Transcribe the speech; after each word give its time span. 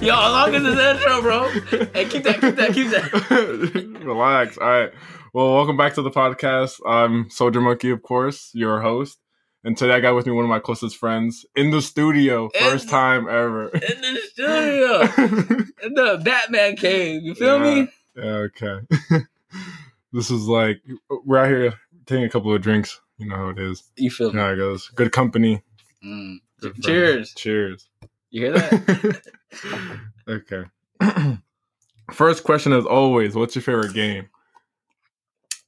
Yo, 0.02 0.14
how 0.14 0.30
long 0.32 0.54
is 0.54 0.62
this 0.62 0.78
intro, 0.78 1.20
bro? 1.20 1.48
Hey, 1.92 2.06
keep 2.06 2.22
that, 2.24 2.40
keep 2.40 2.56
that, 2.56 2.72
keep 2.72 2.88
that. 2.90 4.00
Relax. 4.02 4.56
All 4.56 4.66
right. 4.68 4.90
Well, 5.34 5.54
welcome 5.54 5.76
back 5.76 5.94
to 5.94 6.02
the 6.02 6.10
podcast. 6.10 6.80
I'm 6.86 7.28
Soldier 7.28 7.60
Monkey, 7.60 7.90
of 7.90 8.02
course, 8.02 8.50
your 8.54 8.80
host. 8.80 9.18
And 9.62 9.76
today 9.76 9.92
I 9.94 10.00
got 10.00 10.14
with 10.14 10.24
me 10.26 10.32
one 10.32 10.44
of 10.44 10.48
my 10.48 10.58
closest 10.58 10.96
friends 10.96 11.44
in 11.54 11.70
the 11.70 11.82
studio. 11.82 12.48
In 12.54 12.60
First 12.70 12.86
the- 12.86 12.90
time 12.92 13.28
ever. 13.28 13.68
In 13.68 14.00
the 14.00 14.20
studio, 14.32 15.00
in 15.84 15.94
the 15.94 16.20
Batman 16.24 16.76
cave. 16.76 17.22
You 17.22 17.34
feel 17.34 17.58
me? 17.58 17.88
Yeah, 18.16 18.48
okay. 18.48 18.78
this 20.14 20.30
is 20.30 20.46
like, 20.46 20.80
we're 21.26 21.38
out 21.38 21.48
here 21.48 21.74
taking 22.06 22.24
a 22.24 22.30
couple 22.30 22.54
of 22.54 22.62
drinks. 22.62 22.98
You 23.18 23.28
know 23.28 23.36
how 23.36 23.48
it 23.50 23.58
is. 23.58 23.82
You 23.96 24.10
feel 24.10 24.28
You 24.28 24.32
me? 24.32 24.36
know 24.38 24.46
how 24.46 24.52
it 24.52 24.56
goes. 24.56 24.88
Good 24.94 25.12
company. 25.12 25.62
Mm. 26.02 26.38
Good 26.60 26.72
friends. 26.72 26.86
Cheers. 26.86 27.34
Cheers. 27.34 27.88
You 28.30 28.44
hear 28.46 28.52
that? 28.54 29.22
Okay. 30.28 30.64
First 32.12 32.44
question, 32.44 32.72
as 32.72 32.86
always, 32.86 33.34
what's 33.34 33.54
your 33.54 33.62
favorite 33.62 33.94
game? 33.94 34.28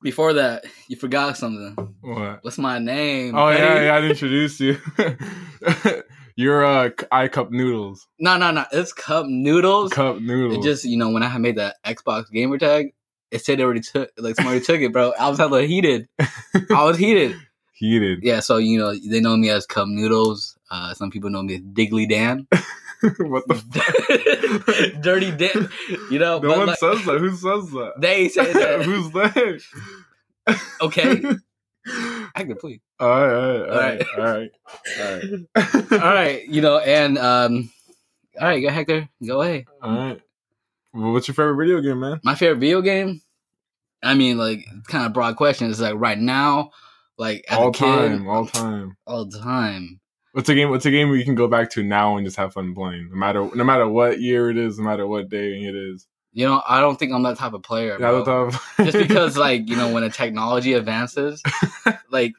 Before 0.03 0.33
that, 0.33 0.65
you 0.89 0.97
forgot 0.97 1.37
something. 1.37 1.95
What? 2.01 2.43
What's 2.43 2.59
my 2.59 2.81
name? 2.81 3.37
Oh 3.37 3.51
yeah, 3.51 3.85
yeah. 3.85 3.95
I 3.95 4.03
introduced 4.03 4.59
you. 4.59 4.79
You're 6.37 6.65
uh, 6.65 6.91
I 7.13 7.29
cup 7.29 7.51
noodles. 7.51 8.09
No, 8.19 8.37
no, 8.37 8.51
no. 8.51 8.65
It's 8.73 8.93
cup 8.93 9.27
noodles. 9.27 9.93
Cup 9.93 10.21
noodles. 10.21 10.59
It 10.59 10.69
just 10.69 10.85
you 10.85 10.97
know 10.97 11.11
when 11.11 11.23
I 11.23 11.39
made 11.39 11.57
that 11.57 11.77
Xbox 11.85 12.31
gamer 12.31 12.59
tag, 12.59 12.95
it 13.31 13.45
said 13.45 13.59
they 13.59 13.63
already 13.63 13.81
took 13.81 14.11
like 14.17 14.37
somebody 14.37 14.61
took 14.61 14.81
it, 14.81 14.93
bro. 14.93 15.13
I 15.19 15.29
was 15.29 15.39
hella 15.39 15.63
heated. 15.63 16.09
I 16.19 16.85
was 16.85 16.99
heated. 16.99 17.37
heated. 17.75 18.21
Yeah, 18.23 18.41
so 18.41 18.57
you 18.59 18.79
know 18.79 18.95
they 18.95 19.21
know 19.21 19.37
me 19.37 19.51
as 19.51 19.67
Cup 19.67 19.89
Noodles. 19.89 20.57
Uh, 20.71 20.95
some 20.95 21.11
people 21.11 21.31
know 21.31 21.43
me 21.43 21.57
as 21.57 21.61
Diggly 21.61 22.09
Dan, 22.09 22.47
what 23.19 23.47
the? 23.49 24.99
Dirty 25.03 25.33
Dan. 25.33 25.69
You 26.11 26.19
know, 26.21 26.39
no 26.39 26.57
one 26.57 26.69
like, 26.69 26.79
says 26.79 27.05
that. 27.05 27.19
Who 27.19 27.31
says 27.31 27.71
that? 27.71 27.95
they 27.99 28.29
say 28.29 28.53
that. 28.53 28.83
Who's 28.85 29.11
they? 29.11 29.59
okay, 30.81 31.23
I 32.35 32.45
can 32.45 32.57
please. 32.57 32.81
All 33.01 33.09
right, 33.09 33.33
all 33.33 33.51
right, 33.51 33.69
all 33.69 33.79
right, 33.79 34.07
all 34.19 34.25
right. 34.25 34.51
All 34.97 35.63
right. 35.81 35.93
All 35.93 36.15
right, 36.15 36.47
you 36.47 36.61
know, 36.61 36.79
and 36.79 37.19
um, 37.19 37.73
all 38.41 38.47
right, 38.47 38.61
go 38.61 38.71
Hector, 38.71 39.09
go 39.27 39.43
ahead. 39.43 39.65
All 39.83 39.97
right. 39.97 40.21
Well, 40.95 41.13
what's 41.13 41.27
your 41.27 41.35
favorite 41.35 41.57
video 41.57 41.81
game, 41.81 41.99
man? 41.99 42.21
My 42.23 42.37
favorite 42.37 42.61
video 42.61 42.83
game. 42.83 43.21
I 44.03 44.15
mean, 44.15 44.39
like, 44.39 44.65
kind 44.87 45.07
of 45.07 45.13
broad 45.13 45.37
question. 45.37 45.71
It's 45.71 45.81
like 45.81 45.95
right 45.97 46.19
now, 46.19 46.71
like 47.19 47.45
all 47.51 47.69
a 47.69 47.73
kid, 47.73 47.85
time, 47.85 48.29
all 48.29 48.47
time. 48.47 48.97
all 49.07 49.29
time. 49.29 50.01
What's 50.33 50.49
a 50.49 50.55
game? 50.55 50.71
What's 50.71 50.87
a 50.87 50.91
game 50.91 51.13
you 51.15 51.25
can 51.25 51.35
go 51.35 51.47
back 51.49 51.71
to 51.71 51.83
now 51.83 52.17
and 52.17 52.27
just 52.27 52.37
have 52.37 52.53
fun 52.55 52.75
playing, 52.75 53.11
no 53.11 53.17
matter 53.17 53.49
no 53.55 53.65
matter 53.65 53.87
what 53.89 54.21
year 54.21 54.51
it 54.51 54.57
is, 54.57 54.79
no 54.79 54.85
matter 54.85 55.07
what 55.07 55.29
day 55.29 55.63
it 55.65 55.75
is. 55.75 56.07
You 56.35 56.47
know, 56.47 56.63
I 56.67 56.81
don't 56.81 56.99
think 56.99 57.13
I'm 57.13 57.23
that 57.25 57.37
type 57.37 57.53
of 57.53 57.63
player. 57.63 57.99
Yeah, 58.01 58.13
that's 58.13 58.25
tough. 58.25 58.75
just 58.79 58.97
because 59.09 59.37
like 59.37 59.69
you 59.69 59.77
know 59.77 59.93
when 59.93 60.03
the 60.03 60.11
technology 60.11 60.73
advances 60.73 61.43
like 62.11 62.33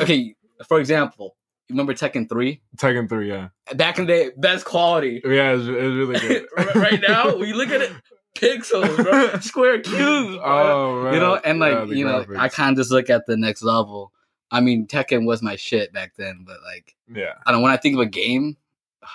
okay 0.00 0.34
for 0.66 0.78
example 0.80 1.36
you 1.68 1.74
remember 1.74 1.94
tekken 1.94 2.28
3 2.28 2.60
Tekken 2.76 3.08
Three, 3.08 3.28
yeah, 3.30 3.48
back 3.76 3.98
in 3.98 4.06
the 4.06 4.12
day 4.12 4.30
best 4.36 4.64
quality 4.64 5.20
yeah, 5.24 5.52
it's, 5.52 5.62
it's 5.62 5.68
really 5.68 6.18
good. 6.20 6.46
right 6.74 7.00
now 7.06 7.36
when 7.36 7.48
you 7.48 7.54
look 7.54 7.68
at 7.70 7.80
it 7.80 7.92
pixels 8.36 8.96
bro 8.96 9.38
square 9.40 9.80
cubes 9.80 10.36
bro. 10.36 10.42
Oh, 10.44 11.04
man. 11.04 11.14
you 11.14 11.20
know 11.20 11.36
and 11.36 11.58
like 11.60 11.72
Yeah, 11.72 11.84
you 11.94 12.04
know 12.04 12.26
i 12.38 12.48
kind 12.48 12.72
of 12.72 12.76
just 12.78 12.90
look 12.90 13.08
at 13.10 13.26
the 13.26 13.36
next 13.36 13.62
level 13.62 14.12
i 14.50 14.60
mean 14.60 14.86
tekken 14.86 15.26
was 15.26 15.42
my 15.42 15.56
shit 15.56 15.92
back 15.92 16.12
then 16.16 16.44
but 16.46 16.56
like 16.64 16.94
yeah, 17.12 17.34
i 17.46 17.50
don't 17.50 17.60
know 17.60 17.64
when 17.64 17.72
i 17.72 17.76
think 17.76 17.94
of 17.94 18.00
a 18.00 18.06
game 18.06 18.56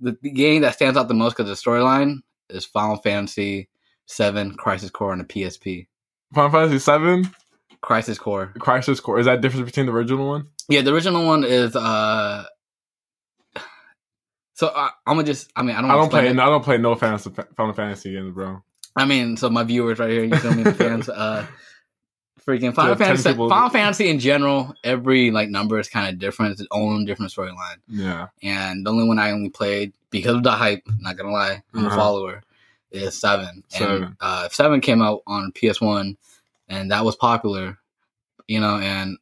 the, 0.00 0.16
the 0.22 0.30
game 0.30 0.62
that 0.62 0.74
stands 0.74 0.96
out 0.96 1.08
the 1.08 1.14
most 1.14 1.36
because 1.36 1.50
of 1.50 1.56
the 1.56 1.70
storyline 1.70 2.18
is 2.50 2.64
final 2.64 2.96
fantasy 2.96 3.68
7 4.06 4.54
crisis 4.54 4.90
core 4.90 5.12
on 5.12 5.18
the 5.18 5.24
psp 5.24 5.86
Final 6.34 6.50
Fantasy 6.50 6.78
Seven, 6.78 7.30
crisis 7.82 8.18
core 8.18 8.52
Crisis 8.58 9.00
Core. 9.00 9.18
Is 9.18 9.26
that 9.26 9.40
difference 9.40 9.66
between 9.66 9.86
the 9.86 9.92
original 9.92 10.26
one? 10.26 10.46
Yeah, 10.68 10.82
the 10.82 10.92
original 10.94 11.26
one 11.26 11.44
is 11.44 11.76
uh 11.76 12.44
so 14.54 14.68
uh, 14.68 14.88
I'm 15.06 15.16
gonna 15.16 15.26
just 15.26 15.50
I 15.56 15.62
mean 15.62 15.76
I 15.76 15.82
don't 15.82 15.90
I 15.90 15.94
don't 15.94 16.08
play. 16.08 16.20
explain 16.20 16.40
I 16.40 16.46
don't 16.46 16.64
play 16.64 16.78
no 16.78 16.94
fantasy, 16.94 17.30
Final 17.56 17.74
Fantasy 17.74 18.12
games, 18.12 18.32
bro. 18.32 18.62
I 18.96 19.04
mean 19.04 19.36
so 19.36 19.50
my 19.50 19.64
viewers 19.64 19.98
right 19.98 20.10
here, 20.10 20.24
you 20.24 20.36
feel 20.36 20.54
me, 20.54 20.62
the 20.62 20.74
fans 20.74 21.08
uh 21.10 21.46
freaking 22.46 22.74
Final 22.74 22.96
Fantasy 22.96 23.30
people- 23.30 23.48
Final 23.48 23.70
Fantasy 23.70 24.08
in 24.08 24.18
general, 24.18 24.74
every 24.84 25.30
like 25.30 25.48
number 25.48 25.78
is 25.78 25.88
kind 25.88 26.08
of 26.12 26.18
different, 26.18 26.52
it's 26.52 26.60
its 26.62 26.68
own 26.72 27.04
different 27.04 27.32
storyline. 27.32 27.76
Yeah, 27.88 28.28
And 28.42 28.84
the 28.86 28.90
only 28.90 29.06
one 29.06 29.18
I 29.18 29.30
only 29.30 29.50
played 29.50 29.92
because 30.10 30.34
of 30.36 30.42
the 30.42 30.50
hype, 30.52 30.82
not 31.00 31.16
gonna 31.16 31.30
lie, 31.32 31.62
I'm 31.74 31.86
Uh-huh. 31.86 31.94
a 31.94 31.96
follower, 31.98 32.42
is 32.90 33.18
seven. 33.18 33.62
Seven. 33.68 34.02
And 34.04 34.16
uh 34.20 34.48
seven 34.50 34.80
came 34.80 35.00
out 35.02 35.22
on 35.26 35.52
PS1 35.52 36.16
and 36.68 36.90
that 36.90 37.04
was 37.04 37.16
popular, 37.16 37.78
you 38.48 38.60
know, 38.60 38.78
and 38.78 39.18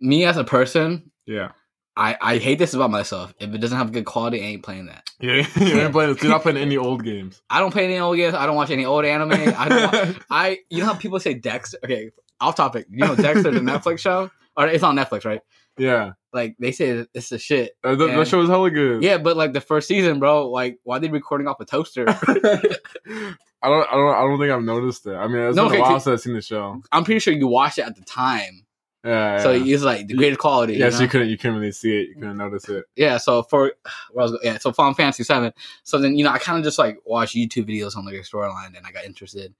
me 0.00 0.24
as 0.24 0.36
a 0.36 0.44
person, 0.44 1.10
yeah, 1.26 1.52
I, 1.96 2.16
I 2.20 2.38
hate 2.38 2.58
this 2.58 2.72
about 2.74 2.90
myself. 2.90 3.34
If 3.38 3.52
it 3.54 3.58
doesn't 3.58 3.76
have 3.76 3.92
good 3.92 4.06
quality, 4.06 4.40
I 4.40 4.44
ain't 4.46 4.62
playing 4.62 4.86
that. 4.86 5.10
yeah. 5.20 5.46
you 5.60 5.80
ain't 5.80 5.92
playing. 5.92 6.16
You're 6.22 6.30
not 6.30 6.42
playing 6.42 6.56
any 6.58 6.76
old 6.76 7.04
games. 7.04 7.42
I 7.50 7.60
don't 7.60 7.70
play 7.70 7.84
any 7.84 7.98
old 7.98 8.16
games. 8.16 8.34
I 8.34 8.46
don't 8.46 8.56
watch 8.56 8.70
any 8.70 8.84
old 8.86 9.04
anime. 9.04 9.32
I 9.32 9.68
don't. 9.68 9.92
wa- 9.92 10.14
I 10.30 10.58
you 10.70 10.78
know 10.80 10.86
how 10.86 10.94
people 10.94 11.20
say 11.20 11.34
Dexter? 11.34 11.78
Okay, 11.84 12.10
off 12.40 12.54
topic. 12.56 12.86
You 12.90 13.04
know 13.06 13.14
Dexter, 13.14 13.50
the 13.50 13.60
Netflix 13.72 13.98
show, 13.98 14.30
or 14.56 14.66
it's 14.66 14.82
on 14.82 14.96
Netflix, 14.96 15.24
right? 15.26 15.40
yeah, 15.78 16.12
Like 16.34 16.54
they 16.58 16.70
say 16.72 17.06
it's 17.14 17.28
the 17.30 17.38
shit. 17.38 17.72
uh, 17.84 17.94
that, 17.94 18.06
that 18.16 18.28
show 18.28 18.42
is 18.42 18.48
hella 18.48 18.70
good. 18.70 19.02
Yeah, 19.02 19.18
but 19.18 19.36
like 19.36 19.52
the 19.52 19.60
first 19.60 19.86
season, 19.88 20.18
bro. 20.18 20.48
Like 20.50 20.78
why 20.84 20.96
are 20.96 21.00
they 21.00 21.08
recording 21.08 21.46
off 21.48 21.60
a 21.60 21.64
toaster? 21.66 22.04
I 22.08 23.68
don't. 23.68 23.86
I 23.90 23.94
don't. 23.94 24.14
I 24.14 24.20
don't 24.22 24.38
think 24.38 24.50
I've 24.50 24.62
noticed 24.62 25.06
it. 25.06 25.14
I 25.14 25.28
mean, 25.28 25.42
it's 25.42 25.56
No, 25.56 25.64
been 25.64 25.72
okay, 25.72 25.78
a 25.78 25.82
while 25.82 26.00
since 26.00 26.12
I've 26.12 26.20
seen 26.20 26.34
the 26.34 26.42
show. 26.42 26.82
I'm 26.90 27.04
pretty 27.04 27.20
sure 27.20 27.32
you 27.32 27.46
watched 27.48 27.78
it 27.78 27.82
at 27.86 27.94
the 27.96 28.02
time, 28.02 28.64
Yeah. 29.04 29.38
so 29.42 29.50
yeah. 29.50 29.74
it's 29.74 29.82
like 29.82 30.06
the 30.06 30.14
greatest 30.14 30.40
quality. 30.40 30.74
Yes, 30.74 30.94
you 30.94 30.98
know? 30.98 31.02
you 31.02 31.08
couldn't. 31.08 31.28
You 31.28 31.38
couldn't 31.38 31.58
really 31.58 31.72
see 31.72 32.02
it. 32.02 32.08
You 32.08 32.14
couldn't 32.14 32.36
notice 32.36 32.68
it. 32.68 32.84
yeah. 32.96 33.18
So 33.18 33.42
for 33.42 33.72
where 34.12 34.26
I 34.26 34.30
was, 34.30 34.38
yeah. 34.42 34.58
So 34.58 34.72
Final 34.72 34.94
Fantasy 34.94 35.24
Seven. 35.24 35.52
So 35.82 35.98
then 35.98 36.16
you 36.16 36.24
know 36.24 36.30
I 36.30 36.38
kind 36.38 36.58
of 36.58 36.64
just 36.64 36.78
like 36.78 36.98
watched 37.04 37.34
YouTube 37.34 37.68
videos 37.68 37.96
on 37.96 38.04
like 38.04 38.14
a 38.14 38.18
storyline, 38.18 38.76
and 38.76 38.86
I 38.86 38.92
got 38.92 39.04
interested. 39.04 39.54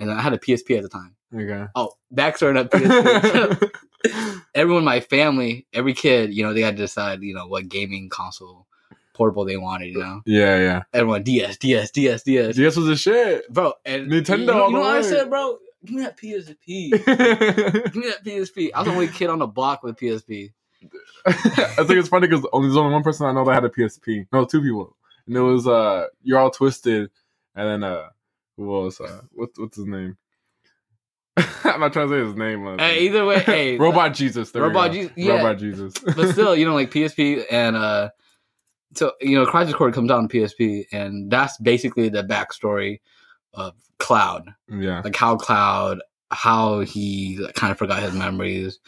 And 0.00 0.12
I 0.12 0.20
had 0.20 0.32
a 0.32 0.38
PSP 0.38 0.76
at 0.76 0.84
the 0.84 0.88
time. 0.88 1.16
Okay. 1.34 1.66
Oh, 1.74 1.92
backstory 2.14 2.68
PSP. 2.68 3.70
Everyone 4.54 4.82
in 4.82 4.84
my 4.84 5.00
family, 5.00 5.66
every 5.72 5.92
kid, 5.92 6.32
you 6.32 6.44
know, 6.44 6.52
they 6.52 6.60
had 6.60 6.76
to 6.76 6.82
decide, 6.84 7.20
you 7.22 7.34
know, 7.34 7.48
what 7.48 7.68
gaming 7.68 8.08
console 8.08 8.66
portable 9.12 9.44
they 9.44 9.56
wanted, 9.56 9.88
you 9.88 10.00
uh, 10.00 10.06
know. 10.06 10.22
yeah, 10.24 10.56
yeah. 10.56 10.82
Everyone 10.94 11.24
DS, 11.24 11.56
DS, 11.58 11.90
DS, 11.90 12.22
DS. 12.22 12.56
DS 12.56 12.76
was 12.76 12.86
the 12.86 12.96
shit. 12.96 13.52
Bro, 13.52 13.74
and 13.84 14.10
Nintendo 14.10 14.38
You 14.38 14.46
know, 14.46 14.66
you 14.68 14.72
know 14.74 14.80
what 14.80 14.96
I 14.96 15.02
said, 15.02 15.28
bro? 15.28 15.58
Give 15.84 15.96
me 15.96 16.02
that 16.02 16.16
PSP. 16.16 16.90
Give 17.92 17.96
me 17.96 18.08
that 18.08 18.24
PSP. 18.24 18.70
I 18.74 18.80
was 18.80 18.88
the 18.88 18.92
only 18.92 19.08
kid 19.08 19.30
on 19.30 19.38
the 19.38 19.46
block 19.46 19.82
with 19.82 19.96
PSP. 19.96 20.52
I 21.26 21.32
think 21.32 21.90
it's 21.90 22.08
funny 22.08 22.26
because 22.26 22.46
only 22.52 22.68
there's 22.68 22.76
only 22.76 22.92
one 22.92 23.02
person 23.02 23.26
I 23.26 23.32
know 23.32 23.44
that 23.44 23.54
had 23.54 23.64
a 23.64 23.68
PSP. 23.68 24.26
No, 24.32 24.44
two 24.44 24.62
people, 24.62 24.96
and 25.26 25.36
it 25.36 25.40
was 25.40 25.66
uh, 25.66 26.06
you're 26.22 26.38
all 26.38 26.50
twisted, 26.50 27.10
and 27.54 27.68
then 27.68 27.90
uh, 27.90 28.08
who 28.56 28.84
else? 28.84 29.00
Uh, 29.00 29.22
what, 29.32 29.50
what's 29.56 29.76
his 29.76 29.86
name? 29.86 30.16
I'm 31.64 31.80
not 31.80 31.92
trying 31.92 32.08
to 32.08 32.14
say 32.14 32.26
his 32.26 32.34
name. 32.36 32.78
Hey, 32.78 33.06
either 33.06 33.24
way, 33.24 33.38
hey, 33.40 33.76
Robot 33.78 34.14
Jesus. 34.14 34.54
Robot. 34.54 34.92
Jesus, 34.92 35.12
yeah. 35.16 35.36
Robot 35.36 35.58
Jesus. 35.58 35.94
but 35.98 36.32
still, 36.32 36.56
you 36.56 36.66
know, 36.66 36.74
like 36.74 36.90
PSP 36.90 37.44
and 37.50 37.76
uh 37.76 38.10
so 38.94 39.12
you 39.20 39.38
know, 39.38 39.46
Crisis 39.46 39.74
Core 39.74 39.92
comes 39.92 40.10
out 40.10 40.18
on 40.18 40.28
PSP 40.28 40.86
and 40.92 41.30
that's 41.30 41.58
basically 41.58 42.08
the 42.08 42.24
backstory 42.24 43.00
of 43.54 43.74
Cloud. 43.98 44.54
yeah. 44.68 45.00
Like 45.04 45.16
how 45.16 45.36
Cloud 45.36 46.00
how 46.30 46.80
he 46.80 47.46
kind 47.54 47.70
of 47.72 47.78
forgot 47.78 48.02
his 48.02 48.12
memories 48.12 48.78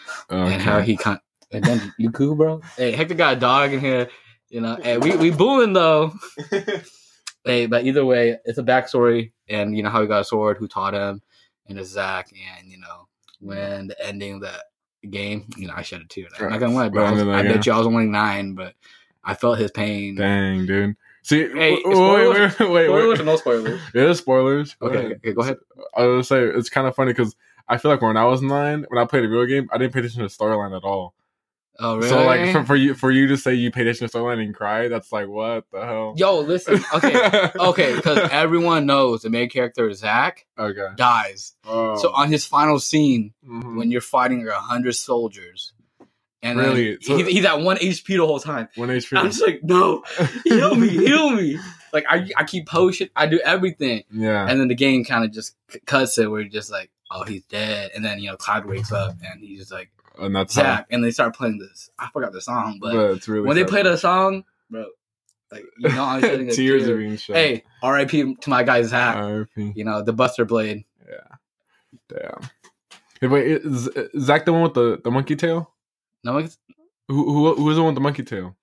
and 0.52 0.61
how 0.61 0.81
he 0.81 0.96
kind 0.96 1.19
and 1.52 1.64
then 1.64 1.93
you 1.99 2.11
cool, 2.11 2.34
bro? 2.37 2.61
Hey, 2.76 2.93
Hector 2.93 3.14
got 3.14 3.37
a 3.37 3.40
dog 3.40 3.73
in 3.73 3.81
here, 3.81 4.08
you 4.50 4.61
know. 4.61 4.76
Hey, 4.82 4.99
we 4.99 5.17
we 5.17 5.31
booing 5.31 5.73
though. 5.73 6.12
Hey, 7.44 7.64
but 7.67 7.87
either 7.87 8.05
way, 8.05 8.37
it's 8.44 8.58
a 8.58 8.62
backstory 8.62 9.32
and 9.49 9.75
you 9.75 9.82
know 9.82 9.88
how 9.88 10.02
he 10.02 10.06
got 10.06 10.20
a 10.20 10.25
sword, 10.25 10.58
who 10.58 10.69
taught 10.69 10.93
him, 10.93 11.23
and 11.67 11.79
it's 11.79 11.88
Zack, 11.88 12.29
and 12.58 12.70
you 12.70 12.76
know, 12.79 13.08
when 13.40 13.87
the 13.88 14.06
ending 14.06 14.34
of 14.34 14.40
that 14.43 14.64
game, 15.08 15.46
you 15.56 15.67
know, 15.67 15.73
I 15.75 15.81
shed 15.81 16.02
a 16.02 16.05
tear. 16.06 16.26
I'm 16.38 16.50
not 16.50 16.61
gonna 16.61 16.75
lie, 16.75 16.90
bro. 16.90 17.02
I, 17.05 17.11
was- 17.12 17.23
I 17.23 17.43
bet 17.43 17.56
uh 17.56 17.62
you 17.64 17.73
I 17.73 17.79
was 17.79 17.87
only 17.87 18.05
nine, 18.06 18.55
but 18.55 18.75
I 19.25 19.32
felt 19.34 19.58
his 19.58 19.70
pain. 19.70 20.17
Dang, 20.17 20.67
dude. 20.67 20.96
See, 21.22 21.49
Hey, 21.49 21.52
wait, 21.52 21.82
wait, 21.84 21.94
spoilers- 21.94 22.58
wait, 22.58 22.69
wait, 22.70 22.70
wait, 22.70 22.87
Spoilers 22.87 23.19
wait. 23.19 23.25
no 23.26 23.37
spoilers? 23.37 23.81
It 23.94 24.08
is 24.11 24.19
spoilers. 24.19 24.76
Okay, 24.81 25.14
okay, 25.14 25.32
go 25.32 25.43
ahead. 25.43 25.56
I 25.96 26.05
was 26.06 26.28
gonna 26.31 26.43
say 26.52 26.58
it's 26.58 26.69
kind 26.70 26.87
of 26.87 26.94
funny 26.94 27.12
because 27.12 27.34
I 27.69 27.76
feel 27.78 27.90
like 27.90 28.02
when 28.02 28.17
I 28.17 28.25
was 28.25 28.43
nine, 28.43 28.84
when 28.88 29.00
I 29.02 29.05
played 29.06 29.25
a 29.25 29.28
video 29.28 29.46
game, 29.46 29.69
I 29.72 29.78
didn't 29.78 29.93
pay 29.93 30.00
attention 30.00 30.22
to 30.22 30.28
the 30.28 30.34
storyline 30.34 30.76
at 30.76 30.82
all. 30.84 31.14
Oh, 31.82 31.96
really? 31.96 32.08
So 32.08 32.25
like 32.26 32.52
for, 32.52 32.64
for 32.64 32.76
you 32.76 32.93
for 32.94 33.11
you 33.11 33.26
to 33.28 33.37
say 33.38 33.55
you 33.55 33.70
paid 33.70 33.87
attention 33.87 34.08
to 34.08 34.19
storyline 34.19 34.43
and 34.43 34.55
cry, 34.55 34.88
that's 34.88 35.12
like 35.12 35.28
what 35.28 35.64
the 35.72 35.81
hell? 35.84 36.14
Yo, 36.17 36.40
listen. 36.40 36.82
Okay, 36.94 37.50
okay, 37.58 37.96
because 37.96 38.28
everyone 38.32 38.84
knows 38.87 39.22
the 39.22 39.31
main 39.31 39.49
character 39.49 39.90
Zack 39.94 40.46
okay. 40.58 40.88
dies. 40.96 41.55
Oh. 41.64 41.96
So 41.96 42.12
on 42.12 42.28
his 42.31 42.44
final 42.44 42.78
scene, 42.81 43.32
Mhm. 43.49 43.76
when 43.76 43.90
you're 43.90 44.00
fighting 44.02 44.44
like 44.44 44.55
a 44.56 44.61
hundred 44.61 44.93
soldiers, 44.94 45.72
and 46.42 46.58
Really? 46.58 46.98
So- 47.00 47.16
he's, 47.16 47.26
he's 47.26 47.44
at 47.44 47.60
one 47.60 47.76
HP 47.76 48.06
the 48.16 48.26
whole 48.26 48.40
time. 48.40 48.69
One 48.76 48.88
HP. 48.88 49.16
I'm 49.19 49.26
just 49.26 49.42
like, 49.42 49.60
no, 49.62 50.02
heal 50.44 50.75
me, 50.75 50.88
heal 51.06 51.31
me. 51.31 51.58
like 51.92 52.04
I, 52.08 52.31
I 52.37 52.44
keep 52.44 52.66
pushing, 52.66 53.08
I 53.16 53.26
do 53.26 53.40
everything, 53.44 54.04
Yeah. 54.12 54.46
and 54.48 54.60
then 54.60 54.69
the 54.69 54.75
game 54.75 55.04
kind 55.04 55.25
of 55.25 55.32
just 55.32 55.56
c- 55.70 55.81
cuts 55.87 56.16
it 56.19 56.31
where 56.31 56.40
you're 56.40 56.48
just 56.50 56.70
like, 56.70 56.90
oh, 57.10 57.25
he's 57.25 57.44
dead, 57.46 57.90
and 57.94 58.04
then 58.04 58.20
you 58.20 58.31
know 58.31 58.37
Cloud 58.37 58.64
wakes 58.66 58.92
up 58.92 59.16
and 59.28 59.40
he's 59.42 59.58
just 59.58 59.72
like 59.72 59.90
and 60.19 60.34
that's. 60.37 60.54
Zack, 60.54 60.87
and 60.90 61.02
they 61.02 61.10
start 61.10 61.34
playing 61.34 61.58
this. 61.58 61.90
I 61.98 62.08
forgot 62.12 62.32
the 62.32 62.40
song, 62.40 62.78
but 62.81 62.93
But 62.93 63.26
really 63.28 63.46
when 63.46 63.56
they 63.56 63.64
play 63.64 63.82
the 63.82 63.96
song, 63.96 64.44
bro, 64.70 64.86
like 65.50 65.64
you 65.78 65.88
know 65.88 66.04
I'm 66.04 66.20
shedding 66.20 66.48
a 66.48 66.52
tears 66.54 66.84
tear. 66.84 66.94
are 66.94 66.98
being 66.98 67.16
shed. 67.16 67.36
Hey, 67.36 67.64
R.I.P. 67.82 68.34
to 68.36 68.50
my 68.50 68.62
guy 68.62 68.82
Zack. 68.82 69.16
R.I.P. 69.16 69.72
you 69.75 69.84
know 69.84 70.02
the 70.02 70.12
Buster 70.12 70.44
Blade. 70.44 70.84
Yeah. 71.08 71.36
Damn. 72.08 72.50
Hey, 73.20 73.26
wait, 73.26 73.46
is, 73.46 73.88
is 73.88 74.25
Zack 74.25 74.44
the 74.44 74.52
one 74.52 74.62
with 74.62 74.75
the, 74.75 75.00
the 75.02 75.10
monkey 75.10 75.36
tail? 75.36 75.72
No, 76.25 76.38
it's, 76.38 76.58
Who, 77.08 77.25
who 77.32 77.55
who 77.55 77.64
was 77.64 77.76
the 77.76 77.82
one 77.82 77.88
with 77.88 77.94
the 77.96 78.00
monkey 78.02 78.22
tail? 78.22 78.56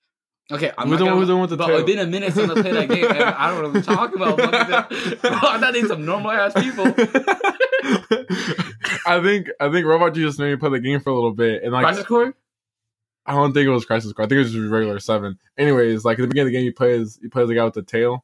okay. 0.52 0.72
I'm 0.78 0.88
Who's 0.90 1.00
the 1.00 1.06
one- 1.06 1.18
who's 1.18 1.28
the 1.28 1.34
one 1.36 1.42
with 1.42 1.50
the 1.52 1.58
but 1.58 1.68
tail? 1.68 1.78
it's 1.78 1.86
been 1.86 2.00
a 2.00 2.06
minute 2.08 2.34
since 2.34 2.50
I 2.52 2.62
played 2.62 2.76
that 2.76 2.90
game, 2.90 3.06
and 3.10 3.20
I 3.24 3.50
don't 3.50 3.64
know 3.64 3.70
what 3.80 3.90
I'm 3.90 3.96
talking 3.96 4.22
about. 4.22 4.38
Bro, 5.22 5.32
I 5.32 5.60
thought 5.60 5.74
they 5.74 5.84
some 5.84 6.06
normal 6.06 6.32
ass 6.32 6.54
people. 6.54 6.86
I 9.06 9.22
think 9.22 9.50
I 9.60 9.70
think 9.72 9.86
Robot 9.86 10.14
just 10.14 10.40
made 10.40 10.50
me 10.52 10.56
play 10.58 10.70
the 10.70 10.80
game 10.80 11.00
for 11.00 11.10
a 11.10 11.16
little 11.16 11.34
bit, 11.34 11.64
and 11.64 11.72
like 11.74 11.84
Crisis 11.84 12.06
Core. 12.06 12.34
I 13.26 13.34
don't 13.34 13.54
think 13.54 13.68
it 13.68 13.72
was 13.72 13.86
Crisis 13.86 14.14
Core. 14.14 14.26
I 14.26 14.28
think 14.28 14.38
it 14.38 14.44
was 14.44 14.54
just 14.54 14.70
regular 14.72 15.00
seven. 15.00 15.38
Anyways, 15.58 16.06
like 16.06 16.18
at 16.20 16.22
the 16.22 16.28
beginning 16.28 16.48
of 16.48 16.54
the 16.54 16.58
game, 16.60 16.66
you 16.66 16.74
play 16.74 17.00
as 17.00 17.20
you 17.22 17.30
play 17.30 17.44
as 17.44 17.50
the 17.50 17.56
guy 17.56 17.66
with 17.66 17.74
the 17.74 17.84
tail, 17.84 18.24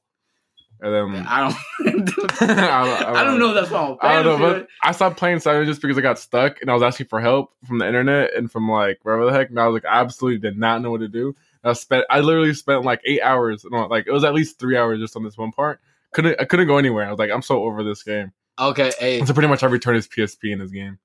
and 0.83 0.93
then 1.15 1.25
I 1.27 1.39
don't. 1.39 2.41
I 2.41 2.45
don't- 2.85 3.15
I 3.15 3.23
don't 3.23 3.39
know 3.39 3.49
if 3.49 3.55
that's 3.55 3.71
wrong. 3.71 3.97
I 4.01 4.21
don't 4.21 4.39
know, 4.39 4.53
but 4.53 4.67
I 4.83 4.91
stopped 4.91 5.17
playing 5.17 5.39
Seven 5.39 5.65
just 5.65 5.81
because 5.81 5.97
I 5.97 6.01
got 6.01 6.19
stuck 6.19 6.61
and 6.61 6.69
I 6.69 6.73
was 6.73 6.83
asking 6.83 7.07
for 7.07 7.19
help 7.19 7.53
from 7.67 7.79
the 7.79 7.87
internet 7.87 8.33
and 8.35 8.51
from 8.51 8.69
like 8.69 8.99
wherever 9.03 9.25
the 9.25 9.31
heck. 9.31 9.49
And 9.49 9.59
I 9.59 9.65
was 9.67 9.73
like, 9.73 9.85
I 9.91 9.99
absolutely 10.01 10.39
did 10.39 10.57
not 10.57 10.81
know 10.81 10.91
what 10.91 10.99
to 11.01 11.07
do. 11.07 11.35
And 11.63 11.69
I 11.69 11.73
spent, 11.73 12.05
I 12.09 12.19
literally 12.19 12.53
spent 12.53 12.83
like 12.83 13.01
eight 13.05 13.21
hours, 13.21 13.65
no, 13.69 13.87
like 13.87 14.05
it 14.07 14.11
was 14.11 14.23
at 14.23 14.33
least 14.33 14.59
three 14.59 14.77
hours 14.77 14.99
just 14.99 15.15
on 15.15 15.23
this 15.23 15.37
one 15.37 15.51
part. 15.51 15.79
Couldn't, 16.13 16.39
I 16.39 16.45
couldn't 16.45 16.67
go 16.67 16.77
anywhere. 16.77 17.05
I 17.07 17.09
was 17.09 17.17
like, 17.19 17.31
I'm 17.31 17.41
so 17.41 17.63
over 17.63 17.83
this 17.83 18.03
game. 18.03 18.31
Okay, 18.59 18.91
hey, 18.99 19.25
So 19.25 19.33
pretty 19.33 19.47
much 19.49 19.63
every 19.63 19.79
turn 19.79 19.95
is 19.95 20.07
PSP 20.07 20.51
in 20.51 20.59
this 20.59 20.69
game. 20.71 20.99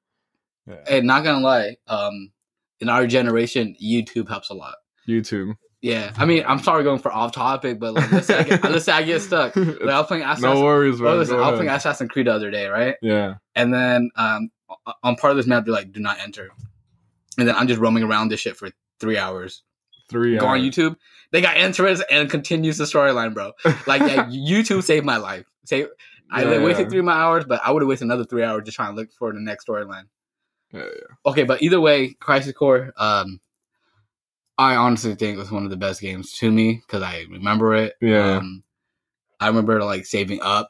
Yeah. 0.67 0.75
hey, 0.87 1.01
not 1.01 1.25
gonna 1.25 1.43
lie. 1.45 1.77
Um, 1.87 2.31
in 2.81 2.89
our 2.91 3.07
generation, 3.07 3.75
YouTube 3.83 4.29
helps 4.29 4.51
a 4.51 4.55
lot. 4.55 4.75
YouTube. 5.09 5.57
Yeah, 5.81 6.13
I 6.17 6.25
mean, 6.25 6.45
I'm 6.47 6.59
sorry 6.59 6.83
going 6.83 6.99
for 6.99 7.13
off 7.13 7.33
topic, 7.33 7.79
but 7.79 7.95
like, 7.95 8.11
let's 8.11 8.27
say 8.27 8.39
I 8.39 8.43
get, 8.43 8.65
let's 8.71 8.85
say 8.85 8.93
I 8.93 9.03
get 9.03 9.21
stuck. 9.23 9.55
Like, 9.55 9.81
I 9.83 9.99
was 9.99 10.07
playing 10.09 10.25
Assassin's, 10.25 10.43
no 10.43 10.61
worries, 10.63 11.01
man. 11.01 11.19
listen, 11.19 11.37
I 11.37 11.51
was 11.51 11.59
playing 11.59 11.71
Assassin's 11.71 12.11
Creed 12.11 12.27
the 12.27 12.33
other 12.33 12.51
day, 12.51 12.67
right? 12.67 12.97
yeah. 13.01 13.35
And 13.55 13.73
then 13.73 14.11
um, 14.17 14.51
on 15.05 15.15
part 15.17 15.31
of 15.31 15.37
this 15.37 15.47
map, 15.47 15.65
they're 15.65 15.73
like, 15.75 15.93
"Do 15.93 16.01
not 16.01 16.19
enter," 16.21 16.49
and 17.39 17.47
then 17.47 17.55
I'm 17.55 17.69
just 17.69 17.81
roaming 17.81 18.03
around 18.03 18.29
this 18.29 18.41
shit 18.41 18.57
for 18.57 18.71
three 18.99 19.17
hours. 19.19 19.63
Three 20.11 20.37
Go 20.39 20.47
on. 20.47 20.61
YouTube. 20.61 20.97
They 21.31 21.41
got 21.43 21.57
enters 21.57 22.01
and 22.11 22.29
continues 22.31 22.79
the 22.79 22.85
storyline, 22.85 23.35
bro. 23.35 23.53
Like 23.87 24.01
yeah, 24.01 24.25
YouTube 24.31 24.83
saved 24.83 25.05
my 25.07 25.19
life. 25.19 25.45
Save. 25.65 25.89
I 26.31 26.43
Yeah, 26.43 26.63
wasted 26.65 26.87
yeah. 26.87 26.91
three 26.91 26.99
of 26.99 27.05
my 27.05 27.13
hours, 27.13 27.45
but 27.47 27.61
I 27.65 27.71
would 27.71 27.83
have 27.83 27.89
wasted 27.89 28.07
another 28.07 28.25
three 28.25 28.43
hours 28.43 28.63
just 28.65 28.77
trying 28.77 28.95
to 28.95 28.97
look 28.97 29.11
for 29.13 29.33
the 29.33 29.41
next 29.41 29.67
storyline. 29.67 30.05
Yeah, 30.73 30.81
yeah. 30.85 31.15
Okay, 31.31 31.45
but 31.45 31.63
either 31.63 31.81
way, 31.81 32.15
Crisis 32.21 32.53
Core, 32.53 32.93
um, 32.97 33.41
I 34.59 34.75
honestly 34.75 35.15
think 35.15 35.37
it 35.37 35.41
was 35.41 35.53
one 35.53 35.65
of 35.65 35.71
the 35.71 35.77
best 35.77 36.01
games 36.01 36.33
to 36.39 36.51
me 36.51 36.83
because 36.87 37.03
I 37.03 37.25
remember 37.31 37.75
it. 37.75 37.95
Yeah. 38.01 38.39
Um, 38.39 38.65
I 39.41 39.47
remember 39.47 39.83
like 39.85 40.05
saving 40.05 40.41
up 40.43 40.69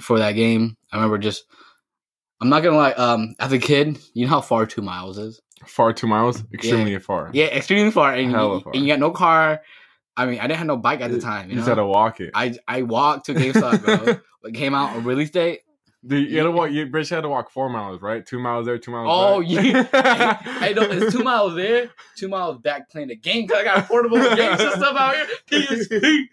for 0.00 0.18
that 0.18 0.32
game. 0.32 0.76
I 0.92 0.96
remember 0.96 1.18
just. 1.18 1.44
I'm 2.40 2.48
not 2.48 2.62
gonna 2.62 2.76
lie. 2.76 2.92
Um, 2.92 3.34
as 3.40 3.52
a 3.52 3.58
kid, 3.58 3.98
you 4.14 4.24
know 4.24 4.30
how 4.30 4.40
far 4.40 4.64
two 4.64 4.80
miles 4.80 5.18
is. 5.18 5.40
Far 5.66 5.92
two 5.92 6.06
miles, 6.06 6.44
extremely 6.54 6.96
far. 7.00 7.30
Yeah, 7.34 7.46
extremely 7.46 7.90
far, 7.90 8.14
and 8.14 8.30
Hella 8.30 8.54
you, 8.54 8.60
far. 8.60 8.72
and 8.74 8.82
you 8.82 8.88
got 8.92 9.00
no 9.00 9.10
car. 9.10 9.60
I 10.16 10.26
mean, 10.26 10.38
I 10.38 10.42
didn't 10.46 10.58
have 10.58 10.66
no 10.68 10.76
bike 10.76 11.00
at 11.00 11.10
the 11.10 11.20
time. 11.20 11.46
You 11.46 11.54
You, 11.54 11.56
just 11.56 11.68
had 11.68 11.74
to 11.76 11.84
walk 11.84 12.20
it. 12.20 12.30
I 12.34 12.56
I 12.66 12.82
walked 12.82 13.26
to 13.26 13.34
GameStop, 13.34 13.84
bro. 13.84 14.20
It 14.44 14.54
came 14.54 14.72
out 14.72 14.94
on 14.94 15.02
release 15.02 15.30
date. 15.30 15.62
You 16.02 16.38
had 16.38 16.44
to 16.44 16.50
walk. 16.52 16.70
You 16.70 16.86
bitch 16.86 17.10
had 17.10 17.22
to 17.22 17.28
walk 17.28 17.50
four 17.50 17.68
miles, 17.68 18.00
right? 18.00 18.24
Two 18.24 18.38
miles 18.38 18.66
there, 18.66 18.78
two 18.78 18.92
miles. 18.92 19.08
Oh, 19.10 19.40
back. 19.40 19.92
yeah. 19.92 20.38
I 20.60 20.72
know 20.72 20.82
it's 20.82 21.12
two 21.12 21.24
miles 21.24 21.56
there, 21.56 21.90
two 22.16 22.28
miles 22.28 22.58
back 22.58 22.88
playing 22.88 23.08
the 23.08 23.16
game 23.16 23.46
because 23.46 23.62
I 23.62 23.64
got 23.64 23.78
a 23.78 23.82
portable 23.82 24.16
game 24.36 24.56
system 24.56 24.96
out 24.96 25.16
here. 25.16 25.26
PSP. 25.50 26.24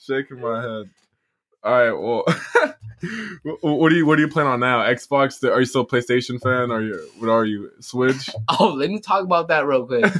Shaking 0.00 0.40
my 0.40 0.62
head. 0.62 0.90
All 1.62 1.72
right. 1.72 1.92
Well, 1.92 2.24
what 3.60 3.90
do 3.90 3.96
you 3.96 4.06
what 4.06 4.16
do 4.16 4.22
you 4.22 4.28
plan 4.28 4.46
on 4.46 4.60
now? 4.60 4.80
Xbox? 4.80 5.42
Are 5.44 5.60
you 5.60 5.66
still 5.66 5.82
a 5.82 5.86
PlayStation 5.86 6.40
fan? 6.40 6.70
Are 6.70 6.80
you 6.80 7.08
what 7.18 7.28
are 7.28 7.44
you? 7.44 7.70
Switch? 7.80 8.30
Oh, 8.58 8.68
let 8.68 8.90
me 8.90 9.00
talk 9.00 9.24
about 9.24 9.48
that 9.48 9.66
real 9.66 9.86
quick. 9.86 10.12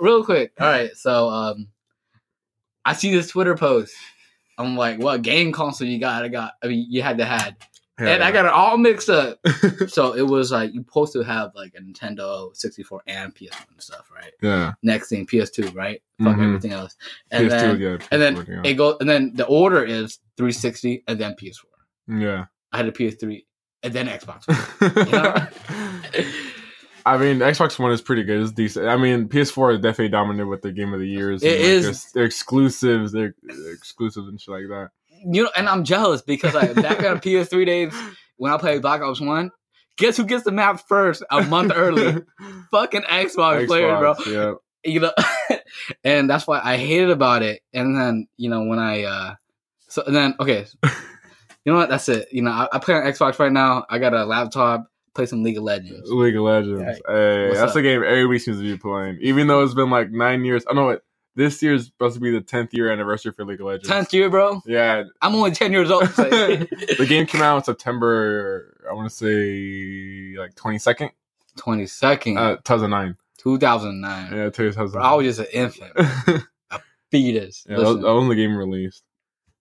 real 0.00 0.24
quick. 0.24 0.52
All 0.60 0.66
right. 0.66 0.96
So, 0.96 1.28
um, 1.28 1.68
I 2.84 2.92
see 2.92 3.14
this 3.14 3.28
Twitter 3.28 3.56
post. 3.56 3.94
I'm 4.58 4.76
like, 4.76 4.98
what 4.98 5.22
game 5.22 5.52
console 5.52 5.88
you 5.88 5.98
got? 5.98 6.24
I 6.24 6.28
got. 6.28 6.52
I 6.62 6.68
mean, 6.68 6.86
you 6.88 7.02
had 7.02 7.18
to 7.18 7.24
had, 7.24 7.56
and 7.98 8.22
I 8.24 8.32
got 8.32 8.44
it 8.44 8.50
all 8.52 8.76
mixed 8.76 9.08
up. 9.08 9.38
so 9.88 10.14
it 10.14 10.22
was 10.22 10.50
like 10.50 10.74
you're 10.74 10.82
supposed 10.84 11.12
to 11.14 11.22
have 11.22 11.52
like 11.54 11.74
a 11.76 11.80
Nintendo 11.80 12.54
64 12.56 13.02
and 13.06 13.34
PS1 13.34 13.70
and 13.70 13.80
stuff, 13.82 14.10
right? 14.14 14.32
yeah. 14.42 14.72
Next 14.82 15.08
thing 15.10 15.26
PS2, 15.26 15.74
right? 15.74 16.02
Fuck 16.22 16.36
Mhm. 16.36 16.44
everything 16.46 16.72
else, 16.72 16.96
and 17.30 17.48
PS2, 17.48 17.50
then 17.50 17.80
yeah. 17.80 17.98
and 18.10 18.22
then 18.22 18.36
PS4, 18.36 18.66
it 18.66 18.74
goes, 18.74 18.96
and 19.00 19.08
then 19.08 19.32
the 19.34 19.46
order 19.46 19.84
is 19.84 20.18
360 20.36 21.04
and 21.06 21.18
then 21.18 21.34
PS4. 21.34 21.64
yeah. 22.20 22.44
I 22.72 22.76
had 22.78 22.86
a 22.86 22.92
PS3 22.92 23.44
and 23.84 23.92
then 23.92 24.08
Xbox. 24.08 24.48
One. 24.48 26.24
I 27.06 27.18
mean, 27.18 27.38
Xbox 27.40 27.78
One 27.78 27.92
is 27.92 28.00
pretty 28.00 28.22
good. 28.22 28.40
It's 28.40 28.52
decent. 28.52 28.88
I 28.88 28.96
mean, 28.96 29.28
PS4 29.28 29.74
is 29.74 29.80
definitely 29.80 30.08
dominated 30.08 30.46
with 30.46 30.62
the 30.62 30.72
game 30.72 30.94
of 30.94 31.00
the 31.00 31.06
years. 31.06 31.42
It 31.42 31.48
and, 31.52 31.58
like, 31.58 31.66
is. 31.68 31.84
They're, 31.84 32.10
they're 32.14 32.24
exclusives. 32.24 33.12
They're, 33.12 33.34
they're 33.42 33.72
exclusives 33.74 34.26
and 34.26 34.40
shit 34.40 34.52
like 34.54 34.68
that. 34.68 34.88
You 35.24 35.44
know, 35.44 35.50
and 35.56 35.68
I'm 35.68 35.84
jealous 35.84 36.22
because 36.22 36.54
like 36.54 36.74
back 36.74 37.02
on 37.04 37.20
PS3 37.20 37.66
days 37.66 37.94
when 38.36 38.52
I 38.52 38.58
played 38.58 38.82
Black 38.82 39.00
Ops 39.00 39.20
One, 39.20 39.50
guess 39.96 40.16
who 40.16 40.24
gets 40.24 40.44
the 40.44 40.52
map 40.52 40.80
first 40.86 41.22
a 41.30 41.42
month 41.42 41.72
early? 41.74 42.22
Fucking 42.70 43.02
Xbox, 43.02 43.66
player, 43.66 43.96
bro. 43.98 44.14
Yeah. 44.26 44.54
You 44.84 45.00
know, 45.00 45.12
and 46.04 46.28
that's 46.28 46.46
why 46.46 46.60
I 46.62 46.76
hated 46.76 47.10
about 47.10 47.42
it. 47.42 47.62
And 47.72 47.96
then 47.96 48.26
you 48.36 48.50
know 48.50 48.64
when 48.64 48.78
I 48.78 49.04
uh, 49.04 49.34
so 49.88 50.02
and 50.06 50.14
then 50.14 50.34
okay, 50.38 50.66
you 51.64 51.72
know 51.72 51.76
what? 51.76 51.88
That's 51.88 52.08
it. 52.08 52.28
You 52.32 52.42
know, 52.42 52.50
I, 52.50 52.68
I 52.72 52.78
play 52.78 52.94
on 52.94 53.02
Xbox 53.02 53.38
right 53.38 53.52
now. 53.52 53.86
I 53.88 53.98
got 53.98 54.12
a 54.12 54.24
laptop. 54.24 54.86
Play 55.14 55.26
some 55.26 55.44
League 55.44 55.56
of 55.56 55.62
Legends. 55.62 56.10
League 56.10 56.34
of 56.34 56.42
Legends. 56.42 56.82
Right. 56.82 57.02
Hey, 57.06 57.46
What's 57.46 57.60
that's 57.60 57.70
up? 57.70 57.74
the 57.74 57.82
game 57.82 58.02
everybody 58.02 58.40
seems 58.40 58.58
to 58.58 58.64
be 58.64 58.76
playing. 58.76 59.18
Even 59.22 59.46
though 59.46 59.62
it's 59.62 59.72
been 59.72 59.88
like 59.88 60.10
nine 60.10 60.44
years. 60.44 60.64
I 60.68 60.74
know 60.74 60.86
what 60.86 61.03
this 61.36 61.62
year 61.62 61.74
is 61.74 61.86
supposed 61.86 62.14
to 62.14 62.20
be 62.20 62.30
the 62.30 62.40
tenth 62.40 62.72
year 62.72 62.90
anniversary 62.92 63.32
for 63.32 63.44
League 63.44 63.60
of 63.60 63.66
Legends. 63.66 63.88
Tenth 63.88 64.12
year, 64.14 64.30
bro. 64.30 64.62
Yeah, 64.66 65.04
I'm 65.22 65.34
only 65.34 65.50
ten 65.50 65.72
years 65.72 65.90
old. 65.90 66.08
so- 66.10 66.22
the 66.30 67.06
game 67.08 67.26
came 67.26 67.42
out 67.42 67.56
in 67.58 67.64
September. 67.64 68.84
I 68.88 68.92
want 68.94 69.08
to 69.10 69.14
say 69.14 70.36
like 70.38 70.54
twenty 70.54 70.78
second, 70.78 71.10
Twenty 71.56 71.86
second, 71.86 72.38
uh, 72.38 72.56
two 72.56 72.62
thousand 72.64 72.90
nine. 72.90 73.16
two 73.38 73.58
thousand 73.58 74.00
nine. 74.00 74.32
Yeah, 74.32 74.50
two 74.50 74.72
thousand. 74.72 75.00
I 75.00 75.14
was 75.14 75.24
just 75.36 75.40
an 75.40 75.46
infant, 75.52 75.92
a 76.70 76.80
fetus. 77.10 77.66
yeah, 77.68 77.76
Listen. 77.78 78.02
that 78.02 78.12
was 78.14 78.28
the 78.28 78.34
game 78.34 78.56
released. 78.56 79.02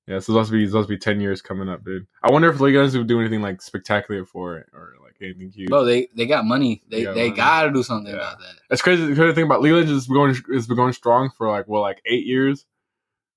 Yeah, 0.08 0.15
so 0.15 0.18
it's 0.18 0.25
supposed 0.25 0.50
to 0.51 0.58
be 0.58 0.63
it's 0.63 0.72
supposed 0.74 0.89
to 0.89 0.94
be 0.96 1.00
ten 1.00 1.22
years 1.22 1.42
coming 1.42 1.70
up, 1.70 1.84
dude. 1.86 2.06
I 2.22 2.32
wonder 2.32 2.50
if 2.50 2.60
League 2.60 2.75
of 2.75 2.80
Legends 2.82 2.98
would 2.98 3.08
do 3.08 3.20
anything 3.22 3.42
like 3.42 3.62
spectacular 3.62 4.25
for 4.25 4.58
it 4.58 4.68
or 4.74 4.94
anything 5.24 5.50
huge. 5.51 5.70
Bro, 5.70 5.86
they 5.86 6.08
they 6.15 6.25
got 6.25 6.46
money. 6.46 6.82
They 6.89 6.98
They 7.00 7.03
got 7.06 7.15
they 7.15 7.27
money. 7.30 7.38
gotta 7.38 7.72
do 7.72 7.84
something 7.84 8.13
Yeah. 8.13 8.20
about 8.20 8.39
that. 8.39 8.56
It's 8.70 8.82
crazy. 8.82 9.06
The 9.06 9.15
crazy 9.15 9.34
thing 9.34 9.46
about 9.46 9.62
League 9.62 9.74
of 9.74 9.80
Legends 9.80 10.03
is 10.03 10.08
going 10.08 10.36
has 10.53 10.68
been 10.68 10.75
going 10.77 10.94
strong 10.94 11.30
for 11.38 11.50
like 11.50 11.68
well 11.68 11.82
like 11.82 12.01
eight 12.06 12.25
years. 12.25 12.65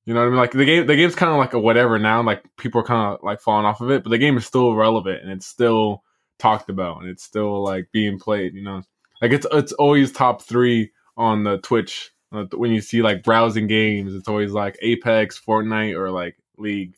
You 0.05 0.15
know 0.15 0.21
what 0.21 0.27
I 0.27 0.31
mean? 0.31 0.39
Like 0.39 0.53
the 0.53 0.65
game, 0.65 0.87
the 0.87 0.95
game's 0.95 1.17
kind 1.17 1.33
of 1.33 1.39
like 1.39 1.53
a 1.53 1.59
whatever 1.59 1.99
now. 1.99 2.23
Like 2.23 2.45
people 2.57 2.81
are 2.81 2.85
kind 2.85 3.15
of 3.15 3.23
like 3.25 3.41
falling 3.41 3.67
off 3.67 3.81
of 3.81 3.91
it, 3.91 4.05
but 4.05 4.11
the 4.11 4.19
game 4.19 4.37
is 4.37 4.47
still 4.47 4.75
relevant 4.75 5.21
and 5.23 5.33
it's 5.33 5.47
still 5.47 6.05
talked 6.39 6.69
about 6.71 7.01
and 7.01 7.09
it's 7.11 7.25
still 7.25 7.65
like 7.65 7.89
being 7.93 8.19
played. 8.19 8.55
You 8.55 8.63
know, 8.63 8.83
like 9.21 9.33
it's 9.33 9.47
it's 9.53 9.73
always 9.73 10.13
top 10.13 10.43
three 10.43 10.93
on 11.17 11.43
the 11.43 11.59
Twitch 11.59 12.13
uh, 12.33 12.45
when 12.55 12.71
you 12.71 12.81
see 12.81 13.03
like 13.03 13.25
browsing 13.25 13.67
games. 13.67 14.15
It's 14.15 14.29
always 14.29 14.53
like 14.53 14.77
Apex, 14.81 15.41
Fortnite, 15.45 15.97
or 15.99 16.11
like 16.13 16.37
League, 16.57 16.95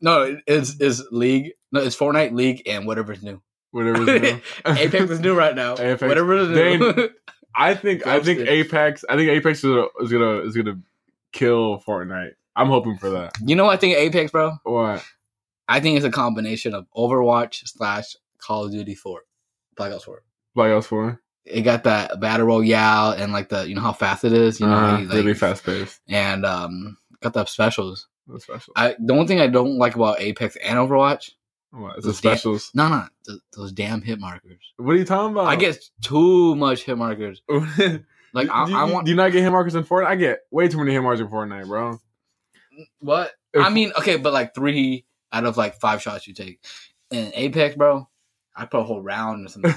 No, 0.00 0.38
it's 0.46 0.76
it's 0.80 1.02
League. 1.10 1.52
No, 1.72 1.80
it's 1.82 1.96
Fortnite 1.96 2.32
League 2.32 2.62
and 2.66 2.86
whatever's 2.86 3.22
new. 3.22 3.42
Whatever's 3.70 4.06
new. 4.22 4.40
Apex 4.66 5.10
is 5.10 5.20
new 5.20 5.34
right 5.34 5.54
now. 5.54 5.72
Apex. 5.74 6.02
Whatever 6.02 6.34
is 6.36 6.48
new. 6.48 6.92
They- 6.92 7.08
I 7.54 7.74
think 7.74 8.06
I 8.06 8.20
think 8.20 8.40
Apex. 8.40 9.04
I 9.08 9.16
think 9.16 9.28
Apex 9.30 9.58
is 9.58 9.64
gonna 9.64 9.86
is 10.00 10.12
gonna, 10.12 10.38
is 10.42 10.56
gonna 10.56 10.78
kill 11.32 11.80
Fortnite. 11.86 12.32
I'm 12.56 12.68
hoping 12.68 12.96
for 12.96 13.10
that. 13.10 13.32
you 13.44 13.56
know 13.56 13.64
what 13.64 13.72
I 13.72 13.76
think 13.76 13.96
of 13.96 14.02
Apex, 14.02 14.30
bro? 14.30 14.56
What? 14.64 15.04
I 15.68 15.80
think 15.80 15.96
it's 15.96 16.04
a 16.06 16.10
combination 16.10 16.74
of 16.74 16.86
Overwatch 16.96 17.66
slash 17.68 18.16
Call 18.38 18.66
of 18.66 18.72
Duty 18.72 18.94
4. 18.94 19.20
Black 19.76 19.92
Ops 19.92 20.04
4. 20.04 20.22
Black 20.54 20.72
Ops 20.72 20.86
Four. 20.86 21.20
It 21.44 21.62
got 21.62 21.84
that 21.84 22.20
battle 22.20 22.46
royale 22.46 23.12
and 23.12 23.32
like 23.32 23.48
the 23.48 23.68
you 23.68 23.74
know 23.74 23.80
how 23.80 23.92
fast 23.92 24.24
it 24.24 24.32
is, 24.32 24.60
you 24.60 24.66
know, 24.66 24.72
Uh, 24.72 24.98
like- 25.00 25.12
really 25.12 25.34
fast 25.34 25.64
paced. 25.64 26.00
and 26.08 26.44
um 26.46 26.96
got 27.20 27.32
the 27.32 27.44
specials. 27.46 28.06
That's 28.28 28.44
special. 28.44 28.72
I 28.76 28.94
the 28.98 29.12
only 29.12 29.26
thing 29.26 29.40
I 29.40 29.46
don't 29.48 29.76
like 29.78 29.96
about 29.96 30.20
Apex 30.20 30.56
and 30.56 30.78
Overwatch, 30.78 31.32
what? 31.72 31.96
It's 31.96 32.04
the 32.04 32.08
those 32.12 32.20
damn- 32.20 32.32
specials. 32.36 32.70
no, 32.74 32.88
no, 32.88 33.04
th- 33.26 33.38
those 33.56 33.72
damn 33.72 34.02
hit 34.02 34.18
markers. 34.20 34.58
What 34.76 34.92
are 34.92 34.98
you 34.98 35.04
talking 35.04 35.32
about? 35.32 35.46
I 35.46 35.56
get 35.56 35.78
too 36.02 36.54
much 36.56 36.82
hit 36.84 36.96
markers. 36.98 37.42
Like 38.32 38.48
I, 38.48 38.64
do, 38.66 38.76
I 38.76 38.86
you- 38.86 38.92
want 38.92 39.06
do 39.06 39.10
you 39.10 39.16
not 39.16 39.32
get 39.32 39.42
hit 39.42 39.50
markers 39.50 39.74
in 39.74 39.82
Fortnite? 39.82 40.06
I 40.06 40.14
get 40.14 40.38
way 40.52 40.68
too 40.68 40.78
many 40.78 40.92
hit 40.92 41.00
markers 41.02 41.18
in 41.20 41.26
Fortnite, 41.26 41.66
bro. 41.66 41.98
what? 43.00 43.32
If- 43.52 43.64
I 43.66 43.70
mean, 43.70 43.90
okay, 43.98 44.18
but 44.18 44.32
like 44.32 44.54
three 44.54 45.04
out 45.32 45.44
of 45.44 45.56
like 45.56 45.80
five 45.80 46.00
shots 46.00 46.28
you 46.28 46.34
take 46.34 46.60
in 47.10 47.32
Apex, 47.34 47.74
bro. 47.74 48.08
I 48.54 48.66
put 48.66 48.78
a 48.80 48.84
whole 48.84 49.02
round 49.02 49.46
or 49.46 49.48
something. 49.48 49.72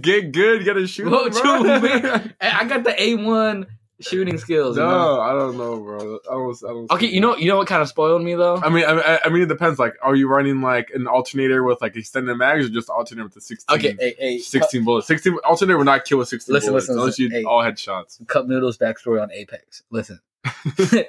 get 0.00 0.32
good, 0.32 0.60
you 0.60 0.64
gotta 0.66 0.86
shoot. 0.88 1.08
What 1.10 1.32
bro. 1.32 1.58
you 1.58 1.80
mean? 1.80 2.34
I 2.40 2.64
got 2.64 2.82
the 2.84 2.94
A 3.00 3.14
one 3.16 3.66
shooting 4.00 4.38
skills. 4.38 4.76
you 4.76 4.82
know? 4.82 4.90
no, 5.16 5.20
I 5.20 5.32
don't 5.32 5.56
know, 5.56 5.78
bro. 5.78 6.18
I 6.28 6.32
don't. 6.34 6.64
I 6.64 6.68
don't 6.68 6.90
Okay, 6.92 7.06
you 7.06 7.20
know, 7.20 7.36
you 7.36 7.46
know 7.48 7.56
what 7.56 7.66
kind 7.68 7.80
of 7.82 7.88
spoiled 7.88 8.22
me 8.22 8.34
though. 8.34 8.56
I 8.56 8.68
mean, 8.68 8.84
I, 8.84 9.20
I 9.24 9.28
mean, 9.28 9.42
it 9.42 9.48
depends. 9.48 9.78
Like, 9.78 9.94
are 10.02 10.14
you 10.16 10.28
running 10.28 10.60
like 10.60 10.90
an 10.94 11.06
alternator 11.06 11.62
with 11.62 11.80
like 11.80 11.96
extended 11.96 12.34
mags, 12.36 12.66
or 12.66 12.68
just 12.70 12.90
alternator 12.90 13.24
with 13.24 13.34
the 13.34 13.40
sixteen? 13.40 13.76
Okay, 13.78 13.96
hey, 13.98 14.14
hey, 14.18 14.38
16 14.38 14.84
bullets. 14.84 15.06
16 15.06 15.38
alternator 15.44 15.78
would 15.78 15.84
not 15.84 16.04
kill 16.04 16.18
with 16.18 16.28
16 16.28 16.52
Listen, 16.52 16.70
bullets 16.70 16.84
listen, 16.88 16.98
unless 16.98 17.18
listen. 17.18 17.24
you 17.24 17.30
Hey. 17.30 17.44
all 17.44 17.62
headshots. 17.62 18.26
Cup 18.26 18.46
Noodles 18.46 18.78
backstory 18.78 19.22
on 19.22 19.30
Apex. 19.32 19.82
Listen, 19.90 20.20
this 20.76 21.06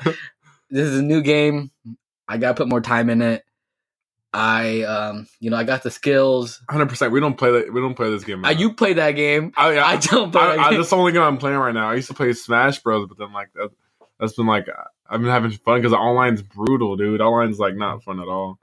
is 0.72 0.98
a 0.98 1.04
new 1.04 1.22
game. 1.22 1.72
I 2.28 2.38
gotta 2.38 2.54
put 2.56 2.68
more 2.68 2.82
time 2.82 3.10
in 3.10 3.22
it. 3.22 3.44
I, 4.36 4.82
um, 4.82 5.28
you 5.40 5.50
know, 5.50 5.56
I 5.56 5.64
got 5.64 5.84
the 5.84 5.90
skills. 5.90 6.62
100. 6.68 6.90
percent 6.90 7.14
We 7.14 7.22
don't 7.22 7.38
play 7.38 7.52
that. 7.52 7.74
We 7.74 7.80
don't 7.80 7.96
play 7.96 8.10
this 8.10 8.26
game. 8.26 8.44
Uh, 8.44 8.50
you 8.50 8.74
play 8.74 8.92
that 8.94 9.12
game. 9.12 9.54
I, 9.56 9.78
I, 9.78 9.92
I 9.92 9.96
don't 9.98 10.32
play 10.32 10.42
that 10.42 10.60
I, 10.60 10.64
I, 10.64 10.70
game. 10.72 10.80
that's 10.80 10.90
the 10.90 10.98
only 10.98 11.14
game 11.14 11.22
I'm 11.22 11.38
playing 11.38 11.58
right 11.58 11.74
now. 11.74 11.90
I 11.90 11.96
used 11.96 12.10
to 12.10 12.14
play 12.14 12.34
Smash 12.34 12.80
Bros, 12.80 13.08
but 13.08 13.18
then 13.18 13.32
like 13.32 13.54
that, 13.54 13.70
that's 14.20 14.34
been 14.34 14.46
like 14.46 14.68
I've 15.10 15.22
been 15.22 15.30
having 15.30 15.52
fun 15.52 15.80
because 15.80 15.94
online's 15.94 16.42
brutal, 16.42 16.98
dude. 16.98 17.22
Online's 17.22 17.60
like 17.60 17.76
not 17.76 18.04
fun 18.04 18.20
at 18.20 18.28
all. 18.28 18.60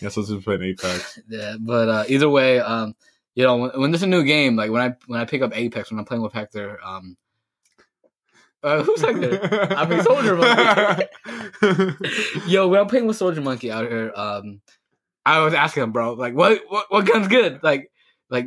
Yeah, 0.00 0.08
so 0.08 0.24
just 0.24 0.44
playing 0.44 0.62
Apex. 0.62 1.18
Yeah, 1.28 1.56
but 1.60 1.88
uh, 1.88 2.04
either 2.08 2.30
way, 2.30 2.60
um, 2.60 2.94
you 3.34 3.44
know, 3.44 3.56
when, 3.56 3.70
when 3.80 3.90
there's 3.90 4.02
a 4.02 4.06
new 4.06 4.24
game, 4.24 4.56
like 4.56 4.70
when 4.70 4.80
I 4.80 4.94
when 5.06 5.20
I 5.20 5.26
pick 5.26 5.42
up 5.42 5.54
Apex, 5.54 5.90
when 5.90 5.98
I'm 5.98 6.06
playing 6.06 6.22
with 6.22 6.32
Hector, 6.32 6.78
um, 6.82 7.16
uh, 8.62 8.82
who's 8.82 9.02
Hector? 9.02 9.74
I 9.74 9.86
mean, 9.86 10.02
Soldier 10.02 10.36
Monkey. 10.36 11.04
Yo, 12.46 12.68
when 12.68 12.80
I'm 12.80 12.86
playing 12.86 13.06
with 13.06 13.16
Soldier 13.16 13.40
Monkey 13.40 13.70
out 13.70 13.84
here, 13.88 14.12
um, 14.14 14.60
I 15.24 15.40
was 15.40 15.54
asking 15.54 15.84
him, 15.84 15.92
bro, 15.92 16.14
like, 16.14 16.34
what 16.34 16.62
what 16.68 16.86
what 16.90 17.06
gun's 17.06 17.28
good? 17.28 17.62
Like, 17.62 17.90
like 18.28 18.46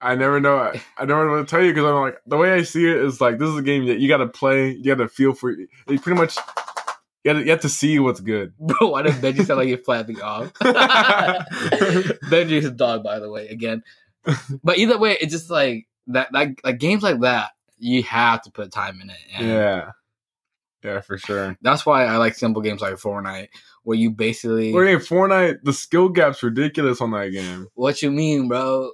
I 0.00 0.14
never 0.14 0.40
know. 0.40 0.58
I, 0.58 0.80
I 0.96 1.04
never 1.04 1.30
what 1.30 1.38
to 1.38 1.44
tell 1.44 1.62
you 1.62 1.72
because 1.72 1.84
I'm 1.84 1.96
like 1.96 2.18
the 2.26 2.36
way 2.36 2.52
I 2.52 2.62
see 2.62 2.88
it 2.88 2.96
is 2.98 3.20
like 3.20 3.38
this 3.38 3.48
is 3.48 3.56
a 3.56 3.62
game 3.62 3.86
that 3.86 3.98
you 3.98 4.08
got 4.08 4.18
to 4.18 4.28
play. 4.28 4.70
You 4.70 4.94
got 4.94 5.02
to 5.02 5.08
feel 5.08 5.34
for. 5.34 5.50
You 5.50 5.68
pretty 5.86 6.20
much. 6.20 6.36
You 7.24 7.34
have, 7.34 7.40
to, 7.40 7.44
you 7.44 7.50
have 7.50 7.60
to 7.62 7.68
see 7.68 7.98
what's 7.98 8.20
good. 8.20 8.56
bro, 8.60 8.90
why 8.90 9.02
did 9.02 9.14
Benji 9.14 9.44
sound 9.44 9.58
like 9.58 9.68
he's 9.68 9.80
flapping 9.80 10.22
off? 10.22 10.52
Benji's 12.30 12.64
a 12.64 12.70
dog, 12.70 13.02
by 13.02 13.18
the 13.18 13.28
way, 13.28 13.48
again. 13.48 13.82
But 14.62 14.78
either 14.78 14.98
way, 14.98 15.18
it's 15.20 15.32
just 15.32 15.50
like 15.50 15.88
that, 16.06 16.32
like 16.32 16.60
like 16.62 16.78
games 16.78 17.02
like 17.02 17.20
that, 17.20 17.50
you 17.76 18.04
have 18.04 18.42
to 18.42 18.52
put 18.52 18.70
time 18.70 19.00
in 19.00 19.10
it. 19.10 19.16
And 19.34 19.48
Yeah, 19.48 19.90
yeah, 20.84 21.00
for 21.00 21.18
sure. 21.18 21.56
That's 21.60 21.84
why 21.84 22.04
I 22.04 22.18
like 22.18 22.34
simple 22.34 22.62
games 22.62 22.80
like 22.80 22.94
Fortnite, 22.94 23.48
where 23.88 23.96
you 23.96 24.10
basically 24.10 24.70
game 24.70 24.98
Fortnite, 24.98 25.62
the 25.62 25.72
skill 25.72 26.10
gap's 26.10 26.42
ridiculous 26.42 27.00
on 27.00 27.10
that 27.12 27.30
game. 27.30 27.68
what 27.74 28.02
you 28.02 28.10
mean, 28.10 28.46
bro. 28.46 28.90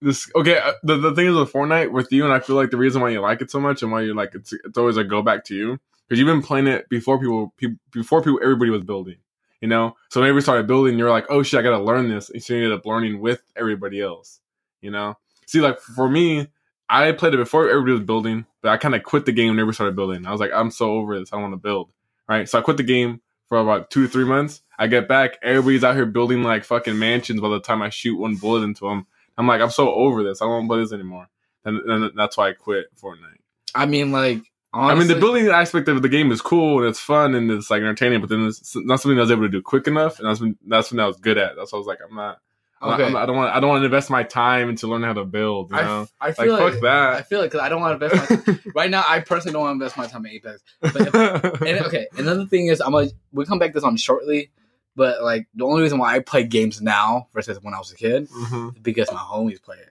This 0.00 0.26
okay. 0.34 0.56
uh, 0.56 0.72
The, 0.82 0.96
the 0.96 1.14
thing 1.14 1.26
is 1.26 1.34
with 1.34 1.52
Fortnite 1.52 1.92
with 1.92 2.10
you, 2.10 2.24
and 2.24 2.32
I 2.32 2.40
feel 2.40 2.56
like 2.56 2.70
the 2.70 2.78
reason 2.78 3.02
why 3.02 3.10
you 3.10 3.20
like 3.20 3.42
it 3.42 3.50
so 3.50 3.60
much 3.60 3.82
and 3.82 3.92
why 3.92 4.00
you're 4.00 4.14
like 4.14 4.34
it's 4.34 4.54
it's 4.64 4.78
always 4.78 4.96
a 4.96 5.04
go 5.04 5.20
back 5.20 5.44
to 5.46 5.54
you 5.54 5.78
because 6.06 6.18
you've 6.18 6.34
been 6.34 6.40
playing 6.40 6.66
it 6.66 6.88
before 6.88 7.18
people, 7.18 7.52
pe- 7.58 7.76
before 7.92 8.22
people 8.22 8.40
everybody 8.42 8.70
was 8.70 8.82
building. 8.84 9.16
You 9.60 9.68
know, 9.68 9.96
so 10.08 10.20
whenever 10.20 10.38
you 10.38 10.40
started 10.40 10.66
building, 10.66 10.96
you're 10.96 11.10
like, 11.10 11.26
oh 11.28 11.42
shit, 11.42 11.60
I 11.60 11.62
gotta 11.62 11.82
learn 11.82 12.08
this. 12.08 12.30
And 12.30 12.42
so 12.42 12.54
you 12.54 12.64
ended 12.64 12.78
up 12.78 12.86
learning 12.86 13.20
with 13.20 13.42
everybody 13.54 14.00
else. 14.00 14.40
You 14.80 14.92
know, 14.92 15.18
see, 15.46 15.60
like 15.60 15.78
for 15.78 16.08
me, 16.08 16.46
I 16.88 17.12
played 17.12 17.34
it 17.34 17.36
before 17.36 17.68
everybody 17.68 17.92
was 17.92 18.06
building, 18.06 18.46
but 18.62 18.70
I 18.70 18.78
kind 18.78 18.94
of 18.94 19.02
quit 19.02 19.26
the 19.26 19.32
game 19.32 19.50
whenever 19.50 19.66
we 19.66 19.72
started 19.74 19.94
building. 19.94 20.24
I 20.24 20.32
was 20.32 20.40
like, 20.40 20.52
I'm 20.54 20.70
so 20.70 20.92
over 20.92 21.18
this. 21.18 21.34
I 21.34 21.36
don't 21.36 21.42
want 21.42 21.52
to 21.52 21.58
build. 21.58 21.90
Right, 22.26 22.48
so 22.48 22.58
I 22.58 22.62
quit 22.62 22.78
the 22.78 22.82
game 22.82 23.20
for 23.48 23.58
about 23.58 23.90
two 23.90 24.02
to 24.02 24.08
three 24.08 24.24
months. 24.24 24.62
I 24.78 24.86
get 24.86 25.08
back, 25.08 25.38
everybody's 25.42 25.84
out 25.84 25.96
here 25.96 26.06
building 26.06 26.42
like 26.42 26.64
fucking 26.64 26.98
mansions. 26.98 27.40
By 27.40 27.48
the 27.48 27.60
time 27.60 27.82
I 27.82 27.90
shoot 27.90 28.16
one 28.16 28.36
bullet 28.36 28.62
into 28.62 28.88
them, 28.88 29.06
I'm 29.36 29.46
like, 29.46 29.60
I'm 29.60 29.70
so 29.70 29.92
over 29.92 30.22
this. 30.22 30.40
I 30.40 30.44
don't 30.44 30.52
want 30.52 30.64
to 30.64 30.68
play 30.68 30.80
this 30.82 30.92
anymore. 30.92 31.28
And, 31.64 31.78
and 31.90 32.12
that's 32.16 32.36
why 32.36 32.50
I 32.50 32.52
quit 32.52 32.86
Fortnite. 32.96 33.38
I 33.74 33.86
mean, 33.86 34.12
like 34.12 34.42
I 34.72 34.94
mean, 34.94 35.08
the 35.08 35.14
building 35.14 35.48
aspect 35.48 35.88
of 35.88 36.02
the 36.02 36.08
game 36.08 36.30
is 36.30 36.42
cool 36.42 36.78
and 36.78 36.88
it's 36.88 37.00
fun 37.00 37.34
and 37.34 37.50
it's 37.50 37.70
like 37.70 37.80
entertaining, 37.80 38.20
but 38.20 38.28
then 38.28 38.46
it's 38.46 38.76
not 38.76 39.00
something 39.00 39.18
I 39.18 39.22
was 39.22 39.30
able 39.30 39.42
to 39.42 39.48
do 39.48 39.62
quick 39.62 39.86
enough, 39.86 40.18
and 40.18 40.28
that's 40.28 40.40
when 40.40 40.58
that's 40.66 40.90
when 40.90 41.00
I 41.00 41.06
was 41.06 41.16
good 41.16 41.38
at. 41.38 41.56
That's 41.56 41.72
why 41.72 41.78
I 41.78 41.80
was 41.80 41.86
like, 41.86 42.00
I'm 42.06 42.14
not. 42.14 42.38
Okay. 42.80 43.04
I 43.14 43.26
don't 43.26 43.36
want. 43.36 43.54
I 43.54 43.60
don't 43.60 43.68
want 43.68 43.80
to 43.82 43.86
invest 43.86 44.08
my 44.10 44.22
time 44.22 44.68
into 44.68 44.86
learning 44.86 45.06
how 45.08 45.14
to 45.14 45.24
build. 45.24 45.70
You 45.70 45.76
know, 45.76 46.08
I 46.20 46.26
like 46.28 46.36
feel 46.36 46.52
like, 46.52 46.74
fuck 46.74 46.84
I 46.84 47.14
that. 47.16 47.28
feel 47.28 47.40
like 47.40 47.54
I 47.56 47.68
don't 47.68 47.80
want 47.80 47.98
to 48.00 48.06
invest 48.06 48.46
my 48.46 48.58
right 48.74 48.90
now. 48.90 49.04
I 49.06 49.20
personally 49.20 49.52
don't 49.52 49.62
want 49.62 49.70
to 49.80 49.84
invest 49.84 49.96
my 49.96 50.06
time 50.06 50.24
in 50.26 50.32
Apex. 50.32 50.62
But 50.80 50.96
if, 50.96 51.14
and 51.62 51.80
okay, 51.86 52.06
another 52.16 52.46
thing 52.46 52.68
is 52.68 52.80
I'm 52.80 52.92
gonna 52.92 53.08
we'll 53.32 53.46
come 53.46 53.58
back 53.58 53.70
to 53.70 53.74
this 53.74 53.84
on 53.84 53.96
shortly. 53.96 54.50
But 54.94 55.22
like 55.22 55.46
the 55.54 55.64
only 55.64 55.82
reason 55.82 55.98
why 55.98 56.14
I 56.14 56.20
play 56.20 56.44
games 56.44 56.80
now 56.80 57.28
versus 57.34 57.58
when 57.62 57.74
I 57.74 57.78
was 57.78 57.90
a 57.92 57.96
kid 57.96 58.28
Mhm. 58.30 58.74
is 58.76 58.82
because 58.82 59.10
my 59.12 59.18
homies 59.18 59.60
play 59.62 59.76
it. 59.78 59.90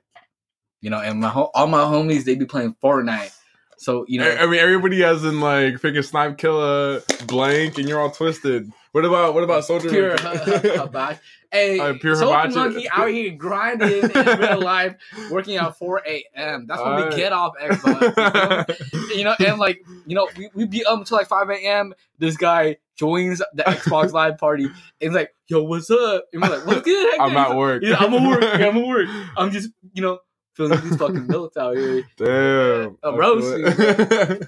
You 0.82 0.90
know, 0.90 1.00
and 1.00 1.20
my 1.20 1.30
ho- 1.30 1.52
all 1.54 1.68
my 1.68 1.80
homies 1.84 2.24
they 2.24 2.36
be 2.36 2.46
playing 2.46 2.76
Fortnite. 2.84 3.34
So 3.78 4.06
you 4.08 4.20
know, 4.20 4.28
I, 4.30 4.44
I 4.44 4.46
mean, 4.48 4.60
everybody 4.60 5.02
has 5.02 5.24
in 5.24 5.40
like 5.40 5.76
freaking 5.76 6.04
snipe 6.06 6.38
killer 6.38 7.02
blank, 7.28 7.78
and 7.78 7.88
you're 7.88 8.00
all 8.00 8.12
twisted. 8.12 8.72
What 8.98 9.06
about 9.06 9.36
what 9.36 9.44
about 9.44 9.64
soldier? 9.64 9.90
pure 9.90 10.16
Monkey? 10.24 11.20
Hey, 11.52 11.80
Uh, 11.80 11.94
pure 12.02 12.16
Soldier. 12.16 12.50
Monkey 12.50 12.90
out 12.90 13.10
here 13.10 13.30
grinding 13.36 14.10
in 14.10 14.10
real 14.40 14.60
life, 14.60 14.96
working 15.30 15.56
out 15.56 15.78
4 15.78 16.02
a.m. 16.08 16.66
That's 16.66 16.82
when 16.82 16.96
we 16.96 17.02
Alright. 17.04 17.16
get 17.16 17.32
off 17.32 17.54
Xbox. 17.62 19.10
you 19.16 19.24
know, 19.24 19.36
and 19.46 19.60
like, 19.60 19.86
you 20.08 20.16
know, 20.16 20.28
we, 20.36 20.50
we 20.56 20.66
be 20.66 20.84
up 20.84 20.98
until 20.98 21.16
like 21.20 21.28
5 21.28 21.48
a.m. 21.52 21.94
This 22.18 22.38
guy 22.38 22.78
joins 22.96 23.38
the 23.54 23.62
Xbox 23.62 24.14
Live 24.14 24.40
party 24.40 24.66
and 24.66 24.74
he's 25.00 25.12
like, 25.14 25.32
yo, 25.48 25.62
what's 25.62 25.92
up? 25.92 26.26
And 26.34 26.42
we're 26.42 26.50
like, 26.50 26.66
what's 26.66 26.82
good? 26.82 27.08
Hector?" 27.12 27.22
I'm 27.22 27.38
at 27.38 27.50
like, 27.50 27.58
work. 27.60 27.84
Yeah, 27.86 27.98
I'm 28.00 28.14
at 28.16 28.28
work. 28.28 28.44
I'm 28.44 28.78
at 28.78 28.88
work. 28.88 29.10
I'm 29.38 29.52
just, 29.52 29.70
you 29.94 30.02
know, 30.02 30.18
filling 30.56 30.82
these 30.82 30.96
fucking 30.98 31.28
notes 31.28 31.56
out 31.56 31.78
here. 31.78 32.04
Damn. 32.18 32.98
A 33.04 33.10
I 33.10 33.16
roast 33.16 33.46
feel 33.78 34.32
it. 34.42 34.48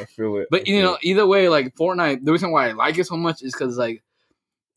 I 0.00 0.04
feel 0.04 0.36
it. 0.38 0.48
But 0.50 0.62
I 0.68 0.70
you 0.72 0.82
know, 0.82 0.94
it. 0.94 1.00
either 1.04 1.26
way, 1.26 1.48
like 1.48 1.74
Fortnite, 1.76 2.24
the 2.24 2.32
reason 2.32 2.50
why 2.50 2.68
I 2.68 2.72
like 2.72 2.98
it 2.98 3.06
so 3.06 3.16
much 3.16 3.42
is 3.42 3.52
because 3.54 3.76
like, 3.78 4.02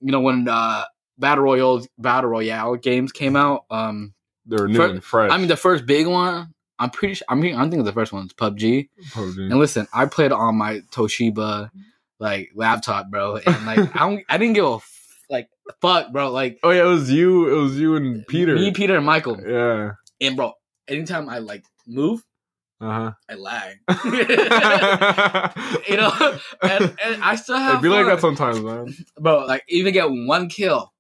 you 0.01 0.11
know, 0.11 0.19
when 0.21 0.47
uh 0.47 0.85
battle 1.17 1.43
royale 1.43 1.85
battle 1.97 2.29
royale 2.29 2.75
games 2.75 3.11
came 3.11 3.35
out, 3.35 3.65
um, 3.69 4.13
they're 4.45 4.67
new 4.67 4.75
fir- 4.77 4.89
and 4.89 5.03
fresh. 5.03 5.31
I 5.31 5.37
mean 5.37 5.47
the 5.47 5.57
first 5.57 5.85
big 5.85 6.07
one, 6.07 6.53
I'm 6.79 6.89
pretty 6.89 7.15
sure. 7.15 7.25
I 7.29 7.35
mean, 7.35 7.55
I 7.55 7.69
think 7.69 7.83
the 7.83 7.91
first 7.93 8.13
one's 8.13 8.33
PUBG. 8.33 8.89
PUBG. 9.11 9.37
And 9.51 9.59
listen, 9.59 9.87
I 9.93 10.05
played 10.05 10.31
on 10.31 10.55
my 10.55 10.79
Toshiba 10.91 11.69
like 12.19 12.49
laptop, 12.55 13.09
bro, 13.09 13.37
and 13.37 13.65
like 13.65 13.95
I 13.95 13.99
don't, 14.09 14.23
I 14.29 14.37
didn't 14.37 14.53
give 14.53 14.65
a 14.65 14.75
f- 14.75 14.95
like 15.29 15.49
fuck, 15.81 16.11
bro. 16.11 16.31
Like 16.31 16.59
Oh 16.63 16.69
yeah, 16.71 16.83
it 16.83 16.87
was 16.87 17.11
you. 17.11 17.49
It 17.53 17.61
was 17.61 17.79
you 17.79 17.95
and 17.95 18.25
Peter. 18.27 18.55
me, 18.55 18.71
Peter, 18.71 18.95
and 18.97 19.05
Michael, 19.05 19.37
Yeah. 19.45 19.91
and 20.21 20.35
bro, 20.35 20.53
anytime 20.87 21.29
I 21.29 21.39
like 21.39 21.63
move, 21.87 22.23
Uh 22.81 22.91
huh. 22.91 23.11
I 23.29 23.33
lag. 23.35 23.77
you 25.89 25.97
know, 25.97 26.11
and, 26.61 26.95
and 27.03 27.23
I 27.23 27.35
still 27.35 27.57
have 27.57 27.71
It'd 27.71 27.81
be 27.81 27.89
like 27.89 28.05
that 28.05 28.21
sometimes, 28.21 28.61
man. 28.61 28.95
bro. 29.19 29.45
Like 29.45 29.63
even 29.67 29.93
get 29.93 30.05
one 30.09 30.47
kill, 30.47 30.93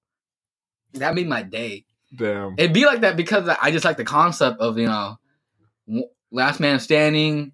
that 0.93 1.15
made 1.15 1.27
my 1.27 1.41
day. 1.43 1.85
Damn. 2.13 2.55
It'd 2.57 2.73
be 2.73 2.85
like 2.85 3.01
that 3.01 3.15
because 3.15 3.47
I 3.61 3.71
just 3.71 3.85
like 3.85 3.97
the 3.97 4.03
concept 4.03 4.59
of 4.59 4.77
you 4.77 4.87
know, 4.87 5.17
last 6.31 6.59
man 6.59 6.79
standing, 6.79 7.53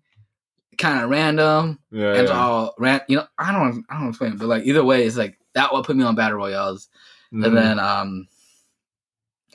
kind 0.80 1.04
of 1.04 1.10
random, 1.10 1.78
Yeah. 1.92 2.08
and 2.14 2.22
it's 2.22 2.32
yeah. 2.32 2.40
all 2.40 2.74
ran. 2.80 3.02
You 3.08 3.18
know, 3.18 3.28
I 3.38 3.52
don't, 3.52 3.86
I 3.90 4.00
don't 4.00 4.10
explain, 4.10 4.34
it, 4.34 4.40
but 4.40 4.48
like 4.48 4.64
either 4.66 4.84
way, 4.84 5.06
it's 5.06 5.18
like 5.18 5.38
that 5.54 5.72
what 5.72 5.86
put 5.86 5.96
me 5.96 6.04
on 6.04 6.16
battle 6.16 6.38
royales, 6.38 6.90
Mhm. 7.32 7.46
and 7.46 7.56
then 7.58 7.80
um, 7.80 8.28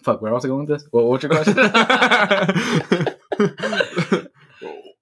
fuck, 0.04 0.22
where 0.22 0.32
else 0.32 0.44
I 0.44 0.48
going 0.48 0.66
with 0.66 0.78
this? 0.80 0.86
What, 0.92 1.06
what's 1.06 1.24
your 1.24 1.32
question? 1.32 1.56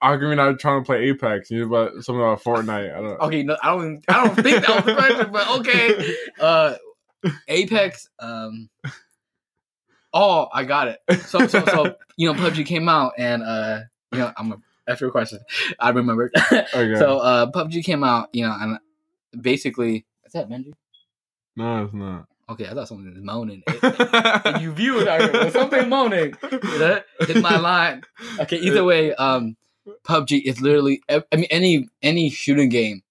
Arguing 0.00 0.38
out 0.38 0.61
trying 0.61 0.83
to 0.83 0.87
play 0.87 1.09
Apex. 1.09 1.50
You 1.50 1.61
know 1.61 1.67
about 1.67 2.05
something 2.05 2.21
about 2.21 2.43
Fortnite. 2.43 2.95
I 2.95 3.00
don't. 3.00 3.21
okay, 3.21 3.43
no, 3.43 3.57
I 3.62 3.76
don't, 3.76 4.05
I 4.09 4.25
don't 4.25 4.35
think 4.37 4.64
that 4.64 4.76
was 4.76 4.85
the 4.85 4.95
question, 4.95 5.33
but 5.33 5.59
okay. 5.59 6.14
Uh, 6.40 6.75
Apex. 7.49 8.09
Um. 8.21 8.69
Oh, 10.14 10.49
I 10.52 10.64
got 10.64 10.88
it. 10.88 11.00
So, 11.26 11.47
so, 11.49 11.64
so, 11.67 11.97
you 12.17 12.33
know, 12.33 12.38
PUBG 12.38 12.64
came 12.64 12.88
out, 12.88 13.12
and 13.19 13.43
uh, 13.43 13.81
you 14.12 14.19
know, 14.19 14.33
I'm 14.37 14.52
a, 14.52 14.57
after 14.88 15.05
your 15.05 15.12
question, 15.12 15.40
I 15.78 15.90
remembered. 15.90 16.33
Okay. 16.52 16.95
So, 16.99 17.19
uh, 17.19 17.50
PUBG 17.50 17.85
came 17.85 18.02
out, 18.02 18.28
you 18.33 18.47
know, 18.47 18.57
and 18.59 18.78
basically, 19.43 20.07
is 20.25 20.33
that 20.33 20.49
Benji? 20.49 20.73
no, 21.57 21.85
it's 21.85 21.95
not. 21.95 22.26
Okay, 22.50 22.67
I 22.67 22.73
thought 22.73 22.88
someone 22.88 23.12
was 23.12 23.23
moaning. 23.23 23.62
And 24.45 24.62
you 24.62 24.73
viewers 24.73 25.07
out 25.07 25.21
here, 25.21 25.50
something 25.50 25.88
moaning. 25.88 26.35
That 26.40 27.05
hit 27.21 27.43
my 27.43 27.59
line. 27.59 28.02
Okay, 28.40 28.57
either 28.59 28.85
way, 28.85 29.14
um, 29.14 29.57
PUBG 30.04 30.42
is 30.45 30.61
literally. 30.61 31.02
I 31.09 31.23
mean, 31.35 31.47
any 31.50 31.88
any 32.02 32.30
shooting 32.30 32.68
game, 32.68 33.02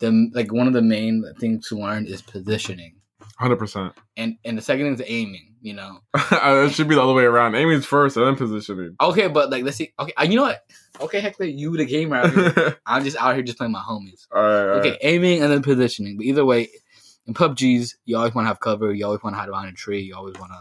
the 0.00 0.30
like 0.34 0.52
one 0.52 0.66
of 0.66 0.72
the 0.72 0.82
main 0.82 1.24
things 1.38 1.68
to 1.68 1.76
learn 1.78 2.06
is 2.06 2.22
positioning. 2.22 2.96
Hundred 3.38 3.56
percent. 3.56 3.92
and 4.16 4.36
and 4.44 4.56
the 4.58 4.62
second 4.62 4.84
thing 4.86 4.94
is 4.94 5.02
aiming. 5.06 5.54
You 5.62 5.74
know. 5.74 5.98
It 6.32 6.72
should 6.72 6.88
be 6.88 6.94
the 6.96 7.02
other 7.02 7.12
way 7.12 7.24
around. 7.24 7.54
Aiming's 7.54 7.86
first 7.86 8.16
and 8.16 8.26
then 8.26 8.36
positioning. 8.36 8.96
Okay, 9.00 9.28
but 9.28 9.50
like 9.50 9.64
let's 9.64 9.76
see. 9.76 9.92
Okay, 9.98 10.12
uh, 10.18 10.24
you 10.24 10.36
know 10.36 10.42
what? 10.42 10.60
Okay, 11.00 11.20
Hector, 11.20 11.44
you 11.44 11.76
the 11.76 11.84
gamer. 11.84 12.16
out 12.16 12.32
here. 12.32 12.78
I'm 12.86 13.04
just 13.04 13.16
out 13.16 13.34
here 13.34 13.42
just 13.44 13.58
playing 13.58 13.72
my 13.72 13.80
homies. 13.80 14.26
all 14.34 14.42
right. 14.42 14.72
All 14.72 14.78
Okay, 14.80 14.90
right. 14.90 14.98
aiming 15.02 15.42
and 15.42 15.52
then 15.52 15.62
positioning. 15.62 16.16
But 16.16 16.26
either 16.26 16.44
way, 16.44 16.68
in 17.26 17.34
PUBG's, 17.34 17.96
you 18.04 18.16
always 18.16 18.34
want 18.34 18.44
to 18.44 18.48
have 18.48 18.60
cover. 18.60 18.92
You 18.92 19.06
always 19.06 19.22
want 19.22 19.34
to 19.36 19.40
hide 19.40 19.48
behind 19.48 19.68
a 19.72 19.76
tree. 19.76 20.02
You 20.02 20.16
always 20.16 20.34
want 20.38 20.50
to. 20.52 20.58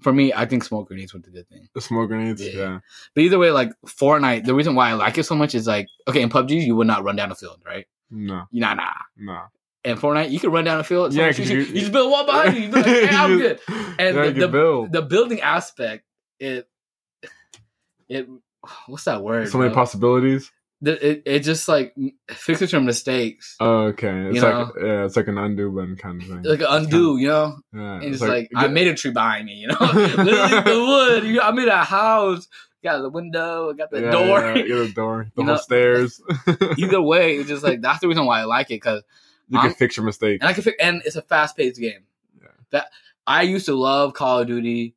For 0.00 0.12
me, 0.12 0.32
I 0.34 0.44
think 0.44 0.64
smoke 0.64 0.88
grenades 0.88 1.14
were 1.14 1.20
the 1.20 1.30
good 1.30 1.48
thing. 1.48 1.68
The 1.74 1.80
smoke 1.80 2.08
grenades. 2.08 2.42
Yeah. 2.42 2.52
Yeah. 2.52 2.78
But 3.14 3.22
either 3.22 3.38
way, 3.38 3.50
like 3.50 3.70
Fortnite, 3.86 4.44
the 4.44 4.54
reason 4.54 4.74
why 4.74 4.90
I 4.90 4.94
like 4.94 5.16
it 5.18 5.24
so 5.24 5.34
much 5.34 5.54
is 5.54 5.66
like, 5.66 5.86
okay, 6.08 6.20
in 6.20 6.28
PUBG, 6.28 6.66
you 6.66 6.76
would 6.76 6.86
not 6.86 7.04
run 7.04 7.16
down 7.16 7.28
the 7.30 7.34
field, 7.34 7.62
right? 7.64 7.86
No. 8.10 8.44
Nah, 8.52 8.74
nah. 8.74 8.90
No. 9.16 9.40
And 9.84 9.98
Fortnite, 9.98 10.30
you 10.30 10.40
can 10.40 10.50
run 10.50 10.64
down 10.64 10.78
the 10.78 10.84
field. 10.84 11.12
Yeah, 11.14 11.30
someone 11.30 11.32
shoots 11.34 11.48
'cause 11.48 11.50
you, 11.50 11.58
you- 11.60 11.74
you 11.74 11.80
just 11.80 11.92
build 11.92 12.06
a 12.08 12.10
wall 12.10 12.26
behind 12.26 12.56
you. 12.56 12.62
You 12.64 12.68
be 12.68 12.76
like, 12.76 12.86
hey, 12.86 13.08
I'm 13.10 13.38
good. 13.38 13.60
And 13.68 14.16
yeah, 14.16 14.30
the- 14.30 14.32
the-. 14.48 14.88
The 14.90 15.02
building 15.02 15.40
aspect, 15.40 16.04
it, 16.38 16.68
it, 18.08 18.28
what's 18.86 19.04
that 19.04 19.22
word? 19.22 19.48
so 19.48 19.58
many 19.58 19.70
bro? 19.70 19.74
possibilities. 19.76 20.50
The- 20.82 21.10
It, 21.10 21.22
it 21.24 21.40
just 21.40 21.66
like 21.68 21.94
fixes 22.30 22.72
your 22.72 22.80
mistakes. 22.82 23.56
Oh, 23.60 23.84
okay. 23.92 24.26
It's 24.26 24.36
You 24.36 24.42
like 24.42 24.54
know? 24.76 24.86
yeah, 24.86 25.04
it's 25.04 25.16
like 25.16 25.28
an 25.28 25.38
undo 25.38 25.70
button 25.70 25.96
kind 25.96 26.20
of 26.22 26.28
thing. 26.28 26.42
like 26.42 26.60
an 26.60 26.66
undo, 26.68 27.16
you 27.16 27.28
know? 27.28 27.56
yeah, 27.72 27.94
And 27.94 28.04
it's 28.04 28.20
like, 28.22 28.50
I 28.54 28.68
made 28.68 28.88
a 28.88 28.94
tree 28.94 29.12
behind 29.12 29.46
me, 29.46 29.54
you 29.54 29.68
know? 29.68 29.76
Literally 29.80 30.26
the 30.62 30.84
wood. 31.32 31.38
I 31.42 31.50
made 31.52 31.68
a 31.68 31.84
house. 31.84 32.48
Got 32.82 33.00
the 33.00 33.08
window, 33.08 33.72
got 33.72 33.90
the 33.90 34.02
yeah, 34.02 34.10
door. 34.10 34.40
Yeah, 34.40 34.54
yeah, 34.56 34.74
the 34.82 34.92
door, 34.94 35.26
the 35.36 35.40
You 35.40 35.46
whole 35.46 35.54
know? 35.54 35.60
stairs. 35.60 36.20
Either 36.76 37.00
way, 37.00 37.36
it's 37.36 37.48
just 37.48 37.62
like 37.64 37.80
that's 37.80 38.00
the 38.00 38.08
reason 38.08 38.26
why 38.26 38.40
I 38.40 38.44
like 38.44 38.66
it 38.66 38.74
because 38.74 39.02
you 39.48 39.58
can 39.58 39.68
I'm- 39.70 39.74
fix 39.74 39.96
your 39.96 40.04
mistake. 40.04 40.40
and 40.42 40.50
I 40.50 40.52
can 40.52 40.64
fi- 40.64 40.74
and 40.78 41.00
it's 41.06 41.16
a 41.16 41.22
fast 41.22 41.56
paced 41.56 41.80
game. 41.80 42.02
Yeah. 42.42 42.48
That 42.72 42.88
I 43.26 43.40
used 43.42 43.64
to 43.66 43.74
love 43.74 44.12
Call 44.12 44.40
of 44.40 44.48
Duty, 44.48 44.94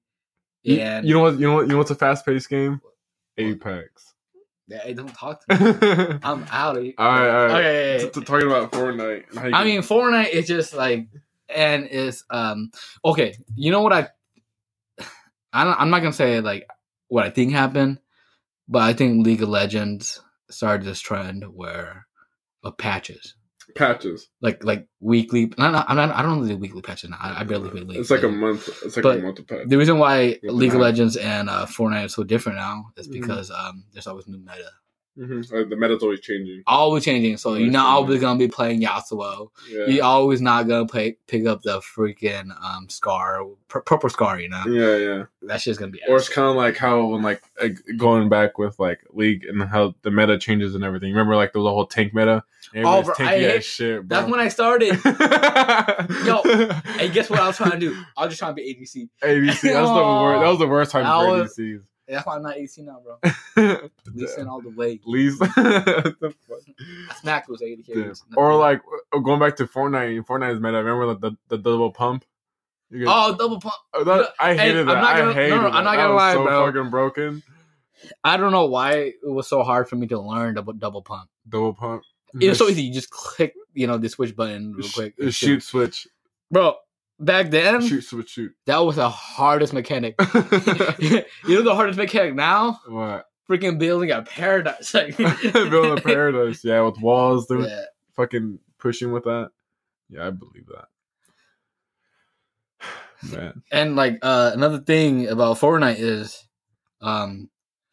You, 0.63 0.75
you 0.75 1.13
know 1.13 1.21
what? 1.21 1.39
You 1.39 1.47
know 1.47 1.53
what? 1.53 1.61
You 1.61 1.67
know 1.71 1.77
what's 1.77 1.91
a 1.91 1.95
fast 1.95 2.25
paced 2.25 2.49
game? 2.49 2.81
Apex. 3.37 4.06
Hey, 4.69 4.93
don't 4.93 5.13
talk 5.13 5.45
to 5.45 5.55
me. 5.55 6.19
I'm 6.23 6.45
out 6.51 6.77
of 6.77 6.83
here. 6.83 6.93
right, 6.99 7.29
all 7.29 7.47
right. 7.47 7.55
Okay. 7.55 8.03
T- 8.03 8.19
t- 8.19 8.25
talking 8.25 8.47
about 8.47 8.71
Fortnite. 8.71 9.29
and 9.29 9.39
how 9.39 9.47
you 9.47 9.55
I 9.55 9.63
mean, 9.63 9.81
Fortnite 9.81 10.29
is 10.29 10.47
just 10.47 10.73
like, 10.73 11.07
and 11.47 11.87
it's 11.89 12.25
um 12.29 12.71
okay. 13.05 13.35
You 13.55 13.71
know 13.71 13.81
what 13.81 13.93
I? 13.93 14.09
I 15.53 15.63
don't, 15.63 15.79
I'm 15.79 15.89
not 15.89 15.99
gonna 15.99 16.11
say 16.13 16.41
like 16.41 16.67
what 17.07 17.25
I 17.25 17.29
think 17.29 17.53
happened, 17.53 17.99
but 18.67 18.81
I 18.81 18.91
think 18.93 19.25
League 19.25 19.41
of 19.41 19.49
Legends 19.49 20.21
started 20.49 20.85
this 20.85 20.99
trend 20.99 21.45
where 21.53 22.05
of 22.63 22.77
patches, 22.77 23.35
patches. 23.77 24.27
like 24.41 24.63
like 24.63 24.87
weekly. 24.99 25.51
No, 25.57 25.71
no, 25.71 25.83
I'm 25.87 25.95
not. 25.97 26.11
I 26.11 26.21
don't 26.21 26.47
do 26.47 26.57
weekly 26.57 26.81
patches 26.81 27.09
now. 27.09 27.17
I, 27.19 27.41
I 27.41 27.43
barely 27.43 27.69
play 27.69 27.81
League. 27.81 27.97
It's 27.99 28.09
like 28.11 28.23
a 28.23 28.29
month. 28.29 28.67
It's 28.83 28.95
like 28.97 29.03
But 29.03 29.19
a 29.19 29.21
month 29.21 29.39
of 29.39 29.47
patch. 29.47 29.67
The 29.67 29.77
reason 29.77 29.97
why 29.99 30.39
League 30.43 30.73
of 30.73 30.79
Legends 30.81 31.15
and 31.17 31.49
uh, 31.49 31.65
Fortnite 31.65 32.05
is 32.05 32.13
so 32.13 32.23
different 32.23 32.57
now 32.57 32.91
is 32.97 33.07
Mhm. 33.07 33.13
because 33.13 33.51
um, 33.51 33.83
there's 33.93 34.07
always 34.07 34.27
new 34.27 34.37
meta, 34.39 34.69
Mm-hmm. 35.17 35.55
Like 35.55 35.69
the 35.69 35.75
meta's 35.75 36.03
always 36.03 36.19
changing. 36.21 36.61
always 36.67 37.03
changing. 37.03 37.37
So 37.37 37.55
you're 37.55 37.71
not 37.71 37.85
changing. 37.85 37.95
always 38.05 38.21
gonna 38.21 38.37
be 38.39 38.47
playing 38.47 38.81
Yasuo. 38.81 39.49
Yeah. 39.69 39.85
You're 39.87 40.03
always 40.05 40.41
not 40.41 40.67
gonna 40.67 40.85
play 40.85 41.17
pick 41.27 41.47
up 41.47 41.63
the 41.63 41.79
freaking 41.79 42.51
um 42.63 42.87
scar, 42.89 43.43
pur- 43.67 43.81
purple 43.81 44.09
scar. 44.09 44.39
You 44.39 44.49
know 44.49 44.63
Yeah, 44.67 44.95
yeah. 44.97 45.23
That's 45.41 45.63
just 45.63 45.79
gonna 45.79 45.91
be. 45.91 46.01
Or 46.07 46.17
it's 46.17 46.29
kind 46.29 46.47
of 46.49 46.55
like 46.55 46.77
how 46.77 47.03
when 47.07 47.23
like, 47.23 47.41
like 47.59 47.77
going 47.97 48.29
back 48.29 48.57
with 48.59 48.77
like 48.79 48.99
League 49.11 49.43
and 49.45 49.63
how 49.63 49.95
the 50.03 50.11
meta 50.11 50.37
changes 50.37 50.75
and 50.75 50.83
everything. 50.83 51.09
Remember 51.11 51.35
like 51.35 51.51
there 51.53 51.61
was 51.61 51.69
a 51.69 51.73
whole 51.73 51.87
tank 51.87 52.13
meta. 52.13 52.43
Everybody's 52.75 53.05
bro, 53.05 53.15
tanky 53.15 53.27
hate- 53.29 53.55
as 53.57 53.65
shit. 53.65 54.07
Bro. 54.07 54.17
That's 54.19 54.29
when 54.31 54.39
I 54.39 54.49
started. 54.49 54.99
Yo, 56.25 56.41
and 56.99 57.13
guess 57.13 57.29
what 57.29 57.39
I 57.39 57.47
was 57.47 57.57
trying 57.57 57.71
to 57.71 57.79
do? 57.79 57.95
I 58.15 58.25
was 58.25 58.31
just 58.31 58.39
trying 58.39 58.51
to 58.51 58.61
be 58.61 58.75
ADC. 58.75 59.09
ADC. 59.23 59.61
That's 59.61 59.61
the 59.61 59.93
worst. 60.21 60.41
That 60.41 60.49
was 60.49 60.59
the 60.59 60.67
worst 60.67 60.91
time 60.91 61.03
That 61.05 61.25
for 61.25 61.41
was- 61.41 61.57
ADCs. 61.57 61.81
Why 62.23 62.35
I'm 62.35 62.41
not 62.41 62.55
ADC 62.55 62.79
now, 62.85 63.01
bro. 63.03 63.19
Yeah. 64.13 64.43
all 64.49 64.61
the 64.61 64.69
way. 64.69 64.99
Least. 65.05 65.41
I 65.57 66.13
smacked 67.19 67.47
those 67.49 67.61
AD 67.61 68.15
or 68.35 68.55
like 68.55 68.81
uh, 69.13 69.19
going 69.19 69.39
back 69.39 69.55
to 69.57 69.65
Fortnite. 69.65 70.23
Fortnite's 70.25 70.59
meta. 70.59 70.83
Remember 70.83 71.13
the 71.15 71.29
the, 71.31 71.37
the 71.49 71.57
double 71.57 71.91
pump. 71.91 72.23
You 72.89 73.05
guys- 73.05 73.13
oh, 73.15 73.35
double 73.35 73.59
pump. 73.59 73.75
Oh, 73.93 74.03
that- 74.05 74.29
I 74.39 74.51
and 74.51 74.59
hated 74.59 74.79
I'm 74.81 74.85
that. 74.87 74.93
not 75.01 75.17
gonna- 75.17 75.31
I 75.31 75.33
hated 75.33 75.49
no, 75.49 75.55
no, 75.57 75.63
that. 75.63 75.73
I'm 75.75 75.83
not 75.83 75.95
gonna 75.97 76.13
was 76.13 76.19
lie, 76.19 76.33
so 76.33 76.43
bro. 76.43 76.65
fucking 76.71 76.89
broken. 76.89 77.43
I 78.23 78.37
don't 78.37 78.51
know 78.51 78.65
why 78.65 78.93
it 78.93 79.15
was 79.23 79.47
so 79.47 79.63
hard 79.63 79.89
for 79.89 79.95
me 79.97 80.07
to 80.07 80.19
learn 80.19 80.53
double 80.53 80.73
double 80.73 81.01
pump. 81.01 81.29
Double 81.49 81.73
pump. 81.73 82.03
It 82.39 82.47
was 82.49 82.57
so 82.57 82.67
easy. 82.69 82.83
You 82.83 82.93
just 82.93 83.09
click, 83.09 83.53
you 83.73 83.87
know, 83.87 83.97
the 83.97 84.07
switch 84.09 84.35
button 84.35 84.73
real 84.73 84.87
quick. 84.93 85.15
uh, 85.21 85.31
shoot, 85.31 85.63
switch, 85.63 86.07
bro. 86.51 86.75
Back 87.19 87.49
then, 87.49 87.81
shoot, 87.85 88.01
switch, 88.03 88.29
shoot. 88.29 88.51
that 88.67 88.77
was 88.77 88.97
the 88.97 89.09
hardest 89.09 89.73
mechanic. 89.73 90.15
you 90.99 91.23
know 91.47 91.63
the 91.63 91.73
hardest 91.73 91.97
mechanic 91.97 92.35
now? 92.35 92.79
what? 92.87 93.25
Freaking 93.49 93.79
building 93.79 94.11
a 94.11 94.21
paradise. 94.21 94.93
Like, 94.93 95.17
Building 95.17 95.97
a 95.97 96.01
paradise, 96.01 96.63
yeah, 96.63 96.81
with 96.81 96.99
walls, 96.99 97.47
they're 97.47 97.61
Yeah. 97.61 97.85
fucking 98.15 98.59
pushing 98.77 99.11
with 99.11 99.23
that. 99.23 99.49
Yeah, 100.09 100.27
I 100.27 100.29
believe 100.31 100.67
that. 100.67 100.85
Man, 103.31 103.63
And 103.71 103.95
like 103.95 104.19
uh 104.21 104.51
another 104.53 104.79
thing 104.79 105.27
about 105.27 105.57
Fortnite 105.57 105.97
is 105.99 106.47
um 107.01 107.49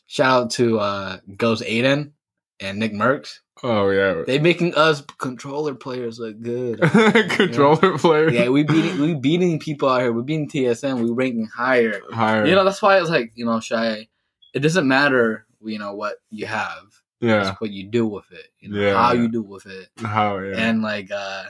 shout 0.07 0.43
out 0.45 0.51
to 0.53 0.79
uh 0.81 1.19
Ghost 1.37 1.63
Aydan 1.63 2.13
and 2.61 2.81
Nickmercs. 2.83 3.39
Oh 3.65 3.89
yeah, 3.91 4.23
They 4.27 4.39
making 4.39 4.75
us 4.77 5.03
controller 5.19 5.75
players 5.75 6.19
look 6.21 6.41
good. 6.41 6.81
controller 7.31 7.99
players. 7.99 8.33
Yeah, 8.33 8.51
we 8.51 8.63
beating 8.63 9.01
we 9.01 9.15
beating 9.15 9.59
people 9.59 9.89
out 9.89 10.01
here. 10.03 10.13
We're 10.13 10.23
beating 10.23 10.49
TSM. 10.49 11.01
We 11.03 11.11
ranking 11.11 11.47
higher. 11.47 12.01
higher. 12.13 12.47
You 12.47 12.55
know, 12.55 12.65
that's 12.65 12.81
why 12.83 13.01
it's 13.01 13.11
like, 13.11 13.33
you 13.35 13.45
know, 13.45 13.59
shy. 13.61 14.07
It 14.53 14.61
doesn't 14.61 14.87
matter, 14.87 15.47
you 15.65 15.79
know, 15.81 15.95
what 15.95 16.19
you 16.31 16.47
have. 16.47 16.85
yeah, 17.21 17.51
It's 17.51 17.61
what 17.61 17.71
you 17.71 17.85
do 17.89 18.07
with 18.07 18.31
it. 18.31 18.47
You 18.61 18.69
know, 18.69 18.79
Yeah, 18.81 18.95
how 18.95 19.13
you 19.13 19.29
do 19.29 19.43
with 19.43 19.67
it. 19.67 19.89
how? 19.99 20.39
Yeah, 20.39 20.57
And 20.59 20.83
like 20.83 21.11
uh 21.11 21.45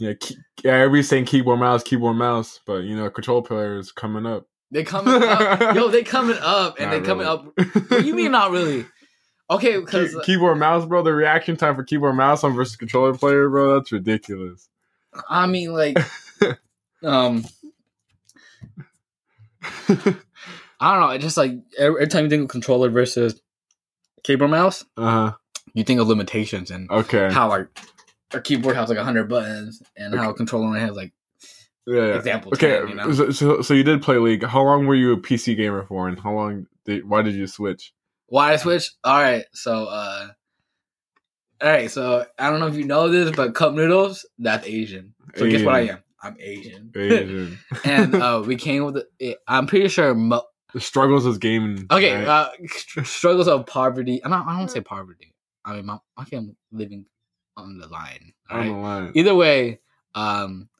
yeah, 0.00 0.14
key, 0.18 0.36
yeah. 0.64 0.72
Everybody's 0.72 1.08
saying 1.08 1.26
keyboard 1.26 1.60
mouse, 1.60 1.82
keyboard 1.82 2.16
mouse, 2.16 2.60
but 2.66 2.84
you 2.84 2.96
know, 2.96 3.10
control 3.10 3.42
players 3.42 3.92
coming 3.92 4.24
up. 4.26 4.46
they 4.70 4.84
coming 4.84 5.22
up. 5.22 5.74
Yo, 5.76 5.88
they 5.88 6.02
coming 6.02 6.38
up 6.40 6.78
and 6.80 6.90
Not 6.90 6.98
they 7.00 7.06
coming 7.06 7.26
really. 7.26 7.74
up. 7.76 7.90
What 7.90 8.04
you 8.06 8.14
mean 8.14 8.32
not 8.32 8.50
really? 8.50 8.86
Okay, 9.54 9.78
because 9.78 10.14
Key- 10.14 10.20
keyboard 10.24 10.58
mouse, 10.58 10.84
bro. 10.86 11.02
The 11.02 11.12
reaction 11.12 11.56
time 11.56 11.74
for 11.76 11.84
keyboard 11.84 12.14
mouse 12.16 12.44
on 12.44 12.54
versus 12.54 12.76
controller 12.76 13.14
player, 13.14 13.48
bro. 13.48 13.74
That's 13.78 13.92
ridiculous. 13.92 14.68
I 15.28 15.46
mean 15.46 15.72
like 15.72 15.98
um 17.02 17.44
I 20.80 20.92
don't 20.92 21.00
know, 21.00 21.10
it's 21.10 21.22
just 21.24 21.36
like 21.36 21.52
every, 21.78 22.06
time 22.08 22.24
you 22.24 22.30
think 22.30 22.42
of 22.44 22.48
controller 22.48 22.88
versus 22.90 23.40
keyboard 24.24 24.50
mouse, 24.50 24.84
Uh 24.96 25.10
huh. 25.10 25.32
you 25.74 25.84
think 25.84 26.00
of 26.00 26.08
limitations 26.08 26.70
and 26.70 26.90
Okay. 26.90 27.30
how 27.32 27.48
like 27.48 27.68
a 28.32 28.40
keyboard 28.40 28.74
has 28.76 28.88
like 28.88 28.98
hundred 28.98 29.28
buttons 29.28 29.82
and 29.96 30.14
how 30.14 30.30
a 30.30 30.34
controller 30.34 30.66
only 30.66 30.80
has 30.80 30.96
like 30.96 31.12
Yeah. 31.86 31.96
yeah. 32.06 32.14
example 32.16 32.52
Okay. 32.54 32.78
10, 32.80 32.88
you 32.88 32.94
know? 32.94 33.12
so, 33.12 33.30
so, 33.30 33.62
so 33.62 33.74
you 33.74 33.84
did 33.84 34.02
play 34.02 34.16
League. 34.18 34.44
How 34.44 34.62
long 34.62 34.86
were 34.86 34.94
you 34.94 35.12
a 35.12 35.16
PC 35.18 35.56
gamer 35.56 35.84
for, 35.84 36.08
and 36.08 36.18
how 36.18 36.32
long? 36.32 36.66
Did, 36.84 37.08
why 37.08 37.22
did 37.22 37.34
you 37.34 37.46
switch? 37.46 37.92
Why 38.32 38.54
I 38.54 38.56
switch? 38.56 38.90
All 39.04 39.20
right, 39.20 39.44
so 39.52 39.84
uh, 39.84 40.28
all 41.60 41.68
right, 41.68 41.90
so 41.90 42.24
I 42.38 42.48
don't 42.48 42.60
know 42.60 42.66
if 42.66 42.76
you 42.76 42.84
know 42.84 43.10
this, 43.10 43.30
but 43.36 43.54
cup 43.54 43.74
noodles 43.74 44.24
that's 44.38 44.66
Asian. 44.66 45.12
So 45.36 45.46
guess 45.50 45.62
what 45.62 45.74
I 45.74 45.80
am? 45.80 45.98
I'm 46.22 46.38
Asian. 46.40 46.90
Asian. 46.96 47.58
and 47.84 48.14
uh, 48.14 48.42
we 48.46 48.56
came 48.56 48.86
with 48.86 49.04
it. 49.18 49.36
I'm 49.46 49.66
pretty 49.66 49.88
sure. 49.88 50.14
Mo- 50.14 50.46
the 50.72 50.80
struggles 50.80 51.26
is 51.26 51.36
gaming. 51.36 51.86
okay, 51.90 52.14
right? 52.14 52.26
uh, 52.26 52.50
str- 52.68 53.02
struggles 53.02 53.48
of 53.48 53.66
poverty. 53.66 54.24
I'm 54.24 54.30
not. 54.30 54.46
I 54.46 54.58
don't 54.58 54.70
say 54.70 54.80
poverty. 54.80 55.34
I 55.66 55.74
mean, 55.74 55.84
my, 55.84 55.98
I 56.16 56.24
am 56.32 56.56
living 56.70 57.04
on 57.58 57.76
the 57.76 57.86
line. 57.88 58.32
all 58.50 58.56
on 58.56 58.62
right? 58.62 58.72
the 58.72 58.80
line. 58.80 59.12
Either 59.14 59.34
way, 59.34 59.80
um, 60.14 60.70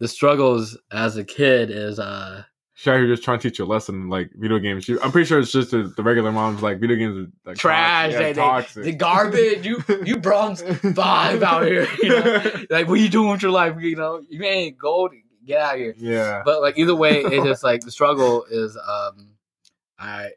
the 0.00 0.08
struggles 0.08 0.76
as 0.90 1.16
a 1.16 1.22
kid 1.22 1.70
is 1.70 2.00
uh 2.00 2.42
Shy, 2.78 2.94
you're 2.94 3.06
just 3.06 3.22
trying 3.22 3.38
to 3.38 3.48
teach 3.48 3.58
you 3.58 3.64
a 3.64 3.66
lesson, 3.66 4.10
like 4.10 4.30
video 4.34 4.58
games. 4.58 4.86
You, 4.86 5.00
I'm 5.00 5.10
pretty 5.10 5.26
sure 5.26 5.38
it's 5.38 5.50
just 5.50 5.70
the, 5.70 5.90
the 5.96 6.02
regular 6.02 6.30
moms 6.30 6.60
like 6.60 6.78
video 6.78 6.96
games 6.96 7.16
are 7.16 7.48
like 7.48 7.56
trash. 7.56 8.12
they, 8.12 8.18
Yeah, 8.18 8.26
they, 8.26 8.34
toxic. 8.34 8.84
the 8.84 8.92
garbage. 8.92 9.64
You 9.64 9.82
you 10.04 10.18
bronze 10.20 10.62
five 10.94 11.42
out 11.42 11.64
here. 11.64 11.88
You 12.02 12.08
know? 12.10 12.52
like, 12.70 12.86
what 12.86 12.98
are 12.98 13.02
you 13.02 13.08
doing 13.08 13.30
with 13.30 13.40
your 13.40 13.50
life? 13.50 13.80
You 13.80 13.96
know, 13.96 14.20
you 14.28 14.44
ain't 14.44 14.76
gold. 14.76 15.12
Get 15.46 15.58
out 15.58 15.74
of 15.76 15.80
here. 15.80 15.94
yeah. 15.96 16.42
But 16.44 16.60
like 16.60 16.76
either 16.76 16.94
way, 16.94 17.22
it's 17.22 17.46
just 17.46 17.64
like 17.64 17.80
the 17.80 17.90
struggle 17.90 18.44
is 18.50 18.76
um, 18.76 19.30
I 19.98 20.32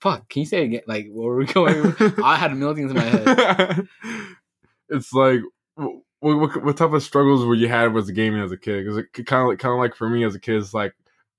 fuck. 0.00 0.30
Can 0.30 0.40
you 0.40 0.46
say 0.46 0.62
it 0.62 0.64
again? 0.64 0.82
Like 0.86 1.08
where 1.10 1.28
were 1.28 1.36
we 1.36 1.44
going? 1.44 1.94
I 2.24 2.36
had 2.36 2.52
a 2.52 2.54
million 2.54 2.88
things 2.88 2.90
in 2.90 2.96
my 2.96 3.04
head. 3.04 3.88
it's 4.88 5.12
like 5.12 5.40
what, 5.74 6.00
what, 6.20 6.64
what 6.64 6.76
type 6.78 6.92
of 6.92 7.02
struggles 7.02 7.44
were 7.44 7.54
you 7.54 7.68
had 7.68 7.92
with 7.92 8.06
the 8.06 8.12
gaming 8.12 8.40
as 8.40 8.50
a 8.50 8.56
kid? 8.56 8.82
Because 8.82 8.96
it 8.96 9.26
kind 9.26 9.42
of 9.42 9.48
like, 9.48 9.58
kind 9.58 9.74
of 9.74 9.78
like 9.78 9.94
for 9.94 10.08
me 10.08 10.24
as 10.24 10.34
a 10.34 10.40
kid, 10.40 10.56
it's 10.56 10.72
like 10.72 10.94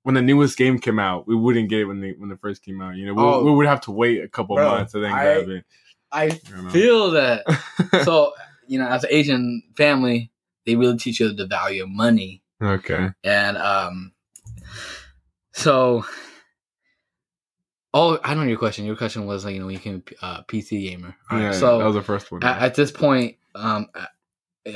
when 0.08 0.16
the 0.16 0.22
newest 0.22 0.58
game 0.58 0.80
came 0.80 1.00
out, 1.00 1.28
we 1.28 1.36
wouldn't 1.36 1.68
get 1.68 1.82
it 1.82 1.86
when 1.86 2.00
they 2.00 2.12
when 2.14 2.32
it 2.32 2.40
first 2.40 2.64
came 2.64 2.80
out. 2.82 2.96
You 2.96 3.08
know, 3.08 3.14
we, 3.14 3.22
Oh. 3.22 3.44
we 3.44 3.52
would 3.52 3.66
have 3.68 3.82
to 3.82 3.92
wait 3.92 4.24
a 4.24 4.30
couple 4.30 4.56
Bro, 4.56 4.70
months 4.70 4.94
and 4.94 5.04
then 5.04 5.12
I- 5.12 5.24
grab 5.24 5.50
it. 5.50 5.66
I 6.14 6.30
feel 6.72 7.12
that. 7.12 7.44
So 8.06 8.32
you 8.68 8.80
know, 8.80 8.88
as 8.88 9.04
an 9.04 9.10
Asian 9.12 9.64
family, 9.76 10.32
they 10.66 10.78
really 10.78 10.98
teach 10.98 11.20
you 11.20 11.34
the 11.34 11.46
value 11.46 11.84
of 11.84 11.90
money. 11.90 12.42
Okay. 12.64 13.10
And 13.26 13.58
um, 13.58 14.14
so, 15.52 16.06
oh, 17.94 18.18
I 18.24 18.34
don't 18.34 18.44
know 18.44 18.50
your 18.50 18.58
question. 18.60 18.86
Your 18.86 18.96
question 18.96 19.26
was 19.26 19.44
like, 19.46 19.54
you 19.56 19.60
know, 19.60 19.66
when 19.66 19.74
you 19.74 19.80
became 19.80 20.04
a 20.22 20.26
uh, 20.26 20.44
PC 20.44 20.84
gamer. 20.90 21.16
Right, 21.32 21.42
yeah, 21.42 21.52
so 21.52 21.80
that 21.80 21.86
was 21.86 21.96
the 21.96 22.02
first 22.02 22.32
one. 22.32 22.44
at, 22.44 22.62
at 22.62 22.76
this 22.76 22.92
point, 22.92 23.36
um, 23.56 23.88
I- 23.94 24.08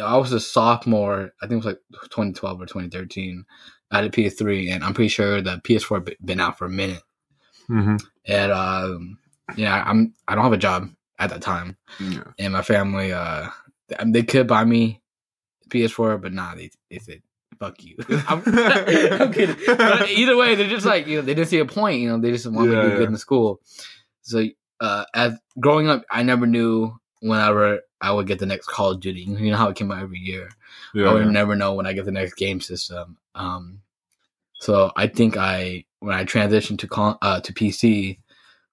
I 0.01 0.15
was 0.15 0.31
a 0.31 0.39
sophomore. 0.39 1.33
I 1.41 1.47
think 1.47 1.51
it 1.63 1.65
was 1.65 1.65
like 1.65 1.79
2012 2.11 2.61
or 2.61 2.65
2013. 2.65 3.43
I 3.91 3.97
had 3.97 4.05
a 4.05 4.09
PS3, 4.09 4.71
and 4.71 4.83
I'm 4.83 4.93
pretty 4.93 5.09
sure 5.09 5.41
the 5.41 5.57
PS4 5.57 6.07
had 6.07 6.17
been 6.25 6.39
out 6.39 6.57
for 6.57 6.65
a 6.65 6.69
minute. 6.69 7.03
hmm 7.67 7.97
And 8.25 8.51
um, 8.51 9.17
yeah, 9.55 9.83
I'm 9.85 10.13
I 10.27 10.35
don't 10.35 10.43
have 10.43 10.53
a 10.53 10.57
job 10.57 10.89
at 11.19 11.29
that 11.29 11.41
time, 11.41 11.77
Yeah. 11.99 12.23
and 12.39 12.53
my 12.53 12.61
family 12.61 13.11
uh, 13.13 13.49
they 14.05 14.23
could 14.23 14.47
buy 14.47 14.63
me 14.65 15.01
PS4, 15.69 16.21
but 16.21 16.33
nah, 16.33 16.55
they 16.55 16.71
they 16.89 16.99
said 16.99 17.21
fuck 17.59 17.83
you. 17.83 17.95
I'm, 18.27 18.41
I'm 18.45 19.31
kidding. 19.33 19.55
But 19.67 20.09
either 20.09 20.35
way, 20.37 20.55
they're 20.55 20.69
just 20.69 20.85
like 20.85 21.05
you 21.07 21.17
know 21.17 21.21
they 21.21 21.33
didn't 21.33 21.49
see 21.49 21.59
a 21.59 21.65
point. 21.65 21.99
You 21.99 22.09
know 22.09 22.17
they 22.19 22.31
just 22.31 22.45
want 22.47 22.69
me 22.69 22.75
to 22.75 22.81
Yeah, 22.81 22.83
do 22.83 22.89
good 22.91 23.01
yeah. 23.01 23.07
in 23.09 23.17
school. 23.17 23.59
So 24.23 24.45
uh, 24.79 25.05
as 25.13 25.37
growing 25.59 25.87
up, 25.89 26.03
I 26.09 26.23
never 26.23 26.47
knew 26.47 26.97
whenever 27.21 27.81
I 27.99 28.11
would 28.11 28.25
get 28.25 28.39
the 28.39 28.45
next 28.47 28.67
Call 28.67 28.91
of 28.91 28.99
Duty. 28.99 29.21
You 29.21 29.51
know 29.51 29.57
how 29.57 29.69
it 29.69 29.75
came 29.75 29.91
out 29.91 30.01
every 30.01 30.17
year. 30.19 30.49
Yeah. 30.93 31.09
I 31.09 31.13
would 31.13 31.25
yeah. 31.25 31.31
never 31.31 31.55
know 31.55 31.73
when 31.75 31.85
I 31.85 31.93
get 31.93 32.05
the 32.05 32.11
next 32.11 32.33
game 32.33 32.61
system. 32.61 33.17
Um, 33.35 33.81
so 34.59 34.91
I 34.95 35.07
think 35.07 35.37
I 35.37 35.85
when 35.99 36.15
I 36.15 36.25
transitioned 36.25 36.79
to 36.79 36.87
con- 36.87 37.17
uh, 37.21 37.39
to 37.41 37.53
PC 37.53 38.17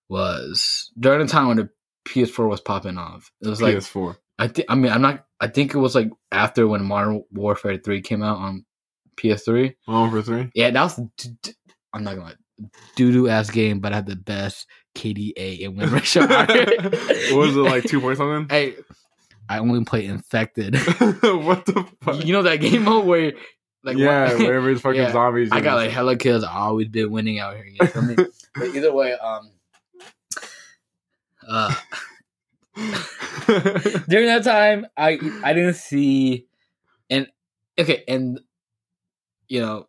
was 0.09 0.91
during 0.99 1.21
the 1.21 1.31
time 1.31 1.49
when 1.49 1.57
the 1.59 1.71
PS4 2.09 2.49
was 2.49 2.61
popping 2.61 2.99
off. 2.99 3.31
It 3.43 3.49
was 3.49 3.61
like 3.61 3.77
PS4. 3.77 4.17
I 4.39 4.49
think 4.49 4.67
I 4.71 4.75
mean 4.75 4.93
I'm 4.93 5.03
not 5.03 5.25
I 5.41 5.49
think 5.49 5.75
it 5.75 5.79
was 5.79 5.95
like 5.95 6.11
after 6.33 6.67
when 6.67 6.85
Modern 6.85 7.23
Warfare 7.33 7.77
3 7.79 8.01
came 8.03 8.23
out 8.23 8.39
on 8.39 8.65
PS3. 9.17 9.75
One 9.87 10.11
for 10.11 10.23
three. 10.23 10.51
Yeah, 10.55 10.71
that 10.71 10.83
was 10.83 10.97
d- 11.17 11.31
d- 11.43 11.53
I'm 11.93 12.05
not 12.05 12.17
gonna 12.17 12.37
doo 12.97 13.13
doo 13.13 13.29
ass 13.29 13.51
game, 13.51 13.81
but 13.81 13.93
I 13.93 13.97
had 13.97 14.07
the 14.07 14.17
best 14.17 14.67
KDA 14.95 15.65
and 15.65 15.77
win 15.77 15.91
ratio. 15.91 16.23
what 16.27 17.33
was 17.33 17.57
it 17.57 17.61
like 17.61 17.85
two 17.85 18.01
point 18.01 18.19
something? 18.19 18.47
Hey, 18.51 18.75
I 19.49 19.59
only 19.59 19.85
play 19.85 20.05
infected. 20.05 20.75
what 21.23 21.65
the 21.67 21.87
fuck? 22.03 22.25
you 22.25 22.33
know 22.33 22.43
that 22.43 22.61
game 22.61 22.85
mode 22.85 23.07
where 23.07 23.33
like 23.83 23.97
yeah, 23.97 24.33
what- 24.33 24.39
wherever 24.45 24.71
it's 24.71 24.81
fucking 24.81 25.01
Yeah, 25.01 25.13
zombies. 25.13 25.51
I 25.53 25.61
got 25.61 25.77
like 25.77 25.91
hella 25.91 26.17
kills. 26.17 26.45
I 26.45 26.53
always 26.55 26.89
been 26.89 27.11
winning 27.11 27.39
out 27.39 27.57
here. 27.57 27.65
You 27.67 27.87
feel 27.87 28.03
me? 28.03 28.15
but 28.55 28.75
either 28.75 28.93
way, 28.93 29.13
um, 29.15 29.51
uh, 31.49 31.75
during 34.09 34.27
that 34.27 34.43
time, 34.45 34.87
I 34.97 35.19
I 35.43 35.53
didn't 35.53 35.75
see, 35.75 36.47
and 37.11 37.27
okay, 37.79 38.05
and 38.07 38.41
you 39.49 39.61
know, 39.61 39.89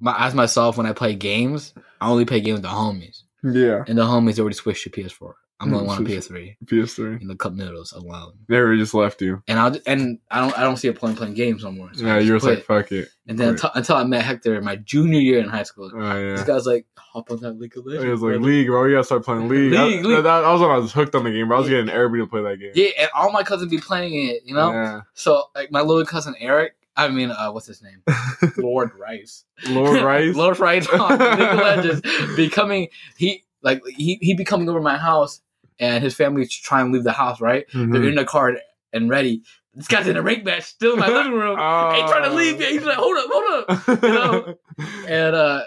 my 0.00 0.14
as 0.26 0.34
myself 0.34 0.76
when 0.76 0.86
I 0.86 0.92
play 0.92 1.14
games, 1.14 1.74
I 2.00 2.08
only 2.08 2.24
play 2.24 2.40
games 2.40 2.56
with 2.56 2.62
the 2.62 2.68
homies, 2.68 3.22
yeah, 3.42 3.84
and 3.86 3.96
the 3.98 4.04
homies 4.04 4.38
already 4.38 4.54
switched 4.56 4.84
to 4.84 4.90
PS4. 4.90 5.32
I'm 5.60 5.70
one 5.72 5.86
on 5.88 5.96
switch- 5.98 6.08
PS3 6.08 6.56
PS3. 6.64 7.20
in 7.20 7.28
the 7.28 7.36
cup 7.36 7.52
noodles 7.52 7.92
alone, 7.92 8.32
They 8.48 8.58
were 8.60 8.76
just 8.76 8.94
left 8.94 9.20
you. 9.20 9.42
and 9.46 9.58
I 9.58 9.72
and 9.86 10.18
I 10.30 10.40
don't 10.40 10.58
I 10.58 10.62
don't 10.62 10.76
see 10.78 10.88
a 10.88 10.92
point 10.92 11.16
playing 11.18 11.34
games 11.34 11.62
no 11.64 11.70
more. 11.70 11.90
So 11.92 12.06
Yeah, 12.06 12.18
you 12.18 12.32
were 12.32 12.38
like, 12.38 12.64
fuck 12.64 12.90
it. 12.92 13.08
and 13.28 13.38
then 13.38 13.50
until, 13.50 13.70
until 13.74 13.96
I 13.96 14.04
met 14.04 14.24
Hector 14.24 14.54
in 14.56 14.64
my 14.64 14.76
junior 14.76 15.20
year 15.20 15.38
in 15.40 15.48
high 15.48 15.64
school, 15.64 15.90
Oh, 15.94 16.36
this 16.36 16.44
guy's 16.44 16.66
like, 16.66 16.86
hop 16.96 17.30
on 17.30 17.40
that 17.40 17.52
League 17.58 17.76
of 17.76 17.84
Legends. 17.84 18.04
It 18.04 18.08
was 18.10 18.22
like 18.22 18.32
brother." 18.36 18.44
League, 18.46 18.66
bro. 18.68 18.84
You 18.86 18.94
gotta 18.94 19.04
start 19.04 19.24
playing 19.24 19.48
League. 19.48 19.74
I- 19.74 19.84
League, 19.84 20.04
League. 20.04 20.16
That, 20.24 20.40
that 20.42 20.48
was 20.50 20.60
when 20.62 20.70
I 20.70 20.78
was 20.78 20.92
hooked 20.92 21.14
on 21.14 21.24
the 21.24 21.30
game, 21.30 21.48
bro. 21.48 21.58
I 21.58 21.60
was 21.60 21.68
Yeah. 21.68 21.78
getting 21.78 21.90
everybody 21.94 22.22
to 22.22 22.26
play 22.26 22.42
that 22.42 22.58
game. 22.58 22.72
Yeah, 22.74 22.88
and 23.02 23.10
all 23.14 23.30
my 23.30 23.42
cousins 23.42 23.70
be 23.70 23.78
playing 23.78 24.28
it, 24.28 24.42
you 24.46 24.54
know. 24.54 24.70
Yeah. 24.72 25.00
So 25.14 25.44
like 25.54 25.70
my 25.70 25.82
little 25.82 26.06
cousin 26.06 26.34
Eric, 26.40 26.72
I 26.96 27.08
mean, 27.08 27.30
uh, 27.30 27.50
what's 27.50 27.66
his 27.66 27.82
name? 27.82 28.02
Lord 28.56 28.92
Rice. 28.98 29.44
Lord 29.68 30.00
Rice. 30.02 30.34
Lord 30.34 30.58
Rice 30.58 30.88
on 30.88 31.10
League 31.18 31.20
of 31.22 31.58
Legends, 31.58 32.00
becoming 32.36 32.88
he 33.16 33.44
like 33.62 33.82
he 33.86 34.18
he 34.22 34.34
be 34.34 34.44
coming 34.44 34.68
over 34.68 34.80
my 34.80 34.96
house, 34.96 35.40
and 35.80 36.04
his 36.04 36.14
family 36.14 36.46
trying 36.46 36.86
to 36.86 36.92
leave 36.92 37.02
the 37.04 37.12
house. 37.12 37.40
Right, 37.40 37.66
Mhm. 37.70 37.92
they're 37.92 38.04
in 38.08 38.14
the 38.14 38.24
car 38.24 38.56
and 38.92 39.10
ready. 39.10 39.42
This 39.74 39.86
guy's 39.88 40.06
in 40.08 40.16
a 40.16 40.22
rank 40.22 40.44
match, 40.44 40.64
still 40.64 40.94
in 40.94 40.98
my 41.00 41.08
living 41.08 41.32
room. 41.32 41.50
Ain't 41.58 42.08
trying 42.08 42.28
to 42.28 42.34
leave 42.34 42.60
yet. 42.60 42.72
He's 42.72 42.84
like, 42.84 42.96
hold 42.96 43.16
up, 43.16 43.26
hold 43.30 43.64
up. 43.70 44.02
you 44.02 44.08
know? 44.08 44.54
And 45.08 45.34
uh, 45.36 45.62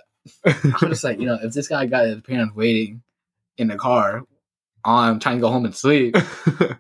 I'm 0.45 0.89
just 0.89 1.04
like, 1.06 1.19
you 1.19 1.26
know, 1.26 1.38
if 1.41 1.54
this 1.54 1.67
guy 1.69 1.86
got 1.86 2.06
his 2.06 2.19
parents 2.21 2.54
waiting 2.56 3.02
in 3.58 3.67
the 3.69 3.78
car, 3.78 4.23
I'm 4.84 5.19
trying 5.19 5.38
to 5.38 5.41
go 5.41 5.49
home 5.49 5.63
and 5.63 5.73
sleep. 5.76 6.15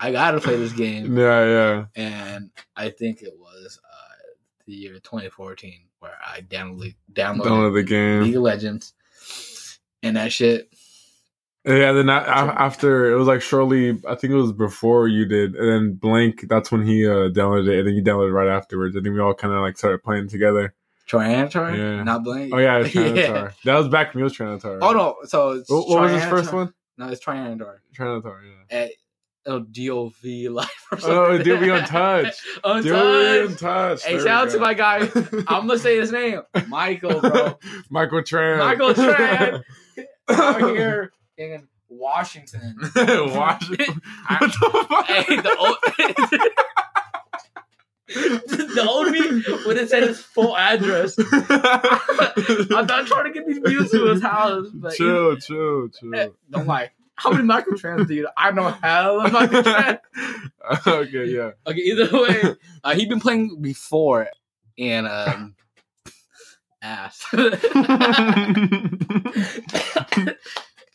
I 0.01 0.11
gotta 0.11 0.41
play 0.41 0.57
this 0.57 0.73
game. 0.73 1.17
yeah, 1.17 1.45
yeah. 1.45 1.85
and 1.95 2.49
I 2.75 2.89
think 2.89 3.21
it 3.21 3.33
was 3.39 3.79
uh, 3.89 4.33
the 4.65 4.73
year 4.73 4.93
2014 4.95 5.73
where 5.99 6.17
I 6.21 6.41
downloaded 6.41 6.95
downloaded 7.13 7.43
Download 7.45 7.73
the 7.73 7.83
game. 7.83 8.23
League 8.23 8.35
of 8.35 8.41
Legends, 8.41 8.93
and 10.01 10.17
that 10.17 10.33
shit. 10.33 10.67
Yeah, 11.65 11.93
then 11.93 12.09
a- 12.09 12.13
a- 12.13 12.55
after 12.61 13.11
it 13.11 13.15
was 13.15 13.27
like 13.27 13.41
shortly, 13.41 13.91
I 14.07 14.15
think 14.15 14.33
it 14.33 14.35
was 14.35 14.51
before 14.51 15.07
you 15.07 15.25
did, 15.25 15.55
and 15.55 15.67
then 15.69 15.93
Blank. 15.93 16.45
That's 16.49 16.71
when 16.71 16.85
he 16.85 17.07
uh, 17.07 17.29
downloaded 17.29 17.69
it, 17.69 17.79
and 17.79 17.87
then 17.87 17.93
you 17.95 18.03
downloaded 18.03 18.29
it 18.29 18.33
right 18.33 18.49
afterwards. 18.49 18.95
and 18.97 19.05
then 19.05 19.13
we 19.13 19.19
all 19.21 19.33
kind 19.33 19.53
of 19.53 19.61
like 19.61 19.77
started 19.77 20.03
playing 20.03 20.27
together. 20.27 20.73
Trinitar, 21.07 21.77
Yeah. 21.77 22.03
not 22.03 22.23
Blank. 22.23 22.53
Oh 22.53 22.57
yeah, 22.57 22.77
was 22.79 22.93
Yeah. 22.93 23.51
That 23.65 23.75
was 23.77 23.87
back 23.87 24.13
when 24.13 24.19
he 24.19 24.23
was 24.23 24.35
Trinitar. 24.37 24.79
Oh 24.81 24.91
no, 24.91 25.15
so 25.25 25.51
it's 25.51 25.69
What, 25.69 25.87
what 25.87 26.01
was 26.01 26.11
his 26.11 26.25
first 26.25 26.51
one? 26.51 26.73
No, 26.97 27.07
it's 27.07 27.23
Trinitar. 27.23 27.77
Trinitar. 27.97 28.39
Yeah. 28.69 28.77
At 28.77 28.91
oh, 29.45 29.59
DOV 29.59 30.51
Life 30.51 30.87
or 30.91 30.99
something. 30.99 31.17
Oh, 31.17 31.37
DOV 31.37 31.61
Untouched. 31.63 32.41
Untouched. 32.63 32.83
Dude, 32.83 33.51
Untouched. 33.51 34.03
Hey, 34.05 34.17
There 34.17 34.25
shout 34.25 34.47
out 34.47 34.51
to 34.53 34.59
my 34.59 34.73
guy. 34.73 34.97
I'm 35.47 35.67
gonna 35.67 35.77
say 35.79 35.97
his 35.97 36.11
name, 36.11 36.41
Michael, 36.67 37.21
bro. 37.21 37.57
Michael 37.89 38.21
Tran. 38.21 38.59
Michael 38.59 38.93
Tran. 38.93 39.63
Out 40.29 40.59
here 40.75 41.11
in 41.37 41.67
Washington. 41.89 42.75
Washington. 42.95 44.01
I- 44.27 44.37
what 44.39 44.51
the 44.51 44.85
fuck? 44.89 45.05
Hey, 45.05 45.35
the 45.35 45.55
old, 45.57 45.77
the 48.75 48.85
old 48.87 49.11
me 49.11 49.43
would 49.65 49.77
have 49.77 49.89
said 49.89 50.03
his 50.03 50.19
full 50.21 50.55
address. 50.57 51.15
I'm 51.19 52.85
not 52.85 53.07
trying 53.07 53.25
to 53.25 53.31
get 53.33 53.47
these 53.47 53.59
views 53.59 53.91
to 53.91 54.05
his 54.07 54.21
house, 54.21 54.67
but 54.73 54.93
chill, 54.93 55.35
chill, 55.37 55.89
chill. 55.89 56.15
Eh, 56.15 56.29
don't 56.49 56.67
lie. 56.67 56.91
How 57.15 57.29
many 57.31 57.43
microtrans 57.43 58.07
do 58.07 58.15
you? 58.15 58.27
I 58.35 58.51
know 58.51 58.69
hella 58.69 59.29
microtrans. 59.29 59.99
okay, 60.87 61.25
yeah. 61.25 61.51
Okay, 61.67 61.79
either 61.79 62.09
way, 62.11 62.55
uh, 62.83 62.95
he'd 62.95 63.09
been 63.09 63.19
playing 63.19 63.61
before, 63.61 64.27
and 64.79 65.07
um, 65.07 65.55
ass. 66.81 67.23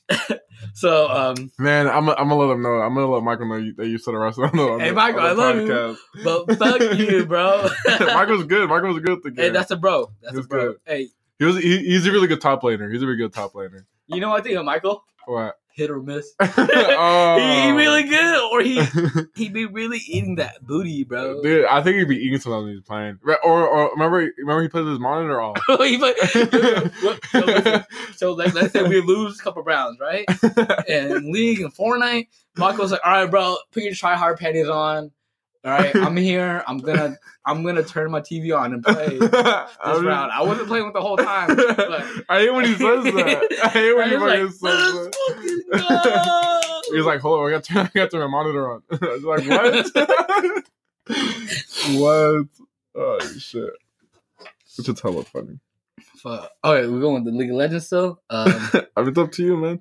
so 0.74 1.08
um, 1.08 1.50
Man, 1.58 1.86
I'm, 1.88 2.08
I'm 2.08 2.16
gonna 2.28 2.36
let 2.36 2.50
him 2.52 2.62
know. 2.62 2.74
I'm 2.80 2.94
gonna 2.94 3.06
let 3.10 3.22
Michael 3.22 3.48
know 3.48 3.56
you, 3.56 3.74
that 3.76 3.86
you 3.88 3.98
said 3.98 4.14
a 4.14 4.18
wrestler. 4.18 4.46
on 4.46 4.56
the- 4.56 4.62
on 4.62 4.80
Hey, 4.80 4.88
the- 4.88 4.94
Michael, 4.94 5.20
I 5.20 5.32
love 5.32 5.56
you. 5.56 5.96
but 6.24 6.58
fuck 6.58 6.80
you, 6.98 7.26
bro. 7.28 7.68
Michael's 8.00 8.44
good. 8.44 8.68
Michael 8.68 8.94
was 8.94 9.02
good 9.02 9.18
at 9.18 9.22
the 9.22 9.30
game. 9.30 9.44
Hey, 9.46 9.50
that's 9.50 9.70
a 9.70 9.76
bro. 9.76 10.10
That's 10.22 10.36
a 10.38 10.42
bro. 10.42 10.66
good. 10.72 10.76
Hey, 10.86 11.08
he 11.38 11.44
was. 11.44 11.56
He, 11.58 11.78
he's 11.84 12.06
a 12.06 12.12
really 12.12 12.26
good 12.28 12.40
top 12.40 12.62
laner. 12.62 12.90
He's 12.92 13.02
a 13.02 13.06
really 13.06 13.18
good 13.18 13.32
top 13.32 13.52
laner. 13.52 13.84
you 14.06 14.20
know 14.20 14.30
what 14.30 14.40
I 14.40 14.42
think 14.42 14.56
of 14.56 14.64
Michael? 14.64 15.04
What? 15.26 15.56
Hit 15.74 15.90
or 15.90 16.00
miss. 16.02 16.32
oh. 16.40 17.38
he 17.38 17.70
really 17.70 18.02
good, 18.04 18.27
or 18.50 18.61
he 18.62 18.82
he 19.34 19.48
be 19.48 19.66
really 19.66 19.98
eating 20.06 20.37
that 20.37 20.66
booty, 20.66 21.04
bro. 21.04 21.42
Dude, 21.42 21.64
I 21.66 21.82
think 21.82 21.96
he'd 21.96 22.08
be 22.08 22.16
eating 22.16 22.40
when 22.50 22.68
he's 22.68 22.80
playing. 22.80 23.18
Or, 23.44 23.66
or 23.66 23.90
remember, 23.90 24.30
remember 24.38 24.62
he 24.62 24.68
plays 24.68 24.87
his 24.87 24.98
monitor 24.98 25.40
off. 25.40 25.58
He 25.88 25.96
play- 25.96 26.14
so, 27.30 27.40
listen, 27.44 27.84
so 28.16 28.32
like, 28.32 28.54
let's 28.54 28.72
say 28.72 28.82
we 28.82 29.00
lose 29.00 29.40
a 29.40 29.42
couple 29.42 29.62
rounds, 29.62 29.98
right? 30.00 30.26
And 30.88 31.26
League 31.32 31.61
and 31.61 31.72
Fortnite, 31.74 32.28
Michael's 32.56 32.92
like, 32.92 33.00
all 33.04 33.12
right, 33.12 33.30
bro, 33.30 33.56
put 33.72 33.82
your 33.82 33.94
try 33.94 34.14
hard 34.16 34.38
panties 34.38 34.68
on. 34.68 35.12
All 35.68 35.74
right, 35.74 35.94
I'm 35.96 36.16
here. 36.16 36.64
I'm 36.66 36.78
gonna 36.78 37.18
I'm 37.44 37.62
gonna 37.62 37.83
turn 37.83 38.11
my 38.11 38.22
TV 38.22 38.59
on 38.59 38.72
and 38.72 38.83
play 38.83 39.18
this 39.18 39.28
I 39.35 39.66
mean- 39.92 40.07
round. 40.07 40.33
I 40.33 40.40
wasn't 40.42 40.66
playing 40.66 40.87
with 40.87 40.94
the 40.94 41.02
whole 41.02 41.18
time, 41.18 41.54
but 41.57 42.04
I 42.31 42.38
hate 42.40 42.54
when 42.54 42.64
he 42.64 42.72
says 42.72 43.04
that. 43.04 43.59
I 43.64 43.68
hate 43.68 43.92
when 43.94 44.09
he 44.12 44.16
like, 44.16 44.38
says 44.50 44.61
that. 44.61 45.14
He's 46.90 47.04
like, 47.04 47.20
hold 47.20 47.40
on, 47.40 47.48
I 47.48 47.50
got 47.50 47.64
to, 47.64 47.81
I 47.81 47.90
got 47.94 48.02
to 48.04 48.09
turn 48.09 48.20
my 48.22 48.26
monitor 48.28 48.72
on. 48.72 48.83
I 48.90 48.96
was 48.96 49.22
like, 49.24 49.46
what? 49.46 49.92
what? 51.98 52.46
Oh 52.94 53.18
shit! 53.38 53.68
Which 54.78 54.88
is 54.88 55.00
hella 55.02 55.22
funny. 55.24 55.59
Fuck. 56.16 56.50
All 56.64 56.72
right, 56.72 56.88
we're 56.90 57.00
going 57.00 57.22
with 57.22 57.31
the 57.31 57.38
League 57.38 57.50
of 57.50 57.57
Legends 57.57 57.85
still. 57.85 58.22
Um, 58.31 58.54
I 58.96 59.00
mean, 59.00 59.09
it's 59.11 59.18
up 59.18 59.33
to 59.33 59.44
you, 59.44 59.59
man. 59.59 59.81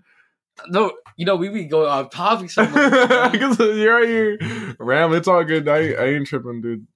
No, 0.67 0.91
you 1.15 1.25
know 1.25 1.35
we 1.35 1.49
be 1.49 1.65
going 1.65 1.87
off 1.89 2.09
topic 2.11 2.49
so 2.49 2.63
much. 2.67 3.31
Because 3.31 3.59
you're 3.59 3.99
right 3.99 4.07
here, 4.07 4.75
Ram. 4.79 5.13
It's 5.13 5.27
all 5.27 5.43
good. 5.43 5.67
I, 5.67 5.91
I 5.91 6.05
ain't 6.07 6.27
tripping, 6.27 6.61
dude. 6.61 6.87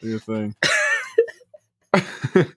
Do 0.00 0.08
your 0.08 0.20
thing. 0.20 0.54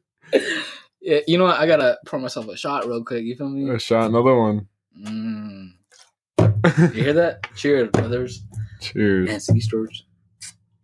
Yeah, 1.02 1.22
you 1.28 1.38
know 1.38 1.46
what? 1.46 1.60
I 1.60 1.66
gotta 1.66 1.98
pour 2.06 2.20
myself 2.20 2.48
a 2.50 2.58
shot 2.58 2.86
real 2.86 3.04
quick. 3.04 3.24
You 3.24 3.36
feel 3.36 3.50
me? 3.50 3.70
A 3.70 3.80
shot, 3.80 4.10
another 4.10 4.36
one. 4.36 4.68
Mm. 5.02 5.72
You 6.94 7.04
hear 7.04 7.14
that? 7.14 7.48
Cheers, 7.56 7.90
brothers 7.92 8.44
Cheers. 8.82 9.30
and 9.30 9.42
sea 9.42 9.60
stars. 9.60 10.06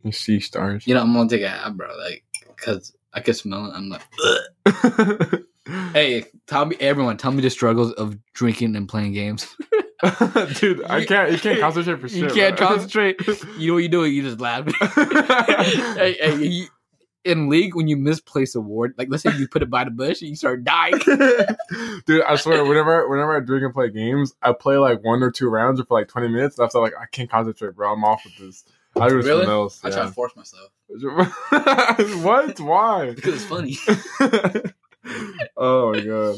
You 0.03 0.11
see 0.11 0.39
stars. 0.39 0.87
You 0.87 0.93
know 0.95 1.01
I'm 1.01 1.13
gonna 1.13 1.29
take 1.29 1.43
a 1.43 1.71
bro. 1.71 1.95
Like 1.97 2.23
because 2.47 2.95
I 3.13 3.19
can 3.19 3.33
smell 3.33 3.65
it. 3.65 3.73
I'm 3.75 3.89
like, 3.89 4.01
Ugh. 4.65 5.43
Hey, 5.93 6.25
tell 6.47 6.65
me, 6.65 6.75
everyone, 6.79 7.17
tell 7.17 7.31
me 7.31 7.41
the 7.41 7.49
struggles 7.49 7.91
of 7.93 8.17
drinking 8.33 8.75
and 8.75 8.87
playing 8.87 9.13
games. 9.13 9.55
Dude, 10.59 10.83
I 10.85 11.05
can't. 11.05 11.31
You 11.31 11.39
can't 11.39 11.59
concentrate 11.59 11.99
for 11.99 12.09
shit. 12.09 12.19
you 12.19 12.27
can't 12.29 12.57
bro. 12.57 12.67
concentrate. 12.67 13.19
You 13.57 13.67
know 13.69 13.73
what 13.75 13.83
you 13.83 13.89
do? 13.89 14.05
You 14.05 14.21
just 14.21 14.39
laugh. 14.39 14.65
hey, 15.97 16.13
hey, 16.19 16.45
you, 16.45 16.67
in 17.23 17.49
league, 17.49 17.75
when 17.75 17.87
you 17.87 17.97
misplace 17.97 18.53
a 18.55 18.61
ward, 18.61 18.93
like 18.97 19.07
let's 19.09 19.23
say 19.23 19.35
you 19.35 19.47
put 19.47 19.63
it 19.63 19.69
by 19.69 19.83
the 19.83 19.91
bush, 19.91 20.21
and 20.21 20.29
you 20.29 20.35
start 20.35 20.63
dying. 20.63 20.99
Dude, 22.05 22.23
I 22.23 22.35
swear, 22.35 22.63
whenever 22.65 23.07
whenever 23.09 23.35
I 23.35 23.39
drink 23.39 23.63
and 23.63 23.73
play 23.73 23.89
games, 23.89 24.33
I 24.41 24.53
play 24.53 24.77
like 24.77 25.03
one 25.03 25.23
or 25.23 25.31
two 25.31 25.49
rounds 25.49 25.79
or 25.79 25.85
for 25.85 25.97
like 25.99 26.07
twenty 26.07 26.27
minutes. 26.27 26.59
And 26.59 26.65
after 26.65 26.79
like 26.79 26.93
I 26.99 27.05
can't 27.07 27.29
concentrate, 27.29 27.75
bro. 27.75 27.93
I'm 27.93 28.03
off 28.03 28.23
with 28.25 28.37
this. 28.37 28.63
I 28.97 29.09
do 29.09 29.15
Really? 29.15 29.27
something 29.29 29.49
else. 29.49 29.81
I 29.83 29.89
try 29.89 30.03
to 30.03 30.11
force 30.11 30.35
myself 30.35 30.69
what? 30.87 32.59
Why? 32.59 33.11
because 33.11 33.35
it's 33.35 33.45
funny. 33.45 33.77
Oh 35.57 35.93
my 35.93 35.99
god. 36.01 36.35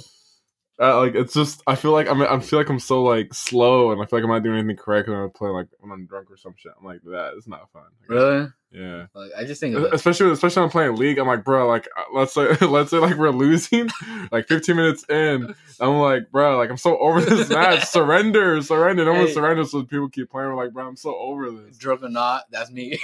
Uh, 0.79 0.99
like 0.99 1.15
it's 1.15 1.33
just 1.33 1.63
I 1.65 1.73
feel 1.73 1.91
like 1.91 2.07
I'm 2.07 2.21
I 2.21 2.39
feel 2.39 2.59
like 2.59 2.69
I'm 2.69 2.77
so 2.79 3.01
like 3.01 3.33
slow 3.33 3.91
and 3.91 3.99
I 3.99 4.05
feel 4.05 4.19
like 4.19 4.23
I'm 4.23 4.29
not 4.29 4.43
doing 4.43 4.59
anything 4.59 4.75
correct 4.77 5.09
when 5.09 5.17
I'm 5.17 5.31
playing 5.31 5.55
like 5.55 5.67
when 5.79 5.91
I'm 5.91 6.05
drunk 6.05 6.29
or 6.29 6.37
some 6.37 6.53
shit. 6.55 6.71
I'm 6.79 6.85
like 6.85 7.01
that. 7.05 7.33
It's 7.35 7.47
not 7.47 7.71
fun. 7.71 7.81
really? 8.07 8.47
Yeah. 8.71 9.07
Like, 9.15 9.31
I 9.35 9.43
just 9.45 9.59
think. 9.59 9.75
Especially 9.75 10.29
especially 10.29 10.59
when 10.59 10.65
I'm 10.65 10.71
playing 10.71 10.95
league. 10.97 11.17
I'm 11.17 11.25
like, 11.25 11.43
bro, 11.43 11.67
like 11.67 11.87
uh, 11.97 12.03
let's 12.13 12.33
say 12.35 12.55
let's 12.67 12.91
say 12.91 12.97
like 12.99 13.15
we're 13.17 13.31
losing, 13.31 13.89
like 14.31 14.47
15 14.47 14.75
minutes 14.75 15.03
in. 15.09 15.55
I'm 15.79 15.95
like, 15.97 16.29
bro, 16.29 16.57
like 16.59 16.69
I'm 16.69 16.77
so 16.77 16.95
over 16.99 17.21
this 17.21 17.49
match. 17.49 17.85
surrender, 17.85 18.61
surrender. 18.61 19.03
No 19.05 19.13
one 19.13 19.25
Hey. 19.27 19.33
surrenders, 19.33 19.71
so 19.71 19.81
people 19.83 20.09
keep 20.09 20.29
playing. 20.29 20.49
We're 20.49 20.63
like, 20.63 20.73
bro, 20.73 20.87
I'm 20.87 20.95
so 20.95 21.15
over 21.17 21.49
this. 21.49 21.75
drunk 21.79 22.03
or 22.03 22.09
not, 22.09 22.43
that's 22.51 22.69
me. 22.69 22.99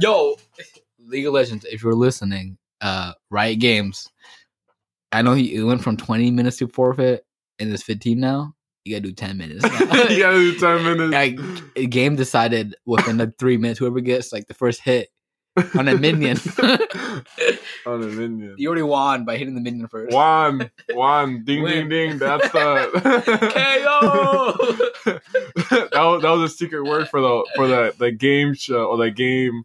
Yo, 0.00 0.36
League 1.00 1.26
of 1.26 1.32
Legends, 1.32 1.64
if 1.64 1.82
you're 1.82 1.94
listening, 1.94 2.58
uh, 2.80 3.14
Riot 3.30 3.58
Games. 3.58 4.08
I 5.16 5.22
know 5.22 5.32
he 5.32 5.54
it 5.54 5.62
went 5.62 5.82
from 5.82 5.96
20 5.96 6.30
minutes 6.30 6.58
to 6.58 6.68
forfeit, 6.68 7.24
and 7.58 7.72
it's 7.72 7.82
15 7.82 8.20
now. 8.20 8.54
You 8.84 8.96
gotta 8.96 9.08
do 9.08 9.12
10 9.14 9.38
minutes. 9.38 9.64
you 10.10 10.18
gotta 10.20 10.36
do 10.36 10.54
10 10.60 10.84
minutes. 10.84 11.12
like 11.12 11.90
game 11.90 12.16
decided 12.16 12.74
within 12.84 13.16
the 13.16 13.32
three 13.38 13.56
minutes, 13.56 13.78
whoever 13.78 14.00
gets 14.00 14.30
like 14.30 14.46
the 14.46 14.52
first 14.52 14.82
hit 14.82 15.08
on 15.74 15.88
a 15.88 15.96
minion, 15.96 16.36
On 17.86 18.02
a 18.02 18.06
minion. 18.06 18.56
you 18.58 18.68
already 18.68 18.82
won 18.82 19.24
by 19.24 19.38
hitting 19.38 19.54
the 19.54 19.60
minion 19.62 19.88
first. 19.88 20.14
Juan, 20.14 20.70
Juan, 20.90 21.44
ding, 21.46 21.62
Win. 21.62 21.88
ding, 21.88 22.10
ding. 22.10 22.18
That's 22.18 22.52
the 22.52 22.90
KO. 23.54 25.10
that, 25.92 25.92
was, 25.94 26.22
that 26.22 26.30
was 26.30 26.52
a 26.52 26.54
secret 26.54 26.84
word 26.84 27.08
for 27.08 27.22
the 27.22 27.46
for 27.56 27.66
the 27.66 27.94
the 27.98 28.10
game 28.12 28.52
show 28.52 28.84
or 28.84 28.98
the 28.98 29.10
game, 29.10 29.62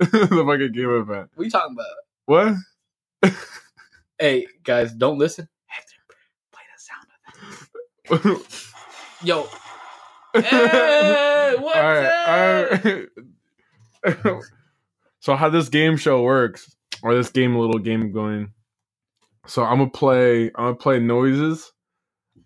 the 0.00 0.06
fucking 0.08 0.72
game 0.72 0.90
event. 0.90 1.30
What 1.36 1.42
are 1.42 1.44
you 1.44 1.50
talking 1.50 1.76
about? 1.76 1.86
What? 3.22 3.32
Hey 4.18 4.46
guys, 4.64 4.92
don't 4.94 5.18
listen. 5.18 5.48
Hector, 5.66 5.94
play 6.52 6.62
the 6.74 8.20
sound 8.20 8.34
of 8.34 8.36
it. 8.36 8.46
Yo. 9.22 9.46
Hey, 10.34 11.54
what's 11.58 11.76
up? 11.76 11.84
right, 11.84 13.08
all 14.04 14.12
right. 14.12 14.42
so 15.20 15.34
how 15.34 15.48
this 15.48 15.68
game 15.70 15.96
show 15.96 16.22
works, 16.22 16.76
or 17.02 17.14
this 17.14 17.30
game 17.30 17.56
little 17.56 17.78
game 17.78 18.12
going. 18.12 18.52
So 19.46 19.64
I'm 19.64 19.78
gonna 19.78 19.90
play. 19.90 20.46
I'm 20.54 20.64
gonna 20.66 20.74
play 20.76 21.00
noises. 21.00 21.72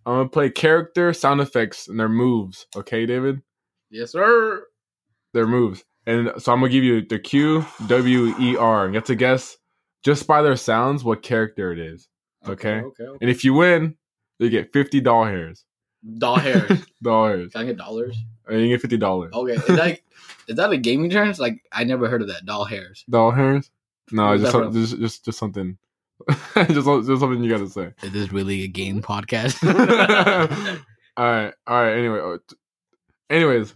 I'm 0.06 0.14
gonna 0.14 0.28
play 0.28 0.48
character 0.50 1.12
sound 1.12 1.40
effects 1.40 1.88
and 1.88 1.98
their 1.98 2.08
moves. 2.08 2.66
Okay, 2.76 3.04
David. 3.04 3.42
Yes, 3.90 4.12
sir. 4.12 4.62
their 5.34 5.46
moves. 5.48 5.84
And 6.06 6.30
so 6.38 6.52
I'm 6.52 6.60
gonna 6.60 6.70
give 6.72 6.84
you 6.84 7.04
the 7.04 7.18
Q 7.18 7.66
W 7.88 8.34
E 8.38 8.56
R. 8.56 8.86
You 8.88 8.94
have 8.94 9.04
to 9.04 9.16
guess 9.16 9.56
just 10.02 10.26
by 10.26 10.42
their 10.42 10.56
sounds 10.56 11.04
what 11.04 11.22
character 11.22 11.72
it 11.72 11.78
is. 11.78 12.08
Okay. 12.46 12.76
Okay. 12.80 13.04
okay. 13.04 13.18
And 13.20 13.30
if 13.30 13.44
you 13.44 13.54
win, 13.54 13.96
you 14.38 14.50
get 14.50 14.72
fifty 14.72 15.00
doll 15.00 15.24
hairs. 15.24 15.64
Doll 16.18 16.36
hairs. 16.36 16.84
Doll 17.02 17.26
hairs. 17.26 17.52
Can 17.52 17.60
I 17.62 17.64
get 17.66 17.76
dollars? 17.76 18.16
And 18.48 18.60
you 18.60 18.68
get 18.68 18.80
fifty 18.80 18.96
dollars. 18.96 19.32
Okay. 19.32 19.52
Is 19.52 19.66
that 19.66 20.00
is 20.48 20.56
that 20.56 20.70
a 20.72 20.76
gaming 20.76 21.10
terms? 21.10 21.38
Like 21.38 21.62
I 21.70 21.84
never 21.84 22.08
heard 22.08 22.22
of 22.22 22.28
that. 22.28 22.44
Doll 22.44 22.64
hairs. 22.64 23.04
Doll 23.08 23.30
hairs? 23.30 23.70
No, 24.10 24.36
just, 24.36 24.50
some- 24.50 24.64
from? 24.64 24.72
just 24.74 24.98
just 24.98 25.24
just 25.24 25.38
something. 25.38 25.78
just 26.28 26.46
just 26.86 27.20
something 27.20 27.42
you 27.42 27.50
gotta 27.50 27.68
say. 27.68 27.92
Is 28.02 28.12
this 28.12 28.32
really 28.32 28.62
a 28.64 28.68
game 28.68 29.00
podcast? 29.02 29.62
all 31.16 31.24
right, 31.24 31.54
all 31.66 31.82
right. 31.82 31.96
Anyway, 31.96 32.18
uh, 32.20 32.38
anyways, 33.30 33.74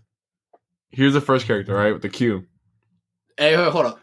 here's 0.91 1.15
the 1.15 1.21
first 1.21 1.47
character, 1.47 1.75
right, 1.75 1.93
with 1.93 2.03
the 2.03 2.09
Q. 2.09 2.45
hey, 3.39 3.57
wait, 3.57 3.71
hold 3.73 3.87
up. 3.87 4.01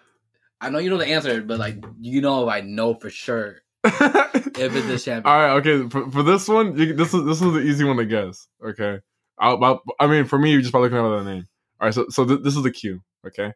I 0.64 0.70
know 0.70 0.80
you 0.80 0.90
know 0.90 0.98
the 0.98 1.08
answer, 1.08 1.42
but 1.42 1.60
like 1.60 1.84
you 2.00 2.22
know 2.22 2.50
I 2.50 2.62
know 2.62 2.94
for 2.96 3.10
sure 3.10 3.58
if 3.84 4.56
it's 4.56 4.88
the 4.88 4.98
champion. 5.04 5.26
All 5.26 5.40
right, 5.40 5.52
okay. 5.58 5.90
For, 5.90 6.10
for 6.10 6.24
this 6.24 6.48
one, 6.48 6.78
you, 6.78 6.94
this 6.94 7.14
is 7.14 7.26
this 7.26 7.42
is 7.42 7.54
the 7.54 7.60
easy 7.60 7.84
one 7.84 7.98
to 7.98 8.06
guess. 8.06 8.48
Okay, 8.66 9.00
I'll, 9.38 9.62
I'll- 9.64 9.84
I 10.00 10.08
mean, 10.08 10.26
for 10.26 10.40
me, 10.40 10.52
you 10.52 10.62
just 10.62 10.72
probably 10.72 10.90
looking 10.90 11.06
at 11.06 11.24
the 11.26 11.30
name. 11.34 11.48
All 11.82 11.88
right, 11.88 11.94
so 11.94 12.06
so 12.10 12.26
th- 12.26 12.40
this 12.44 12.56
is 12.56 12.64
the 12.64 12.72
cue. 12.72 13.02
Okay. 13.28 13.52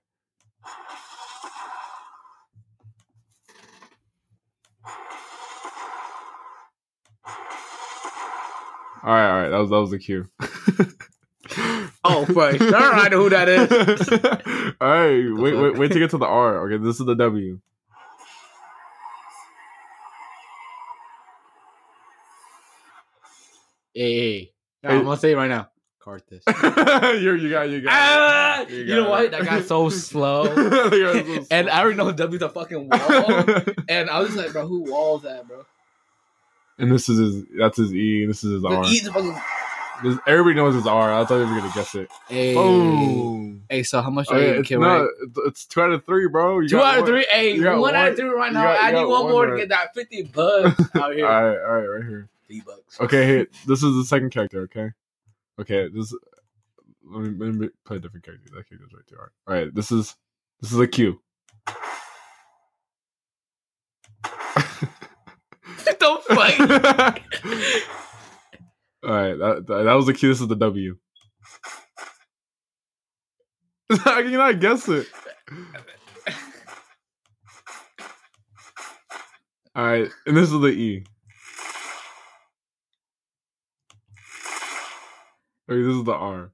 All 9.03 9.13
right, 9.13 9.29
all 9.29 9.41
right. 9.43 9.49
That 9.49 9.57
was 9.57 9.69
that 9.69 9.79
was 9.79 9.91
the 9.91 9.99
Q. 9.99 10.27
Oh, 12.09 12.25
sure 12.25 12.75
I 12.93 13.09
know 13.09 13.23
who 13.23 13.29
that 13.29 13.49
is. 13.49 14.09
all 14.81 14.87
right, 14.87 15.41
wait, 15.41 15.55
wait, 15.55 15.77
wait 15.77 15.91
to 15.91 15.99
get 15.99 16.11
to 16.11 16.17
the 16.17 16.25
R. 16.25 16.65
Okay, 16.71 16.83
this 16.83 16.99
is 16.99 17.05
the 17.05 17.15
W. 17.15 17.59
Hey, 23.93 24.13
hey. 24.15 24.51
Hey. 24.83 24.89
I'm 24.89 25.03
gonna 25.03 25.17
say 25.17 25.31
it 25.31 25.35
right 25.35 25.49
now. 25.49 25.69
Karthus. 26.01 26.41
you 27.21 27.33
you 27.33 27.49
got 27.49 27.69
you 27.69 27.81
got. 27.81 27.91
Ah, 27.93 28.65
You 28.69 28.77
you 28.77 28.95
know 28.95 29.03
got 29.05 29.09
what? 29.09 29.31
That 29.31 29.43
guy's 29.45 29.67
so 29.67 29.89
slow. 29.89 30.45
Guy's 30.55 31.25
so 31.25 31.45
and 31.51 31.67
slow. 31.67 31.73
I 31.73 31.79
already 31.81 31.97
know 31.97 32.11
W's 32.11 32.41
a 32.41 32.49
fucking 32.49 32.89
wall. 32.89 33.43
and 33.89 34.09
I 34.09 34.19
was 34.19 34.29
just 34.29 34.37
like, 34.37 34.51
bro, 34.53 34.67
who 34.67 34.89
walls 34.89 35.23
that, 35.23 35.47
bro? 35.47 35.65
And 36.77 36.91
this 36.91 37.09
is 37.09 37.17
his. 37.17 37.45
That's 37.57 37.77
his 37.77 37.93
E. 37.93 38.21
and 38.21 38.29
This 38.29 38.43
is 38.43 38.53
his 38.53 38.63
R. 38.65 38.83
Dude, 38.83 38.93
eat 38.93 39.03
the 39.03 39.11
fucking. 39.11 39.35
This, 40.03 40.17
everybody 40.27 40.55
knows 40.55 40.75
it's 40.75 40.86
R. 40.86 41.12
I 41.13 41.25
thought 41.25 41.39
you 41.39 41.47
were 41.53 41.60
gonna 41.60 41.71
guess 41.73 41.95
it. 41.95 42.10
Hey. 42.27 42.53
Boom. 42.53 43.63
Hey, 43.69 43.81
so 43.83 44.01
how 44.01 44.10
much 44.12 44.27
Oh, 44.29 44.36
are 44.36 44.39
yeah, 44.39 44.45
you 44.53 44.60
it's, 44.60 44.67
kill 44.69 44.79
not, 44.81 45.01
right? 45.01 45.10
it's- 45.23 45.47
it's 45.47 45.65
two 45.65 45.81
out 45.81 45.91
of 45.91 46.05
three, 46.05 46.27
bro. 46.27 46.60
You 46.60 46.69
Two 46.69 46.77
got 46.77 46.86
out 46.86 46.93
of 46.99 47.03
one. 47.03 47.12
three. 47.12 47.25
Hey, 47.31 47.55
you 47.55 47.63
got 47.63 47.79
one, 47.79 47.95
out 47.95 48.10
of 48.10 48.15
three 48.15 48.29
right 48.29 48.53
now. 48.53 48.63
got- 48.63 48.83
I 48.83 48.91
need 48.91 49.05
one 49.05 49.23
one 49.23 49.31
more 49.31 49.45
to 49.47 49.57
get 49.57 49.69
that 49.69 49.93
fifty 49.95 50.21
bucks 50.23 50.79
out 50.95 51.15
here. 51.15 51.25
All 51.25 51.43
right, 51.43 51.57
all 51.60 51.75
right, 51.77 51.86
right 51.88 52.03
here. 52.03 52.29
Fifty 52.47 52.62
bucks. 52.62 52.99
Okay, 53.01 53.25
hey, 53.25 53.47
this 53.65 53.81
is 53.83 53.95
the 53.95 54.05
second 54.05 54.29
character. 54.29 54.62
Okay, 54.63 54.91
okay. 55.60 55.89
This 55.93 56.13
let 57.10 57.23
me, 57.23 57.45
let 57.45 57.55
me 57.55 57.69
play 57.86 57.97
a 57.97 57.99
different 57.99 58.23
character. 58.25 58.49
That 58.55 58.67
character's 58.69 58.93
right 58.93 59.03
there. 59.10 59.31
All 59.47 59.53
right, 59.55 59.73
this 59.73 59.91
is 59.91 60.15
this 60.62 60.71
is 60.71 60.79
a 60.79 60.88
Q. 60.88 61.19
Don't 65.99 66.23
fight. 66.25 67.21
All 69.07 69.13
right, 69.13 69.39
that, 69.39 69.67
that 69.67 69.93
was 69.93 70.05
the 70.07 70.13
Q. 70.13 70.29
This 70.29 70.41
is 70.41 70.49
the 70.49 70.57
W. 70.57 70.97
How 73.99 74.21
can 74.21 74.31
you 74.31 74.37
not 74.37 74.59
guess 74.59 74.87
it? 74.89 75.07
All 79.75 79.85
right, 79.85 80.09
and 80.25 80.37
this 80.37 80.51
is 80.51 80.59
the 80.59 80.67
E. 80.67 81.05
Okay, 85.69 85.81
this 85.81 85.95
is 85.95 86.03
the 86.03 86.13
R. 86.13 86.51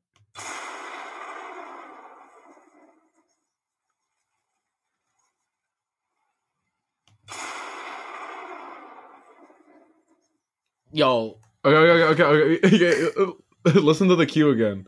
Yo, 10.92 11.40
Okay, 11.66 11.76
okay, 11.76 12.24
okay, 12.24 12.24
okay. 12.24 12.68
okay. 12.68 13.34
Uh, 13.66 13.80
listen 13.80 14.10
to 14.10 14.18
the 14.18 14.26
cue 14.26 14.50
again. 14.50 14.86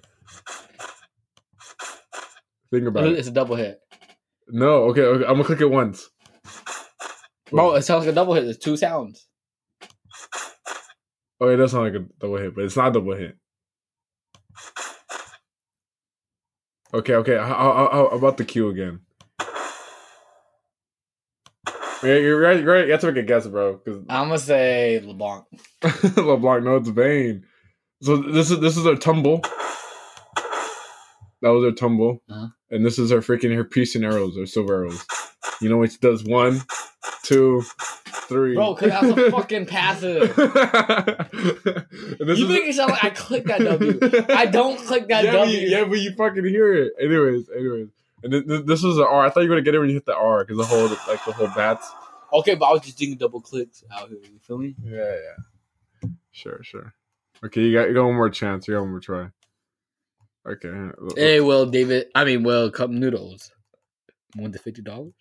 Think 2.73 2.87
about 2.87 3.05
it. 3.05 3.17
it's 3.17 3.29
a 3.29 3.31
double 3.31 3.55
hit. 3.55 3.79
No, 4.49 4.89
okay, 4.89 5.03
okay. 5.03 5.23
I'm 5.23 5.35
gonna 5.35 5.45
click 5.45 5.61
it 5.61 5.71
once. 5.71 6.09
Bro, 7.49 7.75
it 7.75 7.83
sounds 7.83 8.03
like 8.03 8.11
a 8.11 8.15
double 8.15 8.33
hit. 8.33 8.43
There's 8.43 8.57
two 8.57 8.75
sounds. 8.75 9.29
Oh, 11.39 11.47
it 11.47 11.55
does 11.55 11.71
sound 11.71 11.85
like 11.85 12.01
a 12.01 12.05
double 12.19 12.35
hit, 12.35 12.53
but 12.53 12.65
it's 12.65 12.75
not 12.75 12.89
a 12.89 12.91
double 12.91 13.15
hit. 13.15 13.37
Okay, 16.93 17.15
okay. 17.15 17.37
How, 17.37 17.45
how, 17.45 17.89
how 17.91 18.05
about 18.07 18.35
the 18.35 18.43
cue 18.43 18.67
again? 18.67 19.04
Yeah, 22.05 22.15
you're 22.17 22.39
right. 22.39 22.61
You're 22.61 22.73
right. 22.73 22.85
You 22.85 22.91
have 22.91 23.01
to 23.01 23.07
make 23.11 23.23
a 23.23 23.27
guess, 23.27 23.47
bro. 23.47 23.77
Because 23.83 23.99
I'm 24.09 24.27
gonna 24.27 24.39
say 24.39 24.99
LeBlanc. 25.03 25.45
LeBlanc, 26.15 26.63
no, 26.63 26.75
it's 26.77 26.89
Vayne. 26.89 27.45
So 28.01 28.17
this 28.17 28.51
is 28.51 28.59
this 28.59 28.77
is 28.77 28.85
her 28.85 28.95
tumble. 28.95 29.41
That 31.41 31.49
was 31.49 31.63
her 31.65 31.71
tumble, 31.71 32.21
Uh-huh. 32.29 32.47
and 32.71 32.85
this 32.85 32.97
is 32.97 33.11
her 33.11 33.19
freaking 33.19 33.53
her 33.55 33.63
piece 33.63 33.95
and 33.95 34.03
arrows, 34.03 34.35
her 34.37 34.45
silver 34.45 34.75
arrows. 34.75 35.05
You 35.61 35.69
know 35.69 35.85
she 35.85 35.97
does 35.97 36.23
one, 36.23 36.61
two, 37.23 37.61
three. 38.27 38.55
Bro, 38.55 38.75
cause 38.75 38.89
that's 38.89 39.07
a 39.17 39.31
fucking 39.31 39.65
passive. 39.67 40.35
You 42.19 42.31
is- 42.31 42.47
make 42.47 42.63
it 42.65 42.75
sound 42.75 42.91
like 42.91 43.03
I 43.03 43.09
click 43.11 43.45
that 43.45 43.59
W. 43.59 43.99
I 44.29 44.45
don't 44.47 44.77
click 44.79 45.07
that 45.09 45.23
yeah, 45.25 45.31
but 45.33 45.37
W. 45.45 45.57
you, 45.59 45.67
yeah, 45.67 45.83
but 45.85 45.99
you 45.99 46.13
fucking 46.15 46.45
hear 46.45 46.73
it. 46.73 46.93
Anyways, 46.99 47.49
anyways. 47.55 47.87
And 48.25 48.31
th- 48.31 48.47
th- 48.47 48.65
this 48.65 48.81
was 48.81 48.97
an 48.97 49.05
R. 49.07 49.23
I 49.23 49.29
thought 49.29 49.41
you 49.41 49.49
were 49.49 49.55
gonna 49.55 49.61
get 49.61 49.75
it 49.75 49.79
when 49.79 49.89
you 49.89 49.93
hit 49.93 50.07
the 50.07 50.15
R 50.15 50.43
because 50.43 50.57
the 50.57 50.65
whole 50.65 50.87
like 51.07 51.23
the 51.25 51.31
whole 51.31 51.47
bats. 51.55 51.91
Okay, 52.33 52.55
but 52.55 52.65
I 52.65 52.71
was 52.71 52.81
just 52.81 52.97
doing 52.97 53.15
double 53.17 53.39
clicks 53.39 53.83
out 53.93 54.09
here. 54.09 54.17
You 54.23 54.39
feel 54.41 54.57
me? 54.57 54.73
Yeah, 54.83 55.15
yeah. 56.03 56.09
Sure, 56.31 56.59
sure. 56.63 56.95
Okay, 57.45 57.61
you 57.61 57.71
got 57.71 57.87
you 57.87 57.93
got 57.93 58.05
one 58.05 58.15
more 58.15 58.31
chance. 58.31 58.67
You 58.67 58.73
got 58.73 58.81
one 58.81 58.89
more 58.89 58.99
try. 58.99 59.29
Okay. 60.47 60.89
Hey, 61.15 61.39
well, 61.39 61.67
David. 61.67 62.07
I 62.15 62.23
mean, 62.23 62.43
well, 62.43 62.71
cup 62.71 62.89
noodles. 62.89 63.51
One 64.35 64.51
to 64.51 64.57
fifty 64.57 64.81
dollars. 64.81 65.13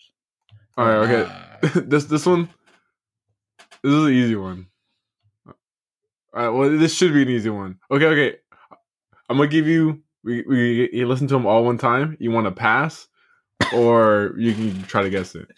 All 0.78 0.86
right. 0.86 0.96
Okay. 0.96 1.30
Ah. 1.30 1.80
this 1.84 2.06
this 2.06 2.24
one. 2.24 2.48
This 3.82 3.92
is 3.92 4.04
an 4.04 4.12
easy 4.12 4.36
one. 4.36 4.66
All 5.46 5.54
right. 6.32 6.48
Well, 6.48 6.70
this 6.70 6.94
should 6.94 7.12
be 7.12 7.20
an 7.20 7.28
easy 7.28 7.50
one. 7.50 7.78
Okay. 7.90 8.06
Okay. 8.06 8.36
I'm 9.28 9.36
gonna 9.36 9.48
give 9.48 9.66
you. 9.66 10.03
We 10.24 10.42
we 10.42 10.90
you 10.92 11.06
listen 11.06 11.26
to 11.28 11.34
them 11.34 11.46
all 11.46 11.64
one 11.64 11.78
time. 11.78 12.16
You 12.18 12.30
want 12.30 12.46
to 12.46 12.50
pass, 12.52 13.06
or 13.74 14.34
you 14.38 14.54
can 14.54 14.82
try 14.84 15.02
to 15.02 15.10
guess 15.10 15.34
it. 15.34 15.48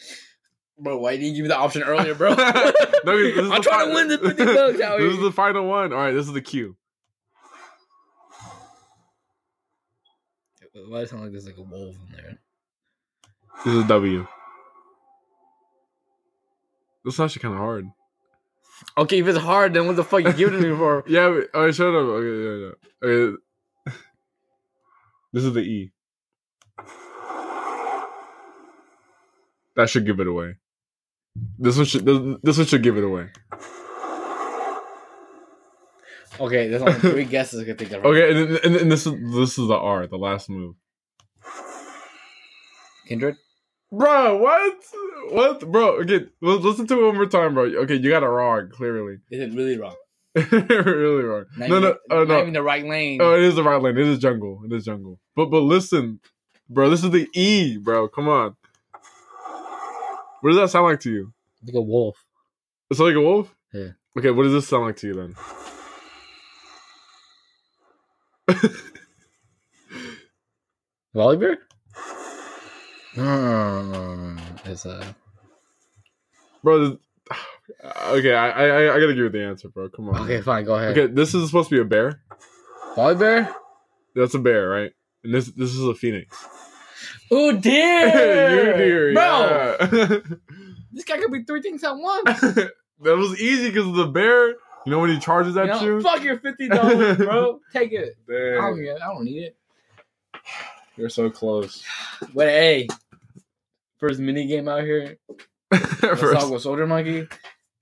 Bro, 0.79 0.99
why 0.99 1.13
didn't 1.13 1.29
you 1.29 1.35
give 1.37 1.43
me 1.45 1.49
the 1.49 1.57
option 1.57 1.83
earlier, 1.83 2.15
bro? 2.15 2.35
No, 3.05 3.13
I'm 3.53 3.63
trying 3.63 3.63
fi- 3.63 3.89
to 3.89 3.95
win 3.95 4.09
the 4.09 4.19
50 4.19 4.45
bucks 4.45 4.81
out 4.81 4.99
This 5.01 5.15
is 5.15 5.21
the 5.21 5.31
final 5.31 5.67
one. 5.69 5.93
All 5.93 5.99
right. 5.99 6.11
This 6.13 6.27
is 6.27 6.33
the 6.33 6.43
cue. 6.43 6.77
Why 10.89 11.01
does 11.01 11.09
it 11.09 11.11
sound 11.11 11.23
like 11.23 11.33
there's 11.33 11.47
like 11.47 11.57
a 11.57 11.63
wolf 11.63 11.95
in 11.95 12.17
there? 12.17 12.39
This 13.65 13.75
is 13.75 13.85
a 13.85 13.89
W. 13.89 14.27
This 17.05 17.15
is 17.15 17.21
actually 17.21 17.43
kind 17.43 17.55
of 17.55 17.61
hard. 17.61 17.87
Okay, 18.99 19.21
if 19.21 19.27
it's 19.29 19.39
hard, 19.39 19.73
then 19.73 19.87
what 19.87 19.97
the 19.97 20.05
fuck 20.05 20.25
you 20.25 20.33
giving 20.33 20.59
it 20.63 20.69
me 20.69 20.77
for? 20.77 21.05
Yeah. 21.07 21.29
But, 21.31 21.59
all 21.59 21.65
right. 21.67 21.75
Shut 21.75 21.89
up. 21.89 21.95
Okay. 21.95 22.27
Yeah, 22.45 22.67
yeah. 22.67 23.09
Okay. 23.09 23.37
This 25.37 25.45
is 25.45 25.53
the 25.53 25.61
E. 25.61 25.93
That 29.77 29.91
should 29.91 30.07
give 30.07 30.19
it 30.19 30.27
away. 30.27 30.55
This 31.59 31.77
one 31.77 31.85
should. 31.85 32.07
This, 32.07 32.39
this 32.43 32.57
one 32.57 32.67
should 32.67 32.83
give 32.83 32.97
it 32.97 33.05
away. 33.05 33.29
Okay, 36.41 36.69
there's 36.69 36.81
only 36.81 36.95
three 36.95 37.25
guesses 37.37 37.61
I 37.61 37.65
can 37.67 37.77
think 37.77 37.93
of. 37.93 38.07
Okay, 38.07 38.31
and, 38.31 38.57
and, 38.57 38.77
and 38.77 38.91
this 38.91 39.07
is 39.07 39.13
this 39.35 39.59
is 39.59 39.69
the 39.69 39.77
R, 39.77 40.07
the 40.07 40.17
last 40.17 40.49
move. 40.49 40.75
Kindred. 43.07 43.37
Bro, 43.93 44.39
what? 44.39 44.85
What, 45.33 45.71
bro? 45.71 46.01
Okay, 46.01 46.29
listen 46.41 46.87
to 46.87 46.99
it 46.99 47.07
one 47.09 47.15
more 47.15 47.27
time, 47.27 47.53
bro. 47.53 47.65
Okay, 47.65 47.97
you 47.97 48.09
got 48.09 48.23
it 48.23 48.27
wrong, 48.27 48.71
clearly. 48.71 49.19
Is 49.31 49.41
it 49.41 49.55
really 49.55 49.77
wrong? 49.77 49.97
really 50.53 51.25
wrong. 51.25 51.47
Not 51.57 51.69
no, 51.71 51.77
even, 51.79 51.83
no, 51.83 51.97
oh, 52.11 52.19
not 52.19 52.29
no. 52.29 52.41
even 52.43 52.53
the 52.53 52.63
right 52.63 52.85
lane. 52.85 53.21
Oh, 53.23 53.35
it 53.35 53.43
is 53.43 53.55
the 53.55 53.63
right 53.63 53.81
lane. 53.81 53.97
It 53.97 54.07
is 54.07 54.19
jungle. 54.19 54.61
It 54.67 54.73
is 54.75 54.85
jungle. 54.85 55.19
But 55.35 55.47
but 55.47 55.61
listen, 55.61 56.21
bro, 56.69 56.91
this 56.91 57.03
is 57.03 57.11
the 57.11 57.27
E, 57.33 57.79
bro. 57.79 58.07
Come 58.09 58.29
on. 58.29 58.55
What 60.43 60.51
does 60.51 60.59
that 60.59 60.69
sound 60.71 60.85
like 60.87 61.01
to 61.01 61.11
you? 61.11 61.33
like 61.65 61.75
a 61.75 61.81
wolf. 61.81 62.23
It's 62.91 63.01
like 63.01 63.15
a 63.15 63.21
wolf. 63.21 63.55
Yeah. 63.73 63.93
Okay, 64.19 64.31
what 64.31 64.43
does 64.43 64.53
this 64.53 64.69
sound 64.69 64.85
like 64.85 64.97
to 64.99 65.07
you 65.09 65.15
then? 65.15 65.35
Volibear? 71.15 71.57
No, 73.17 73.25
no, 73.25 73.83
no, 73.83 73.83
no, 73.83 74.15
no, 74.17 74.33
no. 74.35 74.43
It's 74.67 74.85
a. 74.85 75.17
Bro, 76.63 76.89
this- 76.91 76.99
Uh, 77.83 78.13
okay, 78.19 78.33
I, 78.35 78.49
I 78.51 78.83
I 78.95 79.01
gotta 79.01 79.09
give 79.15 79.17
you 79.19 79.29
the 79.29 79.45
answer, 79.45 79.69
bro. 79.69 79.89
Come 79.89 80.09
on. 80.11 80.23
Okay, 80.23 80.41
fine. 80.41 80.65
Go 80.65 80.75
ahead. 80.77 80.97
Okay, 80.97 81.13
this 81.13 81.35
is 81.35 81.49
supposed 81.49 81.69
to 81.71 81.75
be 81.77 81.81
a 81.81 81.85
bear. 81.85 82.21
Volibear? 82.95 83.53
That's 84.15 84.35
a 84.35 84.39
bear, 84.39 84.69
right? 84.69 84.93
And 85.25 85.35
this 85.35 85.47
this 85.49 85.71
is 85.75 85.85
a 85.85 85.95
phoenix. 85.95 86.37
Oh 87.31 87.53
dear, 87.53 88.09
you 88.73 88.77
dear, 88.77 89.13
bro. 89.15 89.77
yeah. 89.81 90.19
This 90.93 91.05
guy 91.05 91.19
could 91.19 91.31
be 91.31 91.43
three 91.45 91.61
things 91.61 91.85
at 91.85 91.93
once. 91.93 92.41
that 92.41 92.71
was 93.03 93.39
easy 93.39 93.69
because 93.69 93.87
of 93.87 93.97
the 93.97 94.07
bear. 94.07 94.49
You 94.49 94.57
know 94.93 94.99
when 95.01 95.11
he 95.11 95.19
charges 95.19 95.55
at 95.59 95.67
You 95.67 95.73
know, 95.73 95.81
you. 95.83 96.01
fuck 96.01 96.23
your 96.23 96.39
fifty 96.39 96.69
dollars, 96.71 97.19
bro. 97.19 97.61
Take 97.73 97.93
it. 97.93 98.17
I 98.31 98.33
don't 98.33 98.77
Dang, 98.77 98.85
get. 98.85 98.97
it. 98.97 99.03
I 99.03 99.07
don't 99.13 99.25
need 99.25 99.43
it. 99.43 99.57
you're 100.97 101.11
so 101.11 101.29
close. 101.29 101.83
But 102.35 102.49
hey, 102.49 102.89
first 103.99 104.21
mini 104.21 104.47
game 104.47 104.69
out 104.69 104.85
here. 104.85 105.19
Let's 105.71 105.87
First, 106.21 106.41
talk 106.41 106.51
with 106.51 106.63
Soldier 106.63 106.87
Monkey. 106.87 107.29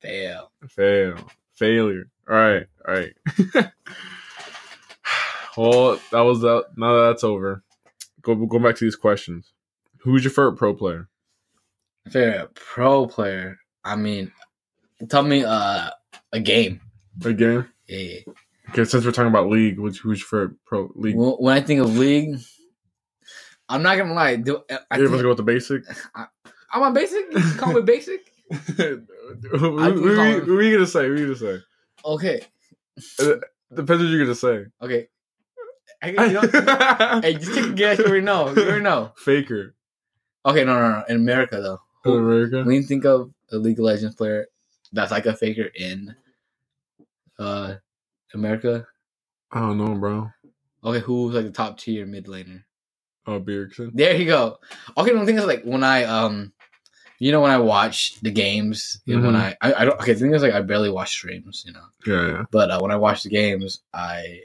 Fail. 0.05 0.51
fail, 0.69 1.17
failure. 1.55 2.11
All 2.29 2.37
right, 2.37 2.67
all 2.87 2.95
right. 2.95 3.15
well, 5.57 5.99
that 6.13 6.21
was 6.21 6.43
that. 6.43 6.67
Now 6.77 6.95
that 6.95 7.09
that's 7.09 7.25
over, 7.25 7.63
go 8.21 8.35
go 8.35 8.59
back 8.59 8.77
to 8.77 8.85
these 8.85 8.97
questions. 8.97 9.55
Who's 10.01 10.23
your 10.25 10.31
favorite 10.31 10.57
pro 10.57 10.75
player? 10.75 11.09
Favorite 12.11 12.55
pro 12.55 13.07
player. 13.07 13.59
I 13.83 13.97
mean, 13.97 14.31
tell 15.09 15.23
me 15.23 15.43
uh 15.43 15.89
a 16.33 16.41
game. 16.41 16.83
A 17.25 17.33
game. 17.33 17.67
Yeah. 17.87 18.21
Okay, 18.71 18.85
since 18.85 19.07
we're 19.07 19.13
talking 19.13 19.31
about 19.31 19.49
league, 19.49 19.79
which 19.79 20.01
who's 20.01 20.21
your 20.21 20.27
favorite 20.27 20.59
pro 20.67 20.91
league? 20.95 21.17
When 21.17 21.31
when 21.33 21.57
I 21.57 21.63
think 21.63 21.81
of 21.81 21.97
league, 21.97 22.41
I'm 23.71 23.83
not 23.83 23.97
gonna 23.97 24.13
lie. 24.13 24.37
Do, 24.37 24.63
I 24.69 24.99
You're 24.99 25.07
supposed 25.07 25.11
think, 25.11 25.17
to 25.17 25.23
go 25.23 25.29
with 25.31 25.37
the 25.39 25.43
basic. 25.45 25.83
I'm 26.73 26.83
on 26.83 26.93
basic. 26.93 27.33
You 27.33 27.55
Call 27.57 27.73
me 27.73 27.81
basic. 27.81 28.34
Who, 28.55 29.81
I 29.81 29.91
who, 29.91 29.95
think 29.95 30.01
who, 30.07 30.21
I'll- 30.21 30.41
who 30.41 30.59
are 30.59 30.63
you 30.63 30.75
gonna 30.75 30.87
say? 30.87 31.07
Who 31.07 31.13
are 31.13 31.17
you 31.17 31.35
gonna 31.35 31.59
say? 31.59 31.63
Okay. 32.05 32.41
Depends 33.75 34.03
what 34.03 34.09
you're 34.11 34.25
gonna 34.25 34.35
say. 34.35 34.67
Okay. 34.83 35.09
I, 36.03 36.09
you 36.27 36.33
know, 36.35 37.21
hey, 37.23 37.35
just 37.35 37.55
take 37.55 37.65
a 37.67 37.73
guess. 37.73 37.99
You 37.99 38.05
already 38.05 38.21
know. 38.25 38.51
You 38.55 38.63
already 38.63 38.83
know. 38.83 39.13
Faker. 39.17 39.75
Okay, 40.47 40.65
no, 40.65 40.75
no, 40.79 40.91
no. 40.99 41.05
In 41.09 41.17
America, 41.17 41.61
though, 41.61 41.81
In 42.05 42.19
America. 42.19 42.63
when 42.65 42.75
you 42.77 42.83
think 42.83 43.05
of 43.07 43.33
a 43.51 43.57
League 43.57 43.79
of 43.79 43.85
Legends 43.87 44.15
player 44.15 44.47
that's 44.93 45.11
like 45.11 45.25
a 45.27 45.35
faker 45.35 45.71
in 45.75 46.15
uh 47.39 47.75
America, 48.35 48.87
I 49.51 49.61
don't 49.61 49.79
know, 49.79 49.95
bro. 49.95 50.31
okay, 50.85 51.01
who's 51.01 51.35
like 51.35 51.47
the 51.47 51.51
top 51.53 51.79
tier 51.79 52.05
mid 52.07 52.27
laner? 52.27 52.65
Oh, 53.27 53.41
Bjergsen. 53.41 53.91
There 53.95 54.15
you 54.15 54.27
go. 54.27 54.59
Okay, 54.99 55.13
the 55.15 55.25
thing 55.25 55.39
is 55.39 55.47
like 55.47 55.63
when 55.65 55.83
I 55.83 56.05
um, 56.05 56.53
you 57.19 57.33
know 57.33 57.41
when 57.41 57.51
I 57.51 57.59
watch 57.59 58.21
the 58.21 58.31
games, 58.31 59.01
and 59.07 59.23
when. 59.25 59.37
I, 59.37 59.57
I 59.61 59.75
I 59.75 59.85
don't 59.85 60.01
okay, 60.01 60.13
the 60.15 60.21
thing 60.21 60.35
is 60.35 60.43
like 60.43 60.55
I 60.55 60.61
barely 60.61 60.91
watch 60.91 61.11
streams, 61.11 61.65
you 61.67 61.73
know, 61.73 61.85
Yeah, 62.07 62.27
yeah. 62.29 62.43
but 62.51 62.71
uh, 62.71 62.81
when 62.81 62.91
I 62.91 62.97
watch 62.97 63.23
the 63.23 63.31
games, 63.31 63.81
I 63.93 64.41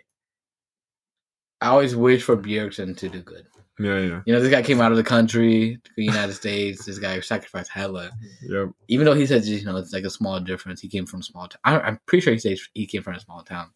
I 1.62 1.68
always 1.68 1.96
wish 1.96 2.24
for 2.24 2.38
Bjergsen 2.38 2.96
to 2.98 3.10
do 3.10 3.22
good. 3.22 3.46
Yeah, 3.80 4.00
yeah. 4.00 4.22
You 4.26 4.34
know, 4.34 4.42
this 4.42 4.52
guy 4.52 4.62
came 4.62 4.82
out 4.82 4.92
of 4.92 4.98
the 4.98 5.04
country, 5.06 5.78
to 5.84 5.92
the 5.96 6.04
United 6.04 6.34
States. 6.34 6.84
This 6.86 7.00
guy 7.00 7.20
sacrificed 7.22 7.72
hella. 7.72 8.12
Yep. 8.44 8.70
Even 8.90 9.06
though 9.06 9.14
he 9.14 9.26
says 9.26 9.48
you 9.50 9.64
know, 9.66 9.78
it's 9.78 9.94
like 9.94 10.04
a 10.04 10.10
small 10.10 10.40
difference. 10.42 10.82
He 10.82 10.90
came 10.90 11.06
from 11.06 11.22
a 11.22 11.24
small 11.24 11.48
town. 11.48 11.60
I, 11.64 11.80
I'm 11.80 12.00
pretty 12.06 12.22
sure 12.22 12.34
he 12.34 12.40
says 12.40 12.62
he 12.74 12.86
came 12.86 13.04
from 13.04 13.16
a 13.16 13.20
small 13.22 13.42
town. 13.44 13.70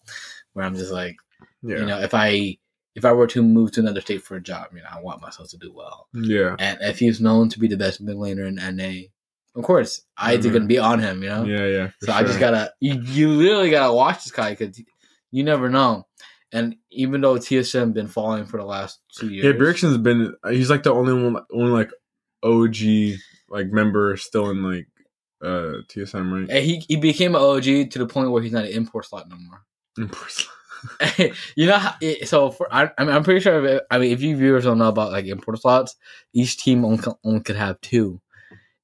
Where 0.53 0.65
I'm 0.65 0.75
just 0.75 0.91
like, 0.91 1.15
Yeah. 1.61 1.77
you 1.77 1.85
know, 1.85 1.99
if 1.99 2.13
I 2.13 2.57
if 2.95 3.05
I 3.05 3.11
were 3.11 3.27
to 3.27 3.41
move 3.41 3.71
to 3.73 3.79
another 3.79 4.01
state 4.01 4.21
for 4.23 4.35
a 4.35 4.41
job, 4.41 4.67
you 4.73 4.79
know, 4.79 4.87
I 4.91 5.01
want 5.01 5.21
myself 5.21 5.49
to 5.49 5.57
do 5.57 5.71
well. 5.73 6.07
yeah. 6.13 6.55
And 6.59 6.77
if 6.81 6.99
he's 6.99 7.19
known 7.21 7.49
to 7.49 7.59
be 7.59 7.67
the 7.67 7.77
best 7.77 8.01
mid 8.01 8.15
laner 8.17 8.47
in 8.47 8.55
NA, 8.75 9.07
of 9.55 9.63
course, 9.63 10.01
eyes 10.17 10.45
are 10.45 10.49
Mhm. 10.49 10.53
gonna 10.53 10.65
be 10.65 10.79
on 10.79 10.99
him. 10.99 11.23
You 11.23 11.29
know. 11.29 11.43
Yeah, 11.43 11.65
yeah. 11.67 11.89
So 12.01 12.11
I 12.13 12.23
just 12.23 12.39
gotta 12.39 12.73
you, 12.79 12.99
you 13.01 13.29
literally 13.29 13.69
gotta 13.71 13.93
watch 13.93 14.23
this 14.23 14.31
guy 14.31 14.51
because 14.55 14.81
you 15.31 15.43
never 15.43 15.69
know. 15.69 16.07
And 16.51 16.75
even 16.91 17.21
though 17.21 17.35
TSM 17.39 17.93
been 17.93 18.07
falling 18.07 18.45
for 18.45 18.57
the 18.57 18.65
last 18.65 18.99
two 19.17 19.29
years, 19.33 19.45
Yeah, 19.45 19.51
Bjergsen's 19.53 19.97
been. 19.97 20.35
He's 20.49 20.69
like 20.69 20.83
the 20.83 20.93
only 20.93 21.13
one, 21.13 21.43
only 21.51 21.71
like 21.71 21.89
OG 22.43 23.15
like 23.49 23.67
member 23.67 24.15
still 24.17 24.49
in 24.51 24.61
like 24.63 24.87
uh 25.43 25.81
TSM, 25.89 26.31
right? 26.31 26.49
And 26.49 26.63
he 26.65 26.77
he 26.87 26.95
became 26.95 27.35
an 27.35 27.41
OG 27.41 27.89
to 27.91 27.99
the 27.99 28.05
point 28.07 28.31
where 28.31 28.41
he's 28.43 28.51
not 28.51 28.65
an 28.65 28.71
import 28.71 29.05
slot 29.05 29.27
no 29.29 29.35
more. 29.37 30.09
you 31.55 31.67
know, 31.67 31.77
how, 31.77 31.95
it, 32.01 32.27
so 32.27 32.51
for 32.51 32.67
I, 32.73 32.89
I 32.97 33.03
mean, 33.05 33.15
I'm 33.15 33.23
pretty 33.23 33.39
sure. 33.39 33.65
If, 33.65 33.81
I 33.89 33.97
mean, 33.99 34.11
if 34.11 34.21
you 34.21 34.35
viewers 34.35 34.63
don't 34.65 34.77
know 34.77 34.89
about 34.89 35.11
like 35.11 35.25
import 35.25 35.59
slots, 35.61 35.95
each 36.33 36.57
team 36.57 36.83
only, 36.85 37.03
only 37.23 37.39
could 37.41 37.55
have 37.55 37.79
two, 37.81 38.19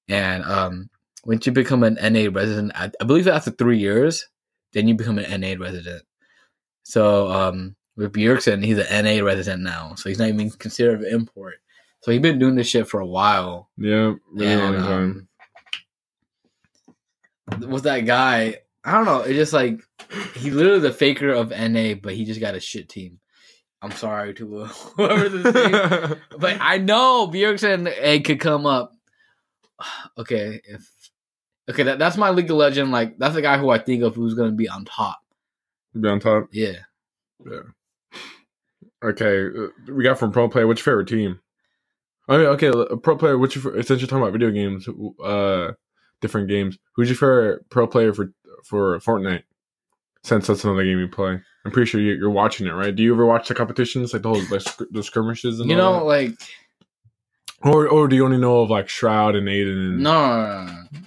and 0.07 0.43
um, 0.45 0.89
once 1.25 1.45
you 1.45 1.51
become 1.51 1.83
an 1.83 1.95
NA 1.95 2.29
resident, 2.31 2.71
I, 2.75 2.91
I 3.01 3.03
believe 3.05 3.27
after 3.27 3.51
three 3.51 3.79
years, 3.79 4.27
then 4.73 4.87
you 4.87 4.95
become 4.95 5.17
an 5.19 5.41
NA 5.41 5.55
resident. 5.59 6.03
So 6.83 7.27
um, 7.29 7.75
with 7.95 8.13
Bjergsen, 8.13 8.63
he's 8.63 8.77
an 8.79 9.05
NA 9.05 9.23
resident 9.23 9.61
now, 9.63 9.95
so 9.95 10.09
he's 10.09 10.19
not 10.19 10.29
even 10.29 10.49
considered 10.51 11.01
an 11.01 11.13
import. 11.13 11.55
So 12.01 12.11
he's 12.11 12.21
been 12.21 12.39
doing 12.39 12.55
this 12.55 12.67
shit 12.67 12.87
for 12.87 13.01
a 13.01 13.05
while. 13.05 13.69
yeah, 13.77 14.13
really 14.31 14.55
long 14.55 14.75
And, 14.75 14.83
time. 14.83 15.27
um, 17.61 17.69
with 17.69 17.83
that 17.83 18.01
guy, 18.05 18.55
I 18.85 18.91
don't 18.93 19.05
know. 19.05 19.21
It's 19.21 19.35
just 19.35 19.53
like 19.53 19.81
he 20.35 20.51
literally 20.51 20.79
the 20.79 20.93
faker 20.93 21.29
of 21.29 21.51
NA, 21.51 21.93
but 21.95 22.13
he 22.13 22.25
just 22.25 22.39
got 22.39 22.55
a 22.55 22.59
shit 22.59 22.89
team. 22.89 23.19
I'm 23.81 23.91
sorry 23.91 24.33
to 24.35 24.59
uh, 24.59 24.67
whoever 24.97 25.29
this 25.29 25.53
team, 25.53 26.19
but 26.37 26.57
I 26.59 26.77
know 26.77 27.29
Bjergsen 27.31 27.91
eh, 27.97 28.19
could 28.19 28.39
come 28.39 28.65
up. 28.65 28.93
okay, 30.17 30.61
if 30.65 30.89
okay, 31.69 31.83
that, 31.83 31.99
that's 31.99 32.17
my 32.17 32.31
League 32.31 32.51
of 32.51 32.57
Legend. 32.57 32.91
Like 32.91 33.17
that's 33.17 33.35
the 33.35 33.41
guy 33.41 33.57
who 33.57 33.69
I 33.69 33.77
think 33.77 34.03
of 34.03 34.15
who's 34.15 34.33
gonna 34.33 34.51
be 34.51 34.67
on 34.67 34.85
top. 34.85 35.19
Be 35.99 36.07
on 36.07 36.19
top. 36.19 36.49
Yeah. 36.51 36.79
Yeah. 37.45 37.61
Okay, 39.01 39.47
uh, 39.47 39.67
we 39.93 40.03
got 40.03 40.19
from 40.19 40.31
pro 40.31 40.49
player. 40.49 40.67
What's 40.67 40.85
your 40.85 40.91
favorite 40.91 41.07
team? 41.07 41.39
I 42.27 42.37
mean, 42.37 42.47
okay, 42.47 42.67
a 42.67 42.97
pro 42.97 43.15
player. 43.15 43.37
What's 43.37 43.55
your 43.55 43.63
fa- 43.63 43.83
since 43.83 44.01
you're 44.01 44.07
talking 44.07 44.21
about 44.21 44.33
video 44.33 44.51
games, 44.51 44.87
uh, 45.23 45.71
different 46.21 46.49
games. 46.49 46.77
Who's 46.95 47.09
your 47.09 47.15
favorite 47.15 47.69
pro 47.69 47.87
player 47.87 48.13
for 48.13 48.33
for 48.65 48.99
Fortnite? 48.99 49.43
Since 50.23 50.47
that's 50.47 50.63
another 50.65 50.83
game 50.83 50.99
you 50.99 51.07
play, 51.07 51.39
I'm 51.65 51.71
pretty 51.71 51.89
sure 51.89 52.01
you- 52.01 52.13
you're 52.15 52.29
watching 52.29 52.67
it, 52.67 52.71
right? 52.71 52.93
Do 52.95 53.01
you 53.03 53.13
ever 53.13 53.25
watch 53.25 53.47
the 53.47 53.55
competitions, 53.55 54.11
like 54.13 54.21
the 54.21 54.29
whole 54.29 54.41
like, 54.51 54.61
sc- 54.61 54.83
the 54.91 55.01
skirmishes 55.03 55.59
and 55.59 55.69
You 55.69 55.79
all 55.79 55.99
know, 55.99 56.05
like 56.05 56.33
or 57.61 57.87
or 57.87 58.07
do 58.07 58.15
you 58.15 58.25
only 58.25 58.37
know 58.37 58.61
of 58.61 58.69
like 58.69 58.87
Shroud 58.89 59.35
and 59.35 59.47
Aydan? 59.47 59.71
And, 59.89 59.99
no, 59.99 60.11
no, 60.13 60.65
no, 60.65 60.65
no, 60.65 60.71
no. 60.73 60.99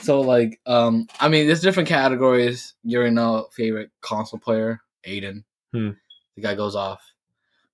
So 0.00 0.20
like, 0.20 0.60
um, 0.66 1.06
I 1.20 1.28
mean, 1.28 1.46
there's 1.46 1.60
different 1.60 1.88
categories. 1.88 2.74
You 2.84 2.98
already 2.98 3.14
know 3.14 3.48
favorite 3.52 3.90
console 4.00 4.38
player, 4.38 4.80
Aydan. 5.06 5.44
Hmm. 5.72 5.90
The 6.36 6.42
guy 6.42 6.54
goes 6.54 6.76
off. 6.76 7.02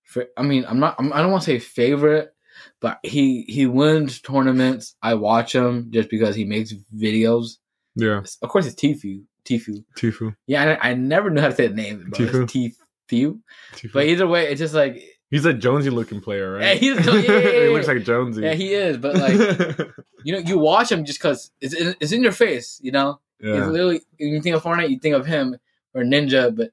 For, 0.05 0.27
I 0.37 0.43
mean, 0.43 0.65
I'm 0.67 0.81
not. 0.81 0.97
I'm, 0.99 1.13
I 1.13 1.21
don't 1.23 1.31
want 1.31 1.43
to 1.45 1.51
say 1.51 1.59
favorite, 1.59 2.35
but 2.81 2.99
he 3.03 3.43
he 3.43 3.67
wins 3.67 4.21
tournaments. 4.21 4.97
I 5.03 5.15
watch 5.15 5.55
him 5.55 5.89
just 5.91 6.09
because 6.09 6.35
he 6.35 6.45
makes 6.45 6.73
videos. 6.97 7.59
yeah, 7.95 8.23
Of 8.43 8.49
course, 8.49 8.67
it's 8.67 8.75
Tfue. 8.81 9.25
Tfue. 9.45 9.85
Tfue. 9.97 10.35
Yeah, 10.47 10.79
I, 10.83 10.91
I 10.91 10.95
never 10.95 11.31
knew 11.31 11.41
how 11.41 11.49
to 11.49 11.55
say 11.55 11.67
the 11.69 11.75
name. 11.75 12.07
Bro. 12.11 12.27
Tfue. 12.27 12.75
Tfue. 13.11 13.41
Tfue. 13.75 13.93
But 13.93 14.07
either 14.07 14.27
way, 14.27 14.47
it's 14.49 14.59
just 14.59 14.75
like 14.75 15.03
he's 15.31 15.45
a 15.45 15.53
Jonesy 15.53 15.91
looking 15.91 16.21
player, 16.21 16.59
Yeah, 16.61 16.67
right? 16.69 16.79
he's- 16.79 17.07
yeah, 17.07 17.13
yeah, 17.15 17.39
yeah, 17.39 17.63
he 17.65 17.69
looks 17.69 17.89
like 17.89 18.03
Jonesy. 18.05 18.43
yeah, 18.43 18.55
he 18.55 18.73
is. 18.75 18.97
But 18.99 19.17
like 19.17 19.79
you 20.25 20.33
know, 20.33 20.39
you 20.39 20.59
watch 20.59 20.91
him 20.91 21.05
just 21.05 21.19
because 21.19 21.51
it's 21.61 21.75
in, 21.75 21.95
it's 22.01 22.13
in 22.13 22.23
your 22.23 22.33
face. 22.33 22.81
You 22.83 22.93
know, 22.93 23.21
He's 23.41 23.49
yeah. 23.51 23.67
literally 23.67 24.01
when 24.19 24.31
you 24.31 24.41
think 24.41 24.57
of 24.57 24.63
Fortnite, 24.63 24.91
you 24.91 24.99
think 24.99 25.15
of 25.15 25.27
him 25.27 25.57
or 25.93 26.03
Ninja. 26.03 26.55
But 26.55 26.71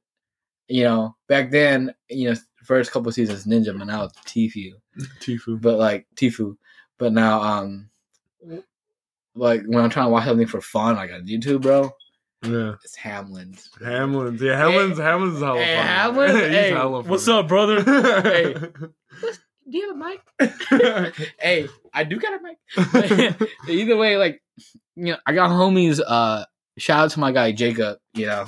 you 0.67 0.83
know, 0.83 1.15
back 1.27 1.51
then, 1.51 1.93
you 2.09 2.29
know, 2.29 2.35
first 2.63 2.91
couple 2.91 3.11
seasons 3.11 3.45
Ninja, 3.45 3.77
but 3.77 3.85
now 3.87 4.05
it's 4.05 4.17
Tfue. 4.19 4.73
Tfue. 5.19 5.59
But 5.61 5.77
like 5.77 6.07
Tfue. 6.15 6.55
But 6.97 7.11
now, 7.13 7.41
um, 7.41 7.89
like 9.35 9.63
when 9.65 9.83
I'm 9.83 9.89
trying 9.89 10.05
to 10.07 10.11
watch 10.11 10.25
something 10.25 10.47
for 10.47 10.61
fun, 10.61 10.95
like 10.95 11.11
on 11.11 11.25
YouTube, 11.27 11.61
bro, 11.61 11.91
Yeah. 12.43 12.73
it's 12.83 12.97
Hamlinz. 12.97 13.69
Hamlinz. 13.79 14.39
Yeah, 14.41 14.59
Hamlinz. 14.59 14.95
Hamlinz 14.95 15.35
is 15.35 15.39
hella 15.41 15.59
Hey, 15.63 15.75
funny. 15.75 15.87
Hamlin, 15.87 16.35
He's 16.35 16.43
hey, 16.51 16.69
hella 16.71 17.01
what's 17.01 17.27
up, 17.27 17.47
brother? 17.47 17.83
hey, 18.23 18.53
do 18.53 19.77
you 19.77 19.87
have 19.93 19.95
a 19.95 20.49
mic? 21.09 21.15
hey, 21.39 21.67
I 21.93 22.03
do 22.03 22.19
got 22.19 22.33
a 22.33 22.39
mic. 22.41 23.49
Either 23.69 23.95
way, 23.95 24.17
like 24.17 24.41
you 24.95 25.13
know, 25.13 25.17
I 25.25 25.33
got 25.33 25.51
homies. 25.51 26.01
Uh, 26.05 26.45
shout 26.77 26.99
out 27.05 27.11
to 27.11 27.19
my 27.19 27.31
guy 27.31 27.51
Jacob. 27.51 27.99
You 28.13 28.25
know, 28.25 28.45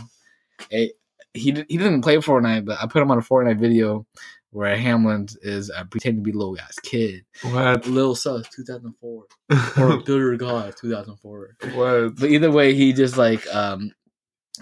hey, 0.69 0.93
he 1.33 1.51
di- 1.51 1.65
he 1.69 1.77
doesn't 1.77 2.01
play 2.01 2.17
Fortnite, 2.17 2.65
but 2.65 2.79
I 2.81 2.87
put 2.87 3.01
him 3.01 3.11
on 3.11 3.19
a 3.19 3.21
Fortnite 3.21 3.59
video 3.59 4.05
where 4.53 4.77
Hamlin 4.77 5.27
is 5.41 5.69
uh, 5.69 5.83
pretending 5.85 6.23
to 6.23 6.31
be 6.31 6.37
little 6.37 6.55
guy's 6.55 6.79
kid. 6.83 7.25
what? 7.41 7.85
Lil 7.87 8.15
Sus, 8.15 8.47
two 8.49 8.63
thousand 8.63 8.93
four, 9.01 9.25
or 9.77 9.97
Bitter 9.97 10.35
God, 10.37 10.75
two 10.79 10.91
thousand 10.91 11.17
four. 11.17 11.57
what? 11.73 12.15
But 12.15 12.29
either 12.29 12.51
way, 12.51 12.73
he 12.73 12.93
just 12.93 13.17
like 13.17 13.45
um, 13.53 13.91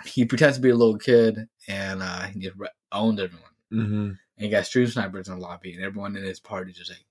he 0.05 0.25
pretends 0.25 0.57
to 0.57 0.61
be 0.61 0.69
a 0.69 0.75
little 0.75 0.97
kid 0.97 1.47
and 1.67 2.01
uh, 2.01 2.21
he 2.23 2.39
just 2.39 2.55
owned 2.91 3.19
everyone. 3.19 3.49
Mm-hmm. 3.71 3.93
And 4.03 4.17
he 4.37 4.49
got 4.49 4.65
stream 4.65 4.87
snipers 4.87 5.27
in 5.27 5.35
the 5.35 5.41
lobby, 5.41 5.73
and 5.73 5.83
everyone 5.83 6.15
in 6.15 6.23
his 6.23 6.39
party 6.39 6.71
just 6.71 6.89
like, 6.89 7.05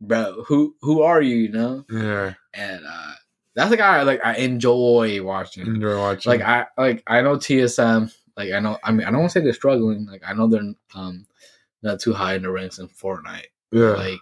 bro, 0.00 0.42
who 0.46 0.74
who 0.80 1.02
are 1.02 1.22
you? 1.22 1.36
You 1.36 1.48
know? 1.50 1.84
Yeah. 1.90 2.34
and 2.54 2.84
uh 2.86 3.12
that's 3.54 3.70
the 3.70 3.76
guy 3.76 3.98
I 3.98 4.02
like 4.02 4.24
I 4.24 4.36
enjoy 4.36 5.22
watching. 5.22 5.66
Enjoy 5.66 5.98
watching. 5.98 6.30
Like 6.30 6.40
I 6.40 6.66
like 6.78 7.02
I 7.06 7.20
know 7.20 7.36
TSM. 7.36 8.12
Like 8.36 8.52
I 8.52 8.60
know 8.60 8.78
I 8.82 8.92
mean 8.92 9.06
I 9.06 9.10
don't 9.10 9.20
want 9.20 9.32
to 9.32 9.38
say 9.38 9.44
they're 9.44 9.52
struggling. 9.52 10.06
Like 10.06 10.22
I 10.26 10.32
know 10.32 10.48
they're 10.48 10.72
um 10.94 11.26
not 11.82 12.00
too 12.00 12.12
high 12.12 12.34
in 12.34 12.42
the 12.42 12.50
ranks 12.50 12.78
in 12.78 12.88
Fortnite. 12.88 13.46
yeah. 13.72 13.90
Like 13.90 14.20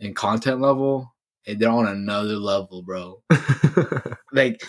in 0.00 0.14
content 0.14 0.60
level, 0.60 1.14
they're 1.46 1.68
on 1.70 1.86
another 1.86 2.36
level, 2.36 2.82
bro. 2.82 3.22
Like 4.32 4.62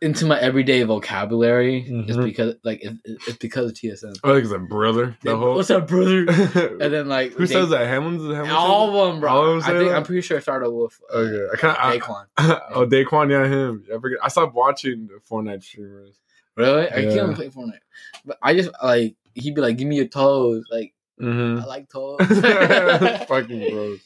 into 0.00 0.26
my 0.26 0.38
everyday 0.38 0.82
vocabulary 0.84 1.80
is 1.80 2.16
Mhm. 2.16 2.24
because 2.24 2.54
like 2.62 2.82
it, 2.84 2.94
it- 3.04 3.18
it's 3.26 3.36
because 3.38 3.70
of 3.70 3.76
TSM. 3.76 4.14
I 4.22 4.28
think 4.32 4.44
it's 4.44 4.52
a 4.52 4.58
brother. 4.58 5.16
They- 5.22 5.32
whole. 5.32 5.56
What's 5.56 5.70
up, 5.70 5.88
brother? 5.88 6.24
And 6.80 6.92
then 6.92 7.08
like 7.08 7.34
they- 7.36 7.46
says 7.46 7.70
that? 7.70 7.86
Hamlinz. 7.88 8.20
Hamlinz 8.20 8.52
All 8.52 8.88
of 9.06 9.12
them, 9.12 9.20
bro. 9.20 9.30
All 9.30 9.44
of 9.56 9.64
them 9.64 9.70
I 9.74 9.78
think 9.78 9.90
that? 9.90 9.96
I'm 9.96 10.04
pretty 10.04 10.22
sure 10.22 10.38
it 10.38 10.42
started 10.42 10.70
with 10.70 10.98
uh, 11.12 11.18
Okay, 11.54 11.66
I 11.68 11.90
I- 11.94 11.98
Daequan. 11.98 12.24
oh, 12.74 12.86
Daequan, 12.86 13.30
yeah, 13.30 13.46
him. 13.46 13.84
I 13.92 13.98
forget. 14.00 14.18
I 14.22 14.28
stopped 14.28 14.54
watching 14.54 15.08
the 15.08 15.18
Fortnite 15.28 15.64
streamers. 15.64 16.16
Really? 16.56 16.86
I 16.90 17.02
can't 17.14 17.34
play 17.34 17.48
Fortnite. 17.50 17.78
But 18.24 18.38
I 18.42 18.54
just 18.54 18.70
like 18.82 19.16
he'd 19.40 19.54
be 19.54 19.60
like, 19.60 19.76
"Give 19.76 19.88
me 19.88 19.96
your 19.96 20.08
toes." 20.08 20.64
Like 20.70 20.94
Mm-hmm. 21.20 21.62
I 21.62 21.66
like 21.66 21.88
toes. 21.90 22.18
Fucking 23.28 23.70
gross. 23.72 24.00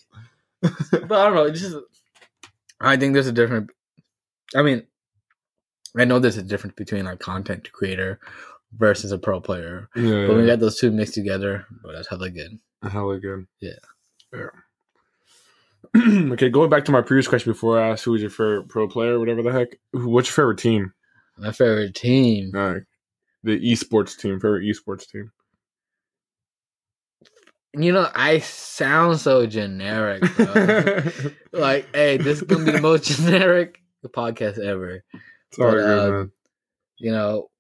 but 0.63 1.13
I 1.13 1.25
don't 1.27 1.35
know. 1.35 1.45
It's 1.45 1.61
just 1.61 1.77
I 2.81 2.97
think 2.97 3.13
there's 3.13 3.27
a 3.27 3.33
different. 3.33 3.71
I 4.57 4.63
mean, 4.63 4.85
I 5.99 6.05
know 6.07 6.19
there's 6.19 6.39
a 6.39 6.43
difference 6.43 6.75
between 6.77 7.05
like 7.05 7.19
content 7.21 7.71
creator 7.73 8.19
versus 8.79 9.13
a 9.13 9.19
pro 9.19 9.41
player, 9.43 9.89
Yeah, 9.95 10.27
but 10.27 10.37
we 10.37 10.43
yeah. 10.43 10.47
got 10.53 10.61
those 10.61 10.79
two 10.79 10.91
mixed 10.91 11.13
together. 11.15 11.67
But 11.83 11.93
that's 11.93 12.09
hella 12.09 12.31
good. 12.31 12.59
hella 12.83 13.19
good. 13.21 13.47
Yeah. 13.61 13.73
Yeah. 14.33 14.47
okay, 16.33 16.49
going 16.49 16.71
back 16.71 16.87
to 16.87 16.93
my 16.93 17.03
previous 17.03 17.29
question 17.29 17.53
before 17.53 17.79
I 17.79 17.91
asked 17.91 18.05
who 18.05 18.13
was 18.13 18.23
your 18.23 18.31
favorite 18.31 18.69
pro 18.69 18.89
player, 18.89 19.19
whatever 19.19 19.43
the 19.43 19.53
heck. 19.53 19.77
What's 19.93 20.29
your 20.29 20.35
favorite 20.35 20.59
team? 20.59 20.95
My 21.37 21.53
favorite 21.53 21.95
team. 21.95 22.53
Uh, 22.57 22.77
the 23.43 23.59
esports 23.59 24.17
team, 24.17 24.39
favorite 24.41 24.65
esports 24.65 25.09
team. 25.09 25.33
You 27.75 27.93
know, 27.93 28.09
I 28.15 28.41
sound 28.41 29.19
so 29.21 29.47
generic, 29.47 30.23
bro. 30.37 31.03
like, 31.53 31.89
hey, 31.95 32.19
this 32.19 32.39
is 32.39 32.43
gonna 32.43 32.65
be 32.65 32.73
the 32.73 32.81
most 32.83 33.05
generic 33.17 33.81
podcast 34.07 34.59
ever. 34.59 35.03
all 35.59 35.71
But, 35.71 35.79
uh, 35.79 36.11
man. 36.11 36.33
you 36.99 37.13
know, 37.13 37.51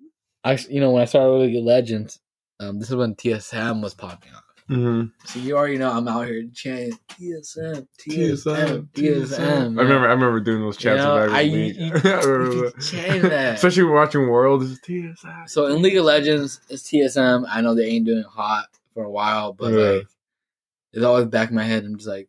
I 0.44 0.58
you 0.68 0.80
know 0.80 0.90
when 0.90 1.02
I 1.02 1.06
started 1.06 1.30
League 1.30 1.56
of 1.56 1.64
Legends, 1.64 2.20
um, 2.60 2.78
this 2.78 2.90
is 2.90 2.96
when 2.96 3.14
TSM 3.14 3.82
was 3.82 3.94
popping 3.94 4.32
off. 4.34 4.41
Mm-hmm. 4.70 5.08
So 5.24 5.38
you 5.40 5.56
already 5.56 5.76
know 5.78 5.90
I'm 5.90 6.06
out 6.08 6.26
here 6.26 6.44
chanting 6.54 6.98
TSM, 7.10 7.86
TSM, 7.98 8.88
TSM, 8.88 8.88
TSM. 8.92 9.78
I 9.78 9.82
remember, 9.82 10.06
I 10.08 10.12
remember 10.12 10.40
doing 10.40 10.60
those 10.62 10.76
chants. 10.76 11.00
You 11.02 11.08
know, 11.08 11.14
with 11.24 11.32
I 11.32 11.42
everybody. 11.44 11.72
you, 11.78 11.94
I 11.94 11.98
that. 12.70 12.74
chanting 12.90 13.22
that. 13.30 13.54
Especially 13.56 13.84
watching 13.84 14.28
World. 14.28 14.62
It's 14.62 14.80
TSM. 14.80 15.48
So 15.48 15.66
in 15.66 15.82
League 15.82 15.96
of 15.96 16.04
Legends, 16.04 16.60
it's 16.68 16.84
TSM. 16.84 17.44
I 17.48 17.60
know 17.60 17.74
they 17.74 17.86
ain't 17.86 18.06
doing 18.06 18.22
hot 18.24 18.66
for 18.94 19.04
a 19.04 19.10
while, 19.10 19.52
but 19.52 19.72
Yeah. 19.72 19.78
like 19.96 20.06
it's 20.92 21.04
always 21.04 21.26
back 21.26 21.50
in 21.50 21.56
my 21.56 21.64
head. 21.64 21.84
I'm 21.84 21.96
just 21.96 22.08
like 22.08 22.28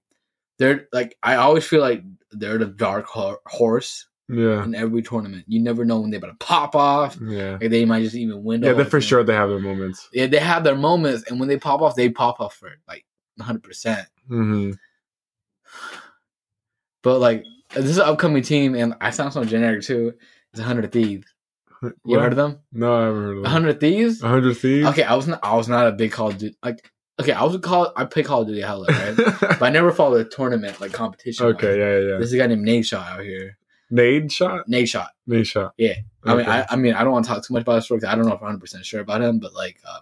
they're 0.57 0.87
like 0.91 1.17
I 1.23 1.35
always 1.35 1.65
feel 1.65 1.81
like 1.81 2.03
they're 2.31 2.57
the 2.57 2.65
dark 2.65 3.05
ho- 3.07 3.37
horse 3.45 4.07
yeah, 4.29 4.63
in 4.63 4.73
every 4.75 5.01
tournament. 5.01 5.45
You 5.47 5.59
never 5.61 5.83
know 5.85 5.99
when 5.99 6.09
they're 6.09 6.17
about 6.19 6.39
to 6.39 6.45
pop 6.45 6.75
off. 6.75 7.17
yeah, 7.21 7.57
Like 7.61 7.69
they 7.69 7.85
might 7.85 8.03
just 8.03 8.15
even 8.15 8.43
win. 8.43 8.61
yeah. 8.63 8.73
They 8.73 8.83
for 8.83 9.01
sure 9.01 9.23
they 9.23 9.33
have 9.33 9.49
their 9.49 9.59
moments. 9.59 10.07
Yeah, 10.13 10.27
they 10.27 10.39
have 10.39 10.63
their 10.63 10.75
moments, 10.75 11.23
and 11.29 11.39
when 11.39 11.49
they 11.49 11.57
pop 11.57 11.81
off, 11.81 11.95
they 11.95 12.09
pop 12.09 12.39
off 12.39 12.55
for 12.55 12.69
like 12.87 13.05
100. 13.37 13.63
percent 13.63 14.07
Mm-hmm. 14.29 14.71
But 17.01 17.19
like 17.19 17.43
this 17.75 17.85
is 17.85 17.97
an 17.97 18.05
upcoming 18.05 18.43
team, 18.43 18.75
and 18.75 18.95
I 19.01 19.09
sound 19.09 19.33
so 19.33 19.43
generic 19.43 19.81
too. 19.83 20.13
It's 20.51 20.59
100 20.59 20.91
Thieves. 20.91 21.27
You 22.05 22.19
heard 22.19 22.31
of 22.31 22.37
them? 22.37 22.59
No, 22.71 22.95
I 22.95 23.05
haven't 23.05 23.21
heard 23.23 23.29
of 23.31 23.35
them. 23.37 23.43
100 23.43 23.79
Thieves. 23.81 24.21
100 24.21 24.55
Thieves. 24.57 24.87
Okay, 24.89 25.03
I 25.03 25.15
was 25.15 25.27
not. 25.27 25.39
I 25.43 25.55
was 25.55 25.67
not 25.67 25.87
a 25.87 25.91
big 25.91 26.11
Call 26.13 26.29
of 26.29 26.37
Duty. 26.37 26.55
Like, 26.63 26.89
okay, 27.19 27.33
I 27.33 27.43
was 27.43 27.55
a 27.55 27.59
call. 27.59 27.91
I 27.97 28.05
play 28.05 28.23
Call 28.23 28.41
of 28.43 28.47
Duty 28.47 28.61
hella, 28.61 28.85
right? 28.87 29.15
but 29.41 29.61
I 29.63 29.69
never 29.69 29.91
followed 29.91 30.25
a 30.25 30.29
tournament 30.29 30.79
like 30.79 30.93
competition. 30.93 31.45
okay, 31.47 31.77
yeah, 31.77 31.99
yeah, 31.99 32.11
yeah. 32.13 32.17
This 32.19 32.27
is 32.27 32.33
a 32.33 32.37
guy 32.37 32.47
named 32.47 32.65
Nadeshot 32.65 33.05
out 33.05 33.21
here. 33.21 33.57
Nadeshot. 33.93 34.63
Nade 34.67 34.89
Shot. 34.89 35.11
Nadeshot. 35.29 35.71
Yeah. 35.77 35.93
I 36.25 36.35
mean, 36.35 36.45
I, 36.47 36.65
I 36.69 36.75
mean, 36.75 36.93
I 36.93 37.03
don't 37.03 37.11
want 37.13 37.25
to 37.25 37.31
talk 37.31 37.45
too 37.45 37.53
much 37.53 37.61
about 37.61 37.75
his 37.75 37.85
story. 37.85 37.99
'cause 38.01 38.09
I 38.09 38.15
don't 38.15 38.25
know 38.25 38.31
if 38.33 38.39
I'm 38.41 38.45
100 38.47 38.59
percent 38.59 38.85
sure 38.85 39.01
about 39.01 39.21
him, 39.21 39.39
but 39.39 39.53
like, 39.53 39.77
um, 39.87 40.01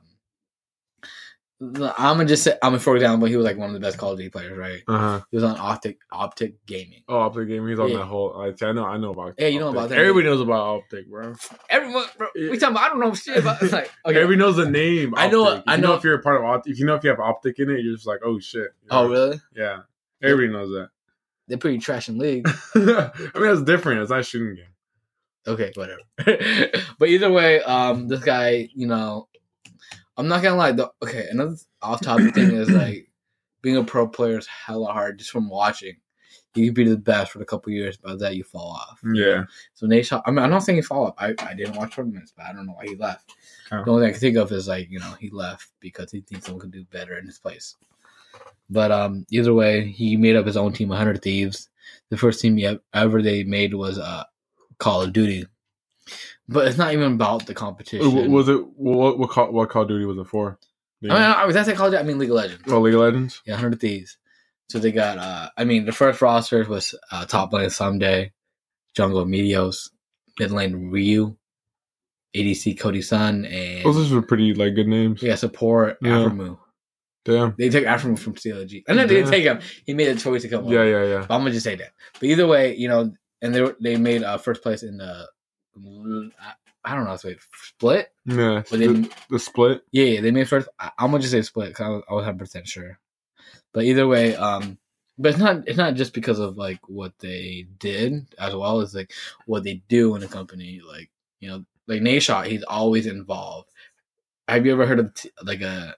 I'm 1.64 2.18
gonna 2.18 2.26
just 2.26 2.42
say, 2.44 2.58
I 2.64 2.72
mean, 2.72 2.80
for 2.80 2.96
example, 2.96 3.28
he 3.28 3.36
was 3.36 3.46
like 3.46 3.56
one 3.56 3.68
of 3.70 3.74
the 3.76 3.80
best 3.80 4.00
Call 4.00 4.14
of 4.14 4.18
Duty 4.18 4.30
players, 4.32 4.58
right? 4.58 4.82
Uh 4.88 4.98
huh. 4.98 5.22
He 5.30 5.38
was 5.38 5.44
on 5.44 5.58
Optic 5.60 6.00
Optic 6.12 6.56
Gaming. 6.66 7.04
Oh, 7.08 7.20
Optic 7.20 7.50
Gaming. 7.50 7.70
He's 7.70 7.78
on 7.80 7.90
Yeah. 7.92 7.98
that 7.98 8.06
whole. 8.06 8.34
I, 8.36 8.66
I 8.66 8.72
know. 8.72 8.84
I 8.84 8.98
know 8.98 9.12
about. 9.12 9.36
Yeah, 9.38 9.46
you 9.48 9.60
know 9.60 9.68
Optic. 9.68 9.78
about 9.80 9.90
that. 9.90 10.00
Everybody 10.00 10.26
knows 10.26 10.42
about 10.42 10.78
Optic, 10.78 11.08
bro. 11.08 11.36
Everyone, 11.70 12.06
bro, 12.18 12.28
we 12.36 12.58
talking 12.58 12.76
about. 12.76 12.84
I 12.86 12.90
don't 12.90 13.00
know 13.00 13.14
shit 13.14 13.38
about. 13.38 13.62
It's 13.62 13.72
like, 13.72 13.92
okay. 14.08 14.16
Everybody 14.22 14.38
knows 14.38 14.56
the 14.56 14.68
name. 14.72 15.14
I 15.16 15.28
know- 15.30 15.50
If 15.58 15.64
I 15.68 15.76
know- 15.78 15.94
if 15.94 16.04
you're 16.04 16.16
a 16.16 16.22
part 16.24 16.38
of 16.38 16.46
Optic. 16.46 16.72
If 16.74 16.80
you 16.80 16.86
know 16.88 16.96
if 16.96 17.04
you 17.04 17.12
have 17.12 17.20
Optic 17.20 17.60
in 17.60 17.70
it, 17.70 17.82
you're 17.84 17.94
just 17.94 18.08
like, 18.08 18.22
oh 18.26 18.40
shit. 18.40 18.70
oh, 18.90 19.08
really? 19.08 19.40
Yeah. 19.56 19.82
Everybody 20.24 20.52
knows 20.54 20.70
that. 20.72 20.90
They're 21.48 21.58
pretty 21.58 21.80
trash 21.80 22.08
in 22.10 22.18
league. 22.18 22.48
I 22.76 23.12
mean, 23.36 23.44
that's 23.44 23.64
different. 23.64 24.02
It's 24.02 24.12
not 24.12 24.20
a 24.20 24.24
shooting 24.24 24.56
game. 24.56 24.66
okay, 25.48 25.72
whatever. 25.76 26.02
but 27.00 27.10
either 27.10 27.32
way, 27.32 27.62
um, 27.64 28.08
this 28.08 28.24
guy, 28.24 28.70
you 28.74 28.88
know, 28.88 29.28
I'm 30.18 30.28
not 30.28 30.44
gonna 30.44 30.56
lie. 30.56 30.72
The, 30.72 30.92
okay, 31.04 31.28
another 31.30 31.56
off-topic 31.82 32.36
thing 32.36 32.52
is 32.52 32.70
like 32.72 33.10
being 33.62 33.78
a 33.78 33.84
pro 33.84 34.08
player 34.08 34.38
is 34.38 34.48
hella 34.48 34.92
hard 34.92 35.20
just 35.20 35.32
from 35.32 35.50
watching. 35.50 35.96
you 36.56 36.66
can 36.68 36.74
be 36.74 36.90
the 36.90 36.98
best 36.98 37.32
for 37.32 37.42
a 37.42 37.46
couple 37.46 37.72
years, 37.72 37.98
but 37.98 38.20
that 38.20 38.36
you 38.36 38.44
fall 38.44 38.72
off. 38.72 39.00
Yeah. 39.14 39.46
So 39.74 39.88
Nate 39.88 40.12
I 40.12 40.22
mean, 40.28 40.40
I'm 40.40 40.50
not 40.50 40.60
saying 40.60 40.78
he 40.78 40.82
fall 40.82 41.08
off. 41.08 41.16
I, 41.18 41.34
I 41.40 41.54
didn't 41.54 41.76
watch 41.76 41.96
tournaments, 41.96 42.34
but 42.36 42.46
I 42.46 42.54
don't 42.54 42.66
know 42.66 42.74
why 42.74 42.86
he 42.86 42.96
left. 42.96 43.34
Oh. 43.72 43.84
The 43.84 43.92
only 43.92 44.04
thing 44.04 44.10
I 44.10 44.12
can 44.12 44.20
think 44.20 44.38
of 44.38 44.52
is 44.52 44.68
like, 44.68 44.90
you 44.90 45.00
know, 45.00 45.14
he 45.20 45.30
left 45.30 45.70
because 45.80 46.12
he 46.12 46.22
thinks 46.22 46.46
someone 46.46 46.62
could 46.62 46.72
do 46.72 46.84
better 46.86 47.18
in 47.18 47.26
his 47.26 47.40
place. 47.40 47.76
But 48.72 48.92
um, 48.92 49.26
either 49.30 49.54
way, 49.54 49.88
he 49.92 50.16
made 50.16 50.38
up 50.38 50.46
his 50.46 50.56
own 50.56 50.72
team, 50.72 50.88
100 50.88 51.22
Thieves. 51.22 51.68
The 52.10 52.18
first 52.18 52.40
team 52.40 52.56
he 52.56 52.78
ever 52.94 53.22
they 53.22 53.44
made 53.44 53.74
was 53.74 54.00
uh, 54.00 54.24
Call 54.80 55.02
of 55.02 55.12
Duty. 55.14 55.46
But 56.48 56.68
it's 56.68 56.78
not 56.78 56.94
even 56.94 57.14
about 57.14 57.46
the 57.46 57.54
competition. 57.54 58.32
Was 58.32 58.48
it 58.50 58.66
what 58.76 59.20
what 59.20 59.30
Call, 59.30 59.52
what 59.52 59.70
Call 59.70 59.82
of 59.84 59.88
Duty 59.90 60.06
was 60.06 60.18
it 60.18 60.28
for? 60.28 60.58
I 61.04 61.06
mean, 61.08 61.12
I, 61.12 61.46
was 61.46 61.56
that 61.56 61.66
say 61.66 61.74
Call 61.74 61.88
of 61.88 61.92
Duty? 61.94 62.02
I 62.04 62.06
mean 62.08 62.18
League 62.18 62.30
of 62.30 62.36
Legends. 62.38 62.64
oh, 62.72 62.80
League 62.80 62.94
of 62.94 63.02
Legends. 63.02 63.42
Yeah, 63.46 63.54
100 63.56 63.80
Thieves. 63.80 64.18
So 64.70 64.80
they 64.80 64.92
got, 64.94 65.18
uh, 65.18 65.50
I 65.58 65.66
mean, 65.66 65.84
the 65.86 65.92
first 65.92 66.22
roster 66.22 66.64
was 66.64 66.96
uh, 67.12 67.26
top 67.26 67.52
lane 67.52 67.68
Ssumday, 67.68 68.32
jungle 68.96 69.26
Meteos, 69.26 69.90
mid 70.40 70.52
lane 70.52 70.90
Ryu, 70.92 71.36
ADC 72.36 72.80
Cody 72.80 73.02
Sun, 73.02 73.46
and 73.46 73.84
Those 73.84 74.14
are 74.14 74.22
pretty 74.22 74.54
like 74.54 74.76
good 74.76 74.88
names. 74.88 75.22
yeah, 75.22 75.36
support 75.36 75.98
Yeah. 76.02 76.12
Aphromoo. 76.12 76.58
Damn. 77.24 77.56
They 77.58 77.70
took 77.70 77.84
Aphromoo 77.84 78.18
from 78.18 78.34
CLG. 78.34 78.84
And 78.88 78.98
then 78.98 79.08
they 79.08 79.16
didn't 79.16 79.32
take 79.32 79.44
him. 79.44 79.60
He 79.86 79.94
made 79.94 80.08
a 80.08 80.16
choice 80.16 80.42
to 80.42 80.50
come 80.50 80.66
Yeah, 80.66 80.84
yeah, 80.84 81.04
yeah. 81.06 81.26
But 81.28 81.36
I'm 81.36 81.42
going 81.42 81.52
to 81.52 81.52
just 81.52 81.64
say 81.64 81.76
that. 81.76 81.92
But 82.14 82.24
either 82.24 82.48
way, 82.48 82.76
you 82.76 82.88
know, 82.88 83.14
and 83.42 83.54
they 83.54 83.62
were, 83.62 83.78
they 83.80 83.96
made 83.96 84.24
uh, 84.24 84.38
first 84.38 84.64
place 84.64 84.84
in 84.84 84.98
the, 84.98 85.28
I, 86.40 86.54
I 86.84 86.96
don't 86.96 87.06
know, 87.06 87.16
so 87.16 87.34
split? 87.54 88.10
Yeah. 88.26 88.64
But 88.70 88.80
they, 88.80 88.88
The, 88.88 89.12
the 89.30 89.40
split. 89.40 89.84
Yeah, 89.92 90.06
yeah, 90.06 90.22
they 90.22 90.32
made 90.32 90.50
first. 90.50 90.68
I, 90.80 90.92
I'm 90.98 91.12
gonna 91.12 91.22
just 91.22 91.32
say 91.32 91.42
split 91.42 91.70
because 91.70 91.86
I 91.86 91.90
was, 91.90 92.04
I 92.10 92.14
was 92.14 92.22
100 92.22 92.40
percent 92.40 92.68
sure. 92.68 93.00
But 93.74 93.84
either 93.84 94.08
way, 94.08 94.36
um, 94.36 94.78
but 95.18 95.30
it's 95.30 95.40
not 95.40 95.68
it's 95.68 95.78
not 95.78 95.96
just 95.96 96.14
because 96.14 96.40
of 96.40 96.58
like 96.58 96.80
what 96.88 97.14
they 97.20 97.68
did 97.78 98.28
as 98.40 98.56
well 98.56 98.82
as 98.82 98.96
like 98.96 99.14
what 99.46 99.64
they 99.64 99.84
do 99.88 100.16
in 100.16 100.24
a 100.24 100.28
company. 100.28 100.82
Like 100.86 101.10
you 101.40 101.50
know, 101.50 101.66
like 101.88 102.02
Nadeshot, 102.02 102.48
he's 102.48 102.64
always 102.64 103.06
involved. 103.06 103.70
Have 104.48 104.66
you 104.66 104.74
ever 104.74 104.86
heard 104.86 105.00
of 105.00 105.14
t- 105.14 105.32
like 105.44 105.62
a 105.62 105.96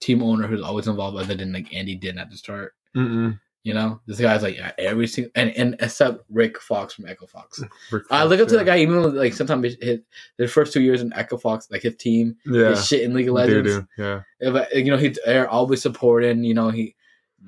team 0.00 0.22
owner 0.22 0.46
who's 0.46 0.62
always 0.62 0.86
involved 0.88 1.16
other 1.18 1.34
than 1.34 1.52
like 1.52 1.72
Andy 1.74 1.94
did 1.94 2.18
at 2.18 2.30
the 2.30 2.36
start? 2.36 2.74
Mm-mm. 2.96 3.38
You 3.64 3.74
know, 3.74 4.00
this 4.06 4.20
guy's 4.20 4.42
like 4.42 4.56
every 4.78 5.06
single 5.06 5.30
and, 5.34 5.50
and 5.50 5.76
except 5.80 6.24
Rick 6.30 6.60
Fox 6.60 6.94
from 6.94 7.06
Echo 7.06 7.26
Fox. 7.26 7.62
Rick 7.92 8.04
I 8.10 8.24
look 8.24 8.40
up 8.40 8.48
to 8.48 8.54
yeah. 8.54 8.58
that 8.60 8.64
guy 8.66 8.78
even 8.78 9.14
like 9.14 9.34
sometimes 9.34 9.76
his, 9.80 9.98
his 10.38 10.50
first 10.52 10.72
two 10.72 10.80
years 10.80 11.02
in 11.02 11.12
Echo 11.12 11.36
Fox, 11.36 11.68
like 11.70 11.82
his 11.82 11.96
team, 11.96 12.36
Yeah. 12.46 12.70
his 12.70 12.86
shit 12.86 13.02
in 13.02 13.12
League 13.12 13.28
of 13.28 13.34
Legends. 13.34 13.74
Doo-doo, 13.74 14.22
Yeah. 14.40 14.50
Uh, 14.60 14.64
you 14.72 14.84
know, 14.90 14.96
he's 14.96 15.18
they're 15.26 15.48
always 15.50 15.82
supporting. 15.82 16.44
You 16.44 16.54
know, 16.54 16.70
he 16.70 16.94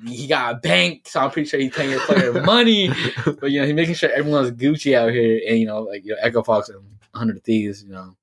he 0.07 0.27
got 0.27 0.55
a 0.55 0.59
bank, 0.59 1.09
so 1.09 1.21
I'm 1.21 1.31
pretty 1.31 1.49
sure 1.49 1.59
he's 1.61 1.75
paying 1.75 1.91
his 1.91 2.03
player 2.03 2.33
money. 2.45 2.91
But 3.25 3.51
you 3.51 3.61
know, 3.61 3.67
he's 3.67 3.75
making 3.75 3.95
sure 3.95 4.11
everyone's 4.11 4.51
Gucci 4.51 4.95
out 4.95 5.13
here, 5.13 5.41
and 5.49 5.59
you 5.59 5.67
know, 5.67 5.83
like 5.83 6.05
you 6.05 6.11
know, 6.11 6.19
Echo 6.21 6.43
Fox 6.43 6.69
and 6.69 6.83
Hundred 7.15 7.43
Thieves. 7.45 7.83
You 7.83 7.93
know, 7.93 8.17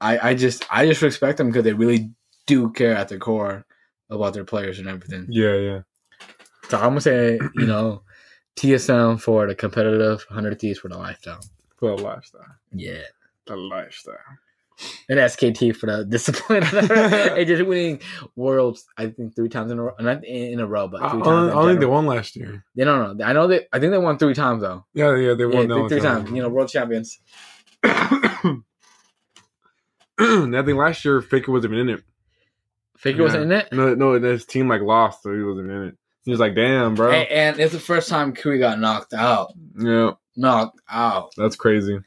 I 0.00 0.30
I 0.30 0.34
just 0.34 0.64
I 0.70 0.86
just 0.86 1.02
respect 1.02 1.38
them 1.38 1.48
because 1.48 1.64
they 1.64 1.72
really 1.74 2.10
do 2.46 2.70
care 2.70 2.94
at 2.94 3.08
their 3.08 3.18
core 3.18 3.66
about 4.10 4.34
their 4.34 4.44
players 4.44 4.78
and 4.78 4.88
everything. 4.88 5.26
Yeah, 5.28 5.54
yeah. 5.56 5.80
So 6.68 6.78
I'm 6.78 6.90
gonna 6.90 7.00
say, 7.00 7.38
you 7.54 7.66
know, 7.66 8.02
TSM 8.56 9.20
for 9.20 9.46
the 9.46 9.54
competitive, 9.54 10.24
Hundred 10.30 10.58
Thieves 10.58 10.78
for 10.78 10.88
the 10.88 10.98
lifestyle. 10.98 11.40
For 11.76 11.96
the 11.96 12.02
lifestyle. 12.02 12.56
Yeah. 12.72 13.02
The 13.46 13.56
lifestyle. 13.56 14.16
And 15.08 15.18
SKT 15.18 15.74
for 15.74 15.86
the 15.86 16.04
discipline. 16.04 16.62
and 16.72 17.46
just 17.46 17.64
winning 17.66 18.00
worlds, 18.34 18.86
I 18.98 19.06
think 19.06 19.34
three 19.34 19.48
times 19.48 19.70
in 19.70 19.78
a 19.78 19.82
row. 19.82 19.94
Not 19.98 20.24
in, 20.24 20.60
a 20.60 20.66
row, 20.66 20.86
but 20.88 21.10
three 21.10 21.20
I, 21.20 21.24
times. 21.24 21.54
I 21.54 21.60
in 21.62 21.66
think 21.68 21.80
they 21.80 21.86
won 21.86 22.06
last 22.06 22.36
year. 22.36 22.64
They 22.74 22.84
don't 22.84 23.18
know. 23.18 23.24
I 23.24 23.32
know 23.32 23.46
they. 23.46 23.66
I 23.72 23.78
think 23.78 23.92
they 23.92 23.98
won 23.98 24.18
three 24.18 24.34
times 24.34 24.62
though. 24.62 24.84
Yeah, 24.92 25.16
yeah, 25.16 25.34
they 25.34 25.44
Yeah, 25.44 25.54
won 25.54 25.68
that 25.68 25.74
three, 25.74 25.88
three 25.88 26.00
time. 26.00 26.24
times. 26.24 26.36
You 26.36 26.42
know, 26.42 26.48
world 26.50 26.68
champions. 26.68 27.18
I 27.84 28.60
think 30.18 30.78
last 30.78 31.04
year 31.04 31.22
Faker 31.22 31.52
wasn't 31.52 31.74
even 31.74 31.88
in 31.88 31.94
it. 31.96 32.04
Faker 32.98 33.22
wasn't 33.22 33.44
in 33.44 33.52
it. 33.52 33.68
No, 33.72 33.94
no, 33.94 34.12
his 34.20 34.44
team 34.46 34.68
like 34.68 34.80
lost, 34.82 35.22
so 35.22 35.34
he 35.34 35.42
wasn't 35.42 35.70
in 35.70 35.82
it. 35.88 35.96
He 36.24 36.30
was 36.30 36.40
like, 36.40 36.54
"Damn, 36.54 36.94
bro." 36.94 37.12
And, 37.12 37.28
and 37.28 37.60
it's 37.60 37.72
the 37.72 37.78
first 37.80 38.08
time 38.08 38.32
Korea 38.34 38.58
got 38.58 38.80
knocked 38.80 39.14
out. 39.14 39.52
Yeah, 39.78 40.12
Knocked 40.36 40.80
out. 40.90 41.32
that's 41.36 41.56
crazy. 41.56 41.98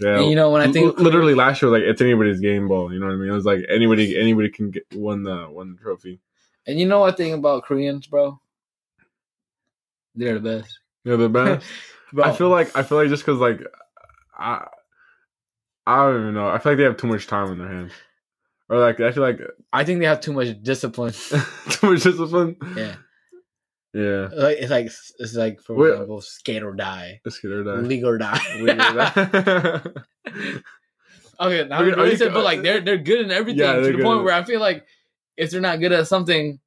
Yeah, 0.00 0.20
And 0.20 0.30
you 0.30 0.36
know 0.36 0.50
when 0.50 0.62
I 0.62 0.70
think 0.72 0.96
L- 0.98 1.04
literally 1.04 1.34
last 1.34 1.60
year, 1.60 1.70
like 1.70 1.82
it's 1.82 2.00
anybody's 2.00 2.40
game 2.40 2.68
ball. 2.68 2.92
You 2.92 3.00
know 3.00 3.06
what 3.06 3.12
I 3.14 3.16
mean? 3.16 3.28
It 3.28 3.32
was 3.32 3.44
like 3.44 3.64
anybody, 3.68 4.18
anybody 4.18 4.48
can 4.48 4.70
get 4.70 4.84
won 4.94 5.22
the 5.24 5.48
won 5.50 5.72
the 5.74 5.82
trophy. 5.82 6.20
and 6.66 6.78
you 6.78 6.86
know 6.86 7.00
what 7.00 7.16
thing 7.16 7.32
about 7.34 7.64
Koreans, 7.64 8.06
bro? 8.06 8.40
They're 10.14 10.38
the 10.38 10.60
best. 10.60 10.78
You 11.04 11.12
know 11.12 11.16
the 11.16 11.28
best. 11.28 11.66
I 12.22 12.32
feel 12.32 12.48
like 12.48 12.74
I 12.76 12.82
feel 12.84 12.96
like 12.98 13.08
just 13.08 13.24
because 13.24 13.38
like 13.40 13.60
I 14.36 14.66
I 15.86 16.06
don't 16.06 16.20
even 16.22 16.34
know. 16.34 16.48
I 16.48 16.58
feel 16.58 16.72
like 16.72 16.76
they 16.78 16.84
have 16.84 16.96
too 16.96 17.06
much 17.06 17.26
time 17.26 17.48
on 17.50 17.58
their 17.58 17.68
hands, 17.68 17.92
or 18.68 18.78
like 18.78 19.00
I 19.00 19.12
feel 19.12 19.22
like 19.22 19.40
I 19.72 19.84
think 19.84 20.00
they 20.00 20.06
have 20.06 20.20
too 20.20 20.32
much 20.32 20.62
discipline. 20.62 21.12
too 21.70 21.90
much 21.92 22.02
discipline. 22.02 22.56
yeah, 22.76 22.96
Yeah, 23.94 24.28
like 24.34 24.58
it's 24.58 24.70
like 24.70 24.86
it's 25.18 25.34
like 25.34 25.60
for 25.60 25.74
Wait. 25.74 25.90
example, 25.92 26.20
skate 26.20 26.62
or 26.62 26.74
die, 26.74 27.20
get 27.24 27.34
her 27.50 27.62
that. 27.64 27.82
league 27.84 28.04
or 28.04 28.18
die. 28.18 29.82
Okay, 31.40 31.68
now 31.68 31.78
are 31.82 32.06
you- 32.06 32.16
said, 32.16 32.32
but 32.34 32.42
like 32.42 32.62
they're 32.62 32.80
they're 32.80 32.98
good 32.98 33.20
in 33.20 33.30
everything 33.30 33.60
Yeah, 33.60 33.76
to 33.76 33.92
the 33.96 34.02
point 34.02 34.24
where 34.24 34.34
I 34.34 34.42
feel 34.42 34.58
like 34.60 34.84
if 35.36 35.50
they're 35.52 35.60
not 35.60 35.78
good 35.78 35.92
at 35.92 36.08
something, 36.08 36.58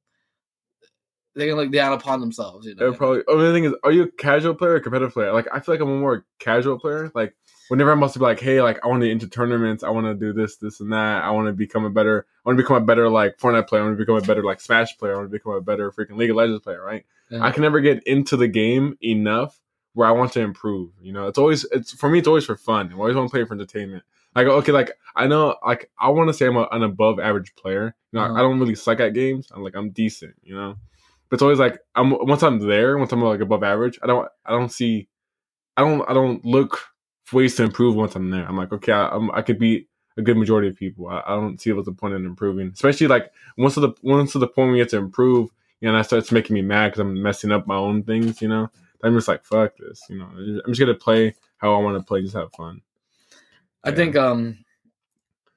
they 1.34 1.46
can 1.46 1.56
look 1.56 1.70
down 1.70 1.92
upon 1.92 2.20
themselves. 2.20 2.66
You 2.66 2.74
know, 2.74 2.78
They're 2.90 2.92
probably. 2.96 3.22
Oh, 3.28 3.36
the 3.38 3.52
thing 3.52 3.64
is, 3.64 3.74
are 3.84 3.92
you 3.92 4.04
a 4.04 4.10
casual 4.12 4.54
player 4.54 4.72
or 4.72 4.76
a 4.76 4.80
competitive 4.80 5.12
player? 5.12 5.30
Like, 5.32 5.46
I 5.52 5.60
feel 5.60 5.74
like 5.74 5.82
I'm 5.82 5.90
a 5.90 5.98
more 5.98 6.24
casual 6.38 6.78
player. 6.78 7.10
Like, 7.14 7.34
whenever 7.72 7.90
I 7.90 7.94
must 7.94 8.14
be 8.14 8.20
like, 8.20 8.38
hey, 8.38 8.60
like 8.60 8.84
I 8.84 8.88
want 8.88 9.02
to 9.02 9.10
enter 9.10 9.26
tournaments, 9.26 9.82
I 9.82 9.88
want 9.88 10.04
to 10.04 10.14
do 10.14 10.34
this, 10.34 10.56
this, 10.56 10.80
and 10.80 10.92
that. 10.92 11.24
I 11.24 11.30
want 11.30 11.46
to 11.46 11.54
become 11.54 11.86
a 11.86 11.90
better. 11.90 12.26
I 12.44 12.48
want 12.50 12.58
to 12.58 12.62
become 12.62 12.76
a 12.76 12.84
better 12.84 13.08
like 13.08 13.38
Fortnite 13.38 13.66
player. 13.66 13.80
I 13.80 13.86
want 13.86 13.96
to 13.96 14.02
become 14.04 14.16
a 14.16 14.20
better 14.20 14.42
like 14.44 14.60
Smash 14.60 14.98
player. 14.98 15.14
I 15.14 15.16
want 15.16 15.30
to 15.30 15.32
become 15.32 15.52
a 15.52 15.62
better 15.62 15.90
freaking 15.90 16.18
League 16.18 16.28
of 16.28 16.36
Legends 16.36 16.60
player. 16.60 16.84
Right? 16.84 17.06
Yeah. 17.30 17.42
I 17.42 17.50
can 17.50 17.62
never 17.62 17.80
get 17.80 18.02
into 18.06 18.36
the 18.36 18.46
game 18.46 18.98
enough 19.02 19.58
where 19.94 20.06
I 20.06 20.10
want 20.10 20.32
to 20.34 20.40
improve. 20.40 20.90
You 21.00 21.14
know, 21.14 21.28
it's 21.28 21.38
always 21.38 21.64
it's 21.72 21.92
for 21.92 22.10
me. 22.10 22.18
It's 22.18 22.28
always 22.28 22.44
for 22.44 22.58
fun. 22.58 22.92
I 22.92 22.94
always 22.94 23.16
want 23.16 23.30
to 23.30 23.32
play 23.32 23.42
for 23.46 23.54
entertainment. 23.54 24.04
Like, 24.36 24.48
okay, 24.48 24.72
like 24.72 24.92
I 25.16 25.26
know, 25.26 25.56
like 25.66 25.90
I 25.98 26.10
want 26.10 26.28
to 26.28 26.34
say 26.34 26.48
I'm 26.48 26.58
a, 26.58 26.68
an 26.72 26.82
above 26.82 27.20
average 27.20 27.54
player. 27.54 27.94
You 28.12 28.18
know, 28.18 28.26
Uh-huh. 28.26 28.34
I 28.34 28.40
don't 28.40 28.60
really 28.60 28.74
suck 28.74 29.00
at 29.00 29.14
games. 29.14 29.50
I'm 29.50 29.62
like 29.62 29.76
I'm 29.76 29.92
decent. 29.92 30.34
You 30.42 30.56
know. 30.56 30.76
But 31.30 31.36
it's 31.36 31.42
always 31.42 31.58
like 31.58 31.78
I'm 31.94 32.10
once 32.10 32.42
I'm 32.42 32.58
there, 32.58 32.98
once 32.98 33.12
I'm 33.12 33.22
like 33.22 33.40
above 33.40 33.62
average, 33.62 33.98
I 34.02 34.06
don't 34.06 34.28
I 34.44 34.50
don't 34.50 34.70
see 34.70 35.08
I 35.78 35.80
don't 35.80 36.06
I 36.06 36.12
don't 36.12 36.44
look 36.44 36.78
ways 37.32 37.54
to 37.56 37.64
improve 37.64 37.94
once 37.96 38.14
I'm 38.16 38.30
there. 38.30 38.46
I'm 38.46 38.56
like, 38.56 38.72
okay, 38.72 38.92
I, 38.92 39.08
I'm, 39.08 39.30
I 39.32 39.42
could 39.42 39.58
beat 39.58 39.88
a 40.16 40.22
good 40.22 40.36
majority 40.36 40.68
of 40.68 40.76
people. 40.76 41.08
I, 41.08 41.22
I 41.26 41.34
don't 41.36 41.60
see 41.60 41.72
what's 41.72 41.86
the 41.86 41.92
point 41.92 42.14
in 42.14 42.24
improving, 42.26 42.70
especially 42.72 43.06
like 43.06 43.32
once 43.56 43.74
to 43.74 43.80
the 43.80 43.92
once 44.02 44.32
to 44.32 44.38
the 44.38 44.48
point 44.48 44.72
we 44.72 44.78
get 44.78 44.90
to 44.90 44.98
improve, 44.98 45.50
you 45.80 45.88
know, 45.90 45.96
that 45.96 46.06
starts 46.06 46.32
making 46.32 46.54
me 46.54 46.62
mad 46.62 46.88
because 46.88 47.00
I'm 47.00 47.22
messing 47.22 47.52
up 47.52 47.66
my 47.66 47.76
own 47.76 48.02
things. 48.02 48.42
You 48.42 48.48
know, 48.48 48.70
I'm 49.02 49.14
just 49.14 49.28
like, 49.28 49.44
fuck 49.44 49.76
this. 49.78 50.02
You 50.08 50.18
know, 50.18 50.26
I'm 50.34 50.72
just 50.72 50.80
gonna 50.80 50.94
play 50.94 51.34
how 51.58 51.74
I 51.74 51.78
want 51.78 51.96
to 51.98 52.04
play, 52.04 52.22
just 52.22 52.34
have 52.34 52.52
fun. 52.52 52.82
I 53.84 53.90
think 53.92 54.16
um 54.16 54.58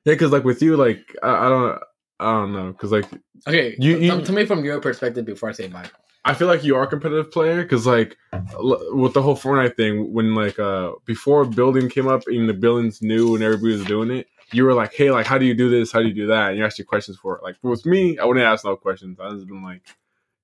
Yeah, 0.06 0.14
because 0.14 0.32
like 0.32 0.44
with 0.44 0.62
you, 0.62 0.78
like 0.78 1.16
I, 1.22 1.46
I 1.46 1.50
don't 1.50 1.80
I 2.20 2.32
don't 2.32 2.54
know, 2.54 2.72
because 2.72 2.92
like 2.92 3.06
okay. 3.48 3.76
You- 3.78 3.98
you- 3.98 4.10
tell, 4.10 4.22
tell 4.24 4.36
me 4.36 4.46
from 4.46 4.64
your 4.64 4.80
perspective 4.80 5.26
before 5.26 5.50
I 5.50 5.52
say 5.52 5.68
mine. 5.68 5.90
I 6.28 6.34
feel 6.34 6.48
like 6.48 6.64
you 6.64 6.76
are 6.76 6.84
a 6.84 6.88
competitive 6.88 7.32
player 7.32 7.62
because, 7.62 7.86
like, 7.86 8.18
l- 8.34 8.82
with 8.98 9.14
the 9.14 9.22
whole 9.22 9.36
Fortnite 9.38 9.76
thing, 9.78 10.12
when 10.12 10.34
like 10.36 10.58
uh 10.60 10.94
before 11.06 11.46
building 11.46 11.88
came 11.90 12.08
up 12.08 12.24
and 12.28 12.50
the 12.50 12.54
buildings 12.54 13.02
new 13.02 13.36
and 13.36 13.44
everybody 13.44 13.74
was 13.74 13.86
doing 13.86 14.10
it, 14.12 14.28
you 14.52 14.64
were 14.66 14.74
like, 14.74 14.94
"Hey, 14.94 15.12
like, 15.12 15.28
how 15.28 15.38
do 15.38 15.46
you 15.46 15.54
do 15.54 15.70
this? 15.70 15.92
How 15.92 16.00
do 16.02 16.08
you 16.08 16.14
do 16.16 16.28
that?" 16.28 16.50
And 16.50 16.58
you 16.58 16.66
asked 16.66 16.80
your 16.80 16.86
questions 16.88 17.18
for 17.18 17.38
it. 17.38 17.44
Like, 17.44 17.58
with 17.62 17.86
me, 17.86 18.18
I 18.18 18.26
wouldn't 18.26 18.46
ask 18.46 18.66
no 18.66 18.76
questions. 18.76 19.20
I 19.20 19.30
just 19.32 19.48
been 19.48 19.64
like, 19.64 19.82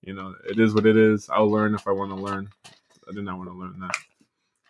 you 0.02 0.14
know, 0.14 0.36
it 0.50 0.60
is 0.60 0.74
what 0.76 0.86
it 0.86 0.98
is. 0.98 1.30
I'll 1.30 1.50
learn 1.50 1.74
if 1.76 1.88
I 1.88 1.92
want 1.92 2.12
to 2.12 2.16
learn. 2.16 2.50
I 3.10 3.14
did 3.14 3.24
not 3.26 3.38
want 3.40 3.50
to 3.50 3.56
learn 3.58 3.80
that. 3.80 3.96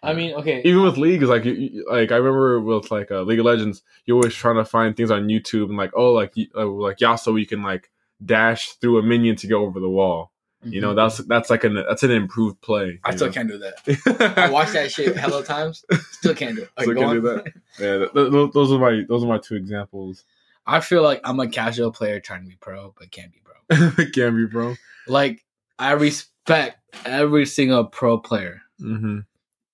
I 0.04 0.14
mean, 0.14 0.34
okay. 0.36 0.62
Even 0.64 0.82
with 0.84 0.98
League, 0.98 1.22
is 1.22 1.30
like, 1.30 1.46
you, 1.46 1.54
you- 1.54 1.88
like 1.92 2.12
I 2.12 2.16
remember 2.16 2.60
with 2.62 2.90
like 2.90 3.12
uh, 3.12 3.22
League 3.22 3.40
of 3.40 3.46
Legends, 3.46 3.84
you're 4.06 4.16
always 4.18 4.34
trying 4.34 4.56
to 4.56 4.66
find 4.66 4.96
things 4.96 5.12
on 5.12 5.28
YouTube 5.28 5.66
and 5.70 5.78
like, 5.78 5.92
oh, 5.94 6.14
like, 6.14 6.34
y- 6.38 6.48
uh, 6.56 6.66
like 6.66 6.98
Yasuo, 6.98 7.40
you 7.40 7.46
can 7.46 7.62
like 7.62 7.92
dash 8.24 8.72
through 8.74 8.98
a 9.00 9.04
minion 9.04 9.36
to 9.38 9.48
go 9.48 9.64
over 9.66 9.80
the 9.80 9.90
wall. 9.90 10.31
You 10.64 10.80
know, 10.80 10.94
that's 10.94 11.18
that's 11.20 11.50
like 11.50 11.64
an 11.64 11.74
that's 11.76 12.04
an 12.04 12.12
improved 12.12 12.62
play. 12.62 12.94
Mm-hmm. 12.94 13.08
I 13.12 13.16
still 13.16 13.28
know? 13.28 13.34
can't 13.34 13.50
do 13.50 13.58
that. 13.60 14.34
I 14.38 14.50
watched 14.50 14.74
that 14.74 14.92
shit 14.92 15.16
hella 15.18 15.44
times. 15.44 15.84
Still 16.12 16.36
can't 16.36 16.56
do 16.56 16.64
it. 16.64 16.70
Still 16.80 16.94
can't 16.94 17.06
on. 17.08 17.16
do 17.16 17.22
that? 17.22 17.46
Yeah, 17.80 17.98
th- 18.14 18.32
th- 18.32 18.52
those 18.54 18.72
are 18.72 18.78
my 18.80 19.04
those 19.10 19.24
are 19.24 19.28
my 19.28 19.40
two 19.40 19.56
examples. 19.56 20.24
I 20.68 20.80
feel 20.80 21.02
like 21.02 21.20
I'm 21.24 21.40
a 21.40 21.48
casual 21.48 21.92
player 21.92 22.20
trying 22.20 22.44
to 22.44 22.48
be 22.50 22.58
pro, 22.60 22.94
but 22.98 23.10
can't 23.12 23.32
be 23.34 23.42
pro. 23.44 24.06
can't 24.14 24.36
be, 24.36 24.46
pro. 24.48 24.76
Like 25.08 25.44
I 25.80 25.94
respect 25.94 26.78
every 27.06 27.46
single 27.48 27.86
pro 27.86 28.20
player, 28.20 28.62
Mm-hmm. 28.80 29.20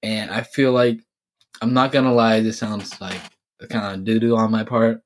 and 0.03 0.31
I 0.31 0.41
feel 0.43 0.71
like 0.71 1.01
I'm 1.61 1.73
not 1.73 1.91
gonna 1.91 2.13
lie. 2.13 2.39
This 2.39 2.59
sounds 2.59 2.99
like 3.01 3.19
kind 3.69 3.93
of 3.95 4.05
doo 4.05 4.19
doo 4.19 4.38
on 4.38 4.51
my 4.51 4.63
part. 4.63 5.01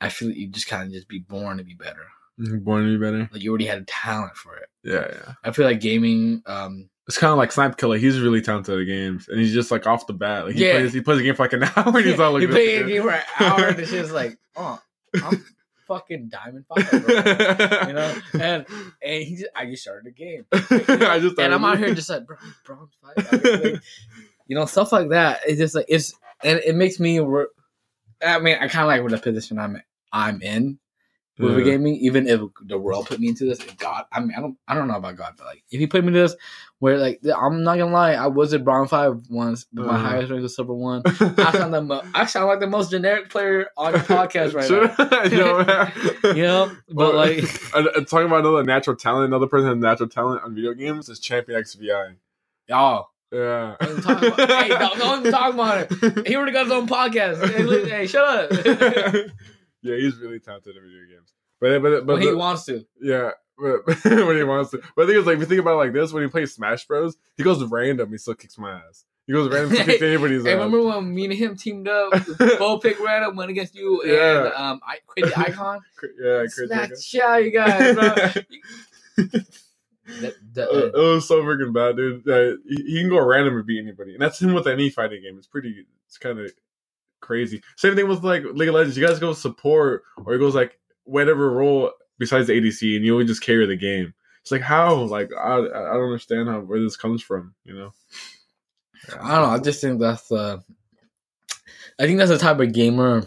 I 0.00 0.08
feel 0.08 0.28
like 0.28 0.38
you 0.38 0.48
just 0.48 0.68
kind 0.68 0.86
of 0.86 0.92
just 0.92 1.08
be 1.08 1.18
born 1.18 1.58
to 1.58 1.64
be 1.64 1.74
better. 1.74 2.06
Born 2.38 2.84
to 2.84 2.98
be 2.98 3.04
better. 3.04 3.28
Like 3.32 3.42
you 3.42 3.50
already 3.50 3.66
had 3.66 3.78
a 3.82 3.84
talent 3.84 4.36
for 4.36 4.56
it. 4.56 4.68
Yeah, 4.84 5.06
yeah. 5.10 5.32
I 5.42 5.50
feel 5.52 5.64
like 5.66 5.80
gaming. 5.80 6.42
Um, 6.46 6.88
It's 7.08 7.18
kind 7.18 7.30
of 7.32 7.38
like 7.38 7.52
Snipe 7.52 7.76
Killer. 7.76 7.96
He's 7.98 8.20
really 8.20 8.40
talented 8.42 8.78
at 8.80 8.84
games, 8.86 9.28
and 9.28 9.40
he's 9.40 9.52
just 9.54 9.70
like 9.70 9.86
off 9.86 10.06
the 10.06 10.12
bat. 10.12 10.46
Like 10.46 10.54
he 10.54 10.66
Yeah. 10.66 10.72
plays, 10.74 10.92
he 10.92 11.00
plays 11.00 11.20
a 11.20 11.22
game 11.22 11.34
for 11.34 11.44
like 11.44 11.52
an 11.54 11.62
hour, 11.76 11.96
and 11.96 12.04
he's 12.06 12.20
all 12.20 12.32
like, 12.32 12.42
you 12.42 12.48
play 12.48 12.76
a 12.76 12.86
game 12.86 13.02
for 13.02 13.10
an 13.10 13.22
hour, 13.40 13.68
and 13.68 13.78
it's 13.80 13.90
just 13.90 14.12
like, 14.12 14.36
oh, 14.56 14.80
I'm 15.22 15.44
fucking 15.88 16.28
diamond 16.30 16.64
five, 16.66 16.90
bro. 16.90 17.88
you 17.88 17.92
know. 17.94 18.14
And 18.34 18.66
and 19.02 19.22
he 19.24 19.36
just, 19.36 19.50
I 19.56 19.66
just 19.66 19.82
started 19.82 20.04
the 20.06 20.12
game, 20.12 20.44
I 20.52 21.18
just 21.18 21.38
and 21.38 21.54
I'm 21.54 21.64
out 21.64 21.78
here 21.78 21.94
just 21.94 22.10
like 22.10 22.26
bro, 22.26 22.36
bronze 22.64 22.92
five, 23.02 23.28
I 23.32 23.36
mean, 23.36 23.72
like, 23.72 23.82
you 24.46 24.56
know, 24.56 24.66
stuff 24.66 24.92
like 24.92 25.10
that. 25.10 25.40
It's 25.46 25.58
just 25.58 25.74
like 25.74 25.86
it's, 25.88 26.12
and 26.42 26.58
it 26.58 26.74
makes 26.74 26.98
me. 27.00 27.20
Re- 27.20 27.46
I 28.24 28.38
mean, 28.38 28.56
I 28.56 28.68
kind 28.68 28.82
of 28.84 28.88
like 28.88 29.02
what 29.02 29.10
the 29.12 29.18
position 29.18 29.58
I'm 29.58 29.80
I'm 30.12 30.40
in 30.42 30.78
with 31.38 31.58
Yeah. 31.58 31.64
gaming. 31.64 31.96
Even 31.96 32.28
if 32.28 32.40
the 32.62 32.78
world 32.78 33.06
put 33.06 33.18
me 33.20 33.28
into 33.28 33.44
this, 33.44 33.58
if 33.60 33.76
God, 33.78 34.04
I 34.12 34.20
mean, 34.20 34.32
I 34.36 34.40
don't, 34.40 34.56
I 34.68 34.74
don't 34.74 34.88
know 34.88 34.96
about 34.96 35.16
God, 35.16 35.34
but 35.36 35.46
like 35.46 35.62
if 35.70 35.80
he 35.80 35.86
put 35.86 36.02
me 36.02 36.08
into 36.08 36.20
this, 36.20 36.36
where 36.78 36.98
like 36.98 37.20
I'm 37.24 37.62
not 37.64 37.78
gonna 37.78 37.92
lie, 37.92 38.12
I 38.12 38.26
was 38.26 38.52
at 38.54 38.62
bronze 38.64 38.90
five 38.90 39.20
once, 39.30 39.66
but 39.72 39.86
my 39.86 39.94
Uh-huh. 39.94 40.06
highest 40.08 40.30
rank 40.30 40.42
was 40.42 40.54
silver 40.54 40.74
one. 40.74 41.02
I 41.06 41.52
sound 41.52 41.72
the 41.74 41.82
mo- 41.82 42.02
I 42.14 42.26
sound 42.26 42.46
like 42.48 42.60
the 42.60 42.66
most 42.66 42.90
generic 42.90 43.30
player 43.30 43.68
on 43.76 43.92
your 43.92 44.02
podcast 44.02 44.54
right 44.54 44.68
now. 44.70 45.28
Sure. 45.28 46.24
Yo. 46.24 46.34
You 46.34 46.42
know, 46.42 46.76
but 46.90 47.14
like, 47.14 47.38
and, 47.74 47.86
and 47.88 48.06
talking 48.06 48.26
about 48.26 48.40
another 48.40 48.62
natural 48.64 48.96
talent, 48.96 49.26
another 49.26 49.46
person 49.46 49.68
with 49.70 49.78
natural 49.78 50.08
talent 50.08 50.42
on 50.44 50.54
video 50.54 50.74
games 50.74 51.08
is 51.08 51.18
Champion 51.20 51.60
XVI. 51.62 52.16
y'all, 52.68 53.08
Yeah. 53.32 53.76
Don't 53.80 54.02
talk 54.02 54.22
about- 54.22 54.50
hey, 54.50 54.68
don't, 54.68 54.98
don't 54.98 55.20
even 55.20 55.32
talk 55.32 55.54
about 55.54 55.86
it. 55.90 56.26
He 56.28 56.36
already 56.36 56.52
got 56.52 56.64
his 56.64 56.72
own 56.72 56.86
podcast. 56.86 57.48
Hey, 57.48 57.88
hey 57.90 58.06
shut 58.06 58.52
up. 58.52 59.30
Yeah, 59.84 59.96
he's 59.96 60.16
really 60.18 60.40
talented 60.40 60.76
in 60.76 60.82
video 60.82 61.16
games. 61.16 61.32
But 61.60 61.80
but 61.80 62.06
but 62.06 62.14
when 62.14 62.22
he 62.22 62.34
wants 62.34 62.64
to. 62.64 62.84
yeah, 63.00 63.30
but, 63.56 63.86
when 64.04 64.36
he 64.36 64.42
wants 64.42 64.72
to. 64.72 64.82
But 64.96 65.06
the 65.06 65.12
thing 65.12 65.20
is, 65.20 65.26
like, 65.26 65.34
if 65.36 65.40
you 65.40 65.46
think 65.46 65.60
about 65.60 65.74
it 65.74 65.84
like 65.84 65.92
this, 65.92 66.12
when 66.12 66.22
he 66.24 66.28
plays 66.28 66.52
Smash 66.54 66.86
Bros, 66.86 67.16
he 67.36 67.42
goes 67.44 67.62
random. 67.64 68.10
He 68.10 68.18
still 68.18 68.34
kicks 68.34 68.58
my 68.58 68.72
ass. 68.72 69.04
He 69.26 69.32
goes 69.32 69.50
random, 69.50 69.70
he 69.74 69.82
kicks 69.84 70.02
anybody's 70.02 70.40
ass. 70.40 70.46
Hey, 70.46 70.52
ass. 70.52 70.56
remember 70.56 70.82
when 70.84 71.14
me 71.14 71.24
and 71.24 71.32
him 71.32 71.56
teamed 71.56 71.88
up? 71.88 72.12
Both 72.58 72.82
pick 72.82 73.00
random, 73.00 73.36
went 73.36 73.50
against 73.50 73.74
you 73.74 74.02
and 74.02 74.52
um, 74.52 74.80
I 74.86 74.98
quit 75.06 75.26
the 75.34 75.38
icon. 75.40 75.80
yeah, 76.20 76.38
crazy. 76.40 76.66
Smack 76.66 76.90
the 76.90 77.00
shit 77.00 77.22
out 77.22 77.44
you 77.44 77.50
guys, 77.50 77.94
bro. 77.94 79.22
That- 80.20 80.34
that- 80.52 80.68
Uh, 80.68 80.86
it 80.88 80.94
was 81.14 81.26
so 81.26 81.42
freaking 81.42 81.72
bad, 81.72 81.96
dude. 81.96 82.28
Uh, 82.28 82.58
he, 82.68 82.82
he 82.84 83.00
can 83.00 83.08
go 83.08 83.24
random 83.24 83.56
and 83.56 83.66
beat 83.66 83.78
anybody, 83.80 84.12
and 84.12 84.20
that's 84.20 84.40
him 84.42 84.52
with 84.52 84.66
any 84.66 84.90
fighting 84.90 85.22
game. 85.22 85.38
It's 85.38 85.46
pretty, 85.46 85.86
it's 86.06 86.18
kind 86.18 86.38
of 86.38 86.52
crazy. 87.24 87.62
Same 87.76 87.96
thing 87.96 88.08
with 88.08 88.22
like 88.22 88.44
League 88.44 88.68
of 88.68 88.74
Legends. 88.74 88.96
You 88.96 89.06
guys 89.06 89.18
go 89.18 89.32
support, 89.32 90.04
or 90.24 90.34
it 90.34 90.38
goes 90.38 90.54
like 90.54 90.78
whatever 91.04 91.50
role 91.50 91.90
besides 92.18 92.46
the 92.46 92.60
ADC, 92.60 92.96
and 92.96 93.04
you 93.04 93.14
only 93.14 93.26
just 93.26 93.42
carry 93.42 93.66
the 93.66 93.76
game. 93.76 94.14
It's 94.42 94.52
like 94.52 94.60
how, 94.60 94.94
like 94.94 95.30
I, 95.32 95.56
I 95.56 95.94
don't 95.94 96.04
understand 96.04 96.48
how 96.48 96.60
where 96.60 96.80
this 96.80 96.96
comes 96.96 97.22
from. 97.22 97.54
You 97.64 97.74
know? 97.74 97.92
I 99.20 99.34
don't 99.34 99.48
know. 99.48 99.54
I 99.54 99.58
just 99.58 99.80
think 99.80 100.00
that's 100.00 100.30
uh, 100.30 100.58
I 101.98 102.06
think 102.06 102.18
that's 102.18 102.30
the 102.30 102.38
type 102.38 102.60
of 102.60 102.72
gamer 102.72 103.26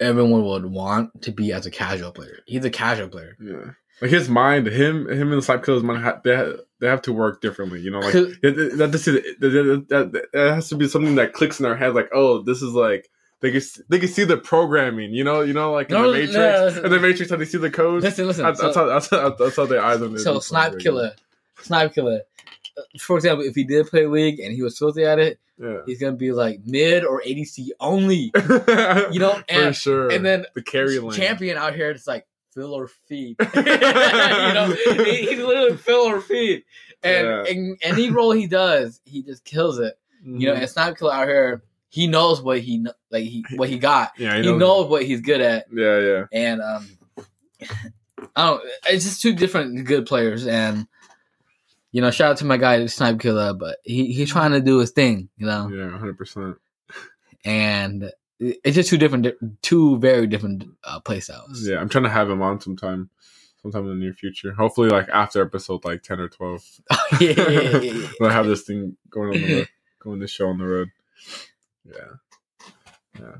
everyone 0.00 0.44
would 0.44 0.66
want 0.66 1.22
to 1.22 1.32
be 1.32 1.52
as 1.52 1.66
a 1.66 1.70
casual 1.70 2.12
player. 2.12 2.38
He's 2.46 2.64
a 2.64 2.70
casual 2.70 3.08
player. 3.08 3.36
Yeah. 3.40 3.72
Like 4.00 4.10
his 4.10 4.28
mind, 4.28 4.66
him, 4.66 5.08
him 5.10 5.30
and 5.32 5.38
the 5.38 5.42
Slap 5.42 5.64
Killer's 5.64 5.82
mind, 5.82 6.02
ha- 6.02 6.20
they 6.24 6.34
ha- 6.36 6.52
they 6.80 6.86
have 6.88 7.02
to 7.02 7.12
work 7.12 7.40
differently. 7.42 7.80
You 7.80 7.90
know, 7.90 8.00
like 8.00 8.12
Cause- 8.12 8.34
that, 8.42 8.56
that, 8.56 8.92
that, 8.92 9.36
that, 9.40 9.86
that, 10.12 10.26
that 10.32 10.54
has 10.54 10.68
to 10.70 10.74
be 10.76 10.88
something 10.88 11.16
that 11.16 11.32
clicks 11.34 11.60
in 11.60 11.64
their 11.64 11.76
head. 11.76 11.94
Like, 11.94 12.08
oh, 12.14 12.40
this 12.42 12.62
is 12.62 12.72
like 12.72 13.10
they 13.40 13.50
can 13.52 13.60
they 13.88 13.98
can 13.98 14.08
see 14.08 14.24
the 14.24 14.36
programming. 14.38 15.12
You 15.12 15.24
know, 15.24 15.42
you 15.42 15.52
know, 15.52 15.72
like 15.72 15.90
in 15.90 15.96
No, 15.96 16.10
the 16.12 16.18
Matrix, 16.18 16.34
no, 16.34 16.64
listen. 16.64 16.84
in 16.86 16.90
the 16.90 17.00
Matrix, 17.00 17.30
how 17.30 17.36
they 17.36 17.44
see 17.44 17.58
the 17.58 17.70
codes. 17.70 18.04
Listen, 18.04 18.26
listen. 18.26 18.44
That's, 18.44 18.60
that's 18.60 18.74
so, 18.74 18.80
how 18.80 18.86
that's 18.86 19.10
how, 19.10 19.30
that's 19.30 19.56
how 19.56 19.66
their 19.66 19.82
eyes 19.82 20.00
on 20.00 20.14
it. 20.14 20.20
so 20.20 20.38
snipe 20.40 20.78
killer, 20.78 21.12
snipe 21.60 21.94
killer. 21.94 22.20
Uh, 22.78 22.82
For 23.00 23.16
example, 23.16 23.44
if 23.44 23.54
he 23.54 23.64
did 23.64 23.86
play 23.88 24.06
League 24.06 24.40
and 24.40 24.52
he 24.54 24.62
was 24.62 24.78
filthy 24.78 25.04
at 25.04 25.18
it, 25.18 25.38
Yeah, 25.58 25.78
he's 25.86 26.00
gonna 26.00 26.12
be 26.16 26.32
like 26.32 26.60
mid 26.64 27.04
or 27.04 27.20
ADC 27.26 27.68
only. 27.80 28.32
you 29.12 29.18
know, 29.20 29.32
for 29.34 29.44
and- 29.48 29.76
sure. 29.76 30.10
And 30.10 30.24
then 30.24 30.46
the 30.54 30.62
carry 30.62 30.98
lane. 30.98 31.10
champion 31.12 31.58
out 31.58 31.74
here, 31.74 31.90
it's 31.90 32.06
like 32.06 32.26
fill 32.54 32.72
or 32.74 32.88
feed. 32.88 33.36
you 33.54 33.62
know, 33.64 34.74
he, 35.04 35.26
he's 35.26 35.38
literally 35.38 35.76
fill 35.76 36.06
or 36.08 36.20
feet, 36.20 36.64
And, 37.02 37.26
Yeah. 37.26 37.44
and 37.48 37.78
any 37.82 38.10
role 38.10 38.32
he 38.32 38.46
does, 38.46 39.00
he 39.04 39.22
just 39.22 39.44
kills 39.44 39.78
it. 39.78 39.98
You 40.24 40.46
know, 40.48 40.54
Mhm. 40.54 40.60
and 40.60 40.68
Snipe 40.70 40.98
Killer 40.98 41.12
out 41.14 41.28
here, 41.28 41.62
he 41.88 42.06
knows 42.06 42.42
what 42.42 42.60
he 42.60 42.84
like 43.10 43.24
he 43.24 43.44
what 43.56 43.68
he 43.70 43.78
got. 43.78 44.12
yeah, 44.18 44.36
He 44.40 44.52
knows 44.52 44.88
what 44.88 45.02
he's 45.04 45.20
good 45.22 45.40
at, 45.40 45.66
Yeah, 45.72 45.98
yeah. 45.98 46.24
and 46.32 46.60
um, 46.60 46.88
I 48.36 48.46
don't. 48.46 48.62
It's 48.88 49.04
just 49.04 49.22
two 49.22 49.32
different 49.34 49.84
good 49.86 50.06
players, 50.06 50.46
and 50.46 50.86
you 51.92 52.00
know, 52.02 52.10
shout 52.10 52.32
out 52.32 52.36
to 52.36 52.44
my 52.44 52.58
guy 52.58 52.84
Snipe 52.86 53.18
Killer, 53.18 53.54
but 53.54 53.78
he 53.82 54.12
he's 54.12 54.30
trying 54.30 54.52
to 54.52 54.60
do 54.60 54.78
his 54.78 54.90
thing, 54.90 55.28
you 55.38 55.46
know, 55.46 55.68
Yeah, 55.68 55.90
hundred 55.98 56.18
percent. 56.18 56.56
and 57.44 58.12
it's 58.40 58.74
just 58.74 58.88
two 58.88 58.96
different, 58.96 59.26
two 59.62 59.98
very 59.98 60.26
different 60.26 60.64
uh, 60.84 61.00
play 61.00 61.20
styles. 61.20 61.66
Yeah, 61.66 61.78
I'm 61.78 61.88
trying 61.88 62.04
to 62.04 62.10
have 62.10 62.30
him 62.30 62.40
on 62.40 62.60
sometime, 62.60 63.10
sometime 63.60 63.82
in 63.82 63.88
the 63.88 64.04
near 64.04 64.14
future. 64.14 64.54
Hopefully, 64.54 64.88
like 64.88 65.08
after 65.10 65.42
episode 65.42 65.84
like 65.84 66.02
ten 66.02 66.20
or 66.20 66.28
twelve. 66.28 66.64
yeah, 67.20 67.30
yeah, 67.30 67.50
yeah, 67.50 67.78
yeah, 67.78 68.08
yeah. 68.20 68.32
Have 68.32 68.46
this 68.46 68.62
thing 68.62 68.96
going 69.10 69.28
on 69.28 69.40
the 69.40 69.54
road, 69.54 69.68
going 70.02 70.18
this 70.20 70.30
show 70.30 70.48
on 70.48 70.58
the 70.58 70.66
road. 70.66 70.88
Yeah, 71.84 73.18
yeah. 73.18 73.36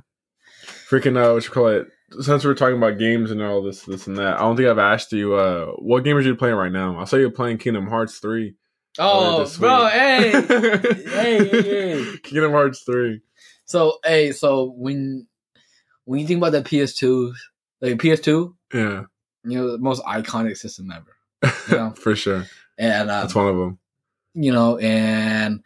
Freaking 0.88 1.16
uh, 1.16 1.32
what 1.32 1.44
you 1.44 1.50
call 1.50 1.68
it? 1.68 1.88
Since 2.20 2.44
we're 2.44 2.54
talking 2.54 2.76
about 2.76 2.98
games 2.98 3.30
and 3.30 3.40
all 3.40 3.62
this, 3.62 3.82
this 3.82 4.08
and 4.08 4.18
that, 4.18 4.36
I 4.36 4.40
don't 4.40 4.56
think 4.56 4.68
I've 4.68 4.78
asked 4.78 5.12
you 5.12 5.34
uh, 5.34 5.66
what 5.76 6.02
game 6.04 6.16
are 6.16 6.20
you 6.20 6.34
playing 6.34 6.56
right 6.56 6.72
now. 6.72 6.98
I 6.98 7.04
saw 7.04 7.16
you 7.16 7.30
playing 7.30 7.58
Kingdom 7.58 7.86
Hearts 7.86 8.18
three. 8.18 8.56
Oh, 8.98 9.48
bro, 9.60 9.86
hey, 9.86 10.32
hey, 10.32 10.78
hey, 11.06 11.48
hey. 11.48 12.18
Kingdom 12.24 12.50
Hearts 12.50 12.82
three. 12.82 13.22
So, 13.70 13.98
hey, 14.04 14.32
so 14.32 14.74
when 14.76 15.28
when 16.04 16.18
you 16.20 16.26
think 16.26 16.38
about 16.38 16.50
the 16.50 16.62
PS2, 16.62 17.32
like 17.80 17.98
PS2, 17.98 18.52
Yeah, 18.74 19.04
you 19.44 19.58
know, 19.58 19.70
the 19.70 19.78
most 19.78 20.02
iconic 20.04 20.56
system 20.56 20.90
ever, 20.92 21.52
Yeah. 21.70 21.90
for 21.94 22.16
sure. 22.16 22.46
and 22.78 23.02
um, 23.02 23.06
That's 23.22 23.34
one 23.36 23.46
of 23.46 23.56
them. 23.56 23.78
you 24.34 24.52
know, 24.52 24.76
and 24.78 25.62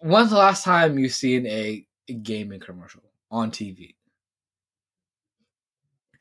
when's 0.00 0.30
the 0.30 0.36
last 0.36 0.64
time 0.64 0.98
you 0.98 1.08
seen 1.08 1.46
a 1.46 1.86
gaming 2.22 2.58
commercial 2.60 3.02
on 3.30 3.52
TV? 3.52 3.94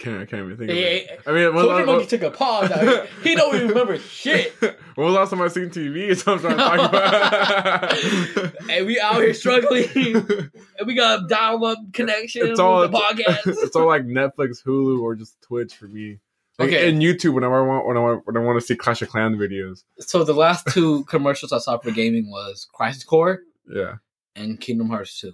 I 0.03 0.05
can't, 0.05 0.21
I 0.21 0.25
can't 0.25 0.43
even 0.45 0.57
think 0.57 0.69
of 0.69 0.77
it. 0.77 1.21
I 1.25 1.31
mean, 1.31 1.55
when, 1.55 1.65
when- 1.67 1.85
Monkey 1.85 2.07
took 2.07 2.23
a 2.23 2.31
pause. 2.31 2.69
Out. 2.71 3.07
He 3.23 3.35
don't 3.35 3.55
even 3.55 3.69
remember 3.69 3.97
shit. 3.97 4.53
when 4.61 4.75
was 4.97 5.13
the 5.13 5.19
last 5.19 5.29
time 5.29 5.41
I 5.41 5.47
seen 5.47 5.69
TV? 5.69 6.09
Is 6.09 6.25
what 6.25 6.43
I'm 6.45 6.55
trying 6.55 6.57
to 6.57 6.63
talk 6.63 6.89
about. 8.39 8.69
And 8.69 8.85
we 8.85 8.99
out 8.99 9.15
here 9.21 9.33
struggling, 9.33 9.85
and 9.95 10.51
we 10.87 10.93
got 10.95 11.23
a 11.23 11.27
dial-up 11.27 11.77
connection 11.93 12.47
It's 12.47 12.59
all- 12.59 12.81
with 12.81 12.91
the 12.91 12.97
podcast. 12.97 13.39
it's 13.63 13.75
all 13.77 13.87
like 13.87 14.03
Netflix, 14.03 14.57
Hulu, 14.65 15.01
or 15.01 15.15
just 15.15 15.41
Twitch 15.41 15.73
for 15.75 15.87
me. 15.87 16.19
Like, 16.59 16.67
Okay. 16.69 16.89
and 16.89 17.01
YouTube 17.01 17.33
whenever 17.33 17.63
I 17.63 17.65
want 17.65 17.87
when 17.87 17.97
I 17.97 17.99
want 18.01 18.27
when 18.27 18.37
I 18.37 18.39
want 18.41 18.59
to 18.59 18.65
see 18.65 18.75
Clash 18.75 19.01
of 19.01 19.09
Clans 19.09 19.37
videos. 19.37 19.83
So 19.99 20.23
the 20.23 20.33
last 20.33 20.67
two 20.67 21.03
commercials 21.05 21.51
I 21.51 21.57
saw 21.59 21.77
for 21.79 21.89
gaming 21.91 22.29
was 22.29 22.67
Crisis 22.73 23.03
Core 23.03 23.39
Yeah. 23.73 23.95
and 24.35 24.59
Kingdom 24.59 24.89
Hearts 24.89 25.19
2. 25.19 25.31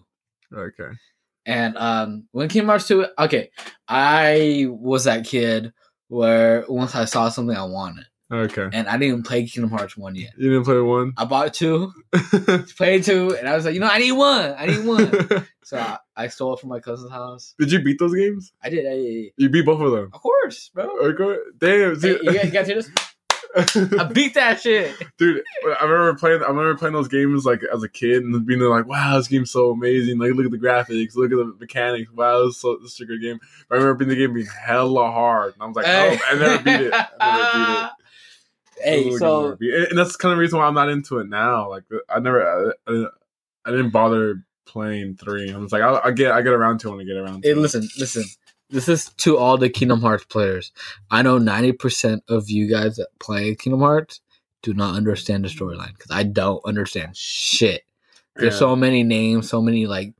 Okay. 0.55 0.93
And 1.49 1.77
um, 1.77 2.27
when 2.31 2.47
Kingdom 2.47 2.67
Hearts 2.69 2.87
2, 2.87 3.07
okay, 3.19 3.49
I 3.87 4.67
was 4.69 5.05
that 5.05 5.25
kid 5.25 5.73
where 6.07 6.63
once 6.69 6.95
I 6.95 7.05
saw 7.05 7.29
something 7.29 7.55
I 7.55 7.63
wanted, 7.63 8.05
Okay. 8.31 8.69
and 8.71 8.87
I 8.87 8.91
didn't 8.93 9.03
even 9.07 9.23
play 9.23 9.45
Kingdom 9.47 9.71
Hearts 9.71 9.97
1 9.97 10.15
yet. 10.15 10.33
You 10.37 10.49
didn't 10.51 10.65
play 10.65 10.79
one. 10.79 11.13
I 11.17 11.25
bought 11.25 11.53
two, 11.55 11.91
played 12.77 13.03
two, 13.03 13.35
and 13.35 13.47
I 13.49 13.55
was 13.55 13.65
like, 13.65 13.73
you 13.73 13.79
know, 13.79 13.87
I 13.89 13.97
need 13.97 14.11
one. 14.11 14.53
I 14.57 14.65
need 14.67 14.85
one. 14.85 15.47
so 15.63 15.77
I, 15.79 15.97
I 16.15 16.27
stole 16.27 16.53
it 16.53 16.59
from 16.59 16.69
my 16.69 16.79
cousin's 16.79 17.11
house. 17.11 17.55
Did 17.57 17.71
you 17.71 17.81
beat 17.81 17.97
those 17.99 18.13
games? 18.13 18.53
I 18.63 18.69
did. 18.69 18.85
I, 18.87 19.31
You 19.37 19.49
beat 19.49 19.65
both 19.65 19.81
of 19.81 19.91
them. 19.91 20.11
of 20.13 20.21
course, 20.21 20.69
bro. 20.73 20.85
Okay. 20.85 21.39
Damn. 21.57 21.99
Hey, 21.99 22.09
you, 22.21 22.31
guys, 22.33 22.45
you 22.45 22.51
guys 22.51 22.67
hear 22.67 22.75
this? 22.75 22.89
I 23.55 24.03
beat 24.13 24.35
that 24.35 24.61
shit. 24.61 24.95
Dude, 25.17 25.43
I 25.79 25.83
remember 25.85 26.13
playing. 26.19 26.43
I 26.43 26.47
remember 26.47 26.75
playing 26.75 26.93
those 26.93 27.07
games 27.07 27.45
like 27.45 27.61
as 27.73 27.81
a 27.81 27.89
kid 27.89 28.23
and 28.23 28.45
being 28.45 28.59
like, 28.61 28.85
"Wow, 28.87 29.17
this 29.17 29.27
game's 29.27 29.49
so 29.51 29.71
amazing! 29.71 30.19
Like, 30.19 30.33
look 30.33 30.45
at 30.45 30.51
the 30.51 30.57
graphics, 30.59 31.15
look 31.15 31.31
at 31.31 31.37
the 31.37 31.55
mechanics. 31.59 32.11
Wow, 32.13 32.45
this 32.45 32.55
is, 32.55 32.61
so, 32.61 32.77
this 32.81 32.93
is 32.93 32.99
a 33.01 33.05
good 33.05 33.21
game." 33.21 33.39
But 33.67 33.75
I 33.75 33.77
remember 33.79 34.05
beating 34.05 34.17
the 34.19 34.25
game 34.27 34.33
being 34.35 34.45
hella 34.47 35.11
hard, 35.11 35.53
and 35.55 35.63
I 35.63 35.65
was 35.65 35.75
like, 35.75 35.85
Hey. 35.85 36.19
"Oh, 36.21 36.25
I 36.27 36.35
never 36.39 36.63
beat 36.63 36.81
it. 36.87 36.93
I 37.19 37.37
never 37.37 37.65
beat 37.65 37.83
it." 37.85 37.89
Hey, 38.81 39.03
so 39.03 39.09
games 39.09 39.21
never 39.21 39.55
beat 39.57 39.73
it. 39.73 39.89
and 39.89 39.97
that's 39.99 40.15
kind 40.15 40.31
of 40.31 40.37
the 40.37 40.39
reason 40.41 40.57
why 40.57 40.65
I'm 40.65 40.73
not 40.73 40.87
into 40.87 41.17
it 41.19 41.27
now. 41.27 41.69
Like, 41.69 41.83
I 42.07 42.19
never, 42.19 42.73
I, 42.87 42.91
I, 42.91 43.05
I 43.65 43.71
didn't 43.71 43.89
bother 43.89 44.43
playing 44.65 45.17
three. 45.17 45.51
I 45.51 45.57
was 45.57 45.73
like, 45.73 45.81
I'll, 45.81 45.99
I 46.01 46.11
get, 46.11 46.31
I 46.31 46.41
get 46.41 46.53
around 46.53 46.79
to 46.81 46.87
it 46.87 46.91
when 46.91 47.01
I 47.01 47.03
get 47.03 47.17
around. 47.17 47.41
to 47.41 47.47
Hey, 47.49 47.51
it. 47.55 47.57
listen, 47.57 47.89
listen. 47.97 48.23
This 48.69 48.87
is 48.87 49.09
to 49.17 49.37
all 49.37 49.57
the 49.57 49.69
Kingdom 49.69 50.01
Hearts 50.01 50.25
players. 50.25 50.71
I 51.09 51.21
know 51.21 51.37
ninety 51.37 51.71
percent 51.71 52.23
of 52.29 52.49
you 52.49 52.69
guys 52.69 52.97
that 52.97 53.07
play 53.19 53.55
Kingdom 53.55 53.79
Hearts 53.81 54.21
do 54.61 54.73
not 54.73 54.95
understand 54.95 55.45
the 55.45 55.49
storyline 55.49 55.93
because 55.97 56.11
I 56.11 56.23
don't 56.23 56.61
understand 56.65 57.15
shit. 57.17 57.83
There's 58.35 58.53
Yeah. 58.53 58.59
so 58.59 58.75
many 58.75 59.03
names, 59.03 59.49
so 59.49 59.61
many 59.61 59.87
like. 59.87 60.13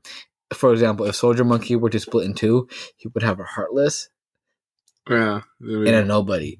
For 0.52 0.72
example, 0.72 1.06
if 1.06 1.14
Soldier 1.14 1.44
Monkey 1.44 1.76
were 1.76 1.90
to 1.90 2.00
split 2.00 2.26
in 2.26 2.34
two, 2.34 2.68
he 2.96 3.06
would 3.14 3.22
have 3.22 3.38
a 3.38 3.44
Heartless 3.44 4.08
Yeah. 5.08 5.42
and 5.60 5.86
a 5.88 6.04
nobody, 6.04 6.58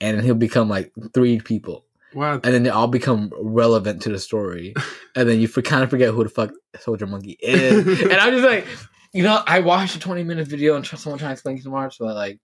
and 0.00 0.16
then 0.16 0.24
he'll 0.24 0.34
become 0.34 0.68
like 0.68 0.92
three 1.14 1.38
people, 1.38 1.84
what? 2.12 2.44
and 2.44 2.52
then 2.52 2.64
they 2.64 2.70
all 2.70 2.88
become 2.88 3.30
relevant 3.40 4.02
to 4.02 4.08
the 4.08 4.18
story, 4.18 4.74
and 5.14 5.28
then 5.28 5.38
you 5.38 5.46
for, 5.46 5.62
kind 5.62 5.84
of 5.84 5.90
forget 5.90 6.12
who 6.12 6.24
the 6.24 6.28
fuck 6.28 6.50
Soldier 6.80 7.06
Monkey 7.06 7.38
is, 7.40 7.86
and 8.02 8.14
I'm 8.14 8.32
just 8.32 8.44
like, 8.44 8.66
you 9.12 9.22
know, 9.22 9.42
I 9.46 9.60
watched 9.60 9.96
a 9.96 10.00
20 10.00 10.24
minute 10.24 10.46
video 10.46 10.76
and 10.76 10.86
someone 10.86 11.18
trying 11.18 11.30
to 11.30 11.32
explain 11.32 11.56
Kingdom 11.56 11.72
Hearts, 11.72 11.96
but 11.98 12.14
like, 12.14 12.38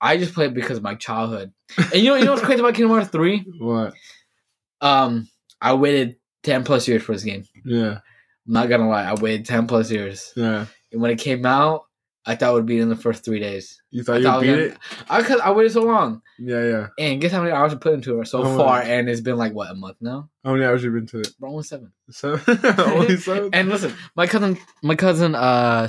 I 0.00 0.16
just 0.18 0.34
played 0.34 0.54
because 0.54 0.76
of 0.76 0.82
my 0.82 0.94
childhood, 0.94 1.52
and 1.78 1.94
you 1.94 2.10
know, 2.10 2.16
you 2.16 2.24
know 2.24 2.32
what's 2.32 2.44
crazy 2.44 2.60
about 2.60 2.74
Kingdom 2.74 2.92
Hearts 2.92 3.08
three? 3.08 3.44
What? 3.58 3.94
Um, 4.80 5.28
I 5.60 5.72
waited 5.72 6.16
10 6.42 6.64
plus 6.64 6.86
years 6.86 7.02
for 7.02 7.12
this 7.12 7.24
game. 7.24 7.44
Yeah. 7.64 8.00
I'm 8.46 8.52
not 8.52 8.68
gonna 8.68 8.88
lie, 8.88 9.04
I 9.04 9.14
waited 9.14 9.46
10 9.46 9.66
plus 9.66 9.90
years. 9.90 10.32
Yeah. 10.36 10.66
And 10.92 11.00
when 11.00 11.10
it 11.10 11.18
came 11.18 11.46
out, 11.46 11.85
I 12.28 12.34
thought 12.34 12.50
it 12.50 12.54
would 12.54 12.66
be 12.66 12.80
in 12.80 12.88
the 12.88 12.96
first 12.96 13.24
three 13.24 13.38
days. 13.38 13.80
You 13.90 14.02
I 14.02 14.04
thought 14.04 14.16
you 14.18 14.22
thought 14.24 14.40
beat 14.42 14.50
I 14.50 14.58
it? 14.58 14.78
I 15.08 15.22
cause 15.22 15.40
I 15.40 15.52
waited 15.52 15.72
so 15.72 15.82
long. 15.82 16.22
Yeah, 16.38 16.62
yeah. 16.64 16.86
And 16.98 17.20
guess 17.20 17.30
how 17.32 17.40
many 17.40 17.52
hours 17.52 17.72
I 17.72 17.76
put 17.76 17.94
into 17.94 18.20
it 18.20 18.26
so 18.26 18.42
Oh, 18.42 18.56
far, 18.56 18.80
wow. 18.80 18.84
and 18.84 19.08
it's 19.08 19.20
been 19.20 19.36
like 19.36 19.52
what 19.54 19.70
a 19.70 19.74
month 19.74 19.98
now. 20.00 20.28
How 20.44 20.52
many 20.52 20.64
hours 20.64 20.82
you 20.82 20.90
been 20.90 21.06
to 21.06 21.20
it? 21.20 21.28
Bro, 21.38 21.50
only 21.50 21.62
seven. 21.62 21.92
Seven. 22.10 22.40
Only 22.78 23.16
seven. 23.28 23.50
And 23.52 23.68
listen, 23.68 23.92
my 24.16 24.26
cousin, 24.26 24.58
my 24.82 24.96
cousin, 24.96 25.34
uh, 25.34 25.88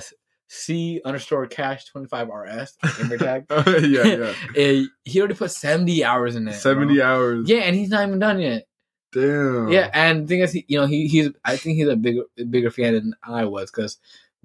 C 0.50 1.02
underscore 1.04 1.46
cash 1.48 1.86
twenty 1.86 2.08
five 2.08 2.28
RS 2.30 2.78
gamer 2.98 3.18
tag. 3.18 3.46
yeah, 3.50 4.32
yeah. 4.56 4.84
he 5.04 5.20
already 5.20 5.34
put 5.36 5.52
seventy 5.52 6.04
hours 6.06 6.36
in 6.36 6.44
it. 6.48 6.52
bro. 6.52 6.60
Seventy 6.60 7.02
hours. 7.02 7.50
Yeah, 7.50 7.60
and 7.62 7.76
he's 7.76 7.90
not 7.90 8.08
even 8.08 8.20
done 8.20 8.40
yet. 8.40 8.64
Damn. 9.12 9.70
Yeah, 9.70 9.90
and 9.94 10.24
the 10.24 10.28
thing 10.28 10.40
is, 10.42 10.52
he, 10.54 10.66
you 10.68 10.80
know, 10.80 10.86
he 10.86 11.08
he's 11.08 11.30
I 11.44 11.58
think 11.58 11.76
he's 11.78 11.88
a 11.88 11.96
bigger 11.96 12.24
bigger 12.50 12.70
fan 12.70 12.94
than 12.94 13.14
I 13.24 13.46
was 13.46 13.72
because 13.72 13.98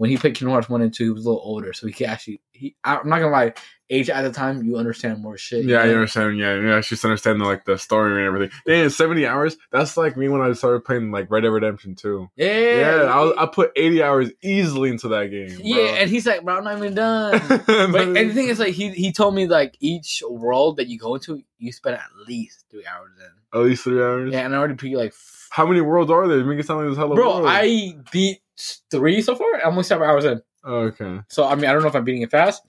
when 0.02 0.10
he 0.10 0.16
played 0.16 0.34
Kingdom 0.34 0.50
Hearts 0.50 0.68
one 0.68 0.82
and 0.82 0.92
two, 0.92 1.04
he 1.04 1.10
was 1.10 1.24
a 1.24 1.28
little 1.28 1.44
older, 1.44 1.72
so 1.72 1.86
he 1.86 1.92
could 1.92 2.08
actually. 2.08 2.40
He, 2.50 2.74
I'm 2.82 3.08
not 3.08 3.20
gonna 3.20 3.30
lie, 3.30 3.54
age 3.88 4.10
at 4.10 4.22
the 4.22 4.32
time, 4.32 4.64
you 4.64 4.76
understand 4.76 5.20
more 5.22 5.36
shit. 5.38 5.64
Yeah, 5.64 5.82
you 5.82 5.86
you 5.86 5.92
know? 5.92 5.98
understand. 6.00 6.38
Yeah, 6.38 6.54
you 6.56 6.72
actually 6.72 6.98
understand 7.04 7.40
the, 7.40 7.44
like 7.44 7.64
the 7.64 7.78
story 7.78 8.12
and 8.18 8.26
everything. 8.26 8.50
Damn, 8.66 8.90
seventy 8.90 9.26
hours. 9.28 9.56
That's 9.70 9.96
like 9.96 10.16
me 10.16 10.28
when 10.28 10.40
I 10.40 10.52
started 10.54 10.84
playing 10.84 11.12
like 11.12 11.30
Red 11.30 11.42
Dead 11.42 11.48
Redemption 11.50 11.94
Two. 11.94 12.28
yeah, 12.34 12.78
Yeah, 12.80 13.02
I, 13.04 13.20
was, 13.20 13.34
I 13.38 13.46
put 13.46 13.70
eighty 13.76 14.02
hours 14.02 14.30
easily 14.42 14.90
into 14.90 15.06
that 15.08 15.30
game. 15.30 15.56
yeah, 15.62 15.98
and 16.00 16.10
he's 16.10 16.26
like, 16.26 16.42
bro, 16.44 16.56
I'm 16.58 16.64
not 16.64 16.78
even 16.78 16.94
done. 16.96 17.40
But 17.66 18.08
and 18.08 18.16
the 18.16 18.34
thing 18.34 18.48
is, 18.48 18.58
like, 18.58 18.74
he 18.74 18.90
he 18.90 19.12
told 19.12 19.34
me 19.36 19.46
like 19.46 19.76
each 19.78 20.20
world 20.28 20.78
that 20.78 20.88
you 20.88 20.98
go 20.98 21.14
into, 21.14 21.42
you 21.58 21.70
spend 21.70 21.94
at 21.94 22.02
least 22.26 22.64
three 22.72 22.84
hours 22.86 23.12
in. 23.20 23.58
at 23.60 23.64
least 23.64 23.84
three 23.84 24.02
hours. 24.02 24.32
Yeah, 24.32 24.40
and 24.40 24.52
I 24.54 24.58
already 24.58 24.74
beat 24.74 24.96
like, 24.96 25.12
f- 25.12 25.48
How 25.50 25.64
many 25.66 25.80
worlds 25.80 26.10
are 26.10 26.26
there? 26.28 26.44
Make 26.44 26.58
it 26.60 26.66
sound 26.66 26.80
like 26.80 26.86
there's 26.88 26.98
hella 26.98 27.14
bro, 27.14 27.28
worlds. 27.40 27.46
I 27.50 27.94
beat 28.12 28.41
three 28.90 29.22
so 29.22 29.34
far. 29.34 29.54
I'm 29.64 29.70
only 29.72 29.82
seven 29.84 30.08
hours 30.08 30.24
in. 30.24 30.40
Oh, 30.64 30.76
okay. 30.92 31.20
So 31.28 31.44
I 31.46 31.54
mean, 31.54 31.66
I 31.66 31.72
don't 31.72 31.82
know 31.82 31.88
if 31.88 31.94
I'm 31.96 32.04
beating 32.04 32.22
it 32.22 32.30
fast, 32.30 32.62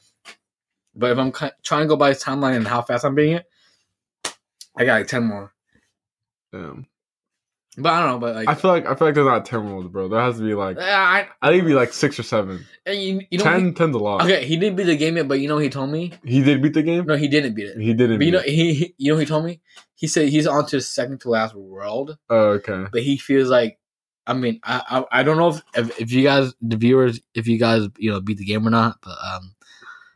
but 0.95 1.11
if 1.11 1.17
I'm 1.17 1.31
trying 1.63 1.81
to 1.83 1.87
go 1.87 1.95
by 1.95 2.09
his 2.09 2.23
timeline 2.23 2.55
and 2.55 2.67
how 2.67 2.81
fast 2.81 3.05
I'm 3.05 3.15
beating 3.15 3.37
it, 3.37 3.45
I 4.75 4.85
got 4.85 4.93
like 4.99 5.07
ten 5.07 5.23
more. 5.25 5.53
Damn. 6.51 6.87
But 7.75 7.91
I 7.91 8.01
don't 8.01 8.09
know. 8.11 8.19
But 8.19 8.35
like, 8.35 8.47
I 8.47 8.53
feel 8.53 8.69
like 8.69 8.85
I 8.85 8.93
feel 8.93 9.07
like 9.07 9.15
there's 9.15 9.25
not 9.25 9.45
ten 9.47 9.65
worlds, 9.65 9.87
bro. 9.89 10.07
There 10.07 10.19
has 10.21 10.37
to 10.37 10.43
be 10.43 10.53
like 10.53 10.77
uh, 10.77 10.81
I, 10.81 11.27
I 11.41 11.47
think 11.47 11.59
it'd 11.59 11.65
be 11.65 11.73
like 11.73 11.91
six 11.91 12.19
or 12.19 12.23
seven. 12.23 12.63
I 12.85 12.91
you, 12.91 13.21
you 13.31 13.39
know, 13.39 13.43
Ten, 13.43 13.65
he- 13.67 13.71
ten's 13.71 13.95
a 13.95 13.99
lot. 13.99 14.21
okay, 14.23 14.45
he 14.45 14.57
didn't 14.57 14.75
beat 14.75 14.83
the 14.83 14.95
game 14.95 15.17
yet, 15.17 15.27
but 15.27 15.39
you 15.39 15.47
know, 15.47 15.55
what 15.55 15.63
he 15.63 15.69
told 15.71 15.89
me 15.89 16.13
He 16.23 16.43
did 16.43 16.61
beat 16.61 16.73
the 16.75 16.83
game. 16.83 17.05
no, 17.07 17.15
he 17.15 17.27
didn't 17.27 17.55
beat 17.55 17.69
it. 17.69 17.79
He 17.81 17.93
didn't. 17.95 18.17
But 18.19 18.25
you 18.27 18.31
know, 18.31 18.41
beat 18.43 18.49
it. 18.49 18.53
he, 18.75 18.95
you 18.99 19.11
know, 19.11 19.15
what 19.15 19.21
he 19.21 19.25
told 19.25 19.45
me 19.45 19.59
he 19.95 20.05
said 20.05 20.29
he's 20.29 20.45
on 20.45 20.67
to 20.67 20.75
his 20.75 20.87
second 20.87 21.21
to 21.21 21.29
last 21.29 21.55
world, 21.55 22.15
Oh, 22.29 22.49
okay. 22.59 22.85
but 22.91 23.01
he 23.01 23.17
feels 23.17 23.49
like. 23.49 23.79
I 24.25 24.33
mean, 24.33 24.59
I, 24.63 24.81
I 25.11 25.19
I 25.19 25.23
don't 25.23 25.37
know 25.37 25.49
if, 25.49 25.61
if 25.75 26.01
if 26.01 26.11
you 26.11 26.23
guys 26.23 26.53
the 26.61 26.77
viewers 26.77 27.19
if 27.33 27.47
you 27.47 27.57
guys 27.59 27.87
you 27.97 28.11
know 28.11 28.21
beat 28.21 28.37
the 28.37 28.45
game 28.45 28.65
or 28.67 28.71
not, 28.71 28.97
but 29.01 29.17
um, 29.23 29.53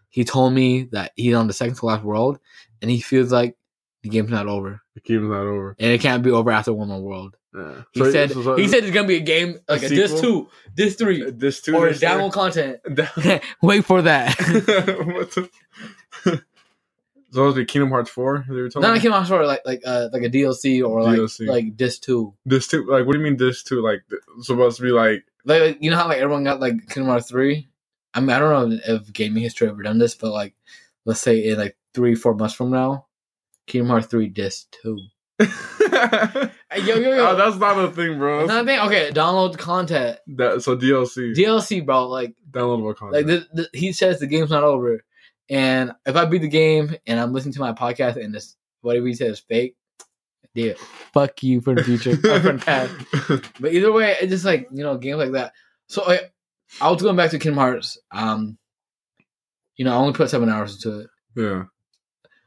he 0.09 0.23
told 0.23 0.53
me 0.53 0.83
that 0.93 1.11
he's 1.15 1.35
on 1.35 1.47
the 1.47 1.53
second 1.53 1.75
to 1.75 1.85
last 1.85 2.03
world, 2.03 2.39
and 2.81 2.89
he 2.89 3.01
feels 3.01 3.31
like 3.31 3.55
the 4.03 4.09
game's 4.09 4.29
not 4.31 4.47
over, 4.47 4.81
The 4.95 5.01
game's 5.01 5.27
not 5.29 5.41
over. 5.41 5.75
and 5.79 5.91
it 5.91 5.99
can't 6.01 6.23
be 6.23 6.31
over 6.31 6.51
after 6.51 6.71
one 6.73 6.87
more 6.87 7.01
world. 7.01 7.35
Yeah. 7.55 7.81
He 7.91 7.99
So- 7.99 8.11
said 8.11 8.31
so- 8.31 8.55
he 8.55 8.67
said 8.67 8.83
it's 8.83 8.93
gonna 8.93 9.07
be 9.07 9.15
a 9.17 9.19
game 9.21 9.57
like 9.67 9.83
a, 9.83 9.89
this 9.89 10.21
two, 10.21 10.47
this 10.75 10.95
three, 10.95 11.29
this 11.31 11.61
two, 11.61 11.75
or 11.75 11.89
this 11.89 11.99
download 11.99 12.31
content. 12.31 12.79
Wait 13.61 13.83
for 13.83 14.03
that. 14.03 14.37
what 17.38 17.43
the? 17.43 17.43
so 17.43 17.43
it 17.43 17.45
was 17.47 17.55
be 17.55 17.65
Kingdom 17.65 17.89
Hearts 17.89 18.09
four. 18.09 18.45
They 18.47 18.55
were 18.55 18.69
talking. 18.69 18.81
Not 18.81 18.97
a 18.97 18.99
Kingdom 18.99 19.13
Hearts 19.13 19.27
story, 19.27 19.45
like 19.45 19.61
like 19.65 19.81
uh 19.85 20.09
like 20.11 20.23
a 20.23 20.29
DLC 20.29 20.88
or 20.88 21.03
like 21.03 21.19
DLC. 21.19 21.47
like 21.47 21.77
this 21.77 21.99
two. 21.99 22.33
This 22.45 22.67
two. 22.67 22.85
Like, 22.85 23.05
what 23.05 23.13
do 23.13 23.19
you 23.19 23.23
mean 23.23 23.38
this 23.38 23.63
two? 23.63 23.81
Like, 23.81 24.01
th- 24.09 24.21
supposed 24.41 24.77
to 24.77 24.83
be 24.83 24.91
like. 24.91 25.23
Like, 25.45 25.61
like, 25.61 25.77
you 25.79 25.91
know 25.91 25.97
how 25.97 26.07
like 26.07 26.17
everyone 26.17 26.43
got 26.43 26.59
like 26.59 26.73
Kingdom 26.88 27.07
Hearts 27.07 27.29
three. 27.29 27.69
I 28.13 28.19
mean, 28.19 28.31
I 28.31 28.39
don't 28.39 28.69
know 28.71 28.79
if 28.88 29.13
gaming 29.13 29.43
history 29.43 29.69
ever 29.69 29.83
done 29.83 29.99
this, 29.99 30.15
but 30.15 30.31
like, 30.31 30.55
let's 31.05 31.21
say 31.21 31.45
in 31.45 31.57
like 31.57 31.77
three 31.93 32.15
four 32.15 32.33
months 32.33 32.55
from 32.55 32.71
now, 32.71 33.05
Kingdom 33.67 33.89
Hearts 33.89 34.07
three 34.07 34.27
disc 34.29 34.67
two. 34.81 34.99
Hey, 36.69 36.81
yo 36.81 36.95
yo 36.95 37.15
yo. 37.15 37.27
Oh, 37.29 37.35
that's 37.35 37.55
not 37.55 37.79
a 37.79 37.89
thing, 37.89 38.19
bro. 38.19 38.43
Another 38.43 38.65
thing, 38.65 38.79
okay, 38.81 39.09
download 39.11 39.57
content, 39.57 40.19
That 40.27 40.61
so 40.61 40.75
DLC 40.75 41.33
DLC, 41.33 41.85
bro. 41.85 42.07
Like, 42.09 42.35
downloadable 42.51 42.93
content. 42.93 43.13
like 43.13 43.25
the, 43.25 43.47
the, 43.61 43.69
he 43.77 43.93
says 43.93 44.19
the 44.19 44.27
game's 44.27 44.49
not 44.49 44.63
over, 44.65 45.01
and 45.49 45.93
if 46.05 46.15
I 46.15 46.25
beat 46.25 46.41
the 46.41 46.47
game 46.47 46.95
and 47.05 47.19
I'm 47.19 47.33
listening 47.33 47.53
to 47.53 47.59
my 47.59 47.73
podcast 47.73 48.21
and 48.23 48.33
this 48.33 48.55
whatever 48.81 49.07
he 49.07 49.13
says 49.13 49.33
is 49.33 49.39
fake, 49.39 49.75
yeah, 50.53 50.73
fuck 51.13 51.43
you 51.43 51.61
for 51.61 51.75
the 51.75 51.83
future, 51.83 52.15
for 52.17 52.39
the 52.39 52.57
past. 52.63 53.51
But 53.59 53.73
either 53.73 53.91
way, 53.91 54.15
it's 54.21 54.31
just 54.31 54.45
like 54.45 54.67
you 54.71 54.83
know 54.83 54.97
games 54.97 55.19
like 55.19 55.31
that. 55.33 55.53
So 55.87 56.03
I, 56.05 56.19
I 56.81 56.91
was 56.91 57.01
going 57.01 57.15
back 57.15 57.31
to 57.31 57.39
Kingdom 57.39 57.59
Hearts. 57.59 57.97
Um, 58.11 58.57
you 59.75 59.85
know, 59.85 59.91
I 59.93 59.95
only 59.95 60.13
put 60.13 60.29
seven 60.29 60.49
hours 60.49 60.75
into 60.75 61.01
it. 61.01 61.07
yeah. 61.35 61.63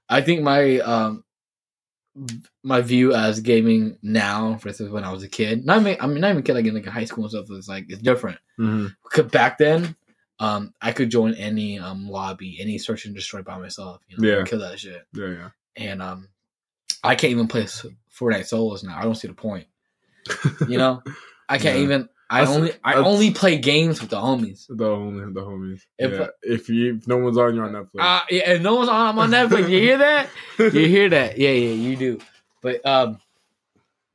I 0.09 0.21
think 0.23 0.43
my 0.43 0.79
um 0.81 1.25
my 2.65 2.81
view 2.81 3.15
as 3.15 3.41
gaming 3.41 3.97
now 4.03 4.55
versus 4.61 4.91
when 4.91 5.05
I 5.05 5.13
was 5.13 5.23
a 5.23 5.29
kid. 5.29 5.65
Not 5.65 5.81
even, 5.81 5.97
I 6.01 6.07
mean, 6.09 6.21
not 6.21 6.31
even 6.33 6.43
kid 6.43 6.55
like 6.55 6.67
in 6.67 6.75
like 6.75 6.87
high 6.87 7.05
school 7.05 7.25
and 7.25 7.31
stuff. 7.31 7.47
It's 7.51 7.69
like 7.69 7.87
it's 7.89 8.03
different. 8.03 8.39
hmm 8.57 8.89
Cause 9.13 9.27
back 9.27 9.59
then, 9.59 9.95
um, 10.41 10.75
I 10.81 10.91
could 10.93 11.11
join 11.11 11.35
any 11.35 11.79
um 11.79 12.09
lobby, 12.11 12.59
any 12.61 12.79
search 12.79 13.05
and 13.05 13.15
destroy 13.15 13.43
by 13.43 13.59
myself. 13.59 14.01
You 14.09 14.17
know, 14.19 14.39
Yeah. 14.39 14.45
kill 14.45 14.59
that 14.61 14.81
shit. 14.81 15.07
Yeah, 15.13 15.27
yeah. 15.29 15.49
And 15.77 16.03
um, 16.03 16.29
I 17.05 17.15
can't 17.15 17.31
even 17.31 17.47
play 17.47 17.65
Fortnite 17.65 18.47
solos 18.47 18.83
now. 18.83 18.99
I 18.99 19.03
don't 19.03 19.15
see 19.15 19.29
the 19.29 19.35
point. 19.35 19.67
You 20.69 20.79
know, 20.79 21.03
I 21.49 21.59
can't 21.59 21.77
Yeah. 21.79 21.85
even. 21.85 22.09
I 22.33 22.41
That's- 22.41 22.57
only 22.57 22.73
I 22.85 22.95
only 22.95 23.31
play 23.33 23.59
games 23.59 24.01
with 24.01 24.11
the 24.11 24.17
homies. 24.17 24.67
The 24.69 24.75
homie, 24.85 25.35
the 25.35 25.41
homies. 25.43 25.81
If- 25.99 26.13
yeah. 26.13 26.27
if 26.43 26.69
you 26.69 26.97
if 26.97 27.07
no 27.09 27.17
one's 27.19 27.37
on, 27.37 27.55
you're 27.57 27.65
on 27.65 27.73
Netflix. 27.73 28.01
Uh, 28.01 28.21
yeah, 28.31 28.53
and 28.53 28.63
no 28.63 28.77
one's 28.77 28.89
on. 28.89 29.09
I'm 29.09 29.19
on 29.19 29.31
Netflix. 29.31 29.69
You 29.69 29.81
hear 29.81 29.99
that? 29.99 30.29
You 30.59 30.71
hear 30.71 31.09
that? 31.09 31.39
Yeah, 31.39 31.51
yeah, 31.51 31.73
you 31.73 31.97
do. 31.97 32.19
But 32.63 32.87
um, 32.87 33.19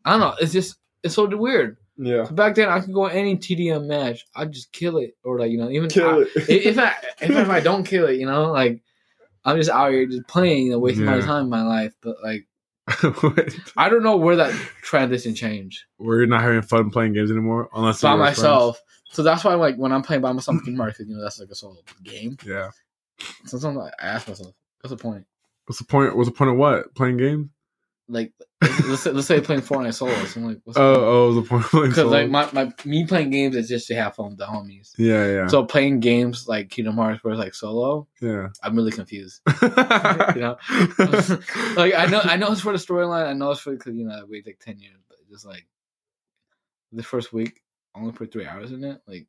I 0.05 0.11
don't 0.11 0.19
know. 0.21 0.35
It's 0.39 0.53
just 0.53 0.77
it's 1.03 1.15
so 1.15 1.25
weird. 1.27 1.75
Yeah. 1.97 2.23
Back 2.31 2.55
then, 2.55 2.69
I 2.69 2.79
could 2.81 2.93
go 2.93 3.05
any 3.05 3.37
TDM 3.37 3.85
match. 3.87 4.25
I'd 4.35 4.51
just 4.51 4.71
kill 4.71 4.97
it, 4.97 5.15
or 5.23 5.39
like 5.39 5.51
you 5.51 5.57
know, 5.57 5.69
even 5.69 5.89
Kill 5.89 6.09
I- 6.09 6.25
it. 6.35 6.49
if 6.49 6.77
I 6.77 6.93
even 7.23 7.37
if 7.37 7.49
I 7.49 7.59
don't 7.59 7.83
kill 7.85 8.07
it, 8.07 8.19
you 8.19 8.25
know, 8.25 8.51
like 8.51 8.81
I'm 9.43 9.57
just 9.57 9.69
out 9.69 9.91
here 9.91 10.05
just 10.05 10.27
playing, 10.27 10.65
you 10.65 10.71
know, 10.71 10.79
wasting 10.79 11.05
my 11.05 11.19
time 11.21 11.45
in 11.45 11.49
my 11.49 11.63
life. 11.63 11.93
But 12.01 12.17
like 12.23 12.47
I 13.77 13.89
don't 13.89 14.03
know 14.03 14.17
where 14.17 14.35
that 14.35 14.51
transition 14.81 15.33
changed 15.33 15.81
We're 15.97 16.25
not 16.27 16.41
having 16.41 16.61
fun 16.61 16.89
playing 16.91 17.13
games 17.13 17.31
anymore 17.31 17.69
unless 17.73 18.01
by 18.01 18.09
you're 18.09 18.17
with 18.19 18.25
myself. 18.27 18.79
So 19.11 19.23
that's 19.23 19.43
why 19.43 19.53
like 19.55 19.75
when 19.77 19.91
I'm 19.91 20.01
playing 20.01 20.21
by 20.21 20.31
myself, 20.31 20.57
Kingdom 20.63 20.81
Hearts, 20.81 20.99
you 20.99 21.05
know, 21.15 21.21
that's 21.23 21.39
like 21.39 21.49
a 21.49 21.55
solo 21.55 21.77
game. 22.03 22.37
Yeah. 22.45 22.69
So 23.45 23.57
sometimes 23.57 23.91
I 23.99 24.05
ask 24.05 24.27
myself, 24.27 24.53
what's 24.81 24.91
the 24.91 24.97
point? 24.97 25.25
What's 25.65 25.79
the 25.79 25.85
point? 25.85 26.15
What's 26.15 26.29
the 26.29 26.35
point 26.35 26.51
of 26.51 26.57
what? 26.57 26.93
Playing 26.95 27.17
games? 27.17 27.49
Like 28.07 28.33
let's 28.61 29.01
say, 29.01 29.11
let's 29.11 29.27
say 29.27 29.41
playing 29.41 29.61
Fortnite 29.63 29.95
solos. 29.95 30.35
I'm 30.35 30.45
like, 30.45 30.59
what's 30.63 30.77
Oh, 30.77 30.93
oh, 30.93 31.33
the 31.33 31.41
point 31.41 31.65
Because 31.71 32.05
like 32.05 32.29
my, 32.29 32.47
my 32.53 32.71
me 32.85 33.05
playing 33.05 33.31
games 33.31 33.55
is 33.55 33.67
just 33.67 33.87
to 33.87 33.95
have 33.95 34.15
fun 34.15 34.29
with 34.29 34.37
the 34.37 34.45
homies. 34.45 34.93
yeah, 34.97 35.25
yeah, 35.25 35.47
So 35.47 35.65
playing 35.65 36.01
games 36.01 36.47
like 36.47 36.69
Kingdom 36.69 36.95
Hearts 36.95 37.23
where 37.23 37.33
it's 37.33 37.39
like 37.39 37.55
solo, 37.55 38.07
yeah. 38.21 38.49
I'm 38.61 38.75
really 38.75 38.91
confused. 38.91 39.41
you 39.61 39.67
know, 39.69 40.57
like 41.75 41.93
I 41.95 42.05
know 42.09 42.21
I 42.23 42.37
know 42.37 42.51
it's 42.51 42.61
for 42.61 42.71
the 42.71 42.77
storyline. 42.77 43.27
I 43.27 43.33
know 43.33 43.51
it's 43.51 43.61
for 43.61 43.71
because 43.73 43.95
you 43.95 44.05
know 44.05 44.15
I 44.15 44.23
wait 44.23 44.45
like 44.45 44.59
ten 44.59 44.77
years, 44.79 44.99
but 45.09 45.17
just 45.29 45.45
like 45.45 45.65
the 46.91 47.03
first 47.03 47.33
week, 47.33 47.61
I 47.95 47.99
only 47.99 48.11
put 48.13 48.31
three 48.31 48.45
hours 48.45 48.71
in 48.71 48.83
it. 48.83 49.01
Like, 49.07 49.27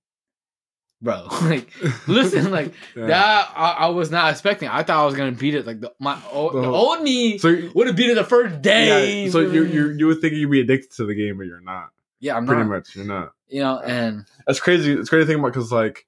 bro, 1.02 1.26
like 1.42 1.68
listen, 2.06 2.50
like 2.58 2.72
Yeah. 2.96 3.06
that 3.06 3.52
I, 3.56 3.70
I 3.72 3.86
was 3.88 4.10
not 4.10 4.30
expecting. 4.30 4.68
I 4.68 4.82
thought 4.82 5.02
I 5.02 5.04
was 5.06 5.14
gonna 5.14 5.32
beat 5.32 5.54
it. 5.54 5.66
Like 5.66 5.80
the 5.80 5.92
my 6.00 6.18
old, 6.32 6.54
the 6.54 6.62
The- 6.62 6.68
old 6.68 7.02
me 7.02 7.38
So, 7.38 7.70
would 7.74 7.86
have 7.86 7.96
beat 7.96 8.10
it 8.10 8.14
the 8.14 8.24
first 8.24 8.60
day. 8.62 9.24
yeah, 9.24 9.30
so 9.30 9.40
you 9.40 9.64
you 9.64 9.90
you 9.92 10.06
would 10.06 10.20
think 10.20 10.34
you'd 10.34 10.50
be 10.50 10.60
addicted 10.60 10.92
to 10.96 11.06
the 11.06 11.14
game, 11.14 11.38
but 11.38 11.46
you're 11.46 11.60
not. 11.60 11.88
yeah, 12.20 12.36
I'm 12.36 12.46
Pretty 12.46 12.62
not. 12.62 12.70
much, 12.70 12.96
you're 12.96 13.04
not. 13.04 13.32
You 13.48 13.60
know, 13.62 13.78
and 13.78 14.24
That's 14.46 14.58
crazy. 14.60 14.92
It's 14.92 15.08
crazy 15.08 15.26
thing 15.26 15.38
about 15.38 15.52
because 15.52 15.70
like 15.70 16.06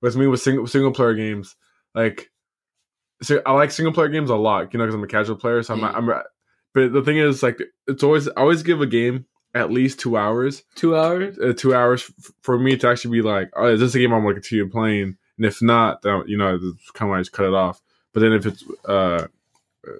with 0.00 0.16
me 0.16 0.26
with 0.26 0.40
single 0.40 0.66
single 0.66 0.92
player 0.92 1.14
games, 1.14 1.54
like 1.94 2.30
so 3.20 3.42
I 3.44 3.52
like 3.52 3.70
single 3.72 3.92
player 3.92 4.08
games 4.08 4.30
a 4.30 4.36
lot. 4.36 4.72
You 4.72 4.78
know, 4.78 4.84
because 4.86 4.94
I'm 4.94 5.02
a 5.04 5.08
casual 5.08 5.36
player, 5.36 5.62
so 5.62 5.74
I'm, 5.74 5.80
Yeah. 5.80 5.90
I'm. 5.94 6.22
But 6.74 6.92
the 6.92 7.02
thing 7.02 7.16
is, 7.18 7.42
like, 7.42 7.58
it's 7.86 8.02
always 8.04 8.28
I 8.28 8.32
always 8.36 8.62
give 8.62 8.80
a 8.80 8.86
game 8.86 9.24
at 9.54 9.70
least 9.70 9.98
two 9.98 10.16
hours. 10.16 10.62
two 10.74 10.96
hours. 10.96 11.38
Uh, 11.38 11.52
two 11.52 11.74
hours 11.74 12.10
f- 12.18 12.32
for 12.42 12.58
me 12.58 12.76
to 12.76 12.88
actually 12.88 13.18
be 13.18 13.22
like, 13.22 13.50
oh, 13.56 13.68
is 13.68 13.80
this 13.80 13.94
a 13.94 13.98
game 13.98 14.12
I'm 14.12 14.22
going 14.22 14.34
to 14.34 14.40
continue 14.40 14.68
playing? 14.68 15.16
And 15.36 15.46
if 15.46 15.62
not, 15.62 16.02
then 16.02 16.24
you 16.26 16.36
know, 16.36 16.58
it's 16.60 16.90
kind 16.92 17.10
of 17.10 17.16
like 17.16 17.22
just 17.22 17.32
cut 17.32 17.46
it 17.46 17.54
off. 17.54 17.80
But 18.12 18.20
then 18.20 18.32
if 18.32 18.46
it's 18.46 18.64
uh, 18.84 19.26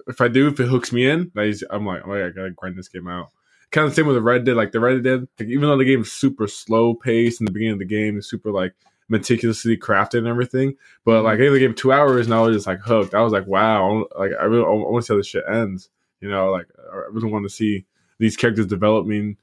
if 0.07 0.21
I 0.21 0.29
do, 0.29 0.49
if 0.49 0.61
it 0.61 0.69
hooks 0.69 0.93
me 0.93 1.09
in, 1.09 1.31
I'm 1.71 1.87
like, 1.87 2.03
oh, 2.07 2.15
yeah, 2.15 2.27
I 2.27 2.31
gotta 2.31 2.51
grind 2.51 2.77
this 2.77 2.89
game 2.89 3.09
out. 3.09 3.31
Kind 3.71 3.85
of 3.85 3.93
the 3.93 3.97
same 3.97 4.07
with 4.07 4.17
the 4.17 4.23
Red 4.23 4.45
Dead. 4.45 4.57
Like 4.57 4.73
the 4.73 4.81
Red 4.81 5.03
Dead, 5.03 5.29
like, 5.39 5.49
even 5.49 5.69
though 5.69 5.77
the 5.77 5.85
game 5.85 6.03
is 6.03 6.13
super 6.13 6.47
slow 6.47 6.95
paced 6.95 7.41
in 7.41 7.45
the 7.45 7.53
beginning 7.53 7.75
of 7.75 7.79
the 7.79 7.85
game, 7.85 8.17
it's 8.17 8.29
super 8.29 8.51
like 8.51 8.73
meticulously 9.09 9.77
crafted 9.77 10.19
and 10.19 10.27
everything. 10.27 10.75
But 11.05 11.23
like, 11.23 11.39
hey, 11.39 11.49
the 11.49 11.59
game 11.59 11.75
two 11.75 11.93
hours, 11.93 12.27
and 12.27 12.35
I 12.35 12.41
was 12.41 12.57
just 12.57 12.67
like 12.67 12.81
hooked. 12.81 13.15
I 13.15 13.23
was 13.23 13.33
like, 13.33 13.47
wow, 13.47 14.07
like 14.19 14.33
I 14.41 14.45
really 14.45 14.65
I 14.65 14.69
want 14.69 15.05
to 15.05 15.07
see 15.07 15.13
how 15.13 15.19
this 15.19 15.27
shit 15.27 15.45
ends. 15.51 15.91
You 16.21 16.31
know, 16.31 16.51
like 16.51 16.67
I 16.93 16.97
really 17.11 17.31
want 17.31 17.45
to 17.45 17.51
see 17.51 17.85
these 18.19 18.37
characters 18.37 18.67
developing 18.67 19.37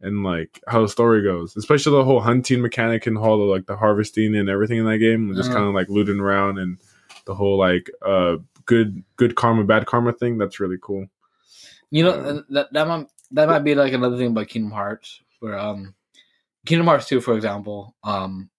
and 0.00 0.22
like 0.24 0.60
how 0.68 0.82
the 0.82 0.88
story 0.88 1.22
goes, 1.22 1.56
especially 1.56 1.96
the 1.96 2.04
whole 2.04 2.20
hunting 2.20 2.60
mechanic 2.60 3.06
and 3.06 3.16
all 3.16 3.38
the 3.38 3.44
like 3.44 3.66
the 3.66 3.76
harvesting 3.76 4.34
and 4.36 4.48
everything 4.48 4.78
in 4.78 4.84
that 4.86 4.98
game, 4.98 5.28
and 5.28 5.36
just 5.36 5.50
Uh-huh. 5.50 5.58
kind 5.60 5.68
of 5.68 5.74
like 5.74 5.88
looting 5.88 6.20
around 6.20 6.58
and 6.58 6.78
the 7.26 7.34
whole 7.34 7.56
like 7.58 7.90
uh 8.06 8.36
good 8.66 9.02
good 9.16 9.34
karma 9.34 9.64
bad 9.64 9.86
karma 9.86 10.12
thing. 10.12 10.36
That's 10.38 10.60
really 10.60 10.78
cool. 10.82 11.06
You 11.90 12.04
know 12.04 12.10
Uh, 12.10 12.42
that 12.50 12.72
that 12.72 12.88
might 12.88 13.06
that 13.30 13.48
might 13.48 13.60
be 13.64 13.74
like 13.74 13.92
another 13.92 14.16
thing 14.16 14.28
about 14.28 14.48
Kingdom 14.48 14.72
Hearts, 14.72 15.20
where 15.40 15.58
um, 15.58 15.94
Kingdom 16.66 16.86
Hearts 16.86 17.08
two, 17.08 17.20
for 17.20 17.34
example, 17.34 17.94
um, 18.04 18.50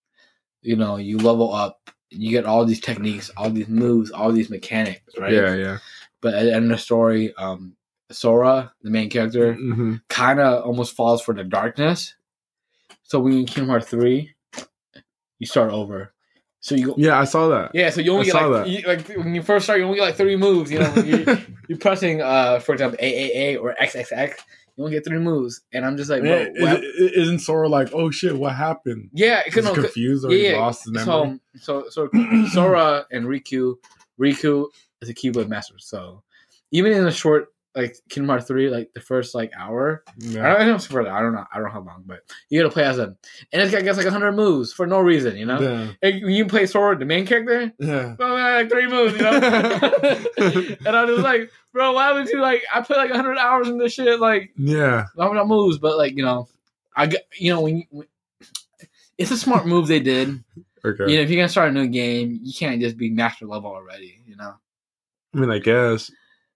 you 0.61 0.75
know, 0.75 0.97
you 0.97 1.17
level 1.17 1.53
up, 1.53 1.91
you 2.09 2.31
get 2.31 2.45
all 2.45 2.65
these 2.65 2.79
techniques, 2.81 3.29
all 3.37 3.49
these 3.49 3.67
moves, 3.67 4.09
all 4.11 4.31
these 4.31 4.49
mechanics, 4.49 5.13
right? 5.17 5.33
Yeah, 5.33 5.53
yeah. 5.55 5.77
But 6.21 6.33
at 6.33 6.43
the 6.43 6.53
end 6.55 6.65
of 6.65 6.77
the 6.77 6.77
story, 6.77 7.33
um, 7.35 7.75
Sora, 8.11 8.73
the 8.81 8.89
main 8.89 9.09
character, 9.09 9.53
hmm 9.53 9.95
kind 10.09 10.39
of 10.39 10.63
almost 10.65 10.95
falls 10.95 11.21
for 11.21 11.33
the 11.33 11.43
darkness. 11.43 12.15
So 13.03 13.19
when 13.19 13.33
you 13.33 13.39
in 13.39 13.45
Kingdom 13.45 13.69
Hearts 13.69 13.87
three, 13.87 14.35
you 15.39 15.47
start 15.47 15.71
over. 15.71 16.13
So 16.59 16.73
you 16.75 16.87
go, 16.87 16.95
Yeah, 16.97 17.19
I 17.19 17.25
saw 17.25 17.47
that. 17.49 17.71
yeah, 17.75 17.89
so 17.91 18.01
you 18.01 18.11
only 18.11 18.23
I 18.23 18.25
get 18.25 18.31
saw 18.31 18.45
like, 18.47 18.65
that. 18.65 18.69
you, 18.69 18.87
like 18.87 19.07
when 19.23 19.35
you 19.35 19.43
first 19.43 19.65
start, 19.65 19.79
you 19.79 19.85
only 19.85 19.97
get 19.97 20.05
like 20.05 20.15
three 20.15 20.35
moves. 20.35 20.71
You 20.71 20.79
know, 20.79 20.91
when 20.91 21.05
you, 21.05 21.25
you're 21.67 21.77
pressing, 21.77 22.21
uh, 22.21 22.59
for 22.59 22.73
example, 22.73 22.97
AAA 23.01 23.61
or 23.61 23.75
XXX. 23.79 24.33
You 24.75 24.83
only 24.83 24.95
get 24.97 25.05
three 25.05 25.19
moves, 25.19 25.61
and 25.71 25.85
I'm 25.85 25.95
just 25.95 26.09
like, 26.09 26.21
bro, 26.21 26.47
Yeah, 26.55 26.73
is, 26.75 27.11
isn't 27.13 27.39
Sora 27.39 27.69
like, 27.69 27.89
oh 27.93 28.11
shit, 28.11 28.35
what 28.37 28.55
happened? 28.55 29.09
yeah, 29.13 29.41
He's 29.45 29.53
cause, 29.53 29.63
no, 29.63 29.73
confused 29.73 30.25
or 30.25 30.31
yeah, 30.33 30.51
yeah. 30.51 30.57
lost 30.57 30.83
his 30.83 30.91
memory. 30.91 31.39
So, 31.61 31.85
so, 31.89 32.09
so 32.11 32.45
Sora 32.49 33.05
and 33.09 33.25
Riku, 33.25 33.75
Riku 34.19 34.67
is 35.01 35.07
a 35.09 35.13
Keyblade 35.13 35.47
master. 35.47 35.75
So, 35.77 36.23
even 36.71 36.91
in 36.91 37.07
a 37.07 37.11
short 37.11 37.53
like 37.75 37.97
Kingdom 38.09 38.29
Hearts 38.29 38.45
three, 38.45 38.69
like 38.69 38.93
the 38.93 39.01
first 39.01 39.35
like 39.35 39.51
hour, 39.57 40.03
I 40.07 40.13
yeah. 40.19 40.41
don't, 40.41 40.61
I 40.61 40.65
don't 40.65 40.81
further. 40.81 41.11
I 41.11 41.21
don't 41.21 41.33
know. 41.33 41.43
I 41.51 41.57
don't 41.57 41.65
know 41.65 41.71
how 41.71 41.81
long, 41.81 42.03
but 42.05 42.21
you 42.49 42.61
gotta 42.61 42.73
play 42.73 42.83
as 42.83 42.97
him, 42.97 43.17
and 43.51 43.61
it's 43.61 43.71
got 43.71 43.83
gets 43.83 43.97
like 43.97 44.07
hundred 44.07 44.31
moves 44.31 44.71
for 44.71 44.87
no 44.87 44.99
reason. 44.99 45.35
You 45.35 45.45
know, 45.45 45.59
yeah, 45.59 45.91
and 46.01 46.33
you 46.33 46.45
play 46.45 46.65
Sora, 46.65 46.97
the 46.97 47.05
main 47.05 47.25
character, 47.25 47.73
yeah. 47.79 48.15
well, 48.17 48.33
like 48.33 48.69
three 48.69 48.87
moves, 48.87 49.15
you 49.15 49.23
know. 49.23 49.31
and 50.85 50.95
I 50.95 51.05
was 51.05 51.19
like, 51.19 51.51
bro, 51.73 51.91
why 51.91 52.13
would 52.13 52.29
you 52.29 52.39
like? 52.39 52.63
I 52.73 52.81
put 52.81 52.97
like 52.97 53.11
hundred 53.11 53.37
hours 53.37 53.67
in 53.67 53.77
this 53.77 53.93
shit, 53.93 54.19
like 54.19 54.51
yeah. 54.57 55.05
I'm 55.19 55.35
not 55.35 55.47
moves, 55.47 55.77
but 55.77 55.97
like 55.97 56.15
you 56.15 56.23
know, 56.23 56.47
I 56.95 57.11
you 57.37 57.53
know 57.53 57.61
when, 57.61 57.77
you, 57.79 57.83
when 57.89 58.07
it's 59.17 59.31
a 59.31 59.37
smart 59.37 59.67
move 59.67 59.87
they 59.87 59.99
did. 59.99 60.43
Okay. 60.85 61.11
You 61.11 61.17
know, 61.17 61.23
if 61.23 61.29
you're 61.29 61.41
gonna 61.41 61.49
start 61.49 61.69
a 61.69 61.73
new 61.73 61.87
game, 61.87 62.39
you 62.41 62.53
can't 62.53 62.79
just 62.79 62.95
be 62.95 63.09
master 63.09 63.45
level 63.45 63.71
already. 63.71 64.21
You 64.25 64.37
know. 64.37 64.53
I 65.33 65.37
mean, 65.37 65.51
I 65.51 65.59
guess. 65.59 66.09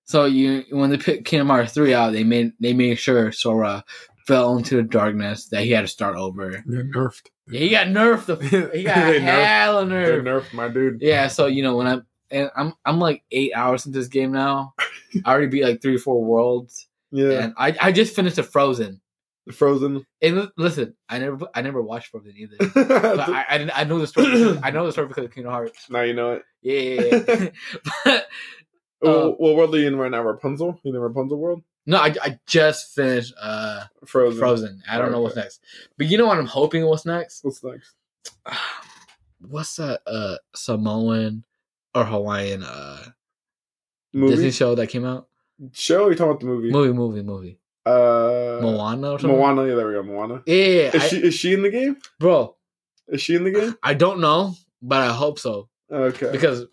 So 0.09 0.25
you 0.25 0.65
when 0.71 0.89
they 0.89 0.97
put 0.97 1.23
Kingdom 1.23 1.49
Hearts 1.49 1.73
three 1.73 1.93
out, 1.93 2.13
they 2.13 2.23
made 2.23 2.53
they 2.59 2.73
made 2.73 2.95
sure 2.97 3.31
Sora 3.31 3.83
fell 4.25 4.57
into 4.57 4.75
the 4.77 4.81
darkness 4.83 5.49
that 5.49 5.63
he 5.63 5.69
had 5.69 5.81
to 5.81 5.87
start 5.87 6.15
over. 6.15 6.49
Yeah, 6.67 6.81
nerfed. 6.81 7.27
Yeah, 7.47 7.59
he 7.59 7.69
got 7.69 7.87
nerfed. 7.87 8.25
The, 8.25 8.35
he 8.73 8.83
got 8.85 8.95
They 8.95 9.19
nerfed- 9.19 9.89
They 9.89 9.95
nerfed. 9.95 10.23
nerfed 10.23 10.53
my 10.53 10.67
dude. 10.67 10.97
Yeah, 11.01 11.27
so 11.27 11.45
you 11.45 11.61
know 11.61 11.77
when 11.77 11.85
I'm 11.85 12.07
and 12.31 12.49
I'm 12.55 12.73
I'm 12.85 12.99
like 12.99 13.23
eight 13.31 13.51
hours 13.55 13.85
into 13.85 13.99
this 13.99 14.07
game 14.07 14.31
now. 14.31 14.73
I 15.25 15.31
already 15.31 15.45
beat 15.47 15.63
like 15.63 15.79
three 15.81 15.95
or 15.97 15.99
four 15.99 16.23
worlds, 16.23 16.87
Yeah. 17.11 17.43
and 17.43 17.53
I 17.55 17.75
I 17.79 17.91
just 17.91 18.15
finished 18.15 18.37
the 18.37 18.43
Frozen. 18.43 19.01
Frozen. 19.53 20.05
And 20.23 20.51
listen, 20.57 20.95
I 21.07 21.19
never 21.19 21.47
I 21.53 21.61
never 21.61 21.81
watched 21.83 22.07
Frozen 22.07 22.33
either. 22.35 22.57
But 22.73 23.19
I, 23.29 23.45
I, 23.49 23.69
I 23.81 23.83
know 23.83 23.99
the 23.99 24.07
story. 24.07 24.31
because- 24.31 24.57
I 24.63 24.71
know 24.71 24.87
the 24.87 24.91
story 24.91 25.07
because 25.07 25.25
of 25.25 25.33
Kingdom 25.35 25.51
Hearts. 25.53 25.87
now 25.89 26.01
you 26.01 26.13
know 26.13 26.31
it. 26.33 26.43
Yeah, 26.61 26.79
yeah, 26.81 27.35
yeah. 27.39 27.49
but 28.05 28.27
Uh, 29.05 29.31
well, 29.39 29.55
what 29.55 29.73
are 29.73 29.77
you 29.77 29.87
in 29.87 29.95
right 29.97 30.11
now? 30.11 30.21
Rapunzel? 30.23 30.79
You 30.83 30.89
in 30.89 30.93
the 30.93 30.99
Rapunzel 30.99 31.37
world? 31.39 31.61
no, 31.85 31.97
I, 31.97 32.13
I 32.21 32.39
just 32.45 32.93
finished 32.93 33.33
uh 33.41 33.83
Frozen. 34.05 34.39
Frozen. 34.39 34.83
I 34.89 34.97
don't 34.97 35.11
know 35.11 35.21
what's 35.21 35.35
next. 35.35 35.61
But 35.97 36.07
you 36.07 36.17
know 36.17 36.27
what 36.27 36.37
I'm 36.37 36.45
hoping 36.45 36.85
what's 36.85 37.05
next? 37.05 37.43
What's 37.43 37.63
next? 37.63 37.93
What's 39.41 39.77
that 39.77 40.01
uh 40.05 40.35
Samoan 40.53 41.45
or 41.95 42.03
Hawaiian 42.03 42.61
uh 42.63 43.05
Movie? 44.13 44.35
Disney 44.35 44.51
show 44.51 44.75
that 44.75 44.87
came 44.87 45.05
out? 45.05 45.27
Show? 45.71 46.05
Or 46.05 46.09
you 46.11 46.15
talking 46.17 46.31
about 46.31 46.39
the 46.41 46.45
movie? 46.47 46.71
Movie, 46.71 46.93
movie, 46.93 47.21
movie. 47.23 47.59
Uh, 47.85 48.59
Moana 48.61 49.11
or 49.13 49.19
something? 49.19 49.37
Moana. 49.39 49.65
Yeah, 49.67 49.75
there 49.75 49.87
we 49.87 49.93
go. 49.93 50.03
Moana. 50.03 50.43
Yeah, 50.45 50.55
yeah, 50.55 50.65
yeah. 50.81 50.95
Is 50.95 51.03
I- 51.03 51.07
she 51.07 51.17
is 51.23 51.33
she 51.33 51.53
in 51.53 51.61
the 51.61 51.69
game? 51.69 51.97
bro, 52.19 52.55
Is 53.07 53.21
she 53.21 53.35
in 53.35 53.45
the 53.45 53.51
game? 53.51 53.77
I 53.83 53.93
don't 53.93 54.19
know, 54.19 54.55
but 54.81 55.01
I 55.01 55.13
hope 55.13 55.39
so. 55.39 55.69
Okay. 55.89 56.31
Because 56.31 56.65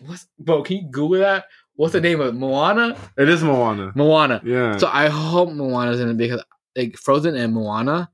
what's 0.00 0.26
bro, 0.38 0.62
can 0.62 0.76
you 0.78 0.82
Google 0.90 1.20
that? 1.20 1.44
What's 1.74 1.92
the 1.92 2.00
name 2.00 2.20
of 2.20 2.28
it? 2.28 2.34
Moana? 2.34 2.96
it 3.16 3.28
is 3.28 3.42
Moana. 3.44 3.92
Moana. 3.94 4.40
Yeah. 4.44 4.76
So 4.78 4.88
I 4.92 5.08
hope 5.08 5.50
Moana's 5.52 6.00
in 6.00 6.08
it 6.10 6.16
because 6.16 6.42
like 6.76 6.96
Frozen 6.96 7.36
and 7.36 7.52
Moana. 7.54 8.10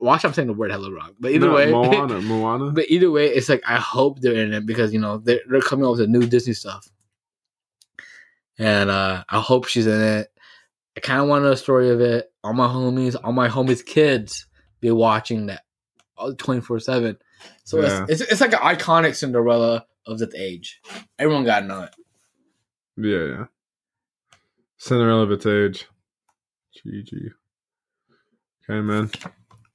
Watch, 0.00 0.24
I'm 0.24 0.32
saying 0.32 0.46
the 0.46 0.54
word 0.54 0.70
hella 0.70 0.92
wrong, 0.92 1.16
but 1.18 1.32
either 1.32 1.48
No, 1.48 1.54
way, 1.54 1.72
Moana. 1.72 2.20
Moana. 2.20 2.70
but 2.70 2.84
either 2.88 3.10
way, 3.10 3.26
it's 3.26 3.48
like 3.48 3.62
I 3.66 3.76
hope 3.78 4.20
they're 4.20 4.34
in 4.44 4.52
it 4.54 4.64
because 4.64 4.92
you 4.92 5.00
know 5.00 5.18
they're 5.18 5.40
they're 5.50 5.60
coming 5.60 5.84
up 5.84 5.90
with 5.92 6.00
the 6.00 6.06
new 6.06 6.24
Disney 6.24 6.52
stuff, 6.52 6.88
and 8.58 8.90
uh 8.90 9.24
I 9.28 9.40
hope 9.40 9.66
she's 9.66 9.86
in 9.86 10.00
it. 10.00 10.28
I 10.96 11.00
kind 11.00 11.20
of 11.20 11.28
want 11.28 11.44
the 11.44 11.56
story 11.56 11.90
of 11.90 12.00
it. 12.00 12.32
All 12.42 12.52
my 12.52 12.66
homies, 12.68 13.16
all 13.22 13.32
my 13.32 13.48
homies' 13.48 13.84
kids 13.84 14.46
be 14.80 14.90
watching 14.90 15.46
that 15.46 15.62
twenty 16.38 16.60
four 16.60 16.78
seven. 16.80 17.18
So 17.64 17.80
Yeah. 17.80 18.04
it's, 18.08 18.20
it's 18.20 18.32
it's 18.32 18.40
like 18.40 18.52
an 18.52 18.58
iconic 18.60 19.14
Cinderella 19.14 19.84
of 20.06 20.18
that 20.18 20.34
age. 20.34 20.80
Everyone 21.18 21.44
got 21.44 21.60
to 21.60 21.66
know 21.66 21.82
it. 21.82 21.94
Yeah, 22.96 23.36
yeah. 23.36 23.44
Cinderella 24.78 25.22
of 25.22 25.32
its 25.32 25.46
age. 25.46 25.86
GG. 26.76 27.30
Okay, 28.64 28.80
man. 28.80 29.10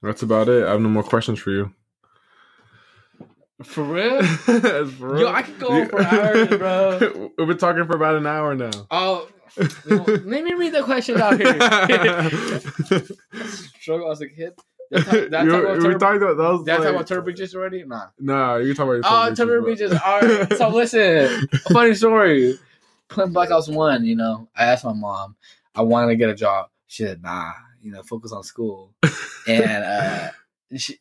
That's 0.02 0.24
about 0.24 0.50
it. 0.50 0.66
I 0.66 0.72
have 0.72 0.82
no 0.82 0.90
more 0.90 1.04
questions 1.04 1.40
for 1.40 1.52
you. 1.52 1.74
For 3.64 3.84
real? 3.84 4.22
That's 4.48 4.92
for 4.92 5.18
Yo, 5.18 5.28
I 5.28 5.42
could 5.42 5.60
go 5.60 5.70
on 5.70 5.90
for 5.90 6.02
hours, 6.02 6.48
bro. 6.50 7.32
We've 7.38 7.48
been 7.48 7.58
talking 7.58 7.86
for 7.86 7.96
about 7.96 8.16
an 8.16 8.28
hour 8.28 8.56
now. 8.56 8.72
Oh, 8.92 9.28
you 9.58 10.00
let 10.00 10.44
me 10.44 10.54
read 10.54 10.74
the 10.74 10.84
questions 10.84 11.20
out 11.20 11.40
here. 11.40 11.54
Struggle 13.80 14.12
as 14.12 14.22
a 14.22 14.28
kid. 14.28 14.54
Did 14.94 15.34
I 15.34 15.38
talk- 15.40 15.46
You- 15.46 15.68
about 15.68 15.78
we 15.88 15.94
talked 15.96 16.18
about 16.18 16.38
that 16.38 16.50
was 16.52 16.64
did 16.64 16.72
I 16.74 16.76
talk 16.78 16.86
like- 16.86 16.96
about 16.96 17.08
Turbo 17.08 17.26
Beaches 17.28 17.56
already? 17.56 17.84
Nah. 17.86 18.08
Nah, 18.20 18.56
you 18.58 18.74
can 18.74 18.76
talk 18.76 18.86
about 18.86 18.94
your 18.94 19.32
Oh, 19.32 19.36
Turbo 19.36 19.66
Beaches, 19.66 19.92
Beaches. 19.92 20.02
All 20.06 20.22
right. 20.22 20.54
So 20.58 20.70
listen, 20.76 21.48
funny 21.72 21.94
story. 21.94 22.58
Playing 23.10 23.34
Black 23.34 23.52
Ops 23.52 23.68
One, 23.68 24.06
you 24.06 24.16
know, 24.16 24.50
I 24.56 24.66
asked 24.66 24.86
my 24.86 24.94
mom, 24.94 25.36
I 25.76 25.82
wanted 25.82 26.08
to 26.08 26.16
get 26.16 26.30
a 26.30 26.36
job. 26.36 26.70
She 26.88 27.04
said, 27.04 27.22
Nah, 27.22 27.52
you 27.82 27.92
know, 27.92 28.02
focus 28.04 28.32
on 28.32 28.44
school. 28.44 28.94
And 29.48 29.84
uh, 29.84 30.30
she, 30.78 31.00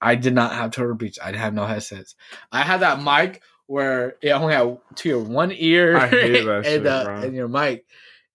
I 0.00 0.14
did 0.14 0.34
not 0.34 0.52
have 0.54 0.70
Turtle 0.70 0.94
Beach. 0.96 1.18
I 1.22 1.36
have 1.36 1.52
no 1.54 1.66
headsets. 1.66 2.14
I 2.50 2.62
had 2.62 2.80
that 2.80 3.02
mic 3.02 3.42
where 3.66 4.16
it 4.22 4.30
only 4.30 4.54
had 4.54 4.78
to 4.96 5.08
your 5.08 5.20
one 5.20 5.52
ear 5.54 5.96
I 5.96 6.08
hate 6.08 6.44
that 6.44 6.56
and, 6.56 6.64
shit, 6.66 6.86
uh, 6.86 7.10
and 7.22 7.34
your 7.36 7.48
mic. 7.48 7.84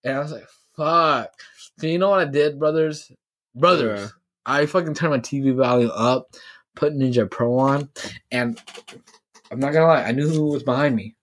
And 0.03 0.15
I 0.15 0.19
was 0.19 0.31
like, 0.31 0.47
fuck. 0.77 1.31
So 1.79 1.87
you 1.87 1.97
know 1.97 2.09
what 2.09 2.19
I 2.19 2.25
did, 2.25 2.57
brothers? 2.59 3.11
Brothers. 3.55 3.99
Yeah. 3.99 4.07
I 4.45 4.65
fucking 4.65 4.93
turned 4.93 5.11
my 5.11 5.19
TV 5.19 5.55
volume 5.55 5.91
up, 5.93 6.35
put 6.75 6.93
Ninja 6.93 7.29
Pro 7.29 7.57
on, 7.57 7.89
and 8.31 8.61
I'm 9.51 9.59
not 9.59 9.73
gonna 9.73 9.87
lie, 9.87 10.03
I 10.03 10.11
knew 10.11 10.27
who 10.27 10.47
was 10.47 10.63
behind 10.63 10.95
me. 10.95 11.15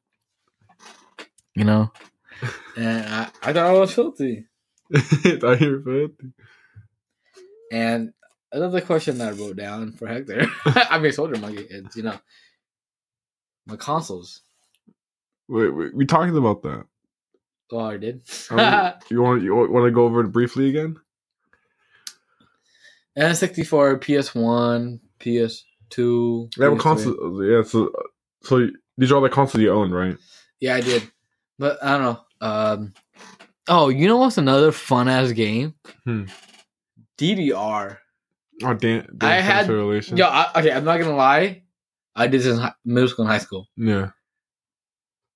You 1.55 1.65
know? 1.65 1.93
And 2.75 3.07
I, 3.07 3.29
I 3.43 3.53
thought 3.53 3.67
I 3.67 3.73
was 3.73 3.93
filthy. 3.93 4.47
Thought 4.93 5.61
you 5.61 5.71
were 5.71 6.09
filthy. 6.09 6.33
And 7.71 8.15
another 8.51 8.81
question 8.81 9.19
that 9.19 9.29
I 9.29 9.37
wrote 9.37 9.57
down 9.57 9.93
for 9.93 10.07
Hector. 10.09 10.47
I 10.65 10.99
mean 10.99 11.13
Soldier 11.13 11.39
Monkey 11.39 11.63
is, 11.63 11.95
you 11.95 12.03
know, 12.03 12.19
my 13.67 13.77
consoles. 13.77 14.41
Wait, 15.49 15.69
wait, 15.69 15.95
we 15.95 16.07
talked 16.07 16.31
about 16.31 16.63
that. 16.63 16.87
Oh, 17.71 17.79
I 17.81 17.97
did. 17.97 18.23
Um, 18.51 18.93
you 19.11 19.23
want 19.23 19.43
you 19.43 19.55
want 19.55 19.87
to 19.87 19.91
go 19.91 20.05
over 20.05 20.21
it 20.21 20.33
briefly 20.33 20.69
again? 20.69 20.97
N64, 23.19 23.99
PS1, 24.01 25.01
PS2. 25.21 26.51
Yeah, 26.59 26.69
what 26.69 26.79
PS3. 26.79 26.81
console? 26.81 27.45
Yeah, 27.45 27.63
so 27.63 27.91
so 28.43 28.69
these 28.97 29.13
are 29.13 29.17
all 29.17 29.21
the 29.21 29.29
consoles 29.29 29.63
you 29.63 29.71
own, 29.73 29.91
right? 29.91 30.17
Yeah, 30.61 30.77
I 30.77 30.81
did. 30.81 31.11
But 31.59 31.83
I 31.85 31.99
don't 31.99 32.03
know. 32.03 32.21
Um, 32.41 32.93
oh, 33.69 33.89
you 33.89 34.07
know 34.09 34.17
what's 34.17 34.39
another 34.39 34.73
fun 34.73 35.09
ass 35.09 35.33
game? 35.33 35.75
Hmm. 36.05 36.25
DDR. 37.19 37.99
Oh, 38.65 38.75
Dan, 38.75 39.09
Dan 39.17 39.31
I 39.31 39.35
had- 39.41 39.69
relation. 39.69 40.17
Yo, 40.17 40.27
I, 40.27 40.51
okay, 40.57 40.73
I'm 40.73 40.85
not 40.85 40.99
gonna 40.99 41.17
lie. 41.17 41.63
I 42.15 42.27
did 42.27 42.41
this 42.43 42.47
in 42.53 42.59
hi- 42.59 42.75
middle 42.85 43.09
school 43.09 43.25
and 43.25 43.33
high 43.33 43.39
school. 43.39 43.69
yeah. 43.77 44.11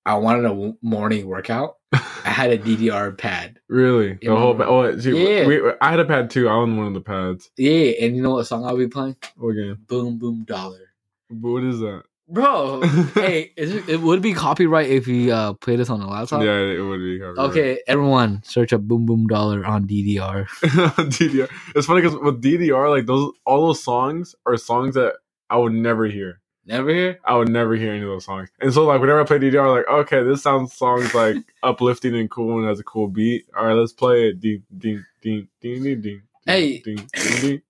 I 0.05 0.15
wanted 0.15 0.45
a 0.45 0.73
morning 0.81 1.27
workout, 1.27 1.75
I 1.91 1.97
had 2.29 2.51
a 2.51 2.57
DDR 2.57 3.17
pad. 3.17 3.56
Really? 3.69 4.17
The 4.21 4.35
whole 4.35 4.61
oh, 4.61 4.97
see, 4.97 5.11
Yeah. 5.11 5.45
we, 5.45 5.61
I 5.81 5.91
had 5.91 5.99
a 5.99 6.05
pad 6.05 6.29
too. 6.29 6.47
I 6.47 6.53
owned 6.53 6.77
one 6.77 6.87
of 6.87 6.93
the 6.93 7.01
pads. 7.01 7.51
Yeah, 7.57 7.91
and 8.01 8.15
you 8.15 8.21
know 8.23 8.31
what 8.31 8.45
song 8.45 8.65
I'll 8.65 8.77
be 8.77 8.87
playing? 8.87 9.17
What 9.35 9.53
game? 9.53 9.77
Boom 9.87 10.17
Boom 10.17 10.45
Dollar. 10.45 10.93
But 11.29 11.49
what 11.49 11.63
is 11.63 11.79
that? 11.79 12.03
Bro, 12.29 12.81
hey, 13.15 13.53
is 13.55 13.73
it, 13.73 13.87
it 13.87 14.01
would 14.01 14.21
be 14.21 14.33
copyright 14.33 14.89
if 14.89 15.07
you 15.07 15.31
uh, 15.31 15.53
play 15.53 15.77
this 15.77 15.89
on 15.89 16.01
a 16.01 16.09
laptop. 16.09 16.43
yeah, 16.43 16.57
it 16.57 16.81
would 16.81 16.99
be. 16.99 17.19
copyright. 17.19 17.49
Okay, 17.51 17.79
everyone, 17.87 18.41
search 18.43 18.73
up 18.73 18.81
Boom 18.81 19.05
Boom 19.05 19.27
Dollar 19.27 19.65
on 19.65 19.87
DDR. 19.87 20.45
DDR. 20.61 21.49
It's 21.73 21.87
funny 21.87 22.01
because 22.01 22.17
with 22.19 22.41
DDR, 22.41 22.89
like 22.89 23.05
those, 23.05 23.31
all 23.45 23.67
those 23.67 23.81
songs 23.81 24.35
are 24.45 24.57
songs 24.57 24.95
that 24.95 25.13
I 25.49 25.55
would 25.57 25.71
never 25.71 26.05
hear. 26.05 26.41
Never 26.67 26.89
hear? 26.89 27.19
I 27.23 27.33
would 27.35 27.49
never 27.49 27.75
hear 27.75 27.93
any 27.93 28.01
of 28.01 28.09
those 28.09 28.25
songs. 28.25 28.49
And 28.59 28.73
so, 28.73 28.85
like, 28.85 28.99
whenever 28.99 29.21
I 29.21 29.23
play 29.23 29.39
DDR, 29.39 29.73
like, 29.77 29.87
okay, 29.87 30.21
this 30.23 30.43
sounds 30.43 30.73
songs 30.73 31.13
like 31.15 31.37
uplifting 31.63 32.13
and 32.13 32.29
cool 32.29 32.59
and 32.59 32.67
has 32.67 32.79
a 32.79 32.83
cool 32.83 33.07
beat. 33.07 33.45
All 33.57 33.65
right, 33.65 33.73
let's 33.73 33.93
play 33.93 34.27
it. 34.29 34.41
Ding, 34.41 34.63
ding, 34.77 35.05
ding, 35.21 35.47
ding, 35.61 35.81
ding, 35.81 36.01
ding. 36.01 36.21
Hey. 36.45 36.79
ding, 36.79 36.97
ding, 37.13 37.41
ding, 37.41 37.61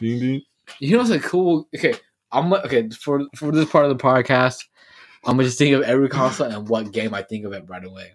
ding, 0.00 0.18
ding. 0.18 0.42
You 0.80 0.92
know 0.92 0.98
what's 0.98 1.10
a 1.10 1.20
cool? 1.20 1.68
Okay, 1.74 1.94
I'm 2.32 2.52
okay 2.52 2.88
for 2.90 3.22
for 3.36 3.52
this 3.52 3.70
part 3.70 3.86
of 3.86 3.96
the 3.96 4.02
podcast. 4.02 4.64
I'm 5.24 5.36
gonna 5.36 5.44
just 5.44 5.58
think 5.58 5.74
of 5.74 5.82
every 5.82 6.08
console 6.08 6.46
and 6.48 6.68
what 6.68 6.92
game 6.92 7.14
I 7.14 7.22
think 7.22 7.44
of 7.44 7.52
it 7.52 7.68
right 7.68 7.84
away. 7.84 8.12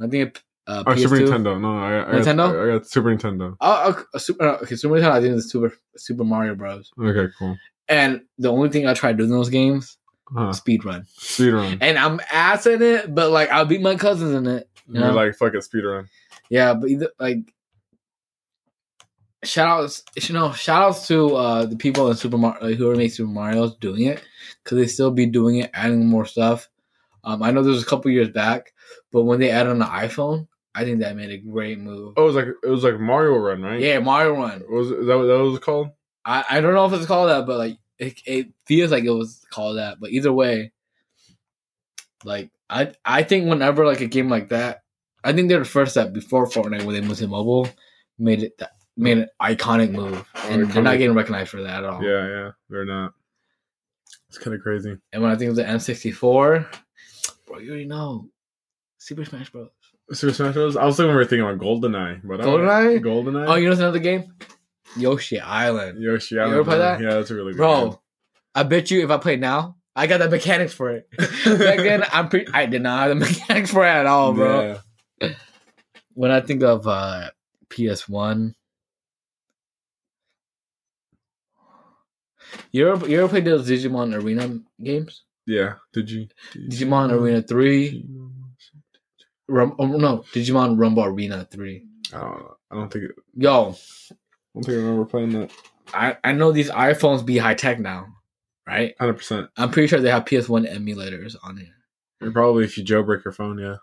I 0.00 0.06
think 0.08 0.36
of 0.36 0.42
uh, 0.66 0.84
Oh, 0.86 0.92
PS2. 0.92 0.98
Super 1.00 1.16
Nintendo. 1.16 1.60
No, 1.60 1.78
I, 1.78 2.02
I 2.02 2.14
Nintendo? 2.14 2.52
Got, 2.52 2.56
I 2.56 2.78
got 2.78 2.86
Super 2.86 3.14
Nintendo. 3.14 3.56
Oh, 3.60 3.90
okay, 3.90 4.02
Super, 4.18 4.44
uh, 4.44 4.58
okay, 4.62 4.76
Super 4.76 4.94
Nintendo. 4.96 5.10
I 5.10 5.20
think 5.20 5.36
it's 5.36 5.50
Super 5.50 5.72
Super 5.96 6.24
Mario 6.24 6.54
Bros. 6.54 6.90
Okay, 7.00 7.32
cool. 7.38 7.56
And 7.88 8.22
the 8.38 8.50
only 8.52 8.68
thing 8.68 8.86
I 8.86 8.94
tried 8.94 9.16
doing 9.16 9.30
in 9.30 9.36
those 9.36 9.48
games, 9.50 9.96
Huh. 10.30 10.52
speed 10.52 10.84
run. 10.84 11.06
Speedrun. 11.18 11.78
And 11.80 11.98
I'm 11.98 12.20
ass 12.30 12.66
in 12.66 12.82
it, 12.82 13.14
but 13.14 13.30
like 13.30 13.48
I'll 13.50 13.64
beat 13.64 13.80
my 13.80 13.96
cousins 13.96 14.34
in 14.34 14.46
it. 14.46 14.68
You 14.86 15.00
You're 15.00 15.08
know? 15.08 15.14
like, 15.14 15.34
fuck 15.36 15.54
it, 15.54 15.64
speedrun. 15.64 16.06
Yeah, 16.50 16.74
but 16.74 16.90
either 16.90 17.10
like 17.18 17.38
shout 19.44 19.68
outs, 19.68 20.02
you 20.28 20.34
know, 20.34 20.52
shout 20.52 20.82
outs 20.82 21.06
to 21.08 21.34
uh 21.36 21.64
the 21.66 21.76
people 21.76 22.10
in 22.10 22.16
Super 22.16 22.36
Mario 22.38 22.62
like, 22.66 22.76
who 22.76 22.90
are 22.90 22.96
making 22.96 23.10
Super 23.12 23.30
Mario's 23.30 23.76
doing 23.76 24.02
it 24.02 24.22
because 24.62 24.76
they 24.78 24.86
still 24.86 25.10
be 25.10 25.26
doing 25.26 25.56
it, 25.58 25.70
adding 25.72 26.06
more 26.06 26.26
stuff. 26.26 26.68
Um, 27.24 27.42
I 27.42 27.50
know 27.50 27.62
there 27.62 27.72
was 27.72 27.82
a 27.82 27.86
couple 27.86 28.10
years 28.10 28.28
back, 28.28 28.72
but 29.12 29.22
when 29.24 29.40
they 29.40 29.50
added 29.50 29.70
on 29.70 29.78
the 29.78 29.84
iPhone, 29.86 30.46
I 30.74 30.84
think 30.84 31.00
that 31.00 31.16
made 31.16 31.30
a 31.30 31.38
great 31.38 31.78
move. 31.78 32.14
Oh, 32.16 32.22
it 32.22 32.26
was 32.26 32.36
like 32.36 32.46
it 32.62 32.68
was 32.68 32.84
like 32.84 33.00
Mario 33.00 33.36
Run, 33.36 33.62
right? 33.62 33.80
Yeah, 33.80 33.98
Mario 34.00 34.34
Run. 34.34 34.60
What 34.60 34.70
was 34.70 34.90
it, 34.90 34.98
is 35.00 35.06
that 35.06 35.16
what 35.16 35.24
that 35.24 35.38
was 35.38 35.58
called? 35.58 35.88
I, 36.28 36.44
I 36.50 36.60
don't 36.60 36.74
know 36.74 36.84
if 36.84 36.92
it's 36.92 37.06
called 37.06 37.30
that, 37.30 37.46
but 37.46 37.56
like 37.56 37.78
it, 37.98 38.20
it 38.26 38.48
feels 38.66 38.90
like 38.90 39.04
it 39.04 39.10
was 39.10 39.46
called 39.50 39.78
that. 39.78 39.98
But 39.98 40.10
either 40.10 40.32
way, 40.32 40.72
like 42.22 42.50
I 42.68 42.92
I 43.04 43.22
think 43.22 43.48
whenever 43.48 43.86
like 43.86 44.02
a 44.02 44.06
game 44.06 44.28
like 44.28 44.50
that, 44.50 44.82
I 45.24 45.32
think 45.32 45.48
they're 45.48 45.60
the 45.60 45.64
first 45.64 45.94
that 45.94 46.12
before 46.12 46.46
Fortnite 46.46 46.84
when 46.84 46.94
they 46.94 47.00
moved 47.00 47.20
to 47.20 47.26
mobile 47.28 47.66
made 48.18 48.42
it 48.42 48.58
that 48.58 48.72
made 48.94 49.16
an 49.16 49.28
iconic 49.40 49.90
move, 49.90 50.28
and 50.44 50.70
they're 50.70 50.82
not 50.82 50.98
getting 50.98 51.16
recognized 51.16 51.50
for 51.50 51.62
that 51.62 51.84
at 51.84 51.90
all. 51.90 52.04
Yeah, 52.04 52.28
yeah, 52.28 52.50
they're 52.68 52.84
not. 52.84 53.14
It's 54.28 54.36
kind 54.36 54.54
of 54.54 54.60
crazy. 54.60 54.98
And 55.12 55.22
when 55.22 55.30
I 55.30 55.36
think 55.36 55.48
of 55.48 55.56
the 55.56 55.64
N64, 55.64 56.66
bro, 57.46 57.58
you 57.58 57.70
already 57.70 57.86
know 57.86 58.28
Super 58.98 59.24
Smash 59.24 59.48
Bros. 59.50 59.70
Super 60.12 60.34
Smash 60.34 60.52
Bros. 60.52 60.76
I 60.76 60.84
was 60.84 60.98
thinking 60.98 61.12
we 61.12 61.16
were 61.16 61.24
thinking 61.24 61.48
about 61.48 61.58
GoldenEye, 61.58 62.20
but 62.22 62.40
GoldenEye? 62.40 63.00
GoldenEye. 63.00 63.48
Oh, 63.48 63.54
you 63.54 63.64
know 63.64 63.70
what's 63.70 63.80
another 63.80 63.98
game? 63.98 64.34
Yoshi 64.96 65.40
Island, 65.40 66.02
Yoshi. 66.02 66.36
You 66.36 66.40
Island, 66.42 66.54
ever 66.54 66.64
play 66.64 66.78
that? 66.78 67.00
Yeah, 67.00 67.10
that's 67.14 67.30
a 67.30 67.34
really 67.34 67.52
good 67.52 67.58
bro. 67.58 67.90
game. 67.90 67.98
I 68.54 68.62
bet 68.64 68.90
you 68.90 69.04
if 69.04 69.10
I 69.10 69.18
play 69.18 69.36
now, 69.36 69.76
I 69.94 70.06
got 70.06 70.18
the 70.18 70.28
mechanics 70.28 70.72
for 70.72 70.90
it. 70.90 71.10
Back 71.18 71.78
then, 71.78 72.04
I'm 72.12 72.28
pretty. 72.28 72.50
I 72.52 72.66
did 72.66 72.82
not 72.82 73.08
have 73.08 73.10
the 73.10 73.14
mechanics 73.26 73.70
for 73.70 73.84
it 73.84 73.88
at 73.90 74.06
all, 74.06 74.32
bro. 74.32 74.78
Yeah. 75.20 75.30
when 76.14 76.30
I 76.30 76.40
think 76.40 76.62
of 76.62 76.86
uh, 76.86 77.30
PS1, 77.70 78.54
you 82.72 82.88
ever 82.88 83.08
you 83.08 83.18
ever 83.20 83.28
played 83.28 83.44
those 83.44 83.68
Digimon 83.68 84.14
Arena 84.14 84.58
games? 84.82 85.24
Yeah. 85.46 85.74
Did 85.92 86.10
you? 86.10 86.28
Digimon 86.54 87.12
Arena 87.12 87.42
Three, 87.42 88.06
Rum, 89.48 89.76
oh, 89.78 89.86
no, 89.86 90.18
Digimon 90.32 90.78
Rumble 90.78 91.04
Arena 91.04 91.46
Three. 91.50 91.86
I 92.12 92.20
don't. 92.20 92.38
know. 92.38 92.56
I 92.70 92.74
don't 92.74 92.92
think. 92.92 93.04
I 93.04 93.08
Yo, 93.34 93.76
don't 94.58 94.64
think 94.64 94.78
I 94.78 94.80
remember 94.80 95.04
playing 95.04 95.30
that. 95.30 95.52
I 95.94 96.16
I 96.24 96.32
know 96.32 96.52
these 96.52 96.70
iPhones 96.70 97.24
be 97.24 97.38
high 97.38 97.54
tech 97.54 97.78
now, 97.78 98.06
right? 98.66 98.94
Hundred 98.98 99.14
percent. 99.14 99.48
I'm 99.56 99.70
pretty 99.70 99.88
sure 99.88 100.00
they 100.00 100.10
have 100.10 100.24
PS1 100.24 100.70
emulators 100.72 101.36
on 101.42 101.56
here. 101.56 102.32
Probably 102.32 102.64
if 102.64 102.76
you 102.76 102.84
jailbreak 102.84 103.24
your 103.24 103.32
phone, 103.32 103.58
yeah. 103.58 103.76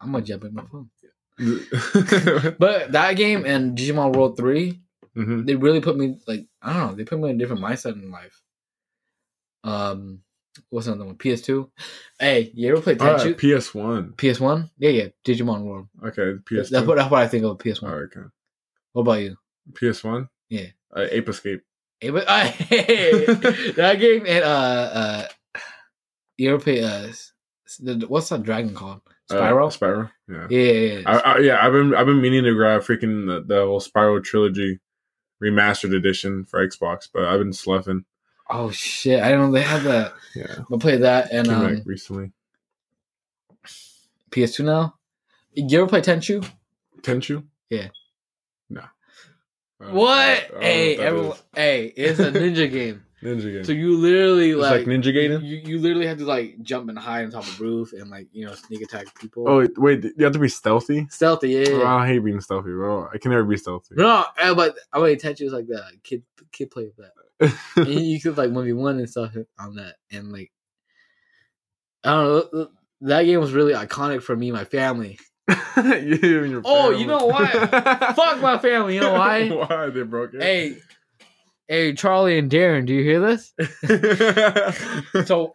I'm 0.00 0.12
gonna 0.12 0.24
jailbreak 0.24 0.52
my 0.52 0.64
phone. 0.64 0.90
mm-hmm. 1.38 2.48
But 2.58 2.92
that 2.92 3.16
game 3.16 3.44
and 3.44 3.76
Digimon 3.76 4.14
World 4.14 4.36
Three, 4.36 4.80
they 5.14 5.54
really 5.54 5.80
put 5.80 5.96
me 5.96 6.18
like 6.26 6.46
I 6.62 6.72
don't 6.72 6.86
know. 6.88 6.94
They 6.94 7.04
put 7.04 7.20
me 7.20 7.30
in 7.30 7.36
a 7.36 7.38
different 7.38 7.62
mindset 7.62 7.94
in 7.94 8.10
life. 8.10 8.40
Um, 9.62 10.20
what's 10.70 10.86
another 10.86 11.04
one? 11.06 11.16
PS2. 11.16 11.70
Hey, 12.18 12.50
you 12.54 12.70
ever 12.70 12.80
play 12.80 12.96
All 12.96 13.14
Tenchu? 13.18 13.42
right, 13.42 13.60
PS 13.60 13.74
One. 13.74 14.12
PS1? 14.12 14.70
Yeah, 14.78 14.90
yeah. 14.90 15.06
Digimon 15.24 15.64
World. 15.64 15.88
Okay, 16.04 16.34
PS. 16.46 16.70
That's 16.70 16.86
what 16.86 16.96
that's 16.96 17.10
what 17.10 17.22
I 17.22 17.28
think 17.28 17.44
of 17.44 17.58
PS1. 17.58 17.82
All 17.82 17.88
right, 17.90 18.02
okay. 18.04 18.26
What 18.92 19.02
about 19.02 19.20
you? 19.20 19.36
PS 19.74 20.04
One. 20.04 20.28
Yeah. 20.48 20.66
Uh, 20.94 21.06
Ape 21.10 21.28
Escape. 21.28 21.62
But, 22.00 22.24
uh, 22.28 22.44
that 23.76 23.96
game 23.98 24.26
and 24.26 24.44
uh 24.44 24.46
uh, 24.46 25.28
you 26.36 26.52
ever 26.52 26.62
play 26.62 26.82
uh, 26.82 27.08
what's 28.08 28.28
that 28.28 28.42
dragon 28.42 28.74
called? 28.74 29.00
Uh, 29.30 29.34
Spyro. 29.34 29.78
Spyro. 29.78 30.10
Yeah. 30.28 30.46
yeah, 30.50 30.72
yeah, 30.72 30.98
yeah. 30.98 31.02
I, 31.06 31.18
I, 31.18 31.38
yeah, 31.38 31.66
I've 31.66 31.72
been 31.72 31.94
I've 31.94 32.06
been 32.06 32.20
meaning 32.20 32.44
to 32.44 32.54
grab 32.54 32.82
freaking 32.82 33.26
the, 33.26 33.44
the 33.46 33.64
whole 33.64 33.80
Spyro 33.80 34.22
trilogy 34.22 34.80
remastered 35.42 35.96
edition 35.96 36.44
for 36.44 36.66
Xbox, 36.66 37.08
but 37.12 37.24
I've 37.24 37.38
been 37.38 37.52
sloughing. 37.52 38.04
oh 38.50 38.70
shit! 38.70 39.22
I 39.22 39.30
don't 39.30 39.40
know 39.40 39.52
they 39.52 39.62
have 39.62 39.84
that. 39.84 40.12
Yeah, 40.34 40.64
I 40.72 40.78
play 40.78 40.96
that 40.96 41.30
and 41.30 41.46
came 41.46 41.54
um, 41.54 41.82
recently. 41.86 42.32
PS2 44.32 44.64
now. 44.64 44.96
You 45.52 45.78
ever 45.78 45.86
play 45.88 46.00
Tenchu? 46.00 46.44
Tenchu? 47.02 47.44
Yeah. 47.70 47.90
Don't- 49.80 49.92
What? 49.94 50.52
Know 50.54 50.60
Hey, 50.60 50.96
what 50.96 51.06
everyone. 51.06 51.30
is. 51.32 51.42
Hey, 51.54 51.86
it's 51.96 52.20
a 52.20 52.30
ninja 52.32 52.70
game. 52.70 53.04
Ninja 53.24 53.50
game. 53.52 53.64
So 53.64 53.72
you 53.72 53.96
literally 53.96 54.50
it's 54.50 54.60
like, 54.60 54.70
like, 54.80 54.86
Ninja 54.86 55.04
Gaiden. 55.14 55.42
you, 55.42 55.56
you 55.64 55.78
literally 55.78 56.06
have 56.06 56.18
to 56.18 56.26
like 56.26 56.60
jump 56.62 56.90
and 56.90 56.98
hide 56.98 57.24
on 57.24 57.30
top 57.30 57.46
of 57.48 57.56
the 57.56 57.64
roof 57.64 57.94
and 57.94 58.10
like 58.10 58.28
you 58.32 58.44
know 58.44 58.52
sneak 58.54 58.82
attack 58.82 59.18
people. 59.18 59.48
Oh 59.48 59.66
wait, 59.78 60.04
you 60.04 60.24
have 60.24 60.34
to 60.34 60.38
be 60.38 60.48
stealthy. 60.48 61.06
stealthy, 61.10 61.48
yeah. 61.52 61.64
Oh. 61.70 61.86
I 61.86 62.06
hate 62.06 62.18
being 62.18 62.40
stealthy, 62.42 62.68
bro. 62.70 63.08
I 63.12 63.16
can 63.16 63.30
never 63.30 63.44
be 63.44 63.56
stealthy. 63.56 63.94
No, 63.96 64.26
eh, 64.38 64.52
but 64.52 64.76
I 64.92 64.98
mean, 65.02 65.16
Tenchu 65.16 65.46
is 65.46 65.54
like 65.54 65.66
that 65.68 65.90
kid 66.02 66.22
kid 66.52 66.70
play 66.70 66.84
with 66.84 66.96
that. 66.96 67.54
and 67.76 67.88
you 67.88 68.20
could 68.20 68.36
like 68.36 68.50
one 68.50 68.66
v 68.66 68.74
one 68.74 68.98
and 68.98 69.08
stuff 69.08 69.34
on 69.58 69.76
that, 69.76 69.94
and 70.12 70.30
like 70.30 70.52
I 72.04 72.10
don't 72.12 72.52
know. 72.54 72.68
That 73.00 73.22
game 73.22 73.40
was 73.40 73.52
really 73.52 73.72
iconic 73.72 74.22
for 74.22 74.36
me, 74.36 74.52
my 74.52 74.64
family. 74.64 75.18
you 75.76 76.62
Oh, 76.64 76.90
you 76.90 77.06
know 77.06 77.26
what? 77.26 77.50
Fuck 78.16 78.40
my 78.40 78.58
family. 78.58 78.94
You 78.94 79.02
know 79.02 79.12
why? 79.12 79.48
why 79.68 79.90
they 79.90 80.02
broke 80.02 80.34
it? 80.34 80.42
hey, 80.42 80.76
hey, 81.68 81.92
Charlie 81.94 82.38
and 82.38 82.50
Darren, 82.50 82.86
do 82.86 82.94
you 82.94 83.02
hear 83.02 83.20
this? 83.20 83.52
So, 85.26 85.52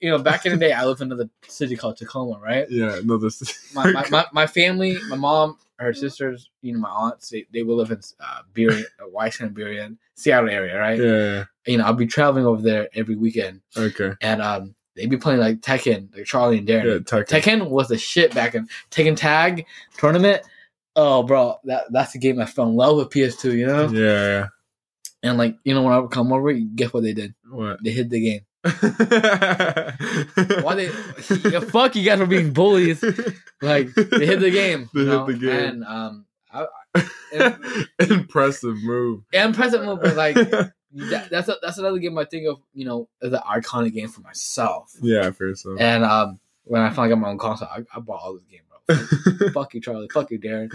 you 0.00 0.10
know, 0.10 0.18
back 0.18 0.44
in 0.46 0.52
the 0.52 0.58
day, 0.58 0.72
I 0.72 0.84
lived 0.84 1.00
in 1.00 1.12
another 1.12 1.30
city 1.46 1.76
called 1.76 1.96
Tacoma, 1.96 2.40
right? 2.40 2.68
yeah, 2.70 3.00
no, 3.04 3.16
this. 3.18 3.72
My, 3.74 3.90
my, 3.92 4.04
my, 4.10 4.26
my 4.32 4.46
family, 4.46 4.98
my 5.08 5.16
mom, 5.16 5.58
her 5.78 5.94
sisters, 5.94 6.50
you 6.60 6.72
know, 6.72 6.80
my 6.80 6.88
aunts, 6.90 7.28
they, 7.30 7.46
they 7.52 7.62
will 7.62 7.76
live 7.76 7.90
in 7.90 8.00
uh, 8.20 8.42
Burien, 8.54 8.82
uh, 9.00 9.08
Washington, 9.08 9.54
Burien, 9.54 9.96
Seattle 10.14 10.50
area, 10.50 10.78
right? 10.78 10.98
yeah. 10.98 11.44
You 11.66 11.78
know, 11.78 11.84
I'll 11.84 11.92
be 11.94 12.06
traveling 12.06 12.44
over 12.46 12.60
there 12.60 12.88
every 12.94 13.14
weekend, 13.16 13.60
Okay. 13.76 14.12
and 14.20 14.42
um, 14.42 14.74
they'd 14.96 15.10
be 15.10 15.16
playing 15.16 15.40
like 15.40 15.60
Tekken, 15.60 16.14
like 16.14 16.24
Charlie 16.26 16.58
and 16.58 16.68
Darren. 16.68 16.84
Yeah, 16.84 16.98
Tekken. 16.98 17.26
Tekken 17.26 17.68
was 17.70 17.88
the 17.88 17.98
shit 17.98 18.34
back 18.34 18.54
in 18.54 18.68
Tekken 18.90 19.16
Tag 19.16 19.66
tournament. 19.98 20.42
Oh, 20.96 21.22
bro, 21.22 21.56
that 21.64 21.84
that's 21.90 22.12
the 22.12 22.18
game 22.18 22.38
I 22.40 22.46
fell 22.46 22.66
in 22.68 22.74
love 22.76 22.96
with 22.96 23.08
PS2. 23.10 23.56
You 23.56 23.66
know, 23.66 23.88
Yeah, 23.88 24.26
yeah. 24.26 24.46
and 25.22 25.38
like 25.38 25.56
you 25.64 25.74
know 25.74 25.82
when 25.82 25.92
I 25.94 25.98
would 25.98 26.10
come 26.10 26.32
over, 26.32 26.52
guess 26.52 26.92
what 26.92 27.02
they 27.02 27.14
did? 27.14 27.34
What? 27.50 27.82
They 27.82 27.90
hid 27.92 28.10
the 28.10 28.20
game. 28.20 28.40
Why 30.62 30.74
they? 30.74 30.88
fuck 30.88 31.96
you 31.96 32.04
guys 32.04 32.18
for 32.18 32.26
being 32.26 32.52
bullies. 32.52 33.02
Like 33.62 33.94
they 33.94 34.26
hit 34.26 34.40
the 34.40 34.50
game. 34.50 34.90
They 34.92 35.00
hit 35.02 35.06
know? 35.08 35.24
the 35.24 35.34
game. 35.34 35.50
And 35.50 35.84
um, 35.84 36.26
I, 36.52 36.66
Impressive 37.98 38.76
move. 38.82 39.22
Impressive 39.32 39.82
move, 39.84 40.00
but 40.02 40.16
like 40.16 40.34
that, 40.92 41.28
that's 41.30 41.48
a, 41.48 41.56
that's 41.62 41.78
another 41.78 41.98
game 41.98 42.18
I 42.18 42.24
think 42.24 42.46
of. 42.46 42.60
You 42.74 42.84
know, 42.84 43.08
as 43.22 43.32
an 43.32 43.40
iconic 43.40 43.94
game 43.94 44.08
for 44.08 44.20
myself. 44.20 44.92
yeah, 45.00 45.30
fair 45.30 45.54
so. 45.54 45.76
And 45.78 46.04
um, 46.04 46.40
when 46.64 46.82
I 46.82 46.90
finally 46.90 47.10
got 47.14 47.20
my 47.20 47.28
own 47.30 47.38
console, 47.38 47.68
I, 47.68 47.82
I 47.94 48.00
bought 48.00 48.20
all 48.22 48.34
this 48.34 48.44
game, 48.44 48.60
bro. 48.68 49.48
fuck 49.52 49.74
you, 49.74 49.80
Charlie. 49.80 50.08
Fuck 50.12 50.30
you, 50.30 50.38
Darren. 50.38 50.70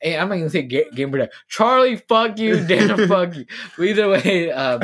Hey, 0.00 0.16
I'm 0.16 0.28
not 0.28 0.36
gonna 0.36 0.50
say 0.50 0.62
ga- 0.62 0.90
game 0.94 1.10
for 1.10 1.18
that. 1.18 1.32
Charlie, 1.48 1.96
fuck 1.96 2.38
you, 2.38 2.56
Darren, 2.56 3.08
fuck 3.08 3.34
you. 3.36 3.46
But 3.76 3.84
either 3.86 4.08
way, 4.08 4.50
um, 4.50 4.80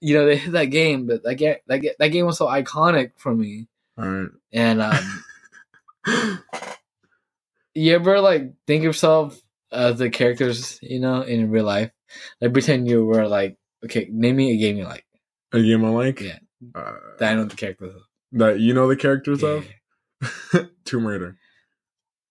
you 0.00 0.14
know 0.14 0.26
they 0.26 0.36
hit 0.36 0.52
that 0.52 0.66
game, 0.66 1.06
but 1.06 1.22
that 1.22 1.36
game 1.36 1.56
that, 1.68 1.78
ga- 1.78 1.94
that 1.98 2.08
game 2.08 2.26
was 2.26 2.36
so 2.38 2.46
iconic 2.46 3.12
for 3.16 3.34
me. 3.34 3.68
All 3.96 4.04
right. 4.04 4.28
And 4.52 4.82
um, 4.82 5.22
you 7.74 7.94
ever 7.94 8.20
like 8.20 8.52
think 8.66 8.80
of 8.80 8.84
yourself 8.84 9.38
as 9.70 9.98
the 9.98 10.10
characters, 10.10 10.78
you 10.82 11.00
know, 11.00 11.22
in 11.22 11.50
real 11.50 11.64
life? 11.64 11.90
Like 12.40 12.52
pretend 12.52 12.88
you 12.88 13.04
were 13.04 13.26
like, 13.26 13.56
okay, 13.84 14.08
name 14.10 14.36
me 14.36 14.52
a 14.52 14.56
game 14.58 14.76
you 14.76 14.84
like 14.84 15.06
A 15.52 15.62
game 15.62 15.84
I 15.84 15.88
like. 15.88 16.20
Yeah. 16.20 16.38
Uh, 16.74 16.92
that 17.18 17.32
I 17.32 17.34
know 17.34 17.44
the 17.44 17.56
characters. 17.56 17.94
of. 17.94 18.02
that 18.32 18.60
you 18.60 18.74
know 18.74 18.86
the 18.88 18.96
characters 18.96 19.42
Yeah. 19.42 19.62
of 20.60 20.68
Tomb 20.84 21.06
Raider. 21.06 21.36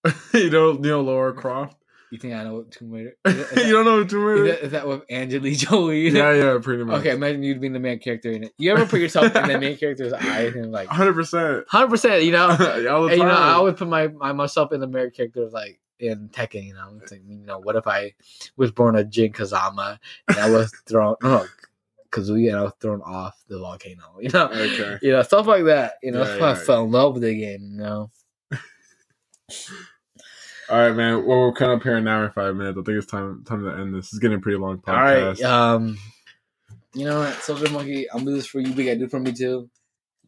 you 0.34 0.50
know, 0.50 0.72
you 0.72 0.78
know 0.80 1.00
Lara 1.02 1.32
Croft. 1.34 1.76
You 2.12 2.18
think 2.18 2.34
I 2.34 2.44
know 2.44 2.56
what 2.56 2.70
Tomb 2.70 2.90
Raider? 2.90 3.14
That, 3.24 3.64
you 3.66 3.72
don't 3.72 3.86
know 3.86 4.04
Tomb 4.04 4.20
that, 4.20 4.26
Raider? 4.26 4.44
is 4.44 4.50
that, 4.60 4.64
is 4.66 4.72
that 4.72 4.86
with 4.86 5.02
Angelina 5.10 5.56
Jolie? 5.64 6.10
yeah, 6.10 6.32
yeah, 6.34 6.58
pretty 6.60 6.84
much. 6.84 7.00
Okay, 7.00 7.12
imagine 7.12 7.42
you 7.42 7.54
being 7.58 7.72
the 7.72 7.80
main 7.80 7.98
character 8.00 8.30
in 8.30 8.44
it. 8.44 8.52
You 8.58 8.70
ever 8.70 8.84
put 8.84 9.00
yourself 9.00 9.34
in 9.34 9.48
the 9.48 9.58
main 9.58 9.78
character's 9.78 10.12
eyes 10.12 10.54
and 10.54 10.70
like, 10.70 10.88
hundred 10.88 11.14
percent. 11.14 11.64
hundred 11.68 11.88
percent, 11.88 12.22
you 12.24 12.32
know? 12.32 12.48
All 12.90 13.08
And, 13.08 13.16
you 13.16 13.24
know, 13.24 13.30
I 13.30 13.52
always 13.52 13.76
put 13.76 13.88
my, 13.88 14.08
my 14.08 14.32
myself 14.32 14.72
in 14.72 14.80
the 14.80 14.86
main 14.86 15.10
character 15.10 15.48
like 15.48 15.80
in 16.00 16.28
Tekken. 16.28 16.66
You 16.66 16.74
know, 16.74 16.98
it's 17.00 17.10
like, 17.12 17.22
you 17.26 17.46
know, 17.46 17.58
what 17.60 17.76
if 17.76 17.86
I 17.86 18.12
was 18.58 18.70
born 18.72 18.94
a 18.94 19.04
Jin 19.04 19.32
Kazama 19.32 19.98
and 20.28 20.36
I 20.38 20.50
was 20.50 20.70
thrown, 20.86 21.16
no, 21.22 21.46
Kazuya, 22.10 22.50
and 22.50 22.58
I 22.58 22.62
was 22.64 22.74
thrown 22.78 23.00
off 23.00 23.42
the 23.48 23.58
volcano. 23.58 24.18
You 24.20 24.28
know, 24.28 24.48
Okay. 24.48 24.98
you 25.00 25.12
know, 25.12 25.22
stuff 25.22 25.46
like 25.46 25.64
that. 25.64 25.94
You 26.02 26.10
know, 26.12 26.18
Yeah, 26.18 26.24
that's 26.26 26.40
why 26.42 26.46
I 26.48 26.50
yeah. 26.58 26.64
fell 26.66 26.84
in 26.84 26.90
love 26.90 27.14
with 27.14 27.22
the 27.22 27.34
game. 27.34 27.70
You 27.72 27.78
know, 27.78 28.10
All 30.68 30.78
right, 30.78 30.94
man. 30.94 31.26
Well, 31.26 31.38
we're 31.40 31.52
kind 31.52 31.72
of 31.72 31.78
up 31.78 31.82
here 31.82 31.96
an 31.96 32.06
hour 32.08 32.24
and 32.24 32.34
five 32.34 32.54
minutes. 32.54 32.78
I 32.78 32.82
think 32.82 32.98
it's 32.98 33.06
time 33.06 33.44
time 33.44 33.64
to 33.64 33.70
end 33.70 33.94
this. 33.94 34.06
It's 34.10 34.18
getting 34.18 34.38
a 34.38 34.40
pretty 34.40 34.58
long 34.58 34.82
all 34.86 34.94
right. 34.94 35.40
Um, 35.42 35.98
you 36.94 37.04
know 37.04 37.20
what, 37.20 37.34
Soldier 37.42 37.70
Monkey, 37.70 38.06
I'm 38.12 38.24
doing 38.24 38.36
this 38.36 38.46
for 38.46 38.60
you. 38.60 38.72
Big, 38.72 38.88
I 38.88 38.94
do 38.94 39.08
for 39.08 39.18
me 39.20 39.32
too. 39.32 39.68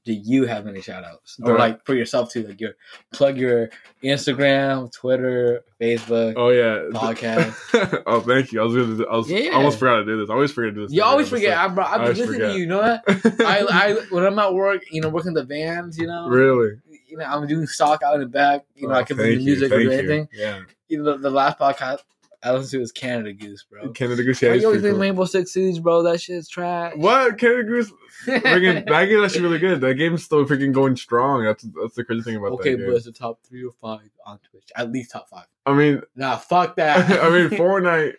Do 0.05 0.13
you 0.13 0.45
have 0.45 0.67
any 0.67 0.83
shout 0.83 1.03
outs? 1.03 1.39
Or 1.43 1.57
like 1.57 1.87
for 1.87 1.95
yourself 1.95 2.31
too? 2.31 2.43
Like 2.47 2.61
your 2.61 2.73
plug 3.11 3.39
your 3.39 3.71
Instagram, 4.03 4.93
Twitter, 4.93 5.65
Facebook, 5.81 6.35
Oh 6.37 6.51
yeah. 6.51 6.91
podcast. 6.93 8.03
oh, 8.07 8.21
thank 8.21 8.53
you. 8.53 8.61
I 8.61 8.65
was 8.65 8.75
gonna. 8.75 9.09
I 9.11 9.17
was. 9.17 9.33
I 9.33 9.35
Yeah. 9.37 9.51
almost 9.53 9.79
forgot 9.79 9.97
to 10.01 10.05
do 10.05 10.19
this. 10.21 10.29
I 10.29 10.35
always 10.35 10.53
forget 10.53 10.75
to 10.75 10.75
do 10.75 10.87
this. 10.87 10.93
You 10.93 11.03
always 11.03 11.31
forget. 11.31 11.57
I, 11.57 11.69
bro, 11.69 11.85
I've 11.85 11.93
been 11.93 12.01
always 12.03 12.19
listening 12.19 12.41
forget. 12.41 12.53
to 12.53 12.55
you. 12.57 12.61
You 12.61 12.67
know 12.67 12.79
what? 12.81 13.41
I. 13.41 13.67
I 13.71 13.93
when 14.11 14.27
I'm 14.27 14.39
at 14.39 14.53
work, 14.53 14.83
you 14.91 15.01
know, 15.01 15.09
working 15.09 15.33
the 15.33 15.45
vans, 15.45 15.97
you 15.97 16.07
know, 16.07 16.29
really. 16.29 16.73
You 17.15 17.21
know, 17.21 17.27
I'm 17.27 17.47
doing 17.47 17.67
stock 17.67 18.03
out 18.03 18.15
in 18.15 18.21
the 18.21 18.27
back. 18.27 18.65
You 18.75 18.89
know, 18.89 18.95
Oh, 18.95 18.99
I 18.99 19.03
can 19.05 19.17
listen 19.17 19.45
music 19.45 19.73
or 19.73 19.79
do 19.79 19.89
thank 19.89 20.03
you. 20.03 20.11
anything. 20.13 20.29
Yeah. 20.33 20.61
You 20.89 21.03
know, 21.03 21.13
the, 21.13 21.19
the 21.19 21.31
last 21.31 21.59
podcast 21.59 21.99
I 22.43 22.53
listened 22.53 22.71
to 22.73 22.79
was 22.81 22.93
Canada 22.93 23.33
Goose, 23.33 23.65
bro. 23.71 23.89
Canada 23.93 24.23
Goose. 24.23 24.43
Yeah, 24.43 24.53
he's 24.55 24.65
always 24.67 24.83
think. 24.83 24.99
Rainbow 24.99 25.25
Six 25.25 25.53
Siege, 25.53 25.83
bro. 25.83 26.03
That 26.03 26.21
shit's 26.21 26.49
trash. 26.49 26.93
What 26.97 27.39
Canada 27.39 27.63
Goose? 27.63 27.91
Freaking, 28.27 28.87
that 28.89 29.05
game 29.07 29.25
actually 29.25 29.41
really 29.43 29.59
good. 29.59 29.81
That 29.81 29.95
game's 29.95 30.25
still 30.25 30.45
freaking 30.45 30.73
going 30.73 30.97
strong. 30.97 31.43
That's 31.45 31.63
that's 31.81 31.95
the 31.95 32.05
crazy 32.05 32.23
thing 32.23 32.37
about 32.37 32.53
okay, 32.53 32.75
that 32.75 32.87
but 32.87 32.97
it's 32.97 33.07
the 33.07 33.13
top 33.13 33.39
three 33.49 33.65
or 33.65 33.73
five 33.81 34.11
on 34.27 34.39
Twitch. 34.51 34.69
At 34.77 34.93
least 34.93 35.13
top 35.13 35.31
five. 35.31 35.47
I 35.65 35.73
mean, 35.73 36.03
Nah, 36.17 36.37
fuck 36.37 36.77
that. 36.77 36.99
I 37.23 37.31
mean, 37.31 37.49
Fortnite, 37.59 38.13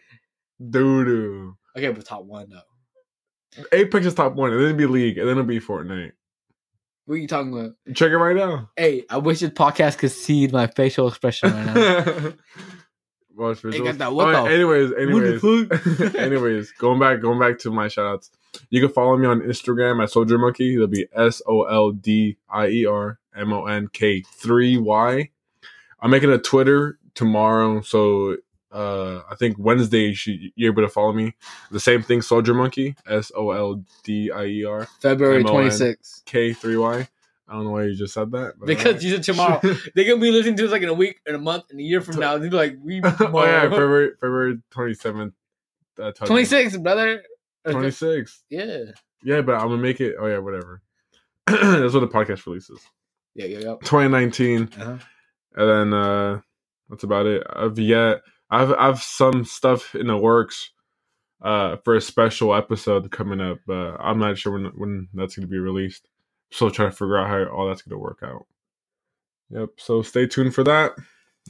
doo 0.71 1.05
doo. 1.05 1.57
okay, 1.77 1.89
but 1.89 2.03
top 2.05 2.23
one 2.23 2.49
though. 2.49 3.63
Apex 3.71 4.05
is 4.07 4.13
top 4.15 4.33
one, 4.33 4.51
and 4.51 4.59
then 4.59 4.69
it'll 4.69 4.77
be 4.77 4.85
League, 4.87 5.17
and 5.17 5.27
then 5.29 5.37
it'll 5.37 5.47
be 5.47 5.59
Fortnite. 5.59 6.11
What 7.05 7.15
are 7.15 7.17
you 7.17 7.27
talking 7.27 7.53
about? 7.53 7.71
Check 7.95 8.09
it 8.11 8.17
right 8.17 8.35
now. 8.35 8.69
Hey, 8.75 9.03
I 9.09 9.17
wish 9.17 9.39
this 9.39 9.51
podcast 9.51 9.97
could 9.99 10.11
see 10.11 10.47
my 10.47 10.67
facial 10.67 11.07
expression 11.07 11.51
right 11.51 11.65
now. 11.75 12.33
Watch 13.37 13.61
Hey, 13.61 13.69
visuals. 13.69 13.83
got 13.83 13.97
that 13.97 14.13
what 14.13 14.31
the- 14.31 14.49
anyways, 14.51 14.91
anyways, 14.93 16.15
anyways, 16.15 16.71
going 16.73 16.99
back, 16.99 17.21
going 17.21 17.37
back 17.39 17.59
to 17.59 17.71
my 17.71 17.89
shout 17.89 18.05
outs. 18.05 18.31
You 18.69 18.79
can 18.81 18.89
follow 18.89 19.17
me 19.17 19.27
on 19.27 19.41
Instagram 19.41 20.01
at 20.01 20.09
Soldier 20.09 20.37
Monkey. 20.37 20.75
It'll 20.75 20.87
be 20.87 21.05
S 21.13 21.41
O 21.45 21.63
L 21.63 21.91
D 21.91 22.37
I 22.49 22.67
E 22.69 22.85
R 22.85 23.19
M 23.35 23.51
O 23.51 23.65
N 23.65 23.89
K 23.91 24.21
three 24.21 24.77
Y. 24.77 25.29
I'm 25.99 26.09
making 26.11 26.31
a 26.31 26.37
Twitter 26.37 26.97
tomorrow, 27.13 27.81
so 27.81 28.37
uh, 28.75 29.21
I 29.31 29.35
think 29.35 29.57
Wednesday 29.57 30.07
you 30.09 30.15
should, 30.15 30.39
you're 30.55 30.71
able 30.71 30.81
to 30.83 30.89
follow 30.89 31.13
me. 31.13 31.33
The 31.71 31.79
same 31.79 32.01
thing, 32.03 32.21
Soldier 32.21 32.53
Monkey, 32.53 32.95
S 33.07 33.31
O 33.35 33.51
L 33.51 33.83
D 34.03 34.31
I 34.31 34.45
E 34.45 34.65
R 34.65 34.85
February 35.01 35.39
M-O-N. 35.41 35.69
26th. 35.69 36.25
K 36.25 36.53
three 36.53 36.77
Y. 36.77 37.07
I 37.47 37.53
don't 37.53 37.63
know 37.65 37.71
why 37.71 37.83
you 37.83 37.95
just 37.95 38.13
said 38.13 38.31
that. 38.31 38.53
but 38.59 38.65
Because 38.65 38.85
alright. 38.85 39.01
you 39.03 39.11
said 39.11 39.23
tomorrow. 39.23 39.59
They're 39.95 40.05
gonna 40.05 40.19
be 40.19 40.31
listening 40.31 40.57
to 40.57 40.65
us 40.65 40.71
like 40.71 40.81
in 40.81 40.89
a 40.89 40.93
week, 40.93 41.19
in 41.27 41.35
a 41.35 41.39
month, 41.39 41.65
in 41.71 41.79
a 41.79 41.83
year 41.83 42.01
from 42.01 42.19
now. 42.19 42.37
They'll 42.37 42.49
be 42.49 42.55
like, 42.57 42.75
we 42.83 43.01
oh 43.03 43.45
yeah. 43.45 43.61
February 43.61 44.11
February 44.19 44.57
twenty 44.71 44.93
seventh. 44.95 45.33
Uh, 46.01 46.11
26, 46.11 46.77
brother. 46.77 47.23
Twenty 47.69 47.91
six. 47.91 48.43
Yeah. 48.49 48.77
Yeah, 49.23 49.41
but 49.41 49.55
I'm 49.55 49.69
gonna 49.69 49.77
make 49.77 50.01
it. 50.01 50.15
Oh 50.19 50.27
yeah, 50.27 50.39
whatever. 50.39 50.81
That's 51.47 51.93
what 51.93 51.99
the 52.01 52.07
podcast 52.07 52.45
releases. 52.45 52.79
Yeah, 53.35 53.45
yeah, 53.45 53.59
yeah. 53.59 53.75
2019, 53.83 54.69
Uh-huh. 54.79 54.97
and 55.55 55.69
then 55.69 55.93
uh 55.93 56.41
that's 56.89 57.03
about 57.03 57.25
it. 57.25 57.43
I've 57.49 57.77
yet 57.79 58.21
I've 58.49 58.71
I've 58.73 59.01
some 59.01 59.45
stuff 59.45 59.95
in 59.95 60.07
the 60.07 60.17
works 60.17 60.71
uh 61.41 61.77
for 61.83 61.95
a 61.95 62.01
special 62.01 62.55
episode 62.55 63.11
coming 63.11 63.41
up, 63.41 63.59
but 63.65 63.97
I'm 63.99 64.19
not 64.19 64.37
sure 64.37 64.53
when 64.53 64.65
when 64.75 65.07
that's 65.13 65.35
gonna 65.35 65.47
be 65.47 65.57
released. 65.57 66.07
Still 66.51 66.71
trying 66.71 66.91
to 66.91 66.95
figure 66.95 67.17
out 67.17 67.27
how 67.27 67.43
all 67.45 67.67
that's 67.67 67.81
gonna 67.81 67.99
work 67.99 68.19
out. 68.23 68.45
Yep. 69.49 69.69
So 69.77 70.01
stay 70.01 70.27
tuned 70.27 70.53
for 70.53 70.63
that. 70.63 70.93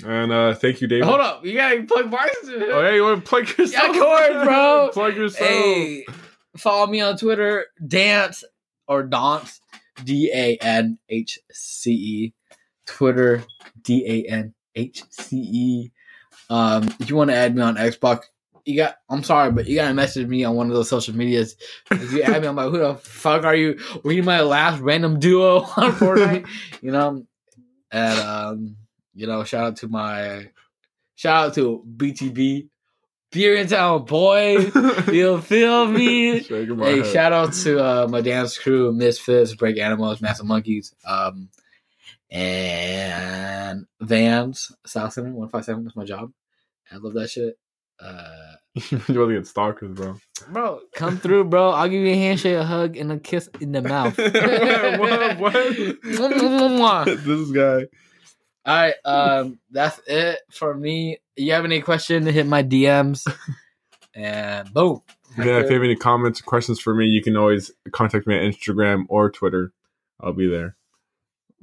And 0.05 0.31
uh 0.31 0.53
thank 0.55 0.81
you, 0.81 0.87
David. 0.87 1.05
Hold 1.05 1.21
up. 1.21 1.45
You 1.45 1.53
gotta 1.53 1.83
plug 1.83 2.11
bars. 2.11 2.29
Oh 2.45 2.81
yeah, 2.81 2.95
you 2.95 3.03
want 3.03 3.23
to 3.23 3.29
plug 3.29 3.47
yourself? 3.57 3.89
of 3.89 3.95
course, 3.95 4.43
bro. 4.43 4.89
plug 4.93 5.15
yourself. 5.15 5.49
Hey, 5.49 6.05
follow 6.57 6.87
me 6.87 7.01
on 7.01 7.17
Twitter, 7.17 7.65
Dance 7.87 8.43
or 8.87 9.03
Dance, 9.03 9.61
D 10.03 10.31
A 10.33 10.57
N 10.57 10.97
H 11.09 11.39
C 11.51 11.91
E. 11.91 12.33
Twitter, 12.85 13.43
D 13.81 14.05
A 14.05 14.31
N 14.31 14.53
H 14.75 15.03
C 15.09 15.37
E. 15.37 15.91
Um, 16.49 16.93
if 16.99 17.09
you 17.09 17.15
want 17.15 17.29
to 17.31 17.35
add 17.35 17.55
me 17.55 17.61
on 17.61 17.75
Xbox, 17.75 18.23
you 18.65 18.77
got. 18.77 18.97
I'm 19.09 19.23
sorry, 19.23 19.51
but 19.51 19.67
you 19.67 19.75
gotta 19.75 19.93
message 19.93 20.27
me 20.27 20.43
on 20.43 20.55
one 20.55 20.67
of 20.67 20.73
those 20.73 20.89
social 20.89 21.15
medias. 21.15 21.55
If 21.91 22.11
you 22.11 22.23
add 22.23 22.41
me, 22.41 22.47
I'm 22.47 22.55
like, 22.55 22.71
who 22.71 22.79
the 22.79 22.95
fuck 22.95 23.43
are 23.43 23.55
you? 23.55 23.79
Were 24.03 24.11
you 24.11 24.23
my 24.23 24.41
last 24.41 24.81
random 24.81 25.19
duo 25.19 25.59
on 25.77 25.91
Fortnite? 25.91 26.47
you 26.81 26.91
know, 26.91 27.25
and 27.91 28.19
um, 28.19 28.75
you 29.13 29.27
know, 29.27 29.43
shout 29.43 29.65
out 29.65 29.75
to 29.77 29.87
my, 29.87 30.49
shout 31.15 31.47
out 31.47 31.53
to 31.55 31.83
BTB, 31.95 32.67
Beer 33.31 33.55
in 33.55 33.67
Town, 33.67 34.05
boy. 34.05 34.71
You 35.11 35.41
feel 35.41 35.87
me? 35.87 36.39
Hey, 36.39 36.65
head. 36.65 37.05
shout 37.05 37.33
out 37.33 37.53
to 37.53 37.79
uh, 37.83 38.07
my 38.09 38.21
dance 38.21 38.57
crew, 38.57 38.91
Misfits, 38.91 39.55
Break 39.55 39.77
Animals, 39.77 40.21
Massive 40.21 40.45
Monkeys, 40.45 40.93
um, 41.05 41.49
and 42.31 43.85
Vans, 44.01 44.71
South 44.85 45.13
Center, 45.13 45.29
157. 45.29 45.83
That's 45.83 45.95
my 45.95 46.05
job. 46.05 46.31
I 46.91 46.97
love 46.97 47.13
that 47.13 47.29
shit. 47.29 47.57
Uh, 47.99 48.55
you 48.91 49.01
really 49.09 49.35
get 49.35 49.47
stalkers, 49.47 49.91
bro. 49.93 50.17
bro, 50.49 50.81
come 50.93 51.17
through, 51.17 51.45
bro. 51.45 51.69
I'll 51.69 51.87
give 51.87 52.01
you 52.01 52.13
a 52.13 52.17
handshake, 52.17 52.57
a 52.57 52.65
hug, 52.65 52.97
and 52.97 53.11
a 53.11 53.19
kiss 53.19 53.49
in 53.61 53.71
the 53.71 53.81
mouth. 53.81 54.17
what? 54.17 55.39
what? 55.39 55.53
this 57.23 57.51
guy. 57.51 57.85
All 58.67 58.75
right, 58.75 58.95
um, 59.05 59.59
that's 59.69 60.01
it 60.07 60.39
for 60.51 60.73
me. 60.73 61.19
You 61.35 61.53
have 61.53 61.65
any 61.65 61.81
question? 61.81 62.25
Hit 62.25 62.47
my 62.47 62.63
DMs, 62.63 63.25
and 64.13 64.73
boom. 64.73 65.01
Yeah, 65.37 65.59
if 65.59 65.69
you 65.69 65.75
have 65.75 65.83
any 65.83 65.95
comments 65.95 66.41
or 66.41 66.43
questions 66.43 66.79
for 66.79 66.93
me, 66.95 67.05
you 67.05 67.21
can 67.21 67.37
always 67.37 67.71
contact 67.91 68.25
me 68.25 68.35
at 68.35 68.41
Instagram 68.41 69.05
or 69.07 69.29
Twitter. 69.29 69.71
I'll 70.19 70.33
be 70.33 70.49
there, 70.49 70.75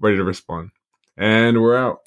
ready 0.02 0.16
to 0.18 0.24
respond. 0.24 0.70
And 1.16 1.62
we're 1.62 1.76
out. 1.76 2.00